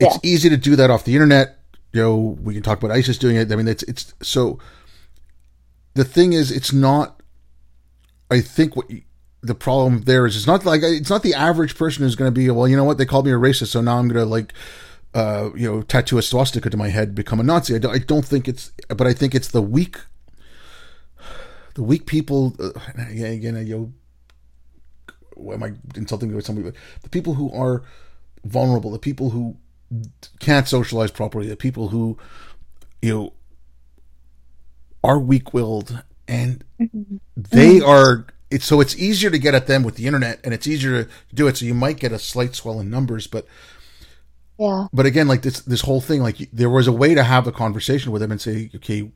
It's 0.00 0.14
yeah. 0.22 0.30
easy 0.30 0.48
to 0.48 0.56
do 0.56 0.76
that 0.76 0.90
off 0.90 1.04
the 1.04 1.14
internet. 1.14 1.58
You 1.92 2.02
know, 2.02 2.16
we 2.42 2.54
can 2.54 2.62
talk 2.62 2.78
about 2.78 2.94
ISIS 2.94 3.18
doing 3.18 3.36
it. 3.36 3.50
I 3.50 3.56
mean, 3.56 3.68
it's 3.68 3.82
it's 3.84 4.14
so 4.22 4.58
the 5.98 6.04
thing 6.04 6.32
is, 6.32 6.52
it's 6.52 6.72
not. 6.72 7.20
I 8.30 8.40
think 8.40 8.76
what 8.76 8.86
the 9.40 9.54
problem 9.54 10.02
there 10.02 10.26
is, 10.26 10.36
it's 10.36 10.46
not 10.46 10.64
like 10.64 10.82
it's 10.84 11.10
not 11.10 11.22
the 11.22 11.34
average 11.34 11.76
person 11.76 12.04
who's 12.04 12.14
going 12.14 12.32
to 12.32 12.40
be. 12.40 12.48
Well, 12.50 12.68
you 12.68 12.76
know 12.76 12.84
what? 12.84 12.98
They 12.98 13.06
called 13.06 13.26
me 13.26 13.32
a 13.32 13.36
racist, 13.36 13.68
so 13.68 13.80
now 13.80 13.98
I'm 13.98 14.06
going 14.08 14.24
to 14.24 14.24
like, 14.24 14.52
uh, 15.14 15.50
you 15.56 15.70
know, 15.70 15.82
tattoo 15.82 16.18
a 16.18 16.22
swastika 16.22 16.70
to 16.70 16.76
my 16.76 16.88
head, 16.88 17.14
become 17.14 17.40
a 17.40 17.42
Nazi. 17.42 17.74
I 17.74 17.78
don't, 17.78 17.94
I 17.94 17.98
don't 17.98 18.24
think 18.24 18.46
it's, 18.46 18.72
but 18.88 19.06
I 19.06 19.12
think 19.12 19.34
it's 19.34 19.48
the 19.48 19.62
weak, 19.62 19.98
the 21.74 21.82
weak 21.82 22.06
people. 22.06 22.54
Uh, 22.60 22.70
again, 23.10 23.66
you 23.66 23.92
know, 25.36 25.52
am 25.52 25.62
I 25.64 25.72
insulting 25.96 26.32
with 26.32 26.46
somebody? 26.46 26.70
But 26.70 27.02
the 27.02 27.10
people 27.10 27.34
who 27.34 27.52
are 27.52 27.82
vulnerable, 28.44 28.92
the 28.92 28.98
people 28.98 29.30
who 29.30 29.56
can't 30.38 30.68
socialize 30.68 31.10
properly, 31.10 31.48
the 31.48 31.56
people 31.56 31.88
who, 31.88 32.18
you 33.02 33.14
know, 33.14 33.32
are 35.04 35.18
weak 35.18 35.54
willed 35.54 36.02
and 36.26 36.64
mm-hmm. 36.80 37.16
they 37.36 37.80
are 37.80 38.26
it's 38.50 38.64
so 38.64 38.80
it's 38.80 38.96
easier 38.96 39.30
to 39.30 39.38
get 39.38 39.54
at 39.54 39.66
them 39.66 39.82
with 39.82 39.96
the 39.96 40.06
internet 40.06 40.40
and 40.44 40.54
it's 40.54 40.66
easier 40.66 41.04
to 41.04 41.10
do 41.34 41.46
it 41.46 41.56
so 41.56 41.64
you 41.64 41.74
might 41.74 41.98
get 41.98 42.12
a 42.12 42.18
slight 42.18 42.54
swell 42.54 42.80
in 42.80 42.90
numbers 42.90 43.26
but 43.26 43.46
yeah 44.58 44.86
but 44.92 45.06
again 45.06 45.28
like 45.28 45.42
this 45.42 45.60
this 45.60 45.82
whole 45.82 46.00
thing 46.00 46.22
like 46.22 46.36
there 46.52 46.70
was 46.70 46.86
a 46.86 46.92
way 46.92 47.14
to 47.14 47.22
have 47.22 47.46
a 47.46 47.52
conversation 47.52 48.12
with 48.12 48.22
him 48.22 48.30
and 48.30 48.40
say 48.40 48.70
okay 48.74 49.10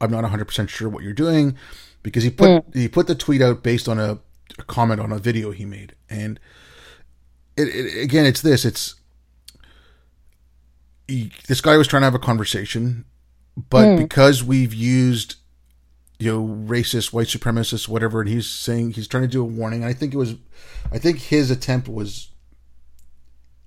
i'm 0.00 0.10
not 0.10 0.24
100% 0.24 0.68
sure 0.68 0.88
what 0.88 1.02
you're 1.02 1.12
doing 1.12 1.56
because 2.02 2.22
he 2.22 2.30
put 2.30 2.48
mm. 2.48 2.74
he 2.74 2.88
put 2.88 3.06
the 3.06 3.14
tweet 3.14 3.40
out 3.40 3.62
based 3.62 3.88
on 3.88 3.98
a, 3.98 4.18
a 4.58 4.62
comment 4.64 5.00
on 5.00 5.12
a 5.12 5.18
video 5.18 5.50
he 5.50 5.64
made 5.64 5.94
and 6.10 6.40
it, 7.56 7.68
it, 7.68 8.02
again 8.02 8.26
it's 8.26 8.42
this 8.42 8.64
it's 8.64 8.96
he, 11.06 11.32
this 11.46 11.60
guy 11.60 11.76
was 11.76 11.86
trying 11.86 12.02
to 12.02 12.06
have 12.06 12.14
a 12.14 12.18
conversation 12.18 13.04
but 13.70 13.86
mm. 13.86 13.98
because 13.98 14.44
we've 14.44 14.74
used 14.74 15.36
you 16.18 16.32
know 16.32 16.46
racist 16.66 17.12
white 17.12 17.26
supremacists 17.26 17.88
whatever 17.88 18.20
and 18.20 18.28
he's 18.28 18.48
saying 18.48 18.92
he's 18.92 19.08
trying 19.08 19.22
to 19.22 19.28
do 19.28 19.40
a 19.40 19.44
warning 19.44 19.84
i 19.84 19.92
think 19.92 20.14
it 20.14 20.16
was 20.16 20.34
i 20.92 20.98
think 20.98 21.18
his 21.18 21.50
attempt 21.50 21.88
was 21.88 22.30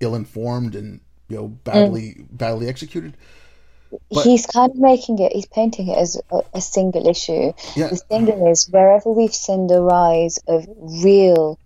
ill-informed 0.00 0.74
and 0.74 1.00
you 1.28 1.36
know 1.36 1.48
badly 1.48 2.16
mm. 2.18 2.26
badly 2.30 2.68
executed 2.68 3.16
but, 4.10 4.24
he's 4.24 4.46
kind 4.46 4.70
of 4.70 4.78
making 4.78 5.18
it 5.18 5.32
he's 5.32 5.46
painting 5.46 5.88
it 5.88 5.98
as 5.98 6.20
a, 6.30 6.40
a 6.54 6.60
single 6.60 7.06
issue 7.06 7.52
yeah. 7.76 7.88
the 7.88 7.96
thing 7.96 8.28
is 8.28 8.68
wherever 8.70 9.10
we've 9.10 9.34
seen 9.34 9.66
the 9.66 9.80
rise 9.80 10.38
of 10.46 10.66
real 10.78 11.58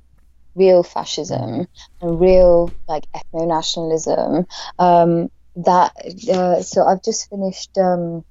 real 0.56 0.82
fascism 0.82 1.40
mm. 1.40 1.68
and 2.00 2.20
real 2.20 2.70
like 2.88 3.04
ethno-nationalism 3.12 4.46
um, 4.78 5.30
that 5.56 5.92
uh, 6.32 6.62
so 6.62 6.84
I've 6.84 7.02
just 7.02 7.28
finished 7.30 7.76
um, 7.78 8.24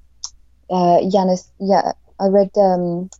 uh, 0.70 0.98
Yanis. 1.02 1.50
Yeah, 1.58 1.92
I 2.20 2.26
read 2.28 2.50
um, 2.56 3.10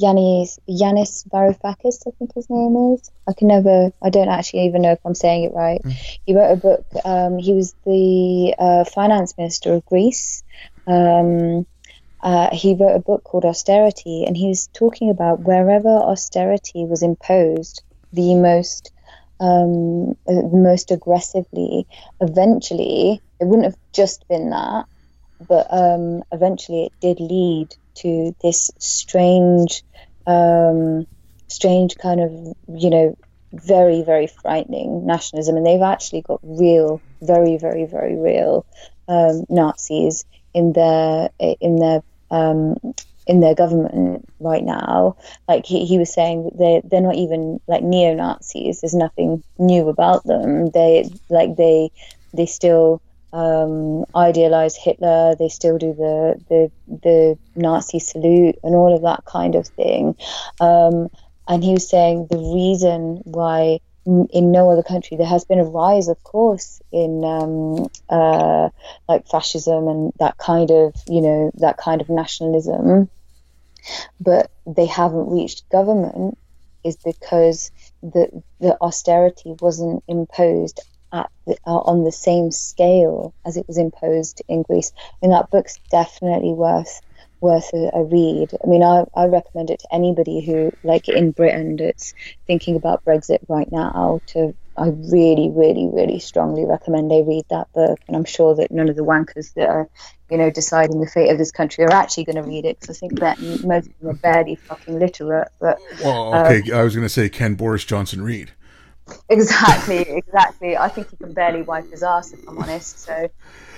Yanis 0.00 0.58
Yanis 0.68 1.26
Varoufakis. 1.28 2.06
I 2.06 2.10
think 2.18 2.34
his 2.34 2.48
name 2.48 2.94
is. 2.94 3.10
I 3.28 3.32
can 3.32 3.48
never. 3.48 3.92
I 4.02 4.10
don't 4.10 4.28
actually 4.28 4.66
even 4.66 4.82
know 4.82 4.92
if 4.92 5.00
I'm 5.04 5.14
saying 5.14 5.44
it 5.44 5.52
right. 5.54 5.80
Mm. 5.84 6.18
He 6.24 6.34
wrote 6.34 6.52
a 6.52 6.56
book. 6.56 6.86
Um, 7.04 7.38
he 7.38 7.52
was 7.52 7.74
the 7.84 8.54
uh, 8.58 8.84
finance 8.84 9.34
minister 9.36 9.74
of 9.74 9.84
Greece. 9.86 10.42
Um, 10.86 11.66
uh, 12.22 12.54
he 12.54 12.74
wrote 12.74 12.94
a 12.94 13.00
book 13.00 13.24
called 13.24 13.44
Austerity, 13.44 14.24
and 14.24 14.36
he 14.36 14.48
was 14.48 14.68
talking 14.72 15.10
about 15.10 15.40
wherever 15.40 15.88
austerity 15.88 16.84
was 16.84 17.02
imposed, 17.02 17.82
the 18.12 18.36
most 18.36 18.92
um, 19.42 20.16
uh, 20.28 20.46
most 20.52 20.92
aggressively. 20.92 21.86
Eventually, 22.20 23.20
it 23.40 23.44
wouldn't 23.44 23.66
have 23.66 23.76
just 23.92 24.26
been 24.28 24.50
that, 24.50 24.86
but 25.46 25.66
um, 25.70 26.22
eventually 26.30 26.86
it 26.86 26.92
did 27.00 27.20
lead 27.20 27.74
to 27.96 28.34
this 28.40 28.70
strange, 28.78 29.82
um, 30.26 31.06
strange 31.48 31.96
kind 31.96 32.20
of, 32.20 32.30
you 32.68 32.90
know, 32.90 33.18
very, 33.52 34.02
very 34.02 34.28
frightening 34.28 35.04
nationalism. 35.04 35.56
And 35.56 35.66
they've 35.66 35.82
actually 35.82 36.22
got 36.22 36.40
real, 36.42 37.02
very, 37.20 37.58
very, 37.58 37.84
very 37.84 38.16
real 38.16 38.64
um, 39.08 39.44
Nazis 39.50 40.24
in 40.54 40.72
their 40.72 41.30
in 41.38 41.76
their 41.76 42.02
um, 42.30 42.76
in 43.26 43.40
their 43.40 43.54
government 43.54 44.28
right 44.40 44.64
now. 44.64 45.16
Like 45.48 45.66
he, 45.66 45.84
he 45.86 45.98
was 45.98 46.12
saying, 46.12 46.50
they 46.58 46.82
they're 46.84 47.00
not 47.00 47.16
even 47.16 47.60
like 47.66 47.82
neo 47.82 48.14
Nazis. 48.14 48.80
There's 48.80 48.94
nothing 48.94 49.42
new 49.58 49.88
about 49.88 50.24
them. 50.24 50.70
They 50.70 51.10
like 51.28 51.56
they 51.56 51.90
they 52.34 52.46
still 52.46 53.02
um, 53.32 54.04
idealize 54.14 54.76
Hitler. 54.76 55.34
They 55.38 55.48
still 55.48 55.78
do 55.78 55.94
the, 55.94 56.40
the 56.48 56.72
the 56.88 57.38
Nazi 57.54 57.98
salute 57.98 58.56
and 58.62 58.74
all 58.74 58.94
of 58.94 59.02
that 59.02 59.24
kind 59.24 59.54
of 59.54 59.66
thing. 59.68 60.16
Um, 60.60 61.08
and 61.48 61.64
he 61.64 61.72
was 61.72 61.88
saying 61.88 62.28
the 62.30 62.38
reason 62.38 63.20
why 63.24 63.80
in 64.04 64.50
no 64.50 64.70
other 64.70 64.82
country. 64.82 65.16
There 65.16 65.26
has 65.26 65.44
been 65.44 65.60
a 65.60 65.64
rise, 65.64 66.08
of 66.08 66.22
course, 66.24 66.80
in 66.90 67.24
um, 67.24 67.88
uh, 68.08 68.70
like 69.08 69.28
fascism 69.28 69.88
and 69.88 70.12
that 70.18 70.38
kind 70.38 70.70
of, 70.70 70.94
you 71.06 71.20
know, 71.20 71.50
that 71.54 71.76
kind 71.76 72.00
of 72.00 72.08
nationalism, 72.08 73.08
but 74.20 74.50
they 74.66 74.86
haven't 74.86 75.30
reached 75.30 75.68
government 75.70 76.38
is 76.84 76.96
because 76.96 77.70
the 78.02 78.42
the 78.58 78.76
austerity 78.80 79.54
wasn't 79.60 80.02
imposed 80.08 80.80
at 81.12 81.30
the, 81.46 81.56
uh, 81.66 81.78
on 81.78 82.04
the 82.04 82.12
same 82.12 82.50
scale 82.50 83.34
as 83.44 83.56
it 83.56 83.68
was 83.68 83.78
imposed 83.78 84.42
in 84.48 84.62
Greece. 84.62 84.92
I 84.96 85.18
And 85.22 85.32
that 85.32 85.50
book's 85.50 85.78
definitely 85.90 86.52
worth 86.52 87.00
worth 87.42 87.70
a, 87.74 87.90
a, 87.92 88.04
read. 88.04 88.50
I 88.64 88.66
mean, 88.66 88.82
I, 88.82 89.04
I 89.14 89.26
recommend 89.26 89.70
it 89.70 89.80
to 89.80 89.94
anybody 89.94 90.40
who, 90.40 90.72
like 90.84 91.08
in 91.08 91.32
Britain, 91.32 91.76
that's 91.76 92.14
thinking 92.46 92.76
about 92.76 93.04
Brexit 93.04 93.40
right 93.48 93.70
now. 93.70 94.20
To 94.28 94.54
I 94.76 94.88
really, 94.88 95.50
really, 95.50 95.88
really 95.92 96.18
strongly 96.18 96.64
recommend 96.64 97.10
they 97.10 97.22
read 97.22 97.44
that 97.50 97.70
book, 97.72 97.98
and 98.06 98.16
I'm 98.16 98.24
sure 98.24 98.54
that 98.54 98.70
none 98.70 98.88
of 98.88 98.96
the 98.96 99.04
wankers 99.04 99.52
that 99.54 99.68
are, 99.68 99.88
you 100.30 100.38
know, 100.38 100.50
deciding 100.50 101.00
the 101.00 101.06
fate 101.06 101.30
of 101.30 101.36
this 101.36 101.50
country 101.50 101.84
are 101.84 101.92
actually 101.92 102.24
going 102.24 102.36
to 102.36 102.42
read 102.42 102.64
it 102.64 102.80
because 102.80 102.96
I 102.96 102.98
think 102.98 103.20
that 103.20 103.38
most 103.40 103.88
of 103.88 103.98
them 104.00 104.10
are 104.10 104.14
barely 104.14 104.54
fucking 104.54 104.98
literate. 104.98 105.48
But 105.60 105.78
well, 106.02 106.34
okay, 106.46 106.70
um, 106.70 106.78
I 106.78 106.82
was 106.84 106.94
going 106.94 107.04
to 107.04 107.12
say, 107.12 107.28
can 107.28 107.54
Boris 107.54 107.84
Johnson 107.84 108.22
read? 108.22 108.52
Exactly, 109.28 109.98
exactly. 110.08 110.76
I 110.76 110.88
think 110.88 111.10
he 111.10 111.16
can 111.16 111.32
barely 111.32 111.62
wipe 111.62 111.90
his 111.90 112.02
ass, 112.02 112.32
if 112.32 112.48
I'm 112.48 112.56
honest. 112.56 113.00
So, 113.00 113.28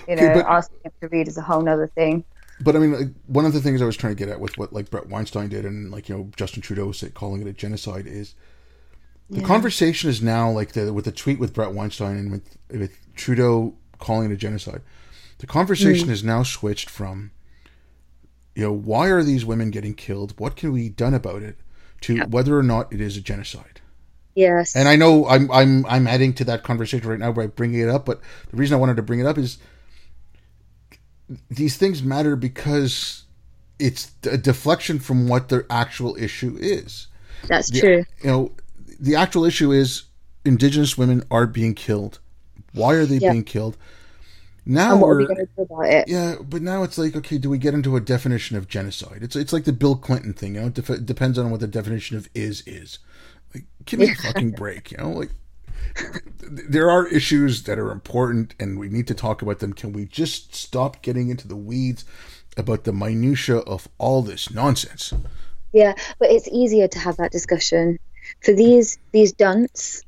you 0.07 0.16
know, 0.16 0.23
okay, 0.23 0.35
but, 0.35 0.47
asking 0.47 0.78
him 0.85 0.93
to 1.01 1.09
read 1.09 1.28
is 1.28 1.39
a 1.39 1.43
whole 1.43 1.66
other 1.69 1.89
thing 1.89 2.24
but 2.60 2.76
I 2.76 2.78
mean, 2.78 2.93
like, 2.93 3.09
one 3.26 3.44
of 3.44 3.52
the 3.52 3.60
things 3.60 3.82
I 3.82 3.86
was 3.86 3.97
trying 3.97 4.14
to 4.14 4.18
get 4.18 4.28
at 4.28 4.40
with 4.40 4.56
what 4.59 4.72
like 4.72 4.90
Bret 4.90 5.09
Weinstein 5.09 5.48
did 5.48 5.64
and 5.64 5.90
like 5.90 6.09
you 6.09 6.16
know 6.16 6.31
Justin 6.36 6.62
Trudeau 6.62 6.93
said, 6.93 7.14
calling 7.14 7.40
it 7.40 7.47
a 7.47 7.52
genocide 7.52 8.06
is 8.06 8.35
the 9.31 9.40
yeah. 9.40 9.47
conversation 9.47 10.10
is 10.10 10.22
now 10.22 10.51
like 10.51 10.72
the 10.72 10.93
with 10.93 11.06
the 11.06 11.12
tweet 11.12 11.39
with 11.39 11.55
Bret 11.55 11.72
Weinstein 11.72 12.16
and 12.16 12.31
with 12.31 12.56
with 12.70 12.98
Trudeau 13.14 13.74
calling 13.98 14.31
it 14.31 14.35
a 14.35 14.36
genocide. 14.36 14.82
The 15.39 15.47
conversation 15.47 16.09
mm. 16.09 16.12
is 16.12 16.22
now 16.22 16.43
switched 16.43 16.89
from 16.89 17.32
you 18.55 18.64
know 18.64 18.72
why 18.72 19.09
are 19.09 19.22
these 19.22 19.44
women 19.44 19.70
getting 19.70 19.94
killed? 19.94 20.35
What 20.39 20.56
can 20.56 20.74
be 20.74 20.89
done 20.89 21.14
about 21.14 21.43
it? 21.43 21.56
To 22.02 22.16
yeah. 22.16 22.26
whether 22.26 22.59
or 22.59 22.62
not 22.62 22.93
it 22.93 23.01
is 23.01 23.16
a 23.16 23.20
genocide. 23.20 23.81
Yes. 24.35 24.76
And 24.76 24.89
I 24.89 24.97
know 24.97 25.26
I'm 25.26 25.51
I'm 25.51 25.86
I'm 25.86 26.06
adding 26.06 26.35
to 26.35 26.44
that 26.44 26.62
conversation 26.62 27.09
right 27.09 27.18
now 27.18 27.32
by 27.32 27.47
bringing 27.47 27.81
it 27.81 27.89
up, 27.89 28.05
but 28.05 28.20
the 28.51 28.56
reason 28.56 28.74
I 28.74 28.81
wanted 28.81 28.97
to 28.97 29.02
bring 29.02 29.20
it 29.20 29.26
up 29.26 29.39
is 29.39 29.59
these 31.51 31.76
things 31.76 32.02
matter 32.02 32.36
because 32.36 33.24
it's 33.78 34.12
a 34.24 34.38
deflection 34.38 34.98
from 34.98 35.28
what 35.28 35.48
the 35.48 35.66
actual 35.70 36.16
issue 36.16 36.56
is. 36.60 37.09
That's 37.48 37.70
the, 37.70 37.80
true. 37.80 38.05
You 38.22 38.30
know, 38.30 38.52
the 39.01 39.16
actual 39.16 39.44
issue 39.44 39.72
is 39.72 40.05
indigenous 40.44 40.96
women 40.96 41.24
are 41.30 41.46
being 41.46 41.74
killed. 41.74 42.20
Why 42.72 42.94
are 42.94 43.06
they 43.06 43.18
being 43.18 43.44
killed? 43.44 43.76
Now 44.66 44.92
and 44.92 45.01
what 45.01 45.09
are 45.09 45.16
we 45.16 45.26
going 45.26 45.36
to 45.36 45.48
do 45.56 45.62
about 45.62 45.86
it? 45.86 46.09
Yeah, 46.09 46.36
but 46.40 46.62
now 46.62 46.82
it's 46.82 46.96
like, 46.96 47.14
okay, 47.14 47.36
do 47.36 47.51
we 47.51 47.59
get 47.59 47.74
into 47.74 47.96
a 47.96 48.01
definition 48.01 48.56
of 48.56 48.66
genocide? 48.66 49.22
It's 49.22 49.36
it's 49.36 49.52
like 49.52 49.64
the 49.64 49.72
Bill 49.72 49.94
Clinton 49.94 50.32
thing, 50.32 50.55
you 50.55 50.62
know. 50.62 50.66
It 50.68 50.74
def- 50.74 51.05
depends 51.05 51.38
on 51.38 51.51
what 51.51 51.60
the 51.60 51.66
definition 51.66 52.16
of 52.16 52.28
is 52.34 52.62
is. 52.66 52.98
Like, 53.55 53.64
give 53.84 54.01
me 54.01 54.10
a 54.10 54.14
fucking 54.22 54.52
break, 54.52 54.90
you 54.90 54.98
know. 54.98 55.10
Like, 55.10 55.30
there 56.40 56.90
are 56.90 57.06
issues 57.06 57.65
that 57.65 57.78
are 57.78 57.90
important 57.90 58.55
and 58.59 58.78
we 58.78 58.89
need 58.89 59.06
to 59.09 59.15
talk 59.15 59.43
about 59.43 59.59
them. 59.59 59.73
Can 59.73 59.93
we 59.93 60.05
just 60.05 60.55
stop 60.55 61.02
getting 61.02 61.31
into 61.31 61.48
the 61.48 61.56
weeds 61.56 62.05
about 62.56 62.85
the 62.85 62.93
minutia 62.93 63.59
of 63.59 63.89
all 63.98 64.23
this 64.23 64.51
nonsense? 64.51 65.12
Yeah, 65.73 65.94
but 66.19 66.31
it's 66.31 66.48
easier 66.48 66.86
to 66.89 66.98
have 66.98 67.16
that 67.16 67.32
discussion 67.32 67.98
for 68.43 68.55
these 68.55 68.98
these 69.12 69.32
dunts 69.32 70.02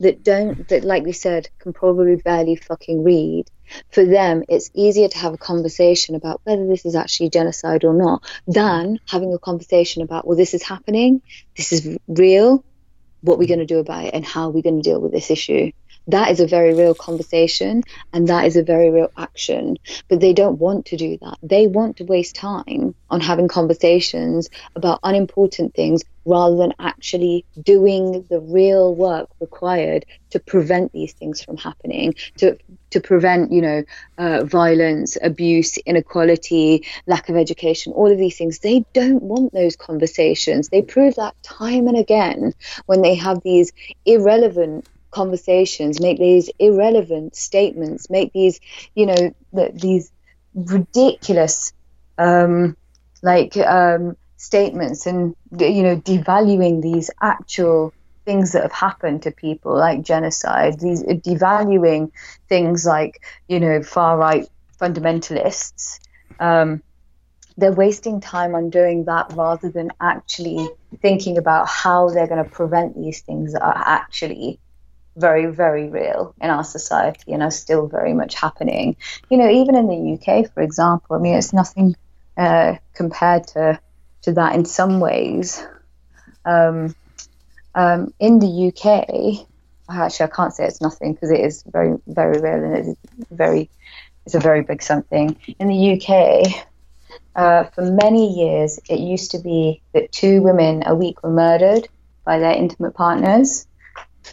that 0.00 0.22
don't 0.22 0.68
that 0.68 0.84
like 0.84 1.04
we 1.04 1.12
said 1.12 1.48
can 1.58 1.72
probably 1.72 2.16
barely 2.16 2.56
fucking 2.56 3.02
read 3.04 3.44
for 3.90 4.04
them 4.04 4.42
it's 4.48 4.70
easier 4.74 5.08
to 5.08 5.18
have 5.18 5.32
a 5.32 5.38
conversation 5.38 6.14
about 6.14 6.40
whether 6.44 6.66
this 6.66 6.84
is 6.84 6.94
actually 6.94 7.30
genocide 7.30 7.84
or 7.84 7.94
not 7.94 8.22
than 8.46 8.98
having 9.06 9.32
a 9.32 9.38
conversation 9.38 10.02
about 10.02 10.26
well 10.26 10.36
this 10.36 10.54
is 10.54 10.62
happening 10.62 11.22
this 11.56 11.72
is 11.72 11.96
real 12.08 12.64
what 13.22 13.38
we're 13.38 13.48
going 13.48 13.60
to 13.60 13.66
do 13.66 13.78
about 13.78 14.04
it 14.06 14.14
and 14.14 14.24
how 14.24 14.50
we're 14.50 14.62
going 14.62 14.82
to 14.82 14.88
deal 14.88 15.00
with 15.00 15.12
this 15.12 15.30
issue. 15.30 15.72
That 16.08 16.30
is 16.30 16.40
a 16.40 16.46
very 16.46 16.74
real 16.74 16.94
conversation 16.94 17.82
and 18.12 18.28
that 18.28 18.46
is 18.46 18.56
a 18.56 18.62
very 18.62 18.90
real 18.90 19.10
action. 19.16 19.78
But 20.08 20.20
they 20.20 20.32
don't 20.32 20.58
want 20.58 20.86
to 20.86 20.96
do 20.96 21.18
that. 21.22 21.38
They 21.42 21.66
want 21.66 21.96
to 21.98 22.04
waste 22.04 22.34
time 22.34 22.94
on 23.10 23.20
having 23.20 23.48
conversations 23.48 24.48
about 24.74 25.00
unimportant 25.02 25.74
things 25.74 26.02
rather 26.24 26.56
than 26.56 26.72
actually 26.78 27.44
doing 27.62 28.24
the 28.30 28.40
real 28.40 28.94
work 28.94 29.28
required 29.40 30.04
to 30.30 30.38
prevent 30.38 30.92
these 30.92 31.12
things 31.12 31.42
from 31.42 31.56
happening, 31.56 32.14
to 32.38 32.56
to 32.90 33.00
prevent, 33.00 33.52
you 33.52 33.62
know, 33.62 33.82
uh, 34.18 34.44
violence, 34.44 35.16
abuse, 35.22 35.78
inequality, 35.78 36.84
lack 37.06 37.28
of 37.28 37.36
education, 37.36 37.92
all 37.92 38.10
of 38.10 38.18
these 38.18 38.36
things. 38.36 38.58
They 38.58 38.84
don't 38.92 39.22
want 39.22 39.52
those 39.52 39.76
conversations. 39.76 40.68
They 40.68 40.82
prove 40.82 41.16
that 41.16 41.34
time 41.42 41.88
and 41.88 41.96
again 41.96 42.54
when 42.86 43.02
they 43.02 43.14
have 43.14 43.42
these 43.42 43.72
irrelevant 44.04 44.86
conversations, 45.12 46.00
make 46.00 46.18
these 46.18 46.50
irrelevant 46.58 47.36
statements, 47.36 48.10
make 48.10 48.32
these, 48.32 48.60
you 48.94 49.06
know, 49.06 49.34
the, 49.52 49.70
these 49.72 50.10
ridiculous, 50.54 51.72
um, 52.18 52.76
like 53.22 53.56
um, 53.56 54.16
statements, 54.36 55.06
and 55.06 55.36
you 55.58 55.82
know, 55.84 55.96
devaluing 55.96 56.82
these 56.82 57.10
actual 57.20 57.92
things 58.24 58.52
that 58.52 58.62
have 58.62 58.72
happened 58.72 59.22
to 59.22 59.30
people 59.30 59.76
like 59.76 60.02
genocide, 60.02 60.80
these 60.80 61.02
devaluing 61.02 62.10
things 62.48 62.84
like 62.84 63.22
you 63.48 63.60
know 63.60 63.82
far 63.82 64.16
right 64.16 64.48
fundamentalists. 64.80 66.00
Um, 66.40 66.82
they're 67.56 67.72
wasting 67.72 68.20
time 68.20 68.54
on 68.54 68.70
doing 68.70 69.04
that 69.04 69.32
rather 69.34 69.68
than 69.68 69.90
actually 70.00 70.68
thinking 71.00 71.38
about 71.38 71.68
how 71.68 72.08
they're 72.08 72.26
going 72.26 72.42
to 72.42 72.50
prevent 72.50 72.96
these 72.96 73.20
things 73.20 73.52
that 73.52 73.62
are 73.62 73.76
actually 73.76 74.58
very, 75.16 75.46
very 75.46 75.88
real 75.88 76.34
in 76.40 76.50
our 76.50 76.64
society 76.64 77.32
and 77.32 77.42
are 77.42 77.50
still 77.50 77.86
very 77.86 78.14
much 78.14 78.34
happening. 78.34 78.96
You 79.30 79.38
know, 79.38 79.50
even 79.50 79.76
in 79.76 79.88
the 79.88 80.14
UK, 80.14 80.52
for 80.52 80.62
example, 80.62 81.16
I 81.16 81.18
mean, 81.18 81.34
it's 81.34 81.52
nothing 81.52 81.94
uh, 82.36 82.76
compared 82.94 83.46
to 83.48 83.78
to 84.22 84.32
that 84.32 84.54
in 84.54 84.64
some 84.64 85.00
ways. 85.00 85.64
Um, 86.44 86.94
um, 87.74 88.12
in 88.18 88.38
the 88.38 88.68
UK, 88.68 89.46
actually, 89.88 90.24
I 90.24 90.28
can't 90.28 90.54
say 90.54 90.64
it's 90.64 90.80
nothing 90.80 91.14
because 91.14 91.30
it 91.30 91.40
is 91.40 91.62
very, 91.64 91.96
very 92.06 92.40
real 92.40 92.64
and 92.64 92.76
it's 92.76 93.00
very, 93.30 93.70
it's 94.24 94.34
a 94.34 94.40
very 94.40 94.62
big 94.62 94.82
something. 94.82 95.36
In 95.58 95.68
the 95.68 95.92
UK, 95.94 96.64
uh, 97.34 97.64
for 97.70 97.82
many 97.82 98.38
years, 98.38 98.78
it 98.88 99.00
used 99.00 99.32
to 99.32 99.38
be 99.38 99.82
that 99.92 100.12
two 100.12 100.42
women 100.42 100.84
a 100.86 100.94
week 100.94 101.22
were 101.22 101.30
murdered 101.30 101.88
by 102.24 102.38
their 102.38 102.52
intimate 102.52 102.94
partners. 102.94 103.66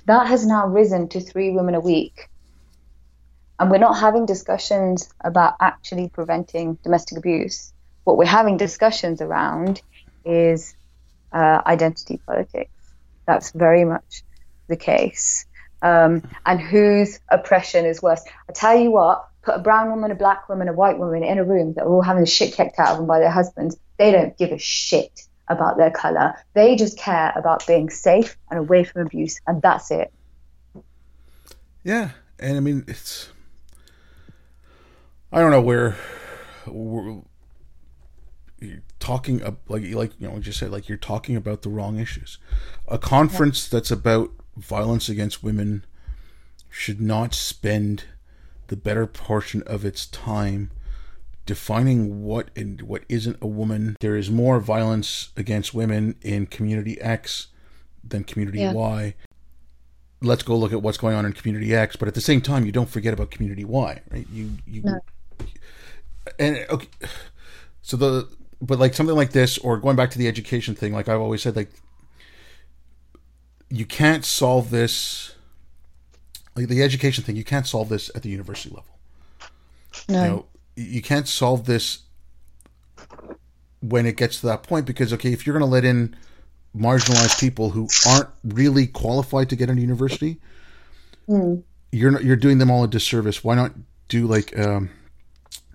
That 0.06 0.28
has 0.28 0.46
now 0.46 0.68
risen 0.68 1.10
to 1.10 1.20
three 1.20 1.52
women 1.52 1.76
a 1.76 1.80
week. 1.80 2.30
And 3.60 3.70
we're 3.70 3.78
not 3.78 4.00
having 4.00 4.26
discussions 4.26 5.14
about 5.22 5.56
actually 5.60 6.10
preventing 6.10 6.76
domestic 6.84 7.18
abuse. 7.18 7.74
What 8.06 8.18
we're 8.18 8.26
having 8.26 8.58
discussions 8.58 9.22
around 9.22 9.82
is 10.24 10.76
uh, 11.34 11.62
identity 11.66 12.22
politics 12.26 12.72
that's 13.30 13.52
very 13.52 13.86
much 13.86 14.24
the 14.68 14.76
case. 14.76 15.46
Um, 15.84 16.24
and 16.46 16.60
whose 16.60 17.20
oppression 17.30 17.86
is 17.86 18.02
worse? 18.02 18.24
I 18.50 18.54
tell 18.54 18.78
you 18.78 18.92
what, 18.92 19.28
put 19.44 19.56
a 19.56 19.60
brown 19.60 19.90
woman, 19.92 20.10
a 20.10 20.16
black 20.16 20.50
woman, 20.50 20.68
a 20.68 20.74
white 20.74 20.98
woman 20.98 21.24
in 21.24 21.38
a 21.38 21.44
room 21.44 21.74
that 21.74 21.84
are 21.84 21.94
all 21.94 22.02
having 22.02 22.24
the 22.24 22.30
shit 22.30 22.56
kicked 22.56 22.80
out 22.80 22.90
of 22.90 22.98
them 22.98 23.08
by 23.08 23.20
their 23.20 23.30
husbands. 23.30 23.78
They 23.98 24.12
don't 24.12 24.36
give 24.36 24.52
a 24.52 24.58
shit 24.58 25.28
about 25.50 25.78
their 25.78 25.92
color. 25.92 26.36
They 26.54 26.76
just 26.76 26.98
care 26.98 27.34
about 27.36 27.66
being 27.68 27.90
safe 27.90 28.38
and 28.50 28.60
away 28.60 28.84
from 28.84 29.06
abuse, 29.06 29.40
and 29.48 29.62
that's 29.62 29.92
it. 29.92 30.14
Yeah, 31.84 32.12
and 32.40 32.58
I 32.58 32.60
mean 32.60 32.86
it's. 32.88 33.32
I 35.32 35.40
don't 35.40 35.52
know 35.52 35.62
where, 35.62 35.96
you're 38.60 38.82
talking 39.00 39.40
like 39.68 39.84
like 39.94 40.12
you 40.20 40.28
know 40.28 40.36
you 40.36 40.40
just 40.40 40.60
said 40.60 40.72
like 40.72 40.90
you're 40.90 40.98
talking 40.98 41.36
about 41.36 41.62
the 41.62 41.70
wrong 41.70 42.00
issues. 42.00 42.38
A 42.88 42.98
conference 42.98 43.68
yeah. 43.68 43.78
that's 43.78 43.92
about 43.92 44.32
violence 44.58 45.10
against 45.10 45.44
women 45.44 45.86
should 46.70 47.02
not 47.02 47.34
spend 47.34 48.04
the 48.68 48.76
better 48.76 49.08
portion 49.08 49.64
of 49.64 49.84
its 49.86 50.06
time 50.06 50.72
defining 51.50 52.22
what 52.24 52.52
and 52.56 52.80
what 52.84 53.04
isn't 53.10 53.36
a 53.42 53.48
woman. 53.48 53.98
There 54.02 54.16
is 54.16 54.30
more 54.30 54.60
violence 54.60 55.30
against 55.36 55.74
women 55.74 56.14
in 56.22 56.46
community 56.46 57.02
X 57.02 57.48
than 58.04 58.24
community 58.24 58.60
yeah. 58.60 58.72
Y. 58.72 59.16
Let's 60.22 60.44
go 60.44 60.56
look 60.56 60.72
at 60.72 60.84
what's 60.84 61.00
going 61.00 61.16
on 61.16 61.26
in 61.26 61.34
community 61.34 61.74
X, 61.74 61.96
but 61.96 62.08
at 62.08 62.14
the 62.14 62.22
same 62.22 62.40
time, 62.40 62.68
you 62.68 62.72
don't 62.72 62.88
forget 62.88 63.16
about 63.16 63.32
community 63.32 63.66
Y, 63.66 64.00
right? 64.12 64.28
You 64.32 64.52
you 64.68 64.84
no. 64.84 65.00
and 66.38 66.68
okay, 66.70 66.88
so 67.82 67.98
the 67.98 68.30
but 68.62 68.78
like 68.78 68.94
something 68.94 69.16
like 69.16 69.32
this, 69.32 69.58
or 69.58 69.78
going 69.78 69.96
back 69.96 70.12
to 70.12 70.20
the 70.20 70.28
education 70.28 70.76
thing, 70.76 70.94
like 70.94 71.10
I've 71.10 71.20
always 71.20 71.42
said, 71.42 71.56
like 71.56 71.72
you 73.72 73.88
can't 73.88 74.24
solve 74.24 74.70
this 74.70 75.34
like 76.56 76.68
the 76.68 76.84
education 76.84 77.24
thing 77.24 77.36
you 77.36 77.44
can't 77.44 77.66
solve 77.66 77.90
this 77.90 78.12
at 78.14 78.22
the 78.22 78.30
university 78.30 78.70
level 78.70 79.00
No. 80.08 80.24
you 80.24 80.30
know 80.30 80.46
you 80.84 81.02
can't 81.02 81.28
solve 81.28 81.66
this 81.66 82.00
when 83.82 84.06
it 84.06 84.18
gets 84.18 84.42
to 84.42 84.48
that 84.48 84.64
point 84.64 84.86
because 84.86 85.14
okay 85.14 85.32
if 85.34 85.46
you're 85.46 85.58
going 85.58 85.68
to 85.68 85.72
let 85.74 85.86
in 85.86 86.16
marginalized 86.76 87.40
people 87.40 87.72
who 87.72 87.88
aren't 88.08 88.30
really 88.44 88.88
qualified 88.88 89.50
to 89.50 89.56
get 89.56 89.70
into 89.70 89.82
university 89.82 90.40
Mm. 91.30 91.64
you're 91.92 92.12
not, 92.12 92.24
you're 92.24 92.36
doing 92.36 92.58
them 92.58 92.72
all 92.72 92.84
a 92.84 92.88
disservice. 92.88 93.44
Why 93.44 93.56
not 93.56 93.74
do 94.08 94.26
like 94.28 94.58
um 94.58 94.90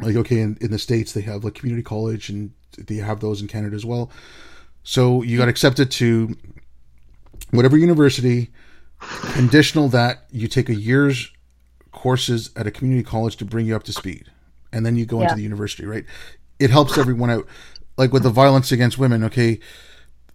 like 0.00 0.16
okay 0.16 0.40
in, 0.40 0.58
in 0.60 0.70
the 0.72 0.78
states 0.78 1.12
they 1.12 1.20
have 1.22 1.44
like 1.44 1.54
community 1.54 1.84
college 1.84 2.28
and 2.28 2.50
they 2.76 2.96
have 2.96 3.20
those 3.20 3.40
in 3.40 3.48
canada 3.48 3.76
as 3.76 3.84
well. 3.84 4.10
So 4.82 5.22
you 5.22 5.38
got 5.38 5.48
accepted 5.48 5.90
to 5.92 6.36
whatever 7.52 7.76
university 7.76 8.50
conditional 9.32 9.88
that 9.90 10.24
you 10.30 10.48
take 10.48 10.68
a 10.68 10.74
year's 10.74 11.30
courses 11.92 12.50
at 12.56 12.66
a 12.66 12.70
community 12.72 13.04
college 13.04 13.36
to 13.36 13.44
bring 13.44 13.66
you 13.66 13.76
up 13.76 13.84
to 13.84 13.92
speed 13.92 14.30
and 14.74 14.84
then 14.84 14.96
you 14.96 15.06
go 15.06 15.20
into 15.22 15.36
the 15.36 15.42
university 15.42 15.86
right? 15.86 16.04
It 16.58 16.70
helps 16.70 16.98
everyone 16.98 17.30
out. 17.30 17.46
Like 17.96 18.12
with 18.12 18.22
the 18.24 18.30
violence 18.30 18.72
against 18.72 18.98
women 18.98 19.24
okay 19.24 19.60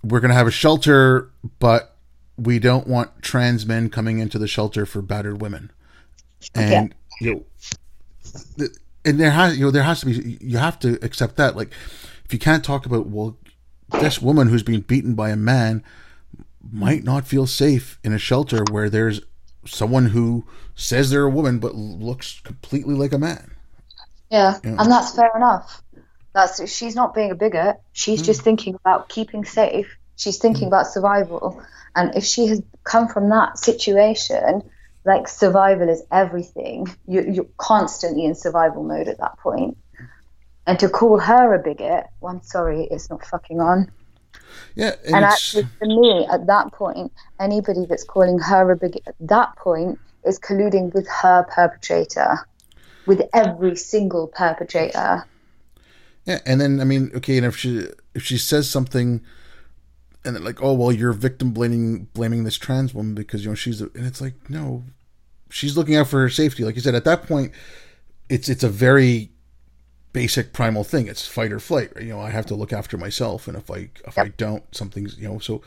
we're 0.04 0.20
going 0.22 0.30
to 0.30 0.36
have 0.36 0.48
a 0.48 0.52
shelter 0.52 1.30
but 1.60 1.98
we 2.38 2.58
don't 2.58 2.88
want 2.88 3.22
trans 3.22 3.66
men 3.66 3.90
coming 3.90 4.20
into 4.20 4.40
the 4.40 4.48
shelter 4.48 4.86
for 4.86 5.02
battered 5.02 5.42
women. 5.42 5.72
And 6.56 6.96
you 7.22 7.34
know 7.34 7.44
the- 8.58 8.76
and 9.06 9.20
there 9.20 9.32
has 9.32 9.58
you 9.58 9.66
know 9.66 9.72
there 9.72 9.84
has 9.84 10.00
to 10.02 10.06
be 10.06 10.38
you 10.42 10.58
have 10.58 10.80
to 10.80 10.98
accept 11.04 11.36
that. 11.38 11.56
Like 11.56 11.72
if 12.26 12.32
you 12.34 12.40
can't 12.40 12.64
talk 12.64 12.86
about 12.86 13.08
well 13.08 13.38
this 14.00 14.22
woman 14.22 14.48
who's 14.48 14.64
being 14.64 14.82
beaten 14.82 15.16
by 15.16 15.30
a 15.32 15.36
man 15.36 15.84
might 16.72 17.04
not 17.04 17.26
feel 17.28 17.48
safe 17.48 17.98
in 18.04 18.14
a 18.14 18.20
shelter 18.20 18.64
where 18.72 18.90
there's 18.90 19.22
someone 19.66 20.08
who 20.08 20.46
says 20.76 21.10
they're 21.10 21.24
a 21.26 21.30
woman 21.30 21.60
but 21.60 21.76
looks 21.76 22.40
completely 22.42 22.94
like 22.96 23.12
a 23.14 23.18
man 23.18 23.52
Yeah, 24.30 24.58
Yeah. 24.64 24.76
and 24.80 24.92
that's 24.92 25.16
fair 25.16 25.32
enough. 25.36 25.82
That's 26.34 26.70
she's 26.72 26.96
not 26.96 27.14
being 27.14 27.32
a 27.32 27.36
bigot. 27.36 27.82
She's 27.94 28.20
hmm. 28.20 28.26
just 28.26 28.42
thinking 28.42 28.76
about 28.76 29.10
keeping 29.10 29.46
safe. 29.46 29.98
She's 30.16 30.38
thinking 30.38 30.68
hmm. 30.68 30.74
about 30.74 30.88
survival. 30.88 31.62
And 31.96 32.16
if 32.16 32.24
she 32.24 32.48
has 32.48 32.62
come 32.84 33.08
from 33.08 33.30
that 33.30 33.58
situation, 33.58 34.64
like 35.06 35.28
survival 35.28 35.90
is 35.90 36.04
everything. 36.12 36.88
You, 37.08 37.22
you're 37.22 37.48
constantly 37.58 38.26
in 38.26 38.36
survival 38.36 38.84
mode 38.84 39.08
at 39.08 39.18
that 39.20 39.38
point. 39.40 39.78
And 40.68 40.78
to 40.80 40.90
call 40.90 41.18
her 41.20 41.54
a 41.54 41.60
bigot, 41.60 42.06
well, 42.22 42.34
I'm 42.34 42.44
sorry, 42.44 42.88
it's 42.92 43.10
not 43.10 43.26
fucking 43.26 43.60
on. 43.60 43.92
yeah 44.76 44.96
and, 45.06 45.16
And 45.16 45.26
actually, 45.26 45.68
for 45.80 45.88
me, 45.88 46.28
at 46.32 46.46
that 46.46 46.72
point, 46.74 47.12
anybody 47.40 47.86
that's 47.88 48.04
calling 48.04 48.38
her 48.38 48.70
a 48.70 48.76
bigot 48.76 49.04
at 49.08 49.16
that 49.22 49.56
point 49.56 49.98
is 50.26 50.38
colluding 50.38 50.94
with 50.94 51.08
her 51.08 51.44
perpetrator, 51.50 52.48
with 53.10 53.24
every 53.34 53.76
single 53.76 54.28
perpetrator. 54.28 55.26
Yeah, 56.26 56.40
and 56.46 56.62
then 56.62 56.80
I 56.80 56.84
mean, 56.84 57.12
okay, 57.16 57.38
and 57.38 57.46
if 57.46 57.58
she 57.58 57.88
if 58.14 58.22
she 58.22 58.38
says 58.38 58.70
something, 58.70 59.22
and 60.24 60.36
then 60.36 60.44
like, 60.44 60.62
oh 60.62 60.74
well, 60.74 60.92
you're 60.92 61.12
victim 61.12 61.52
blaming 61.52 62.04
blaming 62.14 62.44
this 62.44 62.56
trans 62.56 62.94
woman 62.94 63.16
because 63.16 63.44
you 63.44 63.50
know 63.50 63.56
she's, 63.56 63.82
a, 63.82 63.86
and 63.96 64.06
it's 64.06 64.22
like, 64.22 64.36
no, 64.48 64.84
she's 65.50 65.76
looking 65.76 65.96
out 65.96 66.08
for 66.08 66.20
her 66.20 66.30
safety. 66.30 66.64
Like 66.64 66.76
you 66.76 66.82
said, 66.82 66.94
at 66.94 67.04
that 67.06 67.24
point, 67.24 67.52
it's 68.30 68.48
it's 68.48 68.64
a 68.64 68.70
very 68.70 69.32
basic 70.14 70.54
primal 70.54 70.84
thing. 70.84 71.08
It's 71.08 71.26
fight 71.28 71.52
or 71.52 71.60
flight. 71.60 71.92
Right? 71.96 72.06
You 72.06 72.14
know, 72.14 72.22
I 72.22 72.30
have 72.30 72.46
to 72.46 72.56
look 72.56 72.72
after 72.72 72.96
myself, 72.96 73.48
and 73.48 73.58
if 73.58 73.72
I 73.72 73.90
if 74.06 74.20
I 74.20 74.28
don't, 74.28 74.64
something's 74.76 75.18
you 75.18 75.28
know 75.28 75.40
so. 75.40 75.64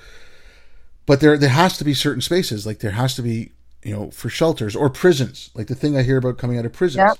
But 1.06 1.18
there 1.18 1.36
there 1.36 1.48
has 1.50 1.76
to 1.78 1.84
be 1.84 1.92
certain 1.92 2.22
spaces, 2.22 2.66
like 2.66 2.78
there 2.78 2.92
has 2.92 3.16
to 3.16 3.22
be 3.22 3.50
you 3.82 3.96
know 3.96 4.12
for 4.12 4.28
shelters 4.28 4.76
or 4.76 4.88
prisons, 4.88 5.50
like 5.56 5.66
the 5.66 5.74
thing 5.74 5.96
I 5.96 6.04
hear 6.04 6.18
about 6.18 6.38
coming 6.38 6.56
out 6.56 6.66
of 6.66 6.72
prisons. 6.72 7.08
Yep. 7.08 7.18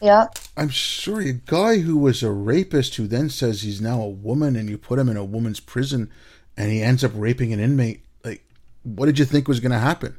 Yeah. 0.00 0.26
I'm 0.56 0.70
sorry, 0.70 1.30
a 1.30 1.32
guy 1.32 1.78
who 1.78 1.96
was 1.96 2.22
a 2.22 2.30
rapist 2.30 2.96
who 2.96 3.06
then 3.06 3.30
says 3.30 3.62
he's 3.62 3.80
now 3.80 4.00
a 4.00 4.08
woman 4.08 4.56
and 4.56 4.68
you 4.68 4.78
put 4.78 4.98
him 4.98 5.08
in 5.08 5.16
a 5.16 5.24
woman's 5.24 5.60
prison 5.60 6.10
and 6.56 6.70
he 6.70 6.82
ends 6.82 7.04
up 7.04 7.12
raping 7.14 7.52
an 7.52 7.60
inmate. 7.60 8.04
Like, 8.24 8.44
what 8.82 9.06
did 9.06 9.18
you 9.18 9.24
think 9.24 9.48
was 9.48 9.60
going 9.60 9.72
to 9.72 9.78
happen? 9.78 10.16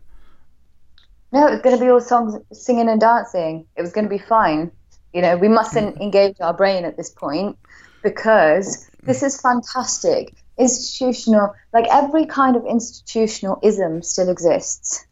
No, 1.32 1.48
it 1.48 1.52
was 1.52 1.62
going 1.62 1.78
to 1.78 1.84
be 1.84 1.90
all 1.90 2.00
songs, 2.00 2.36
singing 2.54 2.90
and 2.90 3.02
dancing. 3.02 3.66
It 3.76 3.82
was 3.82 3.92
going 3.92 4.06
to 4.06 4.10
be 4.10 4.18
fine. 4.18 4.72
You 5.14 5.22
know, 5.22 5.38
we 5.38 5.48
mustn't 5.48 5.96
mm-hmm. 5.96 6.04
engage 6.04 6.38
our 6.42 6.54
brain 6.54 6.86
at 6.86 6.98
this 6.98 7.10
point 7.10 7.58
because 8.04 8.90
this 9.04 9.24
is 9.24 9.40
fantastic. 9.42 10.34
Institutional, 10.58 11.54
like 11.74 11.86
every 11.92 12.26
kind 12.26 12.56
of 12.56 12.66
institutional 12.66 13.60
ism 13.62 14.02
still 14.02 14.30
exists. 14.30 15.06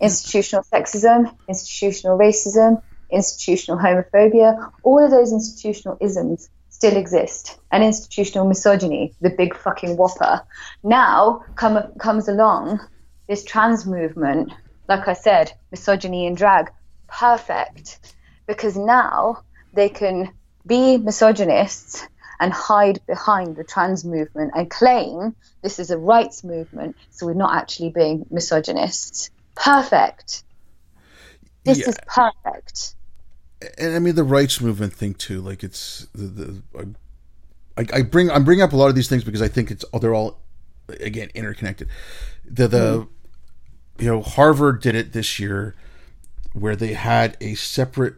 Institutional 0.00 0.64
sexism, 0.64 1.34
institutional 1.48 2.18
racism, 2.18 2.82
institutional 3.12 3.78
homophobia, 3.78 4.70
all 4.82 5.04
of 5.04 5.10
those 5.10 5.32
institutional 5.32 5.96
isms 6.00 6.48
still 6.70 6.96
exist. 6.96 7.58
And 7.70 7.84
institutional 7.84 8.46
misogyny, 8.46 9.14
the 9.20 9.30
big 9.30 9.56
fucking 9.56 9.96
whopper. 9.96 10.42
Now 10.82 11.44
come, 11.54 11.92
comes 11.98 12.28
along 12.28 12.80
this 13.28 13.44
trans 13.44 13.86
movement, 13.86 14.52
like 14.88 15.06
I 15.06 15.12
said, 15.12 15.52
misogyny 15.70 16.26
and 16.26 16.36
drag, 16.36 16.70
perfect. 17.08 18.14
Because 18.46 18.76
now 18.76 19.42
they 19.72 19.88
can 19.88 20.32
be 20.66 20.98
misogynists 20.98 22.06
and 22.40 22.52
hide 22.52 23.00
behind 23.06 23.56
the 23.56 23.64
trans 23.64 24.04
movement 24.04 24.50
and 24.56 24.68
claim 24.68 25.36
this 25.62 25.78
is 25.78 25.92
a 25.92 25.98
rights 25.98 26.42
movement, 26.42 26.96
so 27.10 27.26
we're 27.26 27.34
not 27.34 27.54
actually 27.54 27.90
being 27.90 28.26
misogynists. 28.30 29.30
Perfect. 29.54 30.42
This 31.64 31.78
Yeah. 31.78 31.90
is 31.90 31.96
perfect. 32.06 32.96
And 33.78 33.94
I 33.94 33.98
mean 33.98 34.14
the 34.14 34.24
rights 34.24 34.60
movement 34.60 34.92
thing 34.92 35.14
too. 35.14 35.40
Like 35.40 35.62
it's 35.62 36.06
the, 36.14 36.62
the 36.74 36.94
I, 37.76 37.86
I 37.92 38.02
bring 38.02 38.30
I'm 38.30 38.44
bringing 38.44 38.62
up 38.62 38.72
a 38.72 38.76
lot 38.76 38.88
of 38.88 38.94
these 38.94 39.08
things 39.08 39.24
because 39.24 39.42
I 39.42 39.48
think 39.48 39.70
it's 39.70 39.84
they're 40.00 40.14
all 40.14 40.40
again 40.88 41.30
interconnected. 41.34 41.88
The 42.44 42.68
the 42.68 42.98
hmm. 43.00 44.02
you 44.02 44.06
know 44.10 44.22
Harvard 44.22 44.80
did 44.80 44.94
it 44.94 45.12
this 45.12 45.38
year 45.38 45.74
where 46.52 46.76
they 46.76 46.92
had 46.92 47.36
a 47.40 47.54
separate 47.54 48.14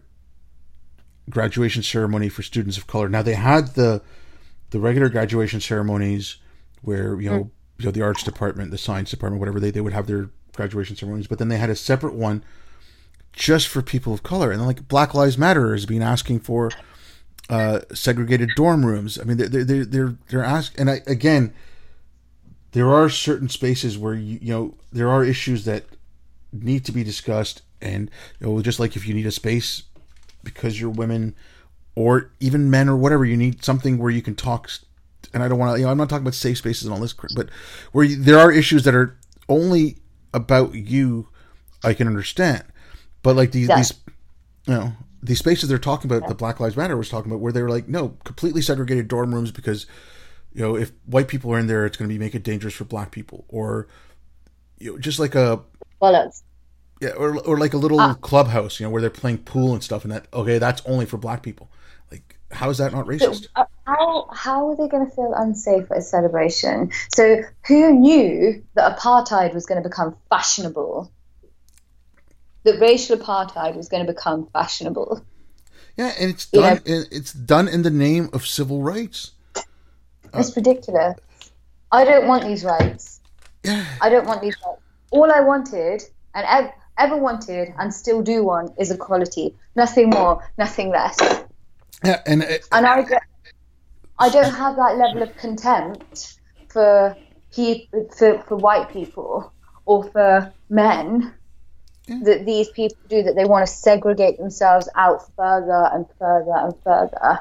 graduation 1.31 1.83
ceremony 1.83 2.29
for 2.29 2.43
students 2.43 2.77
of 2.77 2.87
color. 2.87 3.09
Now 3.09 3.23
they 3.23 3.35
had 3.35 3.75
the 3.75 4.03
the 4.71 4.81
regular 4.81 5.09
graduation 5.09 5.61
ceremonies 5.61 6.37
where 6.83 7.21
you 7.21 7.31
know 7.31 7.39
hmm. 7.39 7.49
you 7.79 7.85
know 7.87 7.91
the 7.93 8.03
arts 8.03 8.23
department, 8.23 8.71
the 8.71 8.79
science 8.79 9.11
department, 9.11 9.41
whatever 9.41 9.61
they 9.61 9.71
they 9.71 9.81
would 9.81 9.93
have 9.93 10.07
their 10.07 10.31
graduation 10.55 10.97
ceremonies, 10.97 11.27
but 11.27 11.39
then 11.39 11.49
they 11.49 11.59
had 11.59 11.71
a 11.71 11.77
separate 11.77 12.15
one 12.15 12.45
just 13.35 13.69
for 13.69 13.82
people 13.82 14.15
of 14.15 14.23
color. 14.23 14.51
And 14.51 14.65
like 14.66 14.89
Black 14.89 15.15
Lives 15.15 15.36
Matter 15.36 15.73
has 15.73 15.86
been 15.86 16.02
asking 16.02 16.40
for 16.40 16.70
uh, 17.51 17.81
segregated 17.93 18.51
dorm 18.56 18.86
rooms. 18.86 19.19
I 19.19 19.24
mean, 19.24 19.36
they're 19.36 19.65
they're 19.65 19.85
they're 19.85 20.16
they're 20.28 20.44
asking, 20.44 20.81
and 20.81 20.90
I, 20.90 21.01
again, 21.06 21.52
there 22.73 22.93
are 22.93 23.09
certain 23.09 23.48
spaces 23.48 23.98
where 23.98 24.15
you 24.15 24.39
you 24.40 24.52
know 24.52 24.74
there 24.93 25.09
are 25.09 25.24
issues 25.24 25.65
that 25.65 25.85
need 26.52 26.85
to 26.86 26.93
be 26.93 27.05
discussed, 27.05 27.62
and 27.81 28.11
you 28.40 28.47
know, 28.47 28.62
just 28.62 28.81
like 28.81 28.97
if 28.97 29.06
you 29.06 29.15
need 29.15 29.27
a 29.27 29.32
space 29.32 29.82
because 30.43 30.81
you're 30.81 30.90
women 30.90 31.35
or 31.94 32.31
even 32.40 32.70
men 32.70 32.89
or 32.89 32.97
whatever, 32.97 33.24
you 33.24 33.36
need 33.36 33.65
something 33.65 33.98
where 33.98 34.11
you 34.11 34.23
can 34.23 34.35
talk. 34.35 34.70
And 35.32 35.43
I 35.43 35.48
don't 35.48 35.59
want 35.59 35.74
to, 35.74 35.78
you 35.78 35.86
know, 35.86 35.90
I'm 35.90 35.97
not 35.97 36.09
talking 36.09 36.23
about 36.23 36.35
safe 36.35 36.59
spaces 36.59 36.85
and 36.85 36.94
all 36.94 37.01
this, 37.01 37.15
but 37.35 37.48
where 37.93 38.05
you, 38.05 38.16
there 38.16 38.39
are 38.39 38.52
issues 38.52 38.85
that 38.85 38.94
are 38.94 39.16
only 39.48 39.97
about 40.32 40.74
you, 40.74 41.28
I 41.82 41.94
can 41.94 42.06
understand. 42.06 42.65
But 43.25 43.35
like 43.37 43.51
these, 43.51 43.69
Yeah. 43.71 43.77
these, 43.79 43.93
you 44.67 44.75
know, 44.75 44.93
these 45.23 45.41
spaces 45.41 45.69
they're 45.69 45.79
talking 45.79 46.11
about, 46.11 46.29
the 46.29 46.35
Black 46.37 46.61
Lives 46.61 46.77
Matter 46.77 46.97
was 46.97 47.09
talking 47.09 47.33
about, 47.33 47.41
where 47.41 47.53
they 47.53 47.63
were 47.63 47.71
like, 47.71 47.89
no, 47.89 48.17
completely 48.25 48.63
segregated 48.63 49.09
dorm 49.09 49.35
rooms 49.35 49.51
because, 49.51 49.87
you 50.53 50.63
know, 50.63 50.77
if 50.77 50.93
white 51.07 51.29
people 51.29 51.53
are 51.53 51.59
in 51.59 51.67
there, 51.67 51.87
it's 51.87 51.97
going 51.97 52.09
to 52.09 52.15
be 52.15 52.19
make 52.19 52.37
it 52.37 52.45
dangerous 52.45 52.75
for 52.75 52.85
black 52.85 53.11
people, 53.11 53.45
or, 53.49 53.89
you 54.79 54.93
know, 54.93 54.99
just 54.99 55.19
like 55.19 55.35
a 55.35 55.61
yeah, 57.01 57.11
or 57.11 57.39
or 57.41 57.59
like 57.59 57.75
a 57.75 57.79
little 57.79 58.01
Ah. 58.01 58.15
clubhouse, 58.15 58.79
you 58.81 58.87
know, 58.87 58.91
where 58.91 59.01
they're 59.01 59.11
playing 59.11 59.39
pool 59.39 59.73
and 59.75 59.83
stuff, 59.83 60.05
and 60.05 60.13
that 60.13 60.27
okay, 60.33 60.59
that's 60.59 60.83
only 60.87 61.07
for 61.07 61.17
black 61.19 61.43
people. 61.43 61.71
Like, 62.11 62.39
how 62.53 62.71
is 62.71 62.79
that 62.79 62.93
not 62.93 63.07
racist? 63.07 63.49
Uh, 63.57 63.65
How 63.87 64.29
how 64.33 64.69
are 64.71 64.77
they 64.77 64.89
going 64.89 65.07
to 65.09 65.15
feel 65.15 65.35
unsafe 65.37 65.91
at 65.91 65.99
a 65.99 66.03
celebration? 66.03 66.91
So 67.15 67.43
who 67.67 67.93
knew 67.93 68.63
that 68.75 68.99
apartheid 68.99 69.55
was 69.55 69.67
going 69.67 69.83
to 69.83 69.89
become 69.89 70.17
fashionable? 70.31 71.14
That 72.65 72.81
racial 72.81 73.16
apartheid 73.16 73.77
was 73.77 73.89
going 73.89 74.07
to 74.07 74.12
become 74.12 74.49
fashionable. 74.53 75.24
Yeah, 75.97 76.12
and 76.19 76.31
it's 76.31 76.47
done. 76.47 76.81
and 76.86 77.07
It's 77.11 77.32
done 77.32 77.69
in 77.69 77.82
the 77.82 77.91
name 77.91 78.31
of 78.32 78.47
civil 78.47 78.82
rights. 78.82 79.32
It's 80.35 80.51
uh, 80.51 80.53
ridiculous. 80.57 81.16
I 81.93 82.05
don't 82.05 82.27
want 82.27 82.45
these 82.45 82.65
rights. 82.65 83.20
Yeah, 83.62 83.85
I 84.01 84.09
don't 84.09 84.27
want 84.27 84.43
these 84.43 84.57
rights. 84.66 84.81
All 85.11 85.31
I 85.31 85.41
wanted 85.41 86.03
and 86.35 86.47
ev- 86.49 86.73
ever 86.99 87.16
wanted 87.16 87.73
and 87.78 87.95
still 87.95 88.23
do 88.23 88.43
want 88.43 88.73
is 88.78 88.91
equality. 88.91 89.55
Nothing 89.77 90.11
more, 90.11 90.43
nothing 90.59 90.91
less. 90.91 91.16
yeah, 92.05 92.20
and 92.27 92.43
it, 92.43 92.66
and 92.73 92.86
I 92.86 93.05
I 94.19 94.28
don't 94.31 94.53
have 94.53 94.77
that 94.77 94.97
level 94.97 95.23
of 95.23 95.36
contempt 95.36 96.39
for 96.69 97.16
for 98.16 98.43
for 98.49 98.57
white 98.57 98.91
people 98.91 99.53
or 99.86 100.05
for 100.11 100.53
men 100.69 101.32
yeah. 102.07 102.21
that 102.25 102.47
these 102.47 102.69
people 102.69 102.97
do 103.09 103.23
that 103.23 103.35
they 103.35 103.45
want 103.45 103.67
to 103.67 103.73
segregate 103.73 104.39
themselves 104.39 104.89
out 104.95 105.23
further 105.37 105.89
and 105.93 106.07
further 106.19 106.55
and 106.55 106.75
further. 106.83 107.41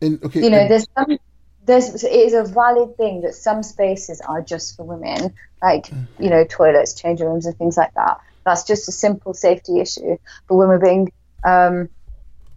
And, 0.00 0.22
okay, 0.24 0.42
you 0.42 0.50
know, 0.50 0.58
and, 0.58 0.70
there's 0.70 0.86
some 0.96 1.18
there's 1.64 2.04
it 2.04 2.12
is 2.12 2.34
a 2.34 2.44
valid 2.44 2.96
thing 2.96 3.22
that 3.22 3.34
some 3.34 3.62
spaces 3.62 4.20
are 4.20 4.40
just 4.40 4.76
for 4.76 4.84
women, 4.84 5.34
like 5.62 5.86
mm. 5.86 6.06
you 6.18 6.30
know 6.30 6.44
toilets, 6.44 6.94
changing 6.94 7.26
rooms, 7.26 7.46
and 7.46 7.56
things 7.56 7.76
like 7.76 7.94
that. 7.94 8.20
That's 8.44 8.64
just 8.64 8.88
a 8.88 8.92
simple 8.92 9.34
safety 9.34 9.80
issue. 9.80 10.18
But 10.48 10.54
when 10.54 10.68
we're 10.68 10.78
being 10.78 11.12
um, 11.44 11.88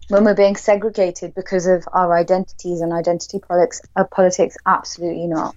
when 0.08 0.24
we're 0.24 0.34
being 0.34 0.56
segregated 0.56 1.34
because 1.34 1.66
of 1.66 1.86
our 1.92 2.16
identities 2.16 2.80
and 2.80 2.92
identity 2.92 3.38
politics, 3.38 3.82
uh, 3.96 4.04
politics, 4.04 4.56
absolutely 4.66 5.26
not. 5.26 5.56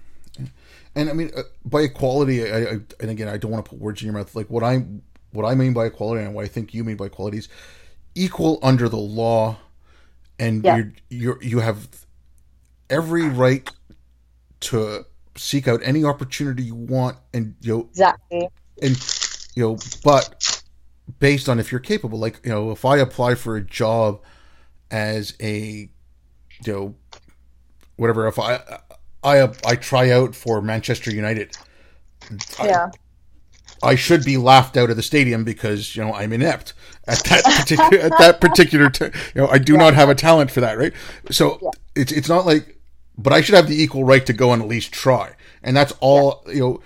And 0.95 1.10
I 1.10 1.14
mean, 1.14 1.32
uh, 1.36 1.41
by 1.65 1.82
equality, 1.82 2.49
I, 2.52 2.57
I, 2.57 2.72
and 2.99 3.10
again, 3.10 3.28
I 3.28 3.38
don't 3.38 3.49
want 3.49 3.65
to 3.65 3.70
put 3.70 3.80
words 3.80 4.02
in 4.02 4.06
your 4.06 4.14
mouth. 4.14 4.36
Like 4.36 4.49
what 4.49 4.64
I 4.64 4.86
what 5.34 5.45
I 5.45 5.55
mean 5.55 5.73
by 5.73 5.88
equality 5.88 6.23
and 6.23 6.34
what 6.34 6.45
I 6.45 6.47
think 6.47 6.73
you 6.73 6.84
mean 6.84 6.95
by 6.95 7.07
equality 7.07 7.39
is 7.39 7.49
equal 8.15 8.60
under 8.61 8.88
the 8.88 8.97
law, 8.97 9.57
and 10.39 10.64
yeah. 10.64 10.77
you're, 10.77 10.93
you're 11.10 11.43
you 11.43 11.60
have 11.60 11.88
every 12.89 13.27
right 13.27 13.69
to 14.61 15.05
seek 15.35 15.68
out 15.68 15.81
any 15.84 16.05
opportunity 16.05 16.64
you 16.64 16.76
want, 16.76 17.18
and 17.34 17.55
you 17.61 17.73
know 17.73 17.81
exactly, 17.89 18.47
and 18.81 18.97
you 19.55 19.64
know, 19.64 19.77
but 20.03 20.64
based 21.19 21.49
on 21.49 21.60
if 21.60 21.72
you're 21.72 21.81
capable. 21.81 22.19
Like 22.19 22.39
you 22.43 22.51
know, 22.51 22.72
if 22.72 22.85
I 22.85 22.97
apply 22.97 23.35
for 23.35 23.55
a 23.55 23.61
job 23.61 24.22
as 24.91 25.35
a 25.41 25.89
you 26.65 26.73
know 26.73 26.95
whatever, 27.95 28.27
if 28.27 28.39
I 28.39 28.60
I 29.23 29.49
I 29.65 29.76
try 29.76 30.11
out 30.11 30.35
for 30.35 30.61
Manchester 30.61 31.11
United. 31.11 31.57
Yeah. 32.64 32.85
I, 32.85 32.91
I 33.84 33.95
should 33.95 34.23
be 34.23 34.38
laughed 34.38 34.77
out 34.77 34.89
of 34.89 34.95
the 34.95 35.03
stadium 35.03 35.43
because 35.43 35.95
you 35.95 36.03
know 36.03 36.14
I'm 36.14 36.34
inept 36.34 36.73
at 37.07 37.23
that 37.26 37.43
particular 37.60 37.99
at 37.99 38.18
that 38.18 38.41
particular 38.41 38.89
t- 38.89 39.05
you 39.05 39.41
know 39.41 39.47
I 39.47 39.57
do 39.57 39.73
yeah. 39.73 39.80
not 39.80 39.93
have 39.93 40.10
a 40.10 40.15
talent 40.15 40.51
for 40.51 40.61
that 40.61 40.77
right 40.77 40.93
so 41.31 41.60
yeah. 41.61 41.69
it's 41.95 42.11
it's 42.11 42.30
not 42.30 42.45
like 42.45 42.80
but 43.18 43.34
I 43.34 43.41
should 43.41 43.55
have 43.55 43.68
the 43.68 43.81
equal 43.81 44.03
right 44.03 44.26
to 44.26 44.34
go 44.34 44.53
and 44.53 44.61
at 44.61 44.68
least 44.68 44.91
try 44.91 45.35
and 45.61 45.76
that's 45.76 45.93
all 45.99 46.43
yeah. 46.47 46.53
you 46.53 46.60
know 46.60 46.81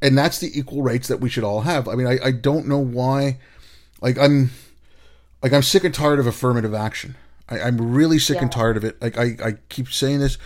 and 0.00 0.16
that's 0.16 0.38
the 0.38 0.56
equal 0.58 0.82
rights 0.82 1.08
that 1.08 1.20
we 1.20 1.28
should 1.28 1.44
all 1.44 1.62
have 1.62 1.88
I 1.88 1.94
mean 1.94 2.06
I, 2.06 2.18
I 2.22 2.30
don't 2.32 2.68
know 2.68 2.78
why 2.78 3.38
like 4.00 4.18
I'm 4.18 4.50
like 5.42 5.52
I'm 5.52 5.62
sick 5.62 5.84
and 5.84 5.94
tired 5.94 6.18
of 6.18 6.26
affirmative 6.26 6.74
action 6.74 7.16
I, 7.48 7.58
am 7.58 7.92
really 7.92 8.18
sick 8.18 8.40
and 8.40 8.50
tired 8.50 8.76
of 8.76 8.84
it 8.84 9.00
like 9.02 9.18
I, 9.18 9.36
I 9.44 9.52
keep 9.68 9.88
saying 9.88 10.20
this 10.20 10.38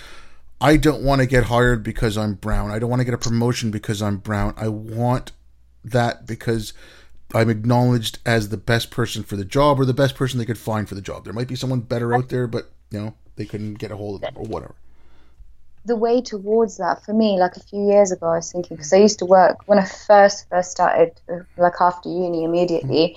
I 0.60 0.76
don't 0.76 1.02
want 1.02 1.20
to 1.20 1.26
get 1.26 1.44
hired 1.44 1.82
because 1.82 2.16
I'm 2.16 2.34
brown. 2.34 2.70
I 2.70 2.78
don't 2.78 2.88
want 2.88 3.00
to 3.00 3.04
get 3.04 3.14
a 3.14 3.18
promotion 3.18 3.70
because 3.70 4.00
I'm 4.00 4.16
brown. 4.16 4.54
I 4.56 4.68
want 4.68 5.32
that 5.86 6.26
because 6.26 6.72
I'm 7.34 7.50
acknowledged 7.50 8.18
as 8.24 8.48
the 8.48 8.56
best 8.56 8.90
person 8.90 9.22
for 9.22 9.36
the 9.36 9.44
job 9.44 9.80
or 9.80 9.84
the 9.84 9.94
best 9.94 10.14
person 10.14 10.38
they 10.38 10.44
could 10.44 10.58
find 10.58 10.88
for 10.88 10.94
the 10.94 11.00
job. 11.00 11.24
There 11.24 11.32
might 11.32 11.48
be 11.48 11.56
someone 11.56 11.80
better 11.80 12.14
out 12.14 12.28
there, 12.28 12.46
but 12.46 12.70
you 12.90 13.00
know, 13.00 13.14
they 13.36 13.44
couldn't 13.44 13.74
get 13.74 13.90
a 13.90 13.96
hold 13.96 14.16
of 14.16 14.20
them 14.22 14.34
or 14.36 14.46
whatever. 14.46 14.74
The 15.84 15.96
way 15.96 16.20
towards 16.20 16.78
that 16.78 17.04
for 17.04 17.12
me, 17.12 17.38
like 17.38 17.56
a 17.56 17.60
few 17.60 17.86
years 17.86 18.10
ago, 18.10 18.26
I 18.26 18.36
was 18.36 18.50
thinking 18.50 18.76
because 18.76 18.92
I 18.92 18.96
used 18.96 19.20
to 19.20 19.26
work 19.26 19.58
when 19.66 19.78
I 19.78 19.84
first 19.84 20.48
first 20.48 20.72
started, 20.72 21.20
like 21.56 21.74
after 21.80 22.08
uni 22.08 22.44
immediately. 22.44 23.16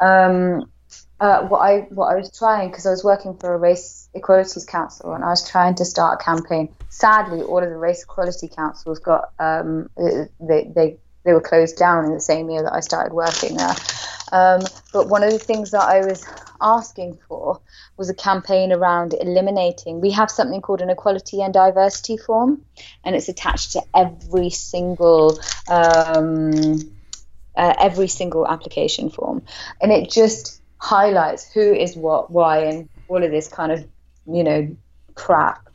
Mm-hmm. 0.00 0.60
Um, 0.62 0.70
uh, 1.18 1.42
what 1.46 1.58
I 1.58 1.80
what 1.90 2.12
I 2.12 2.16
was 2.16 2.36
trying 2.36 2.70
because 2.70 2.86
I 2.86 2.90
was 2.90 3.02
working 3.02 3.36
for 3.38 3.54
a 3.54 3.58
race 3.58 4.08
equalities 4.14 4.66
council 4.66 5.14
and 5.14 5.24
I 5.24 5.28
was 5.28 5.48
trying 5.48 5.74
to 5.76 5.84
start 5.84 6.20
a 6.20 6.24
campaign. 6.24 6.74
Sadly, 6.90 7.42
all 7.42 7.62
of 7.62 7.70
the 7.70 7.76
race 7.76 8.02
equality 8.02 8.48
councils 8.48 8.98
got 8.98 9.32
um, 9.38 9.88
they 9.96 10.70
they 10.74 10.98
they 11.26 11.34
were 11.34 11.40
closed 11.40 11.76
down 11.76 12.06
in 12.06 12.12
the 12.12 12.20
same 12.20 12.48
year 12.48 12.62
that 12.62 12.72
I 12.72 12.80
started 12.80 13.12
working 13.12 13.56
there. 13.56 13.74
Um, 14.32 14.62
but 14.92 15.08
one 15.08 15.22
of 15.22 15.30
the 15.30 15.38
things 15.38 15.72
that 15.72 15.82
I 15.82 16.04
was 16.06 16.26
asking 16.60 17.18
for 17.28 17.60
was 17.96 18.08
a 18.08 18.14
campaign 18.14 18.72
around 18.72 19.14
eliminating. 19.14 20.00
We 20.00 20.12
have 20.12 20.30
something 20.30 20.62
called 20.62 20.80
an 20.80 20.90
equality 20.90 21.42
and 21.42 21.52
diversity 21.52 22.16
form, 22.16 22.62
and 23.04 23.14
it's 23.14 23.28
attached 23.28 23.72
to 23.72 23.82
every 23.94 24.50
single. 24.50 25.38
Um, 25.68 26.78
uh, 27.56 27.74
every 27.78 28.06
single 28.06 28.46
application 28.46 29.08
form, 29.08 29.42
and 29.80 29.90
it 29.90 30.10
just 30.10 30.60
highlights 30.78 31.50
who 31.50 31.72
is 31.72 31.96
what, 31.96 32.30
why, 32.30 32.58
and 32.64 32.88
all 33.08 33.24
of 33.24 33.30
this 33.30 33.48
kind 33.48 33.72
of, 33.72 33.86
you 34.26 34.44
know, 34.44 34.76
crap. 35.14 35.66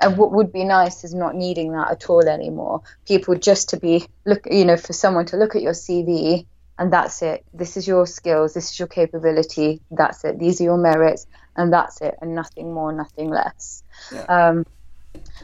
And 0.00 0.16
what 0.18 0.32
would 0.32 0.52
be 0.52 0.64
nice 0.64 1.04
is 1.04 1.14
not 1.14 1.34
needing 1.34 1.72
that 1.72 1.90
at 1.90 2.10
all 2.10 2.28
anymore. 2.28 2.82
People 3.06 3.34
just 3.34 3.70
to 3.70 3.78
be 3.78 4.06
look, 4.24 4.46
you 4.50 4.64
know, 4.64 4.76
for 4.76 4.92
someone 4.92 5.26
to 5.26 5.36
look 5.36 5.56
at 5.56 5.62
your 5.62 5.72
CV 5.72 6.46
and 6.78 6.92
that's 6.92 7.22
it. 7.22 7.44
This 7.54 7.76
is 7.76 7.86
your 7.86 8.06
skills. 8.06 8.54
This 8.54 8.70
is 8.70 8.78
your 8.78 8.88
capability. 8.88 9.80
That's 9.90 10.24
it. 10.24 10.38
These 10.38 10.60
are 10.60 10.64
your 10.64 10.76
merits, 10.76 11.26
and 11.56 11.72
that's 11.72 12.00
it, 12.00 12.16
and 12.20 12.34
nothing 12.34 12.72
more, 12.72 12.92
nothing 12.92 13.30
less. 13.30 13.82
Yeah. 14.12 14.24
Um, 14.24 14.66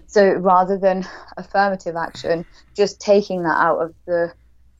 so 0.06 0.32
rather 0.32 0.76
than 0.76 1.06
affirmative 1.36 1.96
action, 1.96 2.44
just 2.74 3.00
taking 3.00 3.44
that 3.44 3.56
out 3.56 3.78
of 3.78 3.94
the 4.06 4.32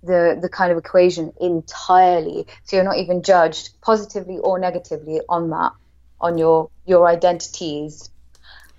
the 0.03 0.39
the 0.41 0.49
kind 0.49 0.73
of 0.73 0.79
equation 0.79 1.33
entirely. 1.41 2.47
So 2.65 2.77
you're 2.77 2.85
not 2.85 2.99
even 2.99 3.23
judged 3.23 3.81
positively 3.81 4.39
or 4.39 4.59
negatively 4.59 5.21
on 5.29 5.49
that, 5.51 5.73
on 6.21 6.37
your 6.37 6.71
your 6.87 7.07
identities. 7.07 8.11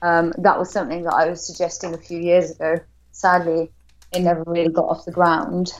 Um, 0.04 0.34
that 0.38 0.60
was 0.60 0.72
something 0.72 1.04
that 1.04 1.14
I 1.14 1.30
was 1.30 1.46
suggesting 1.46 1.94
a 1.94 1.98
few 1.98 2.20
years 2.20 2.52
ago. 2.52 2.80
Sadly, 3.12 3.72
it 4.12 4.20
never 4.22 4.44
really 4.46 4.72
got 4.72 4.86
off 4.86 5.06
the 5.06 5.12
ground. 5.12 5.72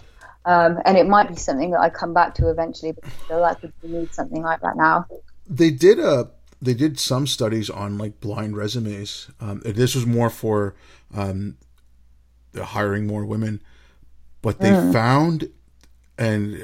Um, 0.46 0.80
and 0.86 0.98
it 0.98 1.08
might 1.08 1.30
be 1.30 1.36
something 1.36 1.72
that 1.72 1.80
I 1.80 1.90
come 1.90 2.14
back 2.14 2.34
to 2.36 2.50
eventually, 2.50 2.94
but 2.94 3.06
I 3.06 3.10
feel 3.28 3.40
like 3.40 3.58
we 3.62 3.90
need 3.90 4.14
something 4.14 4.42
like 4.42 4.62
that 4.62 4.76
now. 4.76 5.06
They 5.48 5.70
did 5.70 6.00
a 6.00 6.32
they 6.62 6.74
did 6.74 6.98
some 6.98 7.28
studies 7.28 7.70
on 7.70 7.98
like 7.98 8.20
blind 8.22 8.56
resumes. 8.56 9.30
Um, 9.40 9.62
this 9.66 9.96
was 9.96 10.06
more 10.06 10.30
for 10.30 10.76
um, 11.14 11.58
hiring 12.56 13.06
more 13.06 13.26
women 13.26 13.62
but 14.44 14.60
they 14.60 14.72
mm. 14.72 14.92
found, 14.92 15.50
and 16.18 16.64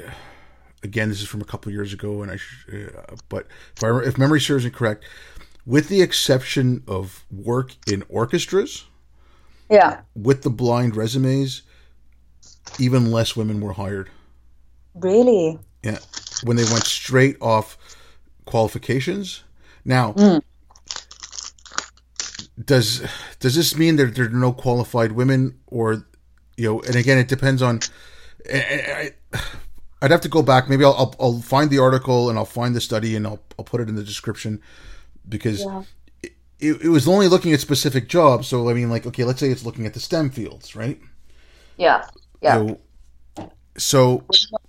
again, 0.84 1.08
this 1.08 1.22
is 1.22 1.26
from 1.26 1.40
a 1.40 1.46
couple 1.46 1.72
years 1.72 1.94
ago, 1.94 2.22
and 2.22 2.30
I, 2.30 2.34
uh, 2.76 3.16
but 3.30 3.46
if, 3.74 3.82
I, 3.82 3.98
if 4.00 4.18
memory 4.18 4.40
serves 4.40 4.66
me 4.66 4.70
correct, 4.70 5.02
with 5.66 5.88
the 5.88 6.02
exception 6.02 6.82
of 6.86 7.24
work 7.30 7.74
in 7.86 8.02
orchestras, 8.08 8.84
yeah, 9.70 10.00
with 10.14 10.42
the 10.42 10.50
blind 10.50 10.96
resumes, 10.96 11.62
even 12.78 13.10
less 13.10 13.36
women 13.36 13.60
were 13.60 13.74
hired. 13.74 14.10
Really? 14.94 15.58
Yeah, 15.82 15.98
when 16.44 16.56
they 16.56 16.64
went 16.64 16.84
straight 16.84 17.36
off 17.40 17.78
qualifications. 18.44 19.44
Now, 19.84 20.12
mm. 20.12 20.42
does 22.62 23.02
does 23.38 23.54
this 23.54 23.76
mean 23.76 23.96
that 23.96 24.14
there 24.14 24.26
are 24.26 24.28
no 24.28 24.52
qualified 24.52 25.12
women, 25.12 25.58
or 25.66 26.06
you 26.56 26.68
know, 26.68 26.80
and 26.82 26.96
again, 26.96 27.18
it 27.18 27.28
depends 27.28 27.62
on. 27.62 27.80
I, 28.52 29.12
would 30.02 30.10
have 30.10 30.22
to 30.22 30.28
go 30.28 30.42
back. 30.42 30.68
Maybe 30.68 30.82
I'll, 30.82 30.94
I'll, 30.94 31.14
I'll 31.20 31.40
find 31.42 31.68
the 31.68 31.78
article 31.78 32.30
and 32.30 32.38
I'll 32.38 32.46
find 32.46 32.74
the 32.74 32.80
study 32.80 33.14
and 33.14 33.26
I'll 33.26 33.40
I'll 33.58 33.66
put 33.66 33.82
it 33.82 33.88
in 33.88 33.96
the 33.96 34.02
description 34.02 34.62
because 35.28 35.64
yeah. 35.64 35.82
it, 36.60 36.82
it, 36.82 36.88
was 36.88 37.08
only 37.08 37.28
looking 37.28 37.52
at 37.52 37.60
specific 37.60 38.08
jobs. 38.08 38.48
So 38.48 38.68
I 38.68 38.74
mean, 38.74 38.90
like, 38.90 39.06
okay, 39.06 39.24
let's 39.24 39.40
say 39.40 39.48
it's 39.48 39.64
looking 39.64 39.86
at 39.86 39.94
the 39.94 40.00
STEM 40.00 40.30
fields, 40.30 40.74
right? 40.76 41.00
Yeah, 41.76 42.04
yeah. 42.42 42.58
Know, 42.58 42.80
so 43.76 44.24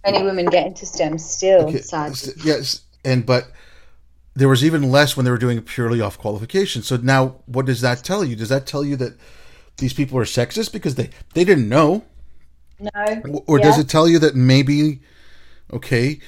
many 0.06 0.23
women 0.23 0.45
get 0.45 0.68
into 0.68 0.86
STEM 0.86 1.18
still, 1.18 1.68
okay, 1.68 1.82
sadly. 1.82 2.34
Yes, 2.44 2.82
and 3.03 3.26
but 3.26 3.52
there 4.34 4.48
was 4.48 4.64
even 4.64 4.91
less 4.91 5.18
when 5.18 5.26
they 5.26 5.32
were 5.32 5.38
doing 5.38 5.57
it 5.57 5.65
purely 5.65 5.99
off 5.99 6.18
qualification. 6.18 6.84
So 6.84 6.98
now, 6.98 7.41
what 7.45 7.65
does 7.65 7.82
that 7.82 8.03
tell 8.03 8.23
you? 8.23 8.36
Does 8.36 8.49
that 8.49 8.65
tell 8.65 8.86
you 8.86 8.95
that 8.98 9.18
these 9.78 9.94
people 9.94 10.18
are 10.18 10.23
sexist 10.23 10.72
because 10.72 10.95
they 10.95 11.10
they 11.34 11.44
didn't 11.44 11.68
know. 11.68 12.06
No. 12.80 13.44
Or 13.48 13.60
yeah. 13.60 13.65
does 13.65 13.78
it 13.78 13.90
tell 13.90 14.07
you 14.07 14.18
that 14.19 14.36
maybe, 14.36 15.02
okay, 15.72 16.19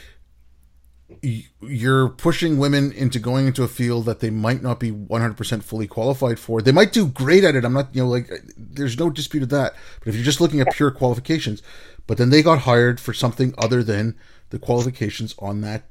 you're 1.62 2.10
pushing 2.10 2.58
women 2.58 2.92
into 2.92 3.18
going 3.18 3.48
into 3.48 3.64
a 3.64 3.68
field 3.70 4.06
that 4.06 4.20
they 4.20 4.30
might 4.30 4.62
not 4.62 4.80
be 4.80 4.92
100% 4.92 5.64
fully 5.64 5.88
qualified 5.88 6.38
for. 6.38 6.62
They 6.62 6.74
might 6.74 6.92
do 6.92 7.08
great 7.08 7.46
at 7.46 7.56
it. 7.56 7.64
I'm 7.64 7.74
not, 7.74 7.96
you 7.96 8.04
know, 8.04 8.10
like, 8.10 8.30
uh, 8.30 8.36
there's 8.58 9.00
no 9.00 9.10
dispute 9.10 9.44
of 9.44 9.50
that. 9.50 9.74
But 10.00 10.10
if 10.10 10.16
you're 10.16 10.26
just 10.26 10.42
looking 10.42 10.60
at 10.60 10.74
pure 10.74 10.92
qualifications, 10.92 11.64
but 12.08 12.18
then 12.18 12.30
they 12.30 12.44
got 12.44 12.60
hired 12.60 13.00
for 13.00 13.14
something 13.14 13.54
other 13.58 13.84
than 13.84 14.16
the 14.50 14.60
qualifications 14.60 15.34
on 15.40 15.62
that 15.62 15.84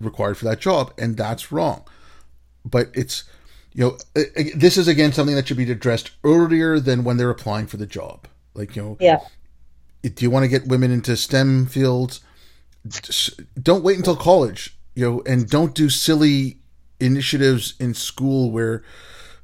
required 0.00 0.36
for 0.36 0.44
that 0.44 0.60
job, 0.60 0.92
and 0.98 1.16
that's 1.16 1.50
wrong. 1.50 1.84
But 2.64 2.90
it's, 2.92 3.24
you 3.72 3.84
know, 3.84 4.22
this 4.54 4.76
is 4.76 4.86
again 4.86 5.12
something 5.12 5.34
that 5.34 5.48
should 5.48 5.56
be 5.56 5.70
addressed 5.70 6.10
earlier 6.22 6.78
than 6.78 7.04
when 7.04 7.16
they're 7.16 7.30
applying 7.30 7.66
for 7.66 7.78
the 7.78 7.86
job. 7.86 8.28
Like, 8.54 8.76
you 8.76 8.82
know, 8.82 8.96
yeah. 9.00 9.20
Do 10.02 10.24
you 10.24 10.30
want 10.30 10.44
to 10.44 10.48
get 10.48 10.68
women 10.68 10.90
into 10.90 11.16
STEM 11.16 11.66
fields? 11.66 12.20
Don't 13.60 13.84
wait 13.84 13.96
until 13.96 14.16
college, 14.16 14.76
you 14.94 15.08
know, 15.08 15.22
and 15.26 15.48
don't 15.48 15.74
do 15.74 15.88
silly 15.88 16.58
initiatives 17.00 17.74
in 17.78 17.94
school 17.94 18.50
where, 18.50 18.82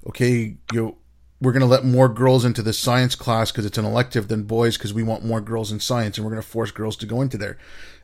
okay, 0.07 0.57
you 0.73 0.83
know, 0.83 0.97
we're 1.41 1.53
going 1.53 1.61
to 1.61 1.67
let 1.67 1.85
more 1.85 2.09
girls 2.09 2.45
into 2.45 2.63
the 2.63 2.73
science 2.73 3.15
class 3.15 3.51
because 3.51 3.67
it's 3.67 3.79
an 3.79 3.85
elective 3.85 4.29
than 4.29 4.45
boys 4.45 4.77
because 4.77 4.95
we 4.95 5.03
want 5.03 5.25
more 5.25 5.41
girls 5.41 5.71
in 5.71 5.81
science 5.81 6.17
and 6.17 6.25
we're 6.25 6.33
going 6.33 6.43
to 6.43 6.49
force 6.49 6.71
girls 6.71 6.97
to 6.97 7.07
go 7.07 7.21
into 7.21 7.37
there. 7.37 7.59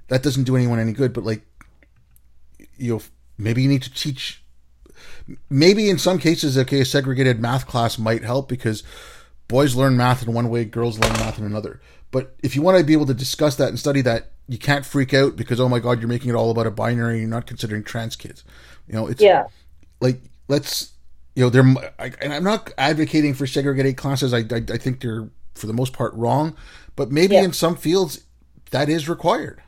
That 0.08 0.22
doesn't 0.22 0.44
do 0.44 0.56
anyone 0.56 0.78
any 0.78 0.92
good. 0.92 1.12
But 1.12 1.24
like, 1.24 1.42
you 2.76 2.94
know, 2.94 3.02
maybe 3.38 3.62
you 3.62 3.68
need 3.68 3.82
to 3.82 3.94
teach. 3.94 4.42
Maybe 5.48 5.88
in 5.88 5.98
some 5.98 6.18
cases, 6.18 6.58
okay, 6.58 6.80
a 6.80 6.84
segregated 6.84 7.40
math 7.40 7.66
class 7.66 7.98
might 7.98 8.22
help 8.22 8.48
because 8.48 8.82
boys 9.48 9.74
learn 9.74 9.96
math 9.96 10.22
in 10.22 10.34
one 10.34 10.50
way, 10.50 10.64
girls 10.64 10.98
learn 10.98 11.12
math 11.14 11.38
in 11.38 11.44
another. 11.44 11.80
But 12.10 12.34
if 12.42 12.56
you 12.56 12.62
want 12.62 12.78
to 12.78 12.84
be 12.84 12.92
able 12.92 13.06
to 13.06 13.14
discuss 13.14 13.56
that 13.56 13.68
and 13.68 13.78
study 13.78 14.02
that, 14.02 14.32
you 14.50 14.58
can't 14.58 14.84
freak 14.84 15.14
out 15.14 15.36
because 15.36 15.60
oh 15.60 15.68
my 15.68 15.78
god, 15.78 16.00
you're 16.00 16.08
making 16.08 16.30
it 16.30 16.34
all 16.34 16.50
about 16.50 16.66
a 16.66 16.72
binary. 16.72 17.20
You're 17.20 17.28
not 17.28 17.46
considering 17.46 17.84
trans 17.84 18.16
kids. 18.16 18.42
You 18.88 18.94
know, 18.94 19.06
it's 19.06 19.22
yeah. 19.22 19.46
Like 20.00 20.20
let's 20.48 20.90
you 21.36 21.44
know, 21.44 21.50
they're 21.50 21.62
and 22.20 22.32
I'm 22.32 22.42
not 22.42 22.72
advocating 22.76 23.34
for 23.34 23.46
segregated 23.46 23.96
classes. 23.96 24.34
I, 24.34 24.38
I, 24.38 24.56
I 24.72 24.76
think 24.76 25.00
they're 25.00 25.28
for 25.54 25.68
the 25.68 25.72
most 25.72 25.92
part 25.92 26.12
wrong, 26.14 26.56
but 26.96 27.12
maybe 27.12 27.36
yeah. 27.36 27.44
in 27.44 27.52
some 27.52 27.76
fields 27.76 28.24
that 28.72 28.88
is 28.88 29.08
required. 29.08 29.62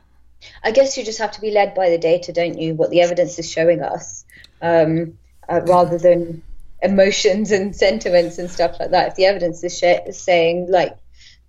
I 0.65 0.71
guess 0.71 0.97
you 0.97 1.05
just 1.05 1.19
have 1.19 1.31
to 1.31 1.41
be 1.41 1.51
led 1.51 1.73
by 1.73 1.89
the 1.89 1.97
data, 1.97 2.33
don't 2.33 2.59
you? 2.59 2.75
What 2.75 2.89
the 2.89 2.99
evidence 2.99 3.39
is 3.39 3.49
showing 3.49 3.81
us, 3.81 4.25
um, 4.61 5.17
uh, 5.47 5.61
rather 5.61 5.97
than 5.97 6.43
emotions 6.81 7.51
and 7.51 7.73
sentiments 7.73 8.37
and 8.37 8.51
stuff 8.51 8.75
like 8.81 8.91
that. 8.91 9.07
If 9.07 9.15
the 9.15 9.27
evidence 9.27 9.63
is, 9.63 9.77
sh- 9.77 10.05
is 10.05 10.19
saying 10.19 10.69
like 10.69 10.97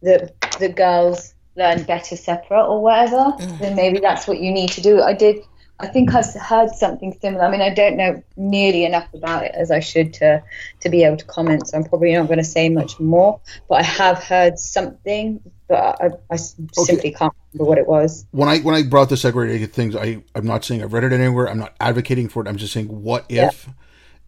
the 0.03 0.33
the 0.61 0.69
girls 0.69 1.34
learn 1.57 1.83
better 1.85 2.17
separate 2.17 2.65
or 2.65 2.83
whatever, 2.83 3.33
mm. 3.39 3.59
then 3.59 3.77
maybe 3.77 4.01
that's 4.01 4.27
what 4.27 4.41
you 4.41 4.53
need 4.53 4.71
to 4.71 4.81
do. 4.81 5.03
I 5.03 5.13
did 5.13 5.45
I 5.81 5.89
think 5.89 6.15
I've 6.15 6.33
heard 6.35 6.71
something 6.71 7.17
similar. 7.21 7.45
I 7.45 7.51
mean, 7.51 7.61
I 7.61 7.71
don't 7.71 7.97
know 7.97 8.23
nearly 8.37 8.85
enough 8.85 9.13
about 9.13 9.45
it 9.45 9.55
as 9.55 9.71
I 9.73 9.81
should 9.81 10.15
to 10.15 10.43
to 10.81 10.89
be 10.89 11.03
able 11.03 11.17
to 11.17 11.25
comment, 11.25 11.67
so 11.67 11.79
I'm 11.79 11.85
probably 11.85 12.13
not 12.13 12.27
going 12.27 12.39
to 12.39 12.45
say 12.45 12.69
much 12.69 13.01
more. 13.01 13.41
But 13.69 13.81
I 13.81 13.83
have 13.83 14.23
heard 14.23 14.59
something, 14.59 15.41
but 15.67 16.01
I, 16.01 16.11
I 16.31 16.37
simply 16.37 17.11
can't 17.11 17.35
remember 17.53 17.69
what 17.69 17.79
it 17.79 17.89
was. 17.89 18.25
When 18.31 18.49
I 18.49 18.61
when 18.61 18.77
I 18.77 18.85
brought 18.85 19.09
the 19.09 19.17
segregated 19.17 19.73
things, 19.73 19.97
I 19.97 20.23
I'm 20.37 20.47
not 20.47 20.65
saying 20.65 20.83
I've 20.83 20.93
read 20.93 21.05
it 21.05 21.13
anywhere. 21.13 21.49
I'm 21.49 21.59
not 21.59 21.75
advocating 21.81 22.29
for 22.29 22.45
it. 22.45 22.49
I'm 22.49 22.57
just 22.57 22.73
saying 22.73 22.87
what 22.87 23.25
if. 23.29 23.67
Yeah. 23.67 23.73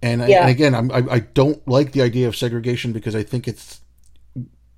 And, 0.03 0.23
I, 0.23 0.27
yeah. 0.27 0.41
and 0.43 0.51
again, 0.51 0.75
I'm, 0.75 0.93
I, 0.93 1.03
I 1.11 1.19
don't 1.21 1.67
like 1.67 1.93
the 1.93 2.03
idea 2.03 2.29
of 2.29 2.37
segregation 2.37 2.93
because 2.93 3.17
I 3.17 3.23
think 3.23 3.49
it's 3.49 3.81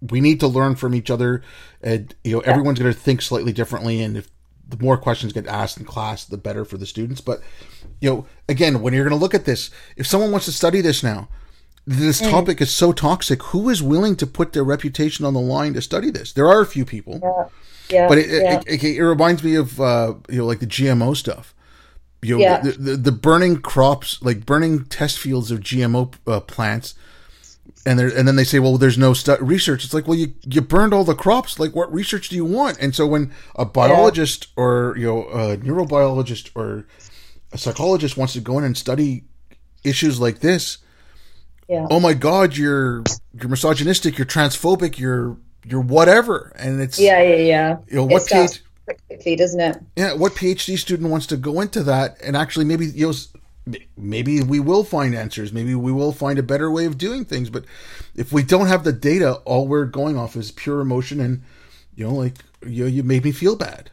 we 0.00 0.20
need 0.20 0.40
to 0.40 0.46
learn 0.46 0.76
from 0.76 0.94
each 0.94 1.10
other 1.10 1.42
and 1.82 2.14
you 2.22 2.32
know 2.32 2.40
everyone's 2.40 2.78
going 2.78 2.92
to 2.92 2.98
think 2.98 3.20
slightly 3.20 3.52
differently 3.52 4.00
and 4.02 4.16
if 4.16 4.30
the 4.68 4.76
more 4.82 4.98
questions 4.98 5.32
get 5.32 5.46
asked 5.46 5.78
in 5.78 5.84
class, 5.84 6.24
the 6.24 6.36
better 6.36 6.64
for 6.64 6.76
the 6.76 6.86
students. 6.86 7.20
But 7.20 7.40
you 8.00 8.10
know, 8.10 8.26
again, 8.48 8.82
when 8.82 8.92
you're 8.92 9.04
going 9.04 9.18
to 9.18 9.22
look 9.22 9.34
at 9.34 9.46
this, 9.46 9.70
if 9.96 10.06
someone 10.06 10.30
wants 10.30 10.46
to 10.46 10.52
study 10.52 10.80
this 10.80 11.02
now, 11.02 11.28
this 11.86 12.20
mm. 12.20 12.30
topic 12.30 12.60
is 12.60 12.70
so 12.70 12.92
toxic. 12.92 13.42
Who 13.44 13.70
is 13.70 13.82
willing 13.82 14.14
to 14.16 14.26
put 14.26 14.52
their 14.52 14.64
reputation 14.64 15.24
on 15.24 15.32
the 15.32 15.40
line 15.40 15.72
to 15.74 15.82
study 15.82 16.10
this? 16.10 16.32
There 16.32 16.46
are 16.46 16.60
a 16.60 16.66
few 16.66 16.84
people, 16.84 17.18
yeah, 17.22 17.98
yeah 17.98 18.08
but 18.08 18.18
it, 18.18 18.28
yeah. 18.28 18.60
It, 18.66 18.84
it, 18.84 18.96
it, 18.96 19.04
reminds 19.04 19.42
me 19.42 19.54
of 19.54 19.80
uh, 19.80 20.14
you 20.28 20.38
know 20.38 20.46
like 20.46 20.60
the 20.60 20.66
GMO 20.66 21.16
stuff. 21.16 21.54
You 22.20 22.36
know, 22.36 22.42
yeah. 22.42 22.60
the, 22.60 22.72
the, 22.72 22.96
the 22.96 23.12
burning 23.12 23.62
crops, 23.62 24.20
like 24.20 24.44
burning 24.44 24.84
test 24.86 25.18
fields 25.18 25.52
of 25.52 25.60
GMO 25.60 26.12
uh, 26.26 26.40
plants 26.40 26.94
and 27.86 27.98
there 27.98 28.08
and 28.08 28.26
then 28.26 28.36
they 28.36 28.44
say 28.44 28.58
well 28.58 28.78
there's 28.78 28.98
no 28.98 29.12
stu- 29.12 29.36
research. 29.40 29.84
It's 29.84 29.94
like 29.94 30.06
well 30.06 30.16
you 30.16 30.34
you 30.44 30.60
burned 30.60 30.92
all 30.92 31.04
the 31.04 31.14
crops. 31.14 31.58
Like 31.58 31.74
what 31.74 31.92
research 31.92 32.28
do 32.28 32.36
you 32.36 32.44
want? 32.44 32.78
And 32.80 32.94
so 32.94 33.06
when 33.06 33.32
a 33.56 33.64
biologist 33.64 34.48
yeah. 34.48 34.62
or 34.64 34.94
you 34.96 35.06
know 35.06 35.24
a 35.24 35.56
neurobiologist 35.56 36.50
or 36.54 36.86
a 37.52 37.58
psychologist 37.58 38.16
wants 38.16 38.34
to 38.34 38.40
go 38.40 38.58
in 38.58 38.64
and 38.64 38.76
study 38.76 39.24
issues 39.84 40.20
like 40.20 40.40
this 40.40 40.78
yeah. 41.68 41.86
oh 41.90 42.00
my 42.00 42.14
god 42.14 42.56
you're 42.56 43.04
you're 43.34 43.48
misogynistic 43.48 44.16
you're 44.18 44.26
transphobic 44.26 44.98
you're 44.98 45.36
you're 45.64 45.80
whatever. 45.80 46.52
And 46.56 46.80
it's 46.80 46.98
yeah 46.98 47.22
yeah 47.22 47.36
yeah. 47.36 47.76
you 47.88 47.96
know 47.96 48.04
what 48.04 48.22
PhD, 48.22 48.60
quickly 49.06 49.36
doesn't 49.36 49.60
it? 49.60 49.76
Yeah 49.96 50.14
what 50.14 50.32
phd 50.32 50.78
student 50.78 51.10
wants 51.10 51.26
to 51.26 51.36
go 51.36 51.60
into 51.60 51.82
that 51.82 52.16
and 52.22 52.36
actually 52.36 52.64
maybe 52.64 52.86
you 52.86 53.08
know 53.08 53.12
maybe 53.96 54.42
we 54.42 54.60
will 54.60 54.84
find 54.84 55.14
answers. 55.14 55.52
Maybe 55.52 55.74
we 55.74 55.92
will 55.92 56.12
find 56.12 56.38
a 56.38 56.42
better 56.42 56.70
way 56.70 56.84
of 56.84 56.98
doing 56.98 57.24
things. 57.24 57.50
But 57.50 57.64
if 58.14 58.32
we 58.32 58.42
don't 58.42 58.66
have 58.66 58.84
the 58.84 58.92
data, 58.92 59.34
all 59.44 59.66
we're 59.66 59.84
going 59.84 60.16
off 60.16 60.36
is 60.36 60.50
pure 60.50 60.80
emotion, 60.80 61.20
and 61.20 61.42
you 61.94 62.06
know, 62.06 62.14
like 62.14 62.34
you, 62.66 62.86
you 62.86 63.02
made 63.02 63.24
me 63.24 63.32
feel 63.32 63.56
bad. 63.56 63.90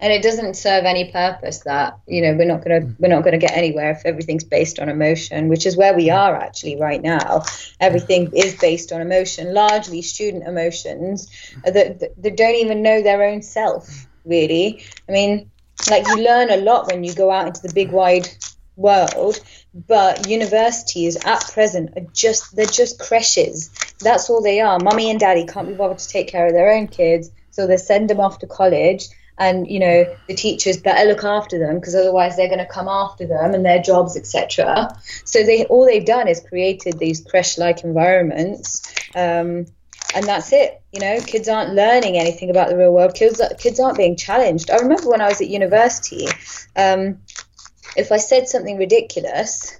And 0.00 0.12
it 0.12 0.22
doesn't 0.22 0.54
serve 0.54 0.84
any 0.84 1.10
purpose. 1.10 1.60
That 1.60 1.98
you 2.06 2.20
know, 2.20 2.34
we're 2.34 2.46
not 2.46 2.62
gonna 2.62 2.94
we're 2.98 3.08
not 3.08 3.24
gonna 3.24 3.38
get 3.38 3.56
anywhere 3.56 3.92
if 3.92 4.04
everything's 4.04 4.44
based 4.44 4.78
on 4.78 4.88
emotion, 4.88 5.48
which 5.48 5.66
is 5.66 5.76
where 5.76 5.94
we 5.94 6.10
are 6.10 6.36
actually 6.36 6.76
right 6.76 7.00
now. 7.00 7.44
Everything 7.80 8.30
is 8.34 8.54
based 8.56 8.92
on 8.92 9.00
emotion, 9.00 9.54
largely 9.54 10.02
student 10.02 10.46
emotions 10.46 11.30
that 11.64 12.00
that 12.00 12.36
don't 12.36 12.56
even 12.56 12.82
know 12.82 13.02
their 13.02 13.22
own 13.22 13.40
self. 13.42 14.06
Really, 14.24 14.82
I 15.08 15.12
mean, 15.12 15.50
like 15.90 16.06
you 16.06 16.16
learn 16.16 16.50
a 16.50 16.56
lot 16.56 16.86
when 16.90 17.04
you 17.04 17.14
go 17.14 17.30
out 17.30 17.46
into 17.46 17.62
the 17.62 17.72
big 17.72 17.90
wide 17.90 18.28
world, 18.76 19.40
but 19.72 20.28
universities 20.28 21.16
at 21.24 21.40
present 21.52 21.96
are 21.96 22.06
just 22.12 22.54
they're 22.56 22.66
just 22.66 22.98
creches. 22.98 23.70
That's 24.00 24.28
all 24.30 24.42
they 24.42 24.60
are. 24.60 24.78
Mummy 24.78 25.10
and 25.10 25.20
daddy 25.20 25.46
can't 25.46 25.68
be 25.68 25.74
bothered 25.74 25.98
to 25.98 26.08
take 26.08 26.28
care 26.28 26.46
of 26.46 26.52
their 26.52 26.72
own 26.72 26.88
kids, 26.88 27.30
so 27.50 27.66
they 27.66 27.76
send 27.76 28.10
them 28.10 28.20
off 28.20 28.38
to 28.40 28.46
college. 28.46 29.06
And 29.36 29.66
you 29.68 29.80
know 29.80 30.16
the 30.28 30.34
teachers 30.34 30.76
better 30.76 31.08
look 31.08 31.24
after 31.24 31.58
them 31.58 31.76
because 31.76 31.96
otherwise 31.96 32.36
they're 32.36 32.48
going 32.48 32.60
to 32.60 32.66
come 32.66 32.86
after 32.86 33.26
them 33.26 33.52
and 33.52 33.64
their 33.64 33.82
jobs, 33.82 34.16
etc. 34.16 34.96
So 35.24 35.42
they 35.42 35.64
all 35.64 35.84
they've 35.84 36.04
done 36.04 36.28
is 36.28 36.40
created 36.40 36.98
these 36.98 37.20
creche-like 37.20 37.82
environments, 37.82 38.82
um, 39.16 39.66
and 40.14 40.24
that's 40.24 40.52
it. 40.52 40.80
You 40.92 41.00
know, 41.00 41.20
kids 41.20 41.48
aren't 41.48 41.74
learning 41.74 42.16
anything 42.16 42.50
about 42.50 42.68
the 42.68 42.76
real 42.76 42.92
world. 42.92 43.14
Kids 43.14 43.42
kids 43.58 43.80
aren't 43.80 43.96
being 43.96 44.14
challenged. 44.14 44.70
I 44.70 44.76
remember 44.76 45.10
when 45.10 45.20
I 45.20 45.28
was 45.28 45.40
at 45.40 45.48
university. 45.48 46.28
Um, 46.76 47.18
if 47.96 48.12
I 48.12 48.16
said 48.16 48.48
something 48.48 48.76
ridiculous, 48.76 49.76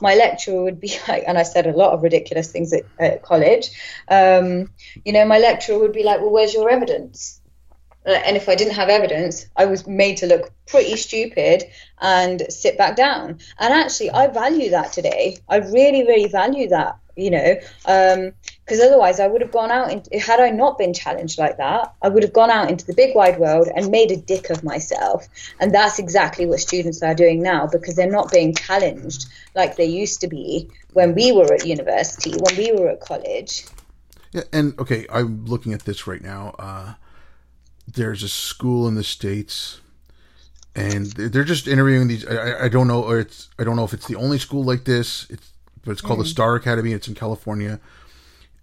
my 0.00 0.14
lecturer 0.14 0.62
would 0.62 0.80
be 0.80 0.96
like, 1.08 1.24
and 1.26 1.38
I 1.38 1.42
said 1.42 1.66
a 1.66 1.76
lot 1.76 1.92
of 1.92 2.02
ridiculous 2.02 2.50
things 2.50 2.72
at, 2.72 2.84
at 2.98 3.22
college, 3.22 3.70
um, 4.08 4.70
you 5.04 5.12
know, 5.12 5.24
my 5.24 5.38
lecturer 5.38 5.78
would 5.78 5.92
be 5.92 6.02
like, 6.02 6.20
well, 6.20 6.30
where's 6.30 6.54
your 6.54 6.70
evidence? 6.70 7.40
And 8.04 8.36
if 8.36 8.48
I 8.48 8.54
didn't 8.54 8.74
have 8.74 8.88
evidence, 8.88 9.46
I 9.54 9.66
was 9.66 9.86
made 9.86 10.18
to 10.18 10.26
look 10.26 10.50
pretty 10.66 10.96
stupid 10.96 11.64
and 12.00 12.42
sit 12.48 12.78
back 12.78 12.96
down. 12.96 13.40
And 13.58 13.74
actually, 13.74 14.10
I 14.10 14.28
value 14.28 14.70
that 14.70 14.92
today. 14.92 15.38
I 15.46 15.56
really, 15.56 16.04
really 16.04 16.28
value 16.28 16.68
that 16.68 16.96
you 17.18 17.30
know, 17.30 17.54
because 17.82 18.80
um, 18.80 18.86
otherwise 18.86 19.18
I 19.18 19.26
would 19.26 19.42
have 19.42 19.50
gone 19.50 19.70
out. 19.70 19.90
In, 19.90 20.20
had 20.20 20.40
I 20.40 20.50
not 20.50 20.78
been 20.78 20.94
challenged 20.94 21.38
like 21.38 21.56
that, 21.56 21.92
I 22.00 22.08
would 22.08 22.22
have 22.22 22.32
gone 22.32 22.50
out 22.50 22.70
into 22.70 22.86
the 22.86 22.94
big 22.94 23.14
wide 23.14 23.38
world 23.38 23.68
and 23.74 23.90
made 23.90 24.12
a 24.12 24.16
dick 24.16 24.50
of 24.50 24.62
myself. 24.62 25.26
And 25.60 25.74
that's 25.74 25.98
exactly 25.98 26.46
what 26.46 26.60
students 26.60 27.02
are 27.02 27.14
doing 27.14 27.42
now 27.42 27.66
because 27.66 27.96
they're 27.96 28.10
not 28.10 28.30
being 28.30 28.54
challenged 28.54 29.26
like 29.54 29.76
they 29.76 29.86
used 29.86 30.20
to 30.20 30.28
be 30.28 30.70
when 30.92 31.14
we 31.14 31.32
were 31.32 31.52
at 31.52 31.66
university, 31.66 32.32
when 32.38 32.56
we 32.56 32.72
were 32.72 32.88
at 32.88 33.00
college. 33.00 33.64
Yeah, 34.32 34.42
and 34.52 34.78
okay, 34.78 35.06
I'm 35.10 35.44
looking 35.46 35.72
at 35.72 35.84
this 35.84 36.06
right 36.06 36.22
now. 36.22 36.54
Uh, 36.58 36.94
there's 37.86 38.22
a 38.22 38.28
school 38.28 38.86
in 38.86 38.94
the 38.94 39.04
states 39.04 39.80
and 40.76 41.06
they're 41.06 41.44
just 41.44 41.66
interviewing 41.66 42.06
these. 42.06 42.24
I, 42.24 42.66
I, 42.66 42.68
don't 42.68 42.86
know, 42.86 43.02
or 43.02 43.18
it's 43.18 43.48
I 43.58 43.64
don't 43.64 43.74
know 43.74 43.84
if 43.84 43.92
it's 43.92 44.06
the 44.06 44.14
only 44.14 44.38
school 44.38 44.62
like 44.62 44.84
this. 44.84 45.26
It's 45.28 45.52
but 45.88 45.92
it's 45.92 46.02
called 46.02 46.18
mm. 46.18 46.24
the 46.24 46.28
Star 46.28 46.54
Academy. 46.54 46.92
It's 46.92 47.08
in 47.08 47.14
California, 47.14 47.80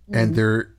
mm. 0.07 0.15
and 0.15 0.35
they're 0.35 0.75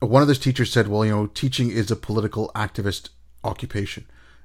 one 0.00 0.20
of 0.20 0.28
those 0.28 0.38
teachers 0.38 0.70
said, 0.70 0.86
"Well, 0.86 1.02
you 1.02 1.12
know, 1.12 1.28
teaching 1.28 1.70
is 1.70 1.90
a 1.90 1.96
political 1.96 2.52
activist 2.54 3.08
occupation, 3.42 4.04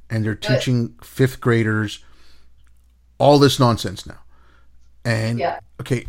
and 0.09 0.23
they're 0.23 0.35
teaching 0.35 0.95
fifth 1.03 1.41
graders 1.41 1.99
all 3.17 3.39
this 3.39 3.59
nonsense 3.59 4.05
now." 4.05 4.19
And 5.03 5.37
yeah. 5.37 5.59
okay, 5.81 6.05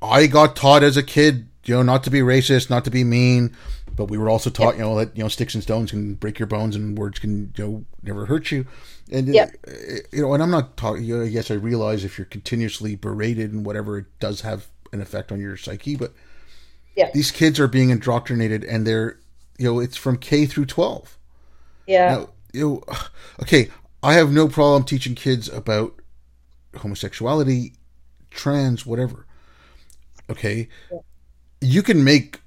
I 0.00 0.28
got 0.28 0.54
taught 0.54 0.84
as 0.84 0.96
a 0.96 1.02
kid, 1.02 1.48
you 1.64 1.74
know, 1.74 1.82
not 1.82 2.04
to 2.04 2.10
be 2.10 2.20
racist, 2.20 2.70
not 2.70 2.84
to 2.84 2.90
be 2.92 3.02
mean, 3.02 3.52
but 3.98 4.06
we 4.06 4.16
were 4.16 4.30
also 4.30 4.48
taught, 4.48 4.76
you 4.76 4.82
know, 4.82 4.96
that 4.96 5.14
you 5.16 5.22
know 5.22 5.28
sticks 5.28 5.54
and 5.54 5.62
stones 5.62 5.90
can 5.90 6.14
break 6.14 6.38
your 6.38 6.46
bones 6.46 6.74
and 6.74 6.96
words 6.96 7.18
can 7.18 7.52
you 7.56 7.64
know 7.64 7.84
never 8.02 8.24
hurt 8.24 8.50
you. 8.50 8.64
And 9.12 9.28
yep. 9.34 9.54
Uh, 9.66 9.72
you 10.12 10.22
know, 10.22 10.32
and 10.32 10.42
I'm 10.42 10.50
not 10.50 10.76
talking. 10.78 11.04
You 11.04 11.18
know, 11.18 11.24
yes, 11.24 11.50
I 11.50 11.54
realize 11.54 12.04
if 12.04 12.16
you're 12.16 12.24
continuously 12.24 12.94
berated 12.94 13.52
and 13.52 13.66
whatever, 13.66 13.98
it 13.98 14.06
does 14.20 14.40
have 14.40 14.68
an 14.92 15.02
effect 15.02 15.32
on 15.32 15.40
your 15.40 15.56
psyche. 15.56 15.96
But 15.96 16.12
yeah. 16.96 17.10
these 17.12 17.30
kids 17.30 17.60
are 17.60 17.68
being 17.68 17.90
indoctrinated, 17.90 18.64
and 18.64 18.86
they're 18.86 19.18
you 19.58 19.64
know, 19.64 19.80
it's 19.80 19.96
from 19.96 20.16
K 20.16 20.46
through 20.46 20.66
12. 20.66 21.18
Yeah. 21.86 22.14
Now, 22.14 22.28
you 22.52 22.60
know, 22.60 22.94
okay, 23.42 23.68
I 24.02 24.14
have 24.14 24.32
no 24.32 24.48
problem 24.48 24.84
teaching 24.84 25.14
kids 25.14 25.48
about 25.48 26.00
homosexuality, 26.76 27.74
trans, 28.30 28.86
whatever. 28.86 29.26
Okay, 30.30 30.68
yeah. 30.92 30.98
you 31.60 31.82
can 31.82 32.04
make 32.04 32.40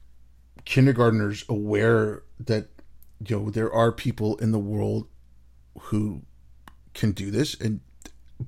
kindergartners 0.71 1.43
aware 1.49 2.23
that 2.39 2.69
you 3.27 3.37
know 3.37 3.49
there 3.49 3.71
are 3.73 3.91
people 3.91 4.37
in 4.37 4.53
the 4.53 4.57
world 4.57 5.05
who 5.77 6.21
can 6.93 7.11
do 7.11 7.29
this 7.29 7.59
and 7.59 7.81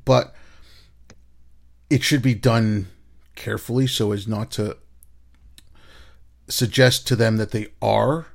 but 0.05 0.33
it 1.89 2.01
should 2.01 2.21
be 2.21 2.33
done 2.33 2.87
carefully 3.35 3.85
so 3.85 4.13
as 4.13 4.25
not 4.25 4.51
to 4.51 4.77
suggest 6.47 7.05
to 7.05 7.17
them 7.17 7.35
that 7.35 7.51
they 7.51 7.67
are 7.81 8.27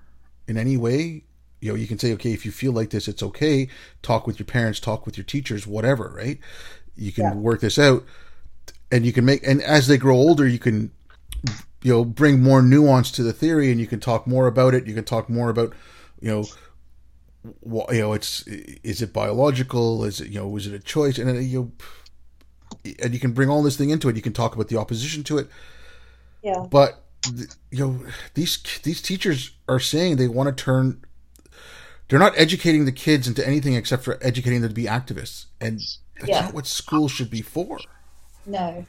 in 0.47 0.59
any 0.59 0.77
way. 0.77 1.25
You 1.63 1.73
know 1.73 1.75
you 1.75 1.87
can 1.87 1.99
say 1.99 2.13
okay 2.13 2.35
if 2.35 2.45
you 2.45 2.53
feel 2.53 2.73
like 2.73 2.91
this 2.91 3.09
it's 3.09 3.23
okay. 3.23 3.69
Talk 4.03 4.27
with 4.27 4.39
your 4.39 4.47
parents 4.47 4.81
talk 4.81 5.07
with 5.07 5.17
your 5.17 5.25
teachers 5.25 5.67
whatever 5.67 6.13
right? 6.15 6.39
You 6.95 7.11
can 7.11 7.25
yeah. 7.25 7.35
work 7.35 7.63
this 7.63 7.79
out 7.79 8.05
and 8.93 9.07
you 9.07 9.15
can 9.15 9.25
make 9.25 9.47
and 9.47 9.63
as 9.63 9.87
they 9.87 9.97
grow 9.97 10.17
older 10.17 10.47
you 10.47 10.59
can 10.59 10.93
you 11.83 11.93
know 11.93 12.05
bring 12.05 12.43
more 12.43 12.63
nuance 12.63 13.11
to 13.13 13.23
the 13.23 13.33
theory 13.33 13.71
and 13.71 13.81
you 13.81 13.87
can 13.87 14.01
talk 14.01 14.27
more 14.27 14.47
about 14.47 14.75
it. 14.75 14.87
You 14.87 14.95
can 14.95 15.05
talk 15.05 15.29
more 15.29 15.51
about 15.51 15.73
you 16.21 16.31
know 16.31 16.45
what 17.61 17.93
you 17.95 18.01
know 18.01 18.13
it's 18.13 18.47
is 18.47 19.03
it 19.03 19.13
biological? 19.13 20.05
Is 20.05 20.21
it 20.21 20.29
you 20.29 20.41
know 20.41 20.57
is 20.57 20.67
it 20.67 20.75
a 20.75 20.81
choice? 20.81 21.19
And 21.19 21.43
you 21.45 21.73
and 23.03 23.15
you 23.15 23.21
can 23.21 23.33
bring 23.33 23.49
all 23.49 23.63
this 23.63 23.77
thing 23.77 23.91
into 23.91 24.09
it. 24.09 24.17
You 24.17 24.23
can 24.23 24.33
talk 24.33 24.55
about 24.55 24.69
the 24.69 24.77
opposition 24.77 25.23
to 25.25 25.39
it. 25.39 25.49
Yeah. 26.43 26.67
But 26.71 27.05
you 27.71 27.87
know 27.87 28.01
these 28.35 28.63
these 28.83 29.03
teachers 29.03 29.53
are 29.69 29.81
saying 29.81 30.17
they 30.17 30.29
want 30.29 30.55
to 30.57 30.65
turn 30.65 31.05
they're 32.09 32.19
not 32.19 32.33
educating 32.39 32.87
the 32.87 32.93
kids 32.93 33.29
into 33.29 33.47
anything 33.47 33.75
except 33.75 34.03
for 34.03 34.19
educating 34.23 34.63
them 34.63 34.71
to 34.71 34.75
be 34.75 34.85
activists. 34.85 35.47
And 35.61 35.81
that's 36.17 36.29
yeah. 36.29 36.41
not 36.41 36.55
what 36.55 36.67
school 36.67 37.07
should 37.07 37.31
be 37.31 37.43
for. 37.43 37.79
No. 38.47 38.87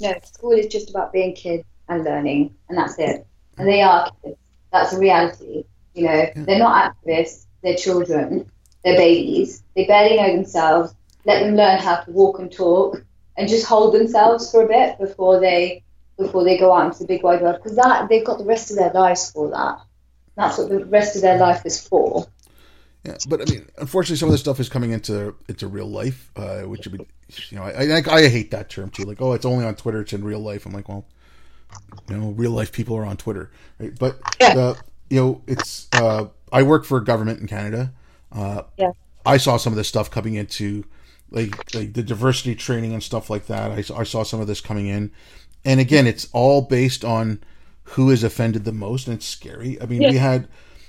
No 0.00 0.14
school 0.24 0.52
is 0.52 0.66
just 0.66 0.90
about 0.90 1.12
being 1.12 1.34
kids 1.34 1.64
and 1.88 2.04
learning 2.04 2.54
and 2.68 2.78
that's 2.78 2.98
it 2.98 3.26
and 3.58 3.68
they 3.68 3.82
are 3.82 4.10
kids 4.22 4.36
that's 4.72 4.92
a 4.92 4.98
reality 4.98 5.64
you 5.94 6.04
know 6.04 6.12
yeah. 6.12 6.32
they're 6.34 6.58
not 6.58 6.94
activists 6.94 7.46
they're 7.62 7.76
children 7.76 8.50
they're 8.84 8.96
babies 8.96 9.62
they 9.74 9.84
barely 9.84 10.16
know 10.16 10.34
themselves 10.34 10.94
let 11.24 11.40
them 11.40 11.56
learn 11.56 11.78
how 11.78 11.96
to 11.96 12.10
walk 12.10 12.38
and 12.38 12.52
talk 12.52 13.02
and 13.36 13.48
just 13.48 13.66
hold 13.66 13.94
themselves 13.94 14.50
for 14.50 14.62
a 14.62 14.68
bit 14.68 14.98
before 14.98 15.40
they 15.40 15.82
before 16.16 16.44
they 16.44 16.56
go 16.56 16.72
out 16.72 16.86
into 16.86 17.00
the 17.00 17.06
big 17.06 17.22
wide 17.22 17.42
world 17.42 17.56
because 17.62 17.76
that 17.76 18.08
they've 18.08 18.24
got 18.24 18.38
the 18.38 18.44
rest 18.44 18.70
of 18.70 18.76
their 18.76 18.90
lives 18.92 19.30
for 19.30 19.50
that. 19.50 19.80
That's 20.36 20.58
what 20.58 20.68
the 20.68 20.84
rest 20.84 21.16
of 21.16 21.22
their 21.22 21.38
life 21.38 21.64
is 21.64 21.86
for. 21.86 22.26
Yeah, 23.04 23.16
but 23.28 23.40
I 23.40 23.52
mean, 23.52 23.68
unfortunately, 23.78 24.16
some 24.16 24.28
of 24.28 24.32
this 24.32 24.40
stuff 24.40 24.58
is 24.58 24.68
coming 24.68 24.90
into 24.90 25.34
into 25.48 25.68
real 25.68 25.86
life, 25.86 26.30
uh, 26.36 26.62
which 26.62 26.86
would 26.86 26.98
be, 26.98 27.06
you 27.50 27.58
know, 27.58 27.62
I, 27.62 27.98
I, 27.98 28.02
I 28.06 28.28
hate 28.28 28.50
that 28.50 28.68
term 28.68 28.90
too. 28.90 29.04
Like, 29.04 29.20
oh, 29.20 29.32
it's 29.32 29.44
only 29.44 29.64
on 29.64 29.76
Twitter; 29.76 30.00
it's 30.00 30.12
in 30.12 30.24
real 30.24 30.40
life. 30.40 30.66
I'm 30.66 30.72
like, 30.72 30.88
well, 30.88 31.06
you 32.08 32.16
know, 32.16 32.30
real 32.30 32.52
life 32.52 32.72
people 32.72 32.96
are 32.96 33.04
on 33.04 33.16
Twitter, 33.16 33.50
right? 33.78 33.96
But 33.98 34.18
yeah. 34.40 34.74
you 35.10 35.20
know, 35.20 35.42
it's 35.46 35.88
uh, 35.92 36.26
I 36.52 36.62
work 36.62 36.84
for 36.84 37.00
government 37.00 37.40
in 37.40 37.46
Canada. 37.46 37.92
Uh, 38.32 38.62
yeah, 38.76 38.92
I 39.24 39.36
saw 39.36 39.56
some 39.56 39.72
of 39.72 39.76
this 39.76 39.88
stuff 39.88 40.10
coming 40.10 40.34
into 40.34 40.84
like 41.30 41.74
like 41.74 41.92
the 41.94 42.02
diversity 42.02 42.54
training 42.54 42.92
and 42.92 43.02
stuff 43.02 43.30
like 43.30 43.46
that. 43.46 43.70
I, 43.72 43.78
I 43.98 44.04
saw 44.04 44.22
some 44.22 44.40
of 44.40 44.46
this 44.46 44.60
coming 44.60 44.86
in, 44.86 45.10
and 45.64 45.80
again, 45.80 46.06
it's 46.06 46.28
all 46.32 46.62
based 46.62 47.04
on 47.04 47.42
who 47.90 48.10
is 48.10 48.24
offended 48.24 48.64
the 48.64 48.72
most, 48.72 49.06
and 49.06 49.16
it's 49.16 49.26
scary. 49.26 49.80
I 49.80 49.86
mean, 49.86 50.02
yeah. 50.02 50.10
we 50.10 50.16
had 50.18 50.48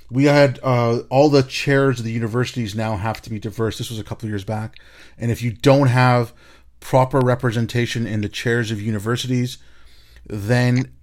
we 0.10 0.26
had 0.26 0.60
uh, 0.64 1.00
all 1.10 1.30
the 1.30 1.44
chairs 1.44 2.00
of 2.00 2.06
the 2.06 2.12
universities 2.12 2.76
now 2.76 2.98
have 2.98 3.22
to 3.24 3.30
be 3.30 3.40
diverse. 3.40 3.78
This 3.78 3.90
was 3.90 4.00
a 4.00 4.04
couple 4.04 4.28
of 4.28 4.30
years 4.30 4.44
back, 4.44 4.78
and 5.18 5.32
if 5.32 5.42
you 5.42 5.52
don't 5.52 5.88
have 5.88 6.34
proper 6.80 7.20
representation 7.20 8.06
in 8.06 8.22
the 8.22 8.30
chairs 8.30 8.72
of 8.72 8.82
universities, 8.82 9.58
then 10.28 10.94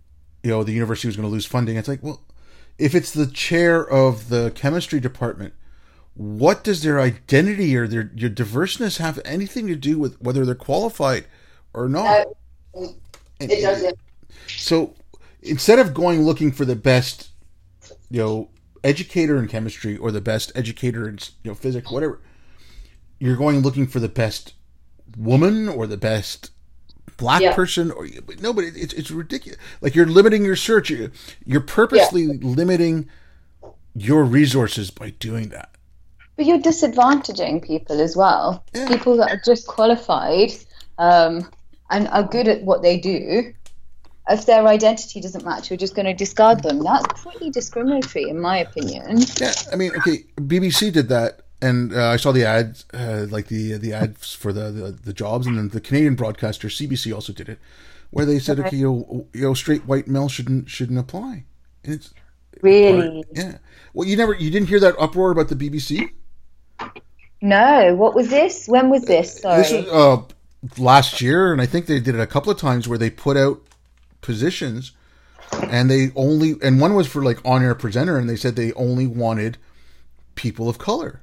you 0.43 0.51
know 0.51 0.63
the 0.63 0.73
university 0.73 1.09
was 1.09 1.17
going 1.17 1.29
to 1.29 1.33
lose 1.33 1.47
funding. 1.47 1.77
It's 1.77 1.89
like, 1.89 2.03
well, 2.03 2.23
if 2.79 2.95
it's 2.95 3.13
the 3.13 3.27
chair 3.27 3.89
of 3.89 4.29
the 4.29 4.53
chemistry 4.55 5.01
department, 5.01 5.55
what 6.15 6.63
does 6.63 6.83
their 6.83 7.01
identity 7.01 7.77
or 7.77 7.89
their 7.89 8.11
your 8.15 8.31
diverseness 8.31 8.99
have 8.99 9.21
anything 9.25 9.67
to 9.67 9.77
do 9.77 9.99
with 9.99 10.21
whether 10.21 10.45
they're 10.45 10.55
qualified 10.55 11.27
or 11.73 11.89
not? 11.89 12.27
Uh, 12.77 12.89
it 13.41 13.63
doesn't. 13.63 13.99
So 14.49 14.95
instead 15.43 15.79
of 15.79 15.95
going 15.95 16.23
looking 16.23 16.53
for 16.53 16.65
the 16.65 16.77
best, 16.77 17.31
you 18.11 18.21
know, 18.21 18.51
educator 18.83 19.39
in 19.39 19.49
chemistry 19.49 19.97
or 19.97 20.13
the 20.13 20.21
best 20.21 20.53
educator 20.55 21.09
in 21.09 21.19
you 21.43 21.51
know 21.51 21.55
physics, 21.55 21.91
whatever, 21.91 22.21
you're 23.19 23.37
going 23.37 23.61
looking 23.61 23.87
for 23.87 24.01
the 24.01 24.09
best 24.09 24.55
woman 25.17 25.69
or 25.69 25.87
the 25.87 25.97
best 25.97 26.51
black 27.17 27.43
yeah. 27.43 27.55
person 27.55 27.91
or 27.91 28.09
no 28.41 28.53
but 28.53 28.65
it's 28.65 28.93
it's 28.93 29.11
ridiculous 29.11 29.59
like 29.81 29.95
you're 29.95 30.07
limiting 30.07 30.45
your 30.45 30.57
search 30.57 30.91
you're 31.45 31.61
purposely 31.61 32.23
yeah. 32.23 32.35
limiting 32.41 33.09
your 33.95 34.25
resources 34.25 34.91
by 34.91 35.11
doing 35.11 35.49
that 35.51 35.71
but 36.37 36.47
you're 36.47 36.59
disadvantaging 36.59 37.63
people 37.63 38.01
as 38.01 38.17
well 38.17 38.65
yeah. 38.75 38.89
people 38.89 39.17
that 39.17 39.31
are 39.31 39.41
just 39.45 39.67
qualified 39.67 40.51
um, 40.99 41.49
and 41.91 42.09
are 42.09 42.23
good 42.23 42.49
at 42.49 42.63
what 42.63 42.83
they 42.83 42.99
do, 42.99 43.53
if 44.29 44.47
their 44.47 44.67
identity 44.67 45.21
doesn't 45.21 45.45
match, 45.45 45.71
we're 45.71 45.77
just 45.77 45.95
going 45.95 46.07
to 46.07 46.15
discard 46.15 46.63
them. 46.63 46.83
That's 46.83 47.23
pretty 47.23 47.51
discriminatory, 47.51 48.29
in 48.29 48.41
my 48.41 48.59
opinion. 48.59 49.19
Yeah, 49.37 49.53
I 49.73 49.77
mean, 49.77 49.93
okay, 49.99 50.25
BBC 50.37 50.93
did 50.93 51.09
that, 51.11 51.43
and 51.65 51.95
uh, 51.95 52.09
I 52.11 52.17
saw 52.17 52.33
the 52.33 52.45
ads, 52.45 52.85
uh, 52.93 53.27
like 53.31 53.47
the 53.49 53.79
the 53.79 53.93
ads 53.93 54.35
for 54.35 54.53
the, 54.53 54.71
the, 54.71 54.91
the 54.93 55.13
jobs, 55.13 55.47
and 55.47 55.57
then 55.57 55.69
the 55.71 55.81
Canadian 55.81 56.15
broadcaster 56.15 56.69
CBC 56.69 57.15
also 57.15 57.33
did 57.33 57.49
it, 57.49 57.59
where 58.11 58.27
they 58.27 58.39
said, 58.39 58.59
okay, 58.59 58.69
okay 58.69 58.77
you, 58.77 58.87
know, 58.91 59.27
you 59.33 59.43
know, 59.43 59.55
straight 59.55 59.87
white 59.87 60.07
male 60.07 60.29
shouldn't 60.29 60.69
shouldn't 60.69 60.99
apply. 60.99 61.45
And 61.83 61.95
it's 61.95 62.13
really, 62.61 63.25
yeah. 63.33 63.59
Well, 63.95 64.07
you 64.07 64.17
never, 64.17 64.35
you 64.35 64.51
didn't 64.51 64.69
hear 64.69 64.81
that 64.81 64.95
uproar 64.99 65.31
about 65.31 65.49
the 65.49 65.57
BBC. 65.57 66.11
No, 67.41 67.95
what 67.95 68.15
was 68.15 68.29
this? 68.29 68.67
When 68.67 68.91
was 68.91 69.05
this? 69.05 69.41
Sorry. 69.41 69.63
This 69.63 69.73
was 69.73 69.87
uh, 69.89 70.83
last 70.83 71.21
year, 71.21 71.53
and 71.53 71.61
I 71.61 71.67
think 71.67 71.87
they 71.87 72.01
did 72.01 72.15
it 72.15 72.21
a 72.21 72.27
couple 72.27 72.51
of 72.51 72.59
times 72.59 72.89
where 72.89 72.99
they 72.99 73.11
put 73.11 73.37
out 73.37 73.61
positions, 74.21 74.93
and 75.53 75.91
they 75.91 76.11
only 76.15 76.55
and 76.63 76.81
one 76.81 76.95
was 76.95 77.07
for 77.07 77.23
like 77.23 77.39
on 77.45 77.63
air 77.63 77.75
presenter, 77.75 78.19
and 78.19 78.29
they 78.29 78.37
said 78.37 78.57
they 78.57 78.73
only 78.75 79.07
wanted 79.07 79.57
people 80.35 80.69
of 80.69 80.79
color, 80.79 81.21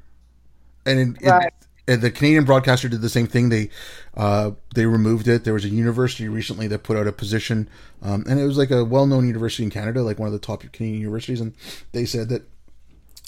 and 0.85 1.17
it, 1.17 1.29
right. 1.29 1.47
it, 1.47 1.53
and 1.87 2.01
the 2.01 2.11
Canadian 2.11 2.45
broadcaster 2.45 2.87
did 2.87 3.01
the 3.01 3.09
same 3.09 3.27
thing. 3.27 3.49
They 3.49 3.69
uh, 4.15 4.51
they 4.75 4.85
removed 4.85 5.27
it. 5.27 5.43
There 5.43 5.53
was 5.53 5.65
a 5.65 5.69
university 5.69 6.27
recently 6.27 6.67
that 6.67 6.83
put 6.83 6.97
out 6.97 7.07
a 7.07 7.11
position, 7.11 7.69
um, 8.01 8.23
and 8.29 8.39
it 8.39 8.45
was 8.45 8.57
like 8.57 8.71
a 8.71 8.85
well 8.85 9.05
known 9.05 9.27
university 9.27 9.63
in 9.63 9.69
Canada, 9.69 10.01
like 10.01 10.19
one 10.19 10.27
of 10.27 10.33
the 10.33 10.39
top 10.39 10.61
Canadian 10.71 11.01
universities, 11.01 11.41
and 11.41 11.53
they 11.91 12.05
said 12.05 12.29
that 12.29 12.43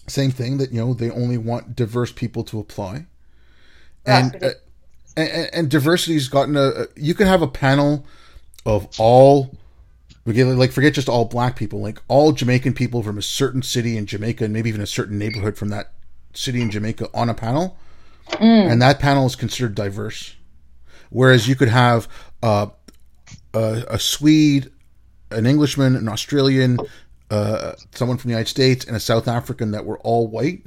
same 0.07 0.31
thing 0.31 0.57
that 0.57 0.71
you 0.71 0.79
know 0.79 0.93
they 0.93 1.09
only 1.09 1.37
want 1.37 1.75
diverse 1.75 2.11
people 2.11 2.43
to 2.45 2.59
apply, 2.59 3.05
and 4.05 4.41
uh, 4.43 4.49
and, 5.17 5.49
and 5.53 5.69
diversity's 5.69 6.27
gotten 6.27 6.55
a. 6.55 6.87
You 6.95 7.13
can 7.13 7.27
have 7.27 7.41
a 7.41 7.47
panel 7.47 8.05
of 8.65 8.87
all 8.97 9.57
like 10.25 10.71
forget 10.71 10.93
just 10.93 11.09
all 11.09 11.25
black 11.25 11.55
people, 11.55 11.81
like 11.81 12.01
all 12.07 12.31
Jamaican 12.31 12.73
people 12.73 13.03
from 13.03 13.17
a 13.17 13.21
certain 13.21 13.61
city 13.61 13.97
in 13.97 14.05
Jamaica, 14.05 14.45
and 14.45 14.53
maybe 14.53 14.69
even 14.69 14.81
a 14.81 14.87
certain 14.87 15.17
neighborhood 15.17 15.57
from 15.57 15.69
that 15.69 15.91
city 16.33 16.61
in 16.61 16.71
Jamaica 16.71 17.09
on 17.13 17.29
a 17.29 17.33
panel, 17.33 17.77
mm. 18.27 18.71
and 18.71 18.81
that 18.81 18.99
panel 18.99 19.25
is 19.25 19.35
considered 19.35 19.75
diverse. 19.75 20.35
Whereas 21.09 21.47
you 21.47 21.55
could 21.55 21.69
have 21.69 22.07
uh, 22.41 22.67
a, 23.53 23.83
a 23.89 23.99
Swede, 23.99 24.71
an 25.31 25.45
Englishman, 25.45 25.95
an 25.95 26.09
Australian, 26.09 26.79
uh, 27.29 27.73
someone 27.93 28.17
from 28.17 28.29
the 28.29 28.33
United 28.33 28.49
States, 28.49 28.85
and 28.85 28.95
a 28.95 28.99
South 28.99 29.27
African 29.27 29.71
that 29.71 29.85
were 29.85 29.99
all 29.99 30.27
white, 30.27 30.63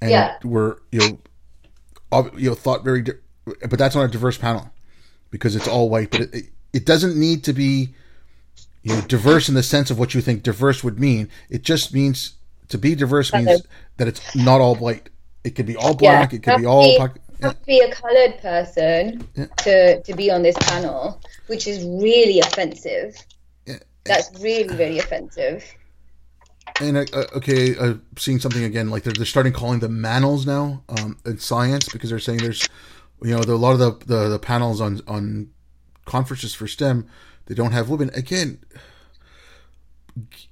and 0.00 0.10
yeah. 0.10 0.36
were 0.42 0.82
you 0.90 0.98
know, 2.12 2.30
you 2.36 2.50
know 2.50 2.54
thought 2.54 2.84
very 2.84 3.02
di- 3.02 3.12
but 3.68 3.78
that's 3.78 3.94
not 3.94 4.04
a 4.04 4.08
diverse 4.08 4.38
panel 4.38 4.70
because 5.30 5.54
it's 5.54 5.68
all 5.68 5.90
white. 5.90 6.10
But 6.10 6.20
it, 6.32 6.46
it 6.72 6.86
doesn't 6.86 7.16
need 7.16 7.44
to 7.44 7.52
be 7.52 7.94
you 8.82 8.94
know 8.94 9.00
diverse 9.02 9.48
in 9.48 9.54
the 9.54 9.62
sense 9.62 9.90
of 9.90 9.98
what 9.98 10.14
you 10.14 10.20
think 10.20 10.42
diverse 10.42 10.82
would 10.82 10.98
mean. 10.98 11.28
It 11.50 11.62
just 11.62 11.92
means 11.92 12.34
to 12.74 12.78
be 12.78 12.96
diverse 12.96 13.32
means 13.32 13.62
that 13.98 14.08
it's 14.08 14.34
not 14.34 14.60
all 14.60 14.74
white. 14.74 15.08
It 15.44 15.50
could 15.50 15.66
be 15.66 15.76
all 15.76 15.94
black. 15.94 16.32
Yeah, 16.32 16.36
it 16.36 16.42
could 16.42 16.58
be 16.58 16.66
all. 16.66 16.82
Be, 16.82 16.98
have 16.98 17.60
to 17.60 17.66
be 17.66 17.78
a 17.78 17.92
colored 17.92 18.38
person 18.38 19.28
yeah. 19.36 19.46
to 19.58 20.02
to 20.02 20.14
be 20.14 20.28
on 20.30 20.42
this 20.42 20.56
panel, 20.58 21.20
which 21.46 21.68
is 21.68 21.84
really 21.84 22.40
offensive. 22.40 23.16
Yeah. 23.64 23.78
That's 24.04 24.28
really 24.40 24.74
really 24.76 24.98
offensive. 24.98 25.64
And 26.80 26.96
uh, 26.96 27.04
uh 27.12 27.26
okay, 27.36 27.76
uh, 27.76 27.94
seeing 28.18 28.40
something 28.40 28.64
again 28.64 28.90
like 28.90 29.04
they're, 29.04 29.12
they're 29.12 29.24
starting 29.24 29.52
calling 29.52 29.78
them 29.78 30.02
manels 30.02 30.44
now 30.44 30.82
um, 30.88 31.16
in 31.24 31.38
science 31.38 31.88
because 31.88 32.10
they're 32.10 32.18
saying 32.18 32.38
there's 32.38 32.68
you 33.22 33.30
know, 33.30 33.42
the, 33.42 33.54
a 33.54 33.56
lot 33.56 33.72
of 33.72 33.78
the, 33.78 33.92
the, 34.06 34.28
the 34.30 34.38
panels 34.40 34.80
on 34.80 35.00
on 35.06 35.50
conferences 36.06 36.54
for 36.54 36.66
STEM, 36.66 37.06
they 37.46 37.54
don't 37.54 37.72
have 37.72 37.88
women. 37.88 38.10
Again, 38.14 38.58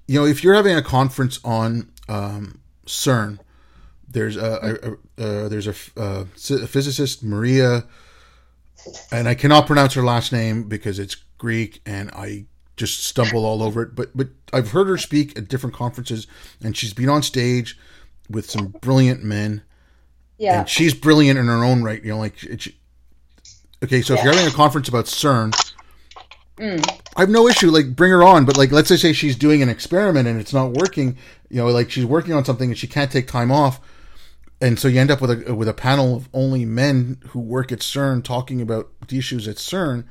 you 0.06 0.20
know, 0.20 0.24
if 0.24 0.42
you're 0.42 0.54
having 0.54 0.76
a 0.76 0.82
conference 0.82 1.40
on 1.44 1.91
um, 2.08 2.60
CERN, 2.86 3.38
there's 4.08 4.36
a, 4.36 4.98
a, 5.18 5.24
a 5.24 5.48
there's 5.48 5.66
a, 5.66 5.74
a, 5.96 6.24
physicist 6.24 7.22
Maria, 7.22 7.84
and 9.10 9.28
I 9.28 9.34
cannot 9.34 9.66
pronounce 9.66 9.94
her 9.94 10.02
last 10.02 10.32
name 10.32 10.64
because 10.64 10.98
it's 10.98 11.16
Greek, 11.38 11.80
and 11.86 12.10
I 12.10 12.46
just 12.76 13.04
stumble 13.04 13.44
all 13.44 13.62
over 13.62 13.82
it. 13.82 13.94
But 13.94 14.16
but 14.16 14.28
I've 14.52 14.72
heard 14.72 14.88
her 14.88 14.98
speak 14.98 15.38
at 15.38 15.48
different 15.48 15.74
conferences, 15.74 16.26
and 16.62 16.76
she's 16.76 16.92
been 16.92 17.08
on 17.08 17.22
stage 17.22 17.78
with 18.28 18.50
some 18.50 18.68
brilliant 18.80 19.22
men 19.22 19.62
yeah. 20.42 20.60
And 20.60 20.68
she's 20.68 20.92
brilliant 20.92 21.38
in 21.38 21.46
her 21.46 21.64
own 21.64 21.84
right. 21.84 22.02
You 22.02 22.10
know, 22.10 22.18
like, 22.18 22.42
it's, 22.42 22.68
okay, 23.84 24.02
so 24.02 24.14
if 24.14 24.24
you're 24.24 24.32
having 24.32 24.48
a 24.48 24.54
conference 24.54 24.88
about 24.88 25.04
CERN, 25.04 25.54
Mm. 26.62 27.00
I 27.16 27.20
have 27.20 27.28
no 27.28 27.48
issue. 27.48 27.70
Like, 27.70 27.96
bring 27.96 28.12
her 28.12 28.22
on. 28.22 28.44
But 28.44 28.56
like, 28.56 28.70
let's 28.70 28.88
say 28.88 29.12
she's 29.12 29.36
doing 29.36 29.62
an 29.62 29.68
experiment 29.68 30.28
and 30.28 30.40
it's 30.40 30.52
not 30.52 30.72
working. 30.72 31.16
You 31.50 31.58
know, 31.58 31.68
like 31.68 31.90
she's 31.90 32.06
working 32.06 32.32
on 32.32 32.44
something 32.44 32.70
and 32.70 32.78
she 32.78 32.86
can't 32.86 33.10
take 33.10 33.26
time 33.26 33.50
off, 33.50 33.80
and 34.60 34.78
so 34.78 34.86
you 34.88 35.00
end 35.00 35.10
up 35.10 35.20
with 35.20 35.48
a 35.48 35.54
with 35.54 35.68
a 35.68 35.74
panel 35.74 36.16
of 36.16 36.28
only 36.32 36.64
men 36.64 37.18
who 37.28 37.40
work 37.40 37.72
at 37.72 37.80
CERN 37.80 38.22
talking 38.22 38.60
about 38.60 38.90
the 39.08 39.18
issues 39.18 39.48
at 39.48 39.56
CERN. 39.56 40.04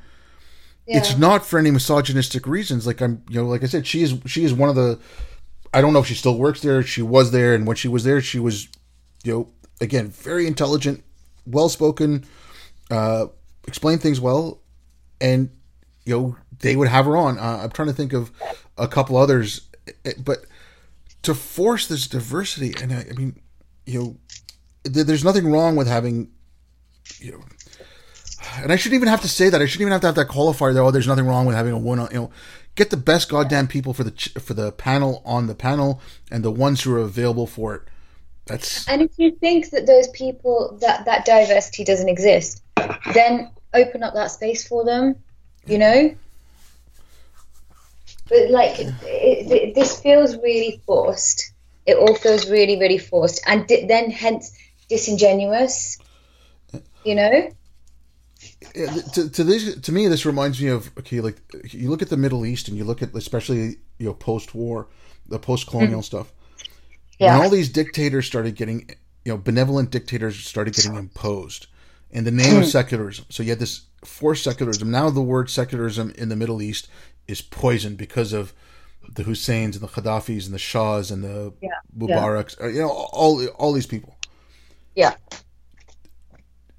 Yeah. 0.86 0.98
It's 0.98 1.16
not 1.16 1.46
for 1.46 1.58
any 1.58 1.70
misogynistic 1.70 2.46
reasons. 2.46 2.86
Like 2.86 3.00
I'm, 3.00 3.24
you 3.28 3.40
know, 3.40 3.48
like 3.48 3.62
I 3.62 3.66
said, 3.66 3.86
she 3.86 4.02
is 4.02 4.18
she 4.26 4.44
is 4.44 4.52
one 4.52 4.68
of 4.68 4.74
the. 4.74 5.00
I 5.74 5.80
don't 5.80 5.94
know 5.94 6.00
if 6.00 6.06
she 6.06 6.14
still 6.14 6.36
works 6.36 6.60
there. 6.60 6.82
She 6.82 7.00
was 7.00 7.30
there, 7.30 7.54
and 7.54 7.66
when 7.66 7.76
she 7.76 7.88
was 7.88 8.04
there, 8.04 8.20
she 8.20 8.38
was, 8.38 8.68
you 9.24 9.32
know, 9.32 9.48
again, 9.80 10.08
very 10.10 10.46
intelligent, 10.46 11.02
well 11.46 11.70
spoken, 11.70 12.26
uh, 12.90 13.26
explain 13.66 13.98
things 13.98 14.20
well, 14.20 14.60
and 15.18 15.48
you 16.04 16.14
know 16.14 16.36
they 16.62 16.76
would 16.76 16.88
have 16.88 17.04
her 17.04 17.16
on. 17.16 17.38
Uh, 17.38 17.60
I'm 17.62 17.70
trying 17.70 17.88
to 17.88 17.94
think 17.94 18.12
of 18.12 18.30
a 18.78 18.88
couple 18.88 19.16
others, 19.16 19.68
but 20.24 20.46
to 21.22 21.34
force 21.34 21.86
this 21.86 22.08
diversity, 22.08 22.74
and 22.82 22.92
I, 22.92 23.06
I 23.10 23.12
mean, 23.12 23.40
you 23.84 24.00
know, 24.00 24.16
there's 24.84 25.24
nothing 25.24 25.50
wrong 25.50 25.76
with 25.76 25.86
having, 25.86 26.30
you 27.18 27.32
know, 27.32 27.40
and 28.56 28.72
I 28.72 28.76
shouldn't 28.76 28.96
even 28.96 29.08
have 29.08 29.22
to 29.22 29.28
say 29.28 29.48
that. 29.48 29.62
I 29.62 29.66
shouldn't 29.66 29.82
even 29.82 29.92
have 29.92 30.00
to 30.02 30.06
have 30.08 30.16
that 30.16 30.28
qualifier. 30.28 30.74
Though, 30.74 30.86
oh, 30.86 30.90
there's 30.90 31.06
nothing 31.06 31.26
wrong 31.26 31.46
with 31.46 31.54
having 31.54 31.72
a 31.72 31.78
one. 31.78 31.98
You 32.10 32.18
know, 32.18 32.30
get 32.74 32.90
the 32.90 32.96
best 32.96 33.28
goddamn 33.28 33.68
people 33.68 33.94
for 33.94 34.04
the 34.04 34.10
for 34.40 34.54
the 34.54 34.72
panel 34.72 35.22
on 35.24 35.46
the 35.46 35.54
panel, 35.54 36.00
and 36.30 36.44
the 36.44 36.50
ones 36.50 36.82
who 36.82 36.94
are 36.94 36.98
available 36.98 37.46
for 37.46 37.74
it. 37.74 37.82
That's 38.46 38.88
and 38.88 39.00
if 39.00 39.12
you 39.16 39.30
think 39.30 39.70
that 39.70 39.86
those 39.86 40.08
people 40.08 40.76
that 40.80 41.04
that 41.04 41.24
diversity 41.24 41.84
doesn't 41.84 42.08
exist, 42.08 42.62
then 43.14 43.50
open 43.72 44.02
up 44.02 44.14
that 44.14 44.32
space 44.32 44.66
for 44.66 44.84
them. 44.84 45.16
You 45.66 45.78
know. 45.78 46.14
But 48.28 48.50
like, 48.50 48.78
it, 48.78 48.94
it, 49.04 49.74
this 49.74 50.00
feels 50.00 50.36
really 50.36 50.80
forced. 50.86 51.52
It 51.86 51.96
all 51.96 52.14
feels 52.14 52.48
really, 52.48 52.78
really 52.78 52.98
forced, 52.98 53.42
and 53.46 53.66
di- 53.66 53.86
then 53.86 54.10
hence 54.10 54.56
disingenuous. 54.88 55.98
You 57.04 57.16
know 57.16 57.52
to, 58.74 59.28
to 59.30 59.44
this 59.44 59.80
to 59.80 59.92
me 59.92 60.08
this 60.08 60.26
reminds 60.26 60.60
me 60.60 60.68
of 60.68 60.90
okay 60.98 61.20
like 61.20 61.40
you 61.64 61.90
look 61.90 62.02
at 62.02 62.08
the 62.08 62.16
middle 62.16 62.46
east 62.46 62.68
and 62.68 62.76
you 62.76 62.84
look 62.84 63.02
at 63.02 63.14
especially 63.14 63.76
you 63.98 64.06
know 64.06 64.14
post-war 64.14 64.88
the 65.26 65.38
post-colonial 65.38 66.00
mm-hmm. 66.00 66.00
stuff 66.00 66.32
yeah. 67.18 67.36
when 67.36 67.44
all 67.44 67.50
these 67.50 67.68
dictators 67.68 68.26
started 68.26 68.54
getting 68.54 68.90
you 69.24 69.32
know 69.32 69.38
benevolent 69.38 69.90
dictators 69.90 70.36
started 70.44 70.74
getting 70.74 70.94
imposed 70.94 71.66
in 72.10 72.24
the 72.24 72.30
name 72.30 72.56
of 72.56 72.62
hmm. 72.62 72.68
secularism 72.68 73.24
so 73.28 73.42
you 73.42 73.50
had 73.50 73.58
this 73.58 73.82
forced 74.04 74.44
secularism 74.44 74.90
now 74.90 75.10
the 75.10 75.20
word 75.20 75.48
secularism 75.50 76.12
in 76.16 76.28
the 76.28 76.36
middle 76.36 76.60
east 76.62 76.88
is 77.28 77.40
poisoned 77.40 77.96
because 77.96 78.32
of 78.32 78.52
the 79.14 79.24
Husseins 79.24 79.76
and 79.76 79.82
the 79.82 79.88
Gaddafis 79.88 80.46
and 80.46 80.54
the 80.54 80.58
Shahs 80.58 81.10
and 81.10 81.24
the 81.24 81.52
yeah. 81.60 81.70
Mubaraks, 81.96 82.58
yeah. 82.60 82.68
you 82.68 82.80
know, 82.80 82.90
all 82.90 83.44
all 83.48 83.72
these 83.72 83.86
people. 83.86 84.16
Yeah. 84.94 85.14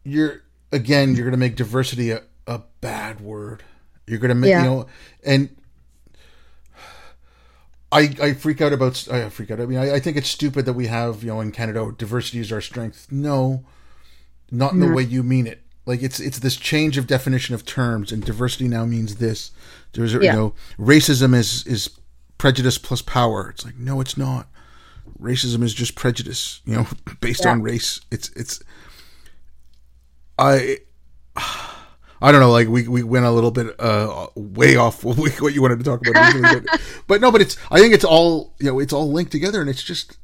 You're 0.04 0.44
again, 0.72 1.16
you're 1.16 1.26
going 1.26 1.32
to 1.32 1.38
make 1.38 1.56
diversity 1.56 2.12
a, 2.12 2.24
a 2.48 2.62
bad 2.82 3.22
word. 3.22 3.64
You're 4.08 4.20
going 4.20 4.30
to 4.30 4.36
make, 4.36 4.50
yeah. 4.50 4.64
you 4.64 4.70
know, 4.70 4.88
and 5.24 5.56
I, 7.92 8.14
I 8.22 8.34
freak 8.34 8.60
out 8.60 8.74
about, 8.74 9.08
I 9.10 9.30
freak 9.30 9.52
out. 9.52 9.62
I 9.62 9.66
mean, 9.66 9.78
I, 9.78 9.96
I, 9.96 10.00
think 10.00 10.18
it's 10.18 10.28
stupid 10.28 10.66
that 10.66 10.74
we 10.74 10.88
have, 10.88 11.24
you 11.24 11.30
know, 11.30 11.40
in 11.40 11.52
Canada, 11.52 11.80
oh, 11.80 11.92
diversity 11.92 12.40
is 12.40 12.52
our 12.52 12.60
strength. 12.60 13.08
No, 13.12 13.64
not 14.52 14.74
in 14.74 14.80
the 14.80 14.88
mm. 14.88 14.96
way 14.96 15.04
you 15.04 15.24
mean 15.24 15.48
it. 15.48 15.62
Like 15.86 16.02
it's, 16.02 16.20
it's 16.20 16.40
this 16.40 16.56
change 16.56 16.98
of 16.98 17.08
definition 17.08 17.56
of 17.56 17.66
terms 17.66 18.12
and 18.12 18.26
diversity 18.26 18.68
now 18.68 18.86
means 18.86 19.18
this. 19.18 19.52
There's, 19.94 20.14
yeah. 20.14 20.20
you 20.22 20.32
know, 20.32 20.54
racism 20.78 21.36
is, 21.36 21.66
is 21.68 21.90
prejudice 22.38 22.78
plus 22.78 23.02
power. 23.02 23.50
It's 23.50 23.66
like, 23.66 23.78
no, 23.78 24.02
it's 24.02 24.18
not. 24.18 24.48
Racism 25.20 25.64
is 25.64 25.74
just 25.74 25.96
prejudice, 25.96 26.62
you 26.66 26.76
know, 26.76 26.88
based 27.22 27.46
yeah. 27.46 27.52
on 27.52 27.62
race. 27.62 28.02
It's, 28.12 28.30
it's, 28.30 28.62
I 30.38 30.80
I 32.24 32.32
don't 32.32 32.40
know, 32.40 32.52
like 32.52 32.70
we, 32.70 32.88
we 32.88 33.04
went 33.04 33.26
a 33.26 33.32
little 33.32 33.52
bit 33.52 33.76
uh, 33.82 34.28
way 34.34 34.78
off 34.78 35.04
what 35.04 35.54
you 35.54 35.62
wanted 35.62 35.80
to 35.80 35.84
talk 35.84 36.08
about, 36.08 36.34
but, 36.42 36.82
but, 37.08 37.22
no, 37.22 37.34
but 37.34 37.42
it's 37.42 37.58
I 37.70 37.80
think 37.80 37.94
it's 37.94 38.06
all 38.06 38.56
you 38.60 38.68
know 38.68 38.80
it's 38.80 38.94
all 38.94 39.12
linked 39.12 39.34
together, 39.34 39.60
and 39.60 39.70
it's 39.70 39.84
just 39.84 40.18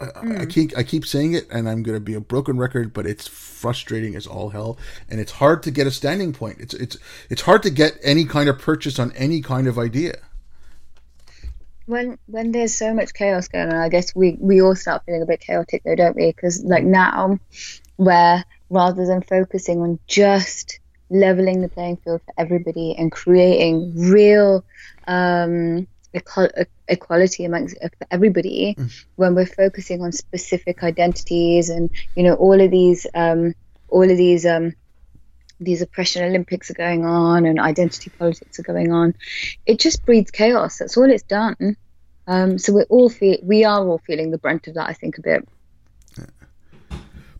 mm. 0.00 0.40
I 0.40 0.46
keep 0.46 0.76
I 0.76 0.82
keep 0.82 1.06
saying 1.06 1.34
it, 1.34 1.46
and 1.50 1.68
I'm 1.68 1.82
going 1.82 1.96
to 1.96 2.00
be 2.00 2.14
a 2.14 2.20
broken 2.20 2.58
record, 2.58 2.92
but 2.92 3.06
it's 3.06 3.28
frustrating 3.28 4.14
as 4.16 4.26
all 4.26 4.50
hell, 4.50 4.78
and 5.08 5.20
it's 5.20 5.32
hard 5.32 5.62
to 5.64 5.70
get 5.70 5.86
a 5.86 5.90
standing 5.90 6.32
point. 6.32 6.58
It's 6.60 6.74
it's 6.74 6.96
it's 7.28 7.42
hard 7.42 7.62
to 7.64 7.70
get 7.70 7.98
any 8.02 8.24
kind 8.24 8.48
of 8.48 8.58
purchase 8.58 8.98
on 8.98 9.12
any 9.12 9.40
kind 9.40 9.66
of 9.66 9.78
idea. 9.78 10.18
When 11.86 12.18
when 12.26 12.52
there's 12.52 12.74
so 12.74 12.94
much 12.94 13.14
chaos 13.14 13.48
going 13.48 13.72
on, 13.72 13.78
I 13.78 13.88
guess 13.88 14.14
we 14.14 14.36
we 14.40 14.62
all 14.62 14.74
start 14.74 15.04
feeling 15.04 15.22
a 15.22 15.26
bit 15.26 15.40
chaotic, 15.40 15.82
though, 15.84 15.96
don't 15.96 16.16
we? 16.16 16.26
Because 16.26 16.62
like 16.64 16.84
now, 16.84 17.38
where 17.96 18.44
rather 18.70 19.06
than 19.06 19.22
focusing 19.22 19.80
on 19.80 19.98
just 20.06 20.78
leveling 21.10 21.60
the 21.60 21.68
playing 21.68 21.96
field 21.98 22.22
for 22.24 22.32
everybody 22.38 22.94
and 22.96 23.10
creating 23.10 23.92
real 23.96 24.64
um, 25.08 25.86
equality 26.12 27.44
amongst 27.44 27.76
everybody 28.10 28.74
mm. 28.78 29.04
when 29.16 29.34
we're 29.34 29.46
focusing 29.46 30.02
on 30.02 30.12
specific 30.12 30.82
identities 30.82 31.68
and 31.68 31.90
you 32.16 32.22
know 32.22 32.34
all 32.34 32.60
of 32.60 32.70
these 32.70 33.06
um, 33.14 33.54
all 33.88 34.10
of 34.10 34.16
these 34.16 34.44
um, 34.44 34.74
these 35.60 35.82
oppression 35.82 36.24
Olympics 36.24 36.70
are 36.70 36.74
going 36.74 37.04
on 37.04 37.44
and 37.46 37.60
identity 37.60 38.10
politics 38.18 38.58
are 38.58 38.62
going 38.62 38.92
on. 38.92 39.14
It 39.66 39.78
just 39.78 40.04
breeds 40.04 40.30
chaos. 40.30 40.78
That's 40.78 40.96
all 40.96 41.10
it's 41.10 41.22
done. 41.22 41.76
Um, 42.26 42.58
so 42.58 42.72
we're 42.72 42.84
all 42.84 43.08
feel 43.08 43.38
we 43.42 43.64
are 43.64 43.86
all 43.86 43.98
feeling 43.98 44.30
the 44.30 44.38
brunt 44.38 44.66
of 44.68 44.74
that. 44.74 44.88
I 44.88 44.94
think 44.94 45.18
a 45.18 45.22
bit. 45.22 45.48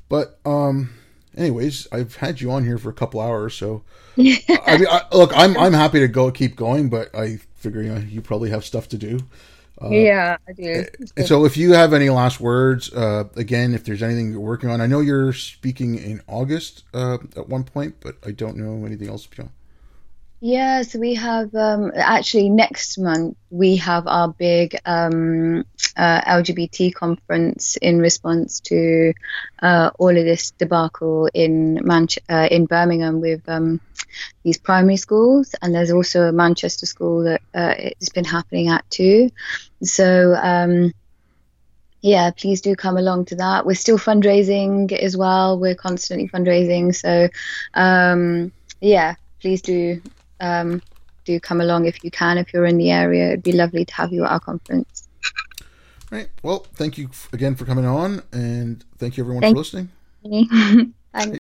But 0.08 0.40
um, 0.44 0.90
anyways, 1.36 1.86
I've 1.92 2.16
had 2.16 2.40
you 2.40 2.50
on 2.50 2.64
here 2.64 2.78
for 2.78 2.90
a 2.90 2.92
couple 2.92 3.20
hours, 3.20 3.54
so 3.54 3.84
I 4.18 4.22
mean, 4.76 4.88
I, 4.90 5.02
look, 5.12 5.30
I'm 5.34 5.56
I'm 5.56 5.72
happy 5.72 6.00
to 6.00 6.08
go 6.08 6.30
keep 6.32 6.56
going, 6.56 6.90
but 6.90 7.14
I 7.14 7.38
you 7.64 7.70
know 7.70 7.98
you 7.98 8.20
probably 8.20 8.50
have 8.50 8.64
stuff 8.64 8.88
to 8.88 8.98
do. 8.98 9.20
Uh, 9.82 9.88
yeah, 9.90 10.36
I 10.46 10.52
do. 10.52 10.84
And 11.16 11.26
so, 11.26 11.44
if 11.44 11.56
you 11.56 11.72
have 11.72 11.94
any 11.94 12.10
last 12.10 12.38
words, 12.38 12.92
uh, 12.92 13.24
again, 13.36 13.72
if 13.72 13.84
there's 13.84 14.02
anything 14.02 14.30
you're 14.30 14.40
working 14.40 14.68
on, 14.68 14.80
I 14.80 14.86
know 14.86 15.00
you're 15.00 15.32
speaking 15.32 15.96
in 15.96 16.20
August 16.26 16.84
uh, 16.92 17.18
at 17.36 17.48
one 17.48 17.64
point, 17.64 17.96
but 18.00 18.16
I 18.24 18.32
don't 18.32 18.56
know 18.56 18.84
anything 18.84 19.08
else. 19.08 19.26
Beyond. 19.26 19.50
Yeah, 20.42 20.82
so 20.82 20.98
we 20.98 21.16
have 21.16 21.54
um, 21.54 21.92
actually 21.94 22.48
next 22.48 22.96
month 22.96 23.36
we 23.50 23.76
have 23.76 24.06
our 24.06 24.28
big 24.28 24.74
um, 24.86 25.66
uh, 25.98 26.20
LGBT 26.22 26.94
conference 26.94 27.76
in 27.76 27.98
response 27.98 28.60
to 28.60 29.12
uh, 29.60 29.90
all 29.98 30.08
of 30.08 30.24
this 30.24 30.52
debacle 30.52 31.28
in 31.34 31.80
Manch- 31.82 32.24
uh, 32.30 32.48
in 32.50 32.64
Birmingham 32.64 33.20
with 33.20 33.46
um, 33.50 33.82
these 34.42 34.56
primary 34.56 34.96
schools, 34.96 35.54
and 35.60 35.74
there's 35.74 35.90
also 35.90 36.22
a 36.22 36.32
Manchester 36.32 36.86
school 36.86 37.24
that 37.24 37.42
uh, 37.52 37.74
it's 37.76 38.08
been 38.08 38.24
happening 38.24 38.68
at 38.68 38.88
too. 38.88 39.28
So 39.82 40.34
um, 40.42 40.94
yeah, 42.00 42.30
please 42.30 42.62
do 42.62 42.74
come 42.76 42.96
along 42.96 43.26
to 43.26 43.36
that. 43.36 43.66
We're 43.66 43.74
still 43.74 43.98
fundraising 43.98 44.90
as 44.90 45.18
well. 45.18 45.58
We're 45.60 45.74
constantly 45.74 46.28
fundraising, 46.30 46.94
so 46.94 47.28
um, 47.74 48.52
yeah, 48.80 49.16
please 49.38 49.60
do 49.60 50.00
um, 50.40 50.82
do 51.24 51.38
come 51.38 51.60
along 51.60 51.86
if 51.86 52.02
you 52.02 52.10
can, 52.10 52.38
if 52.38 52.52
you're 52.52 52.66
in 52.66 52.78
the 52.78 52.90
area. 52.90 53.28
It'd 53.28 53.42
be 53.42 53.52
lovely 53.52 53.84
to 53.84 53.94
have 53.94 54.12
you 54.12 54.24
at 54.24 54.30
our 54.30 54.40
conference. 54.40 55.08
Right. 56.10 56.28
Well, 56.42 56.66
thank 56.74 56.98
you 56.98 57.08
again 57.32 57.54
for 57.54 57.64
coming 57.64 57.86
on, 57.86 58.22
and 58.32 58.84
thank 58.98 59.16
you 59.16 59.22
everyone 59.22 59.42
thank 59.42 59.54
for 59.54 59.58
listening. 59.58 59.90
Thanks. 60.22 60.92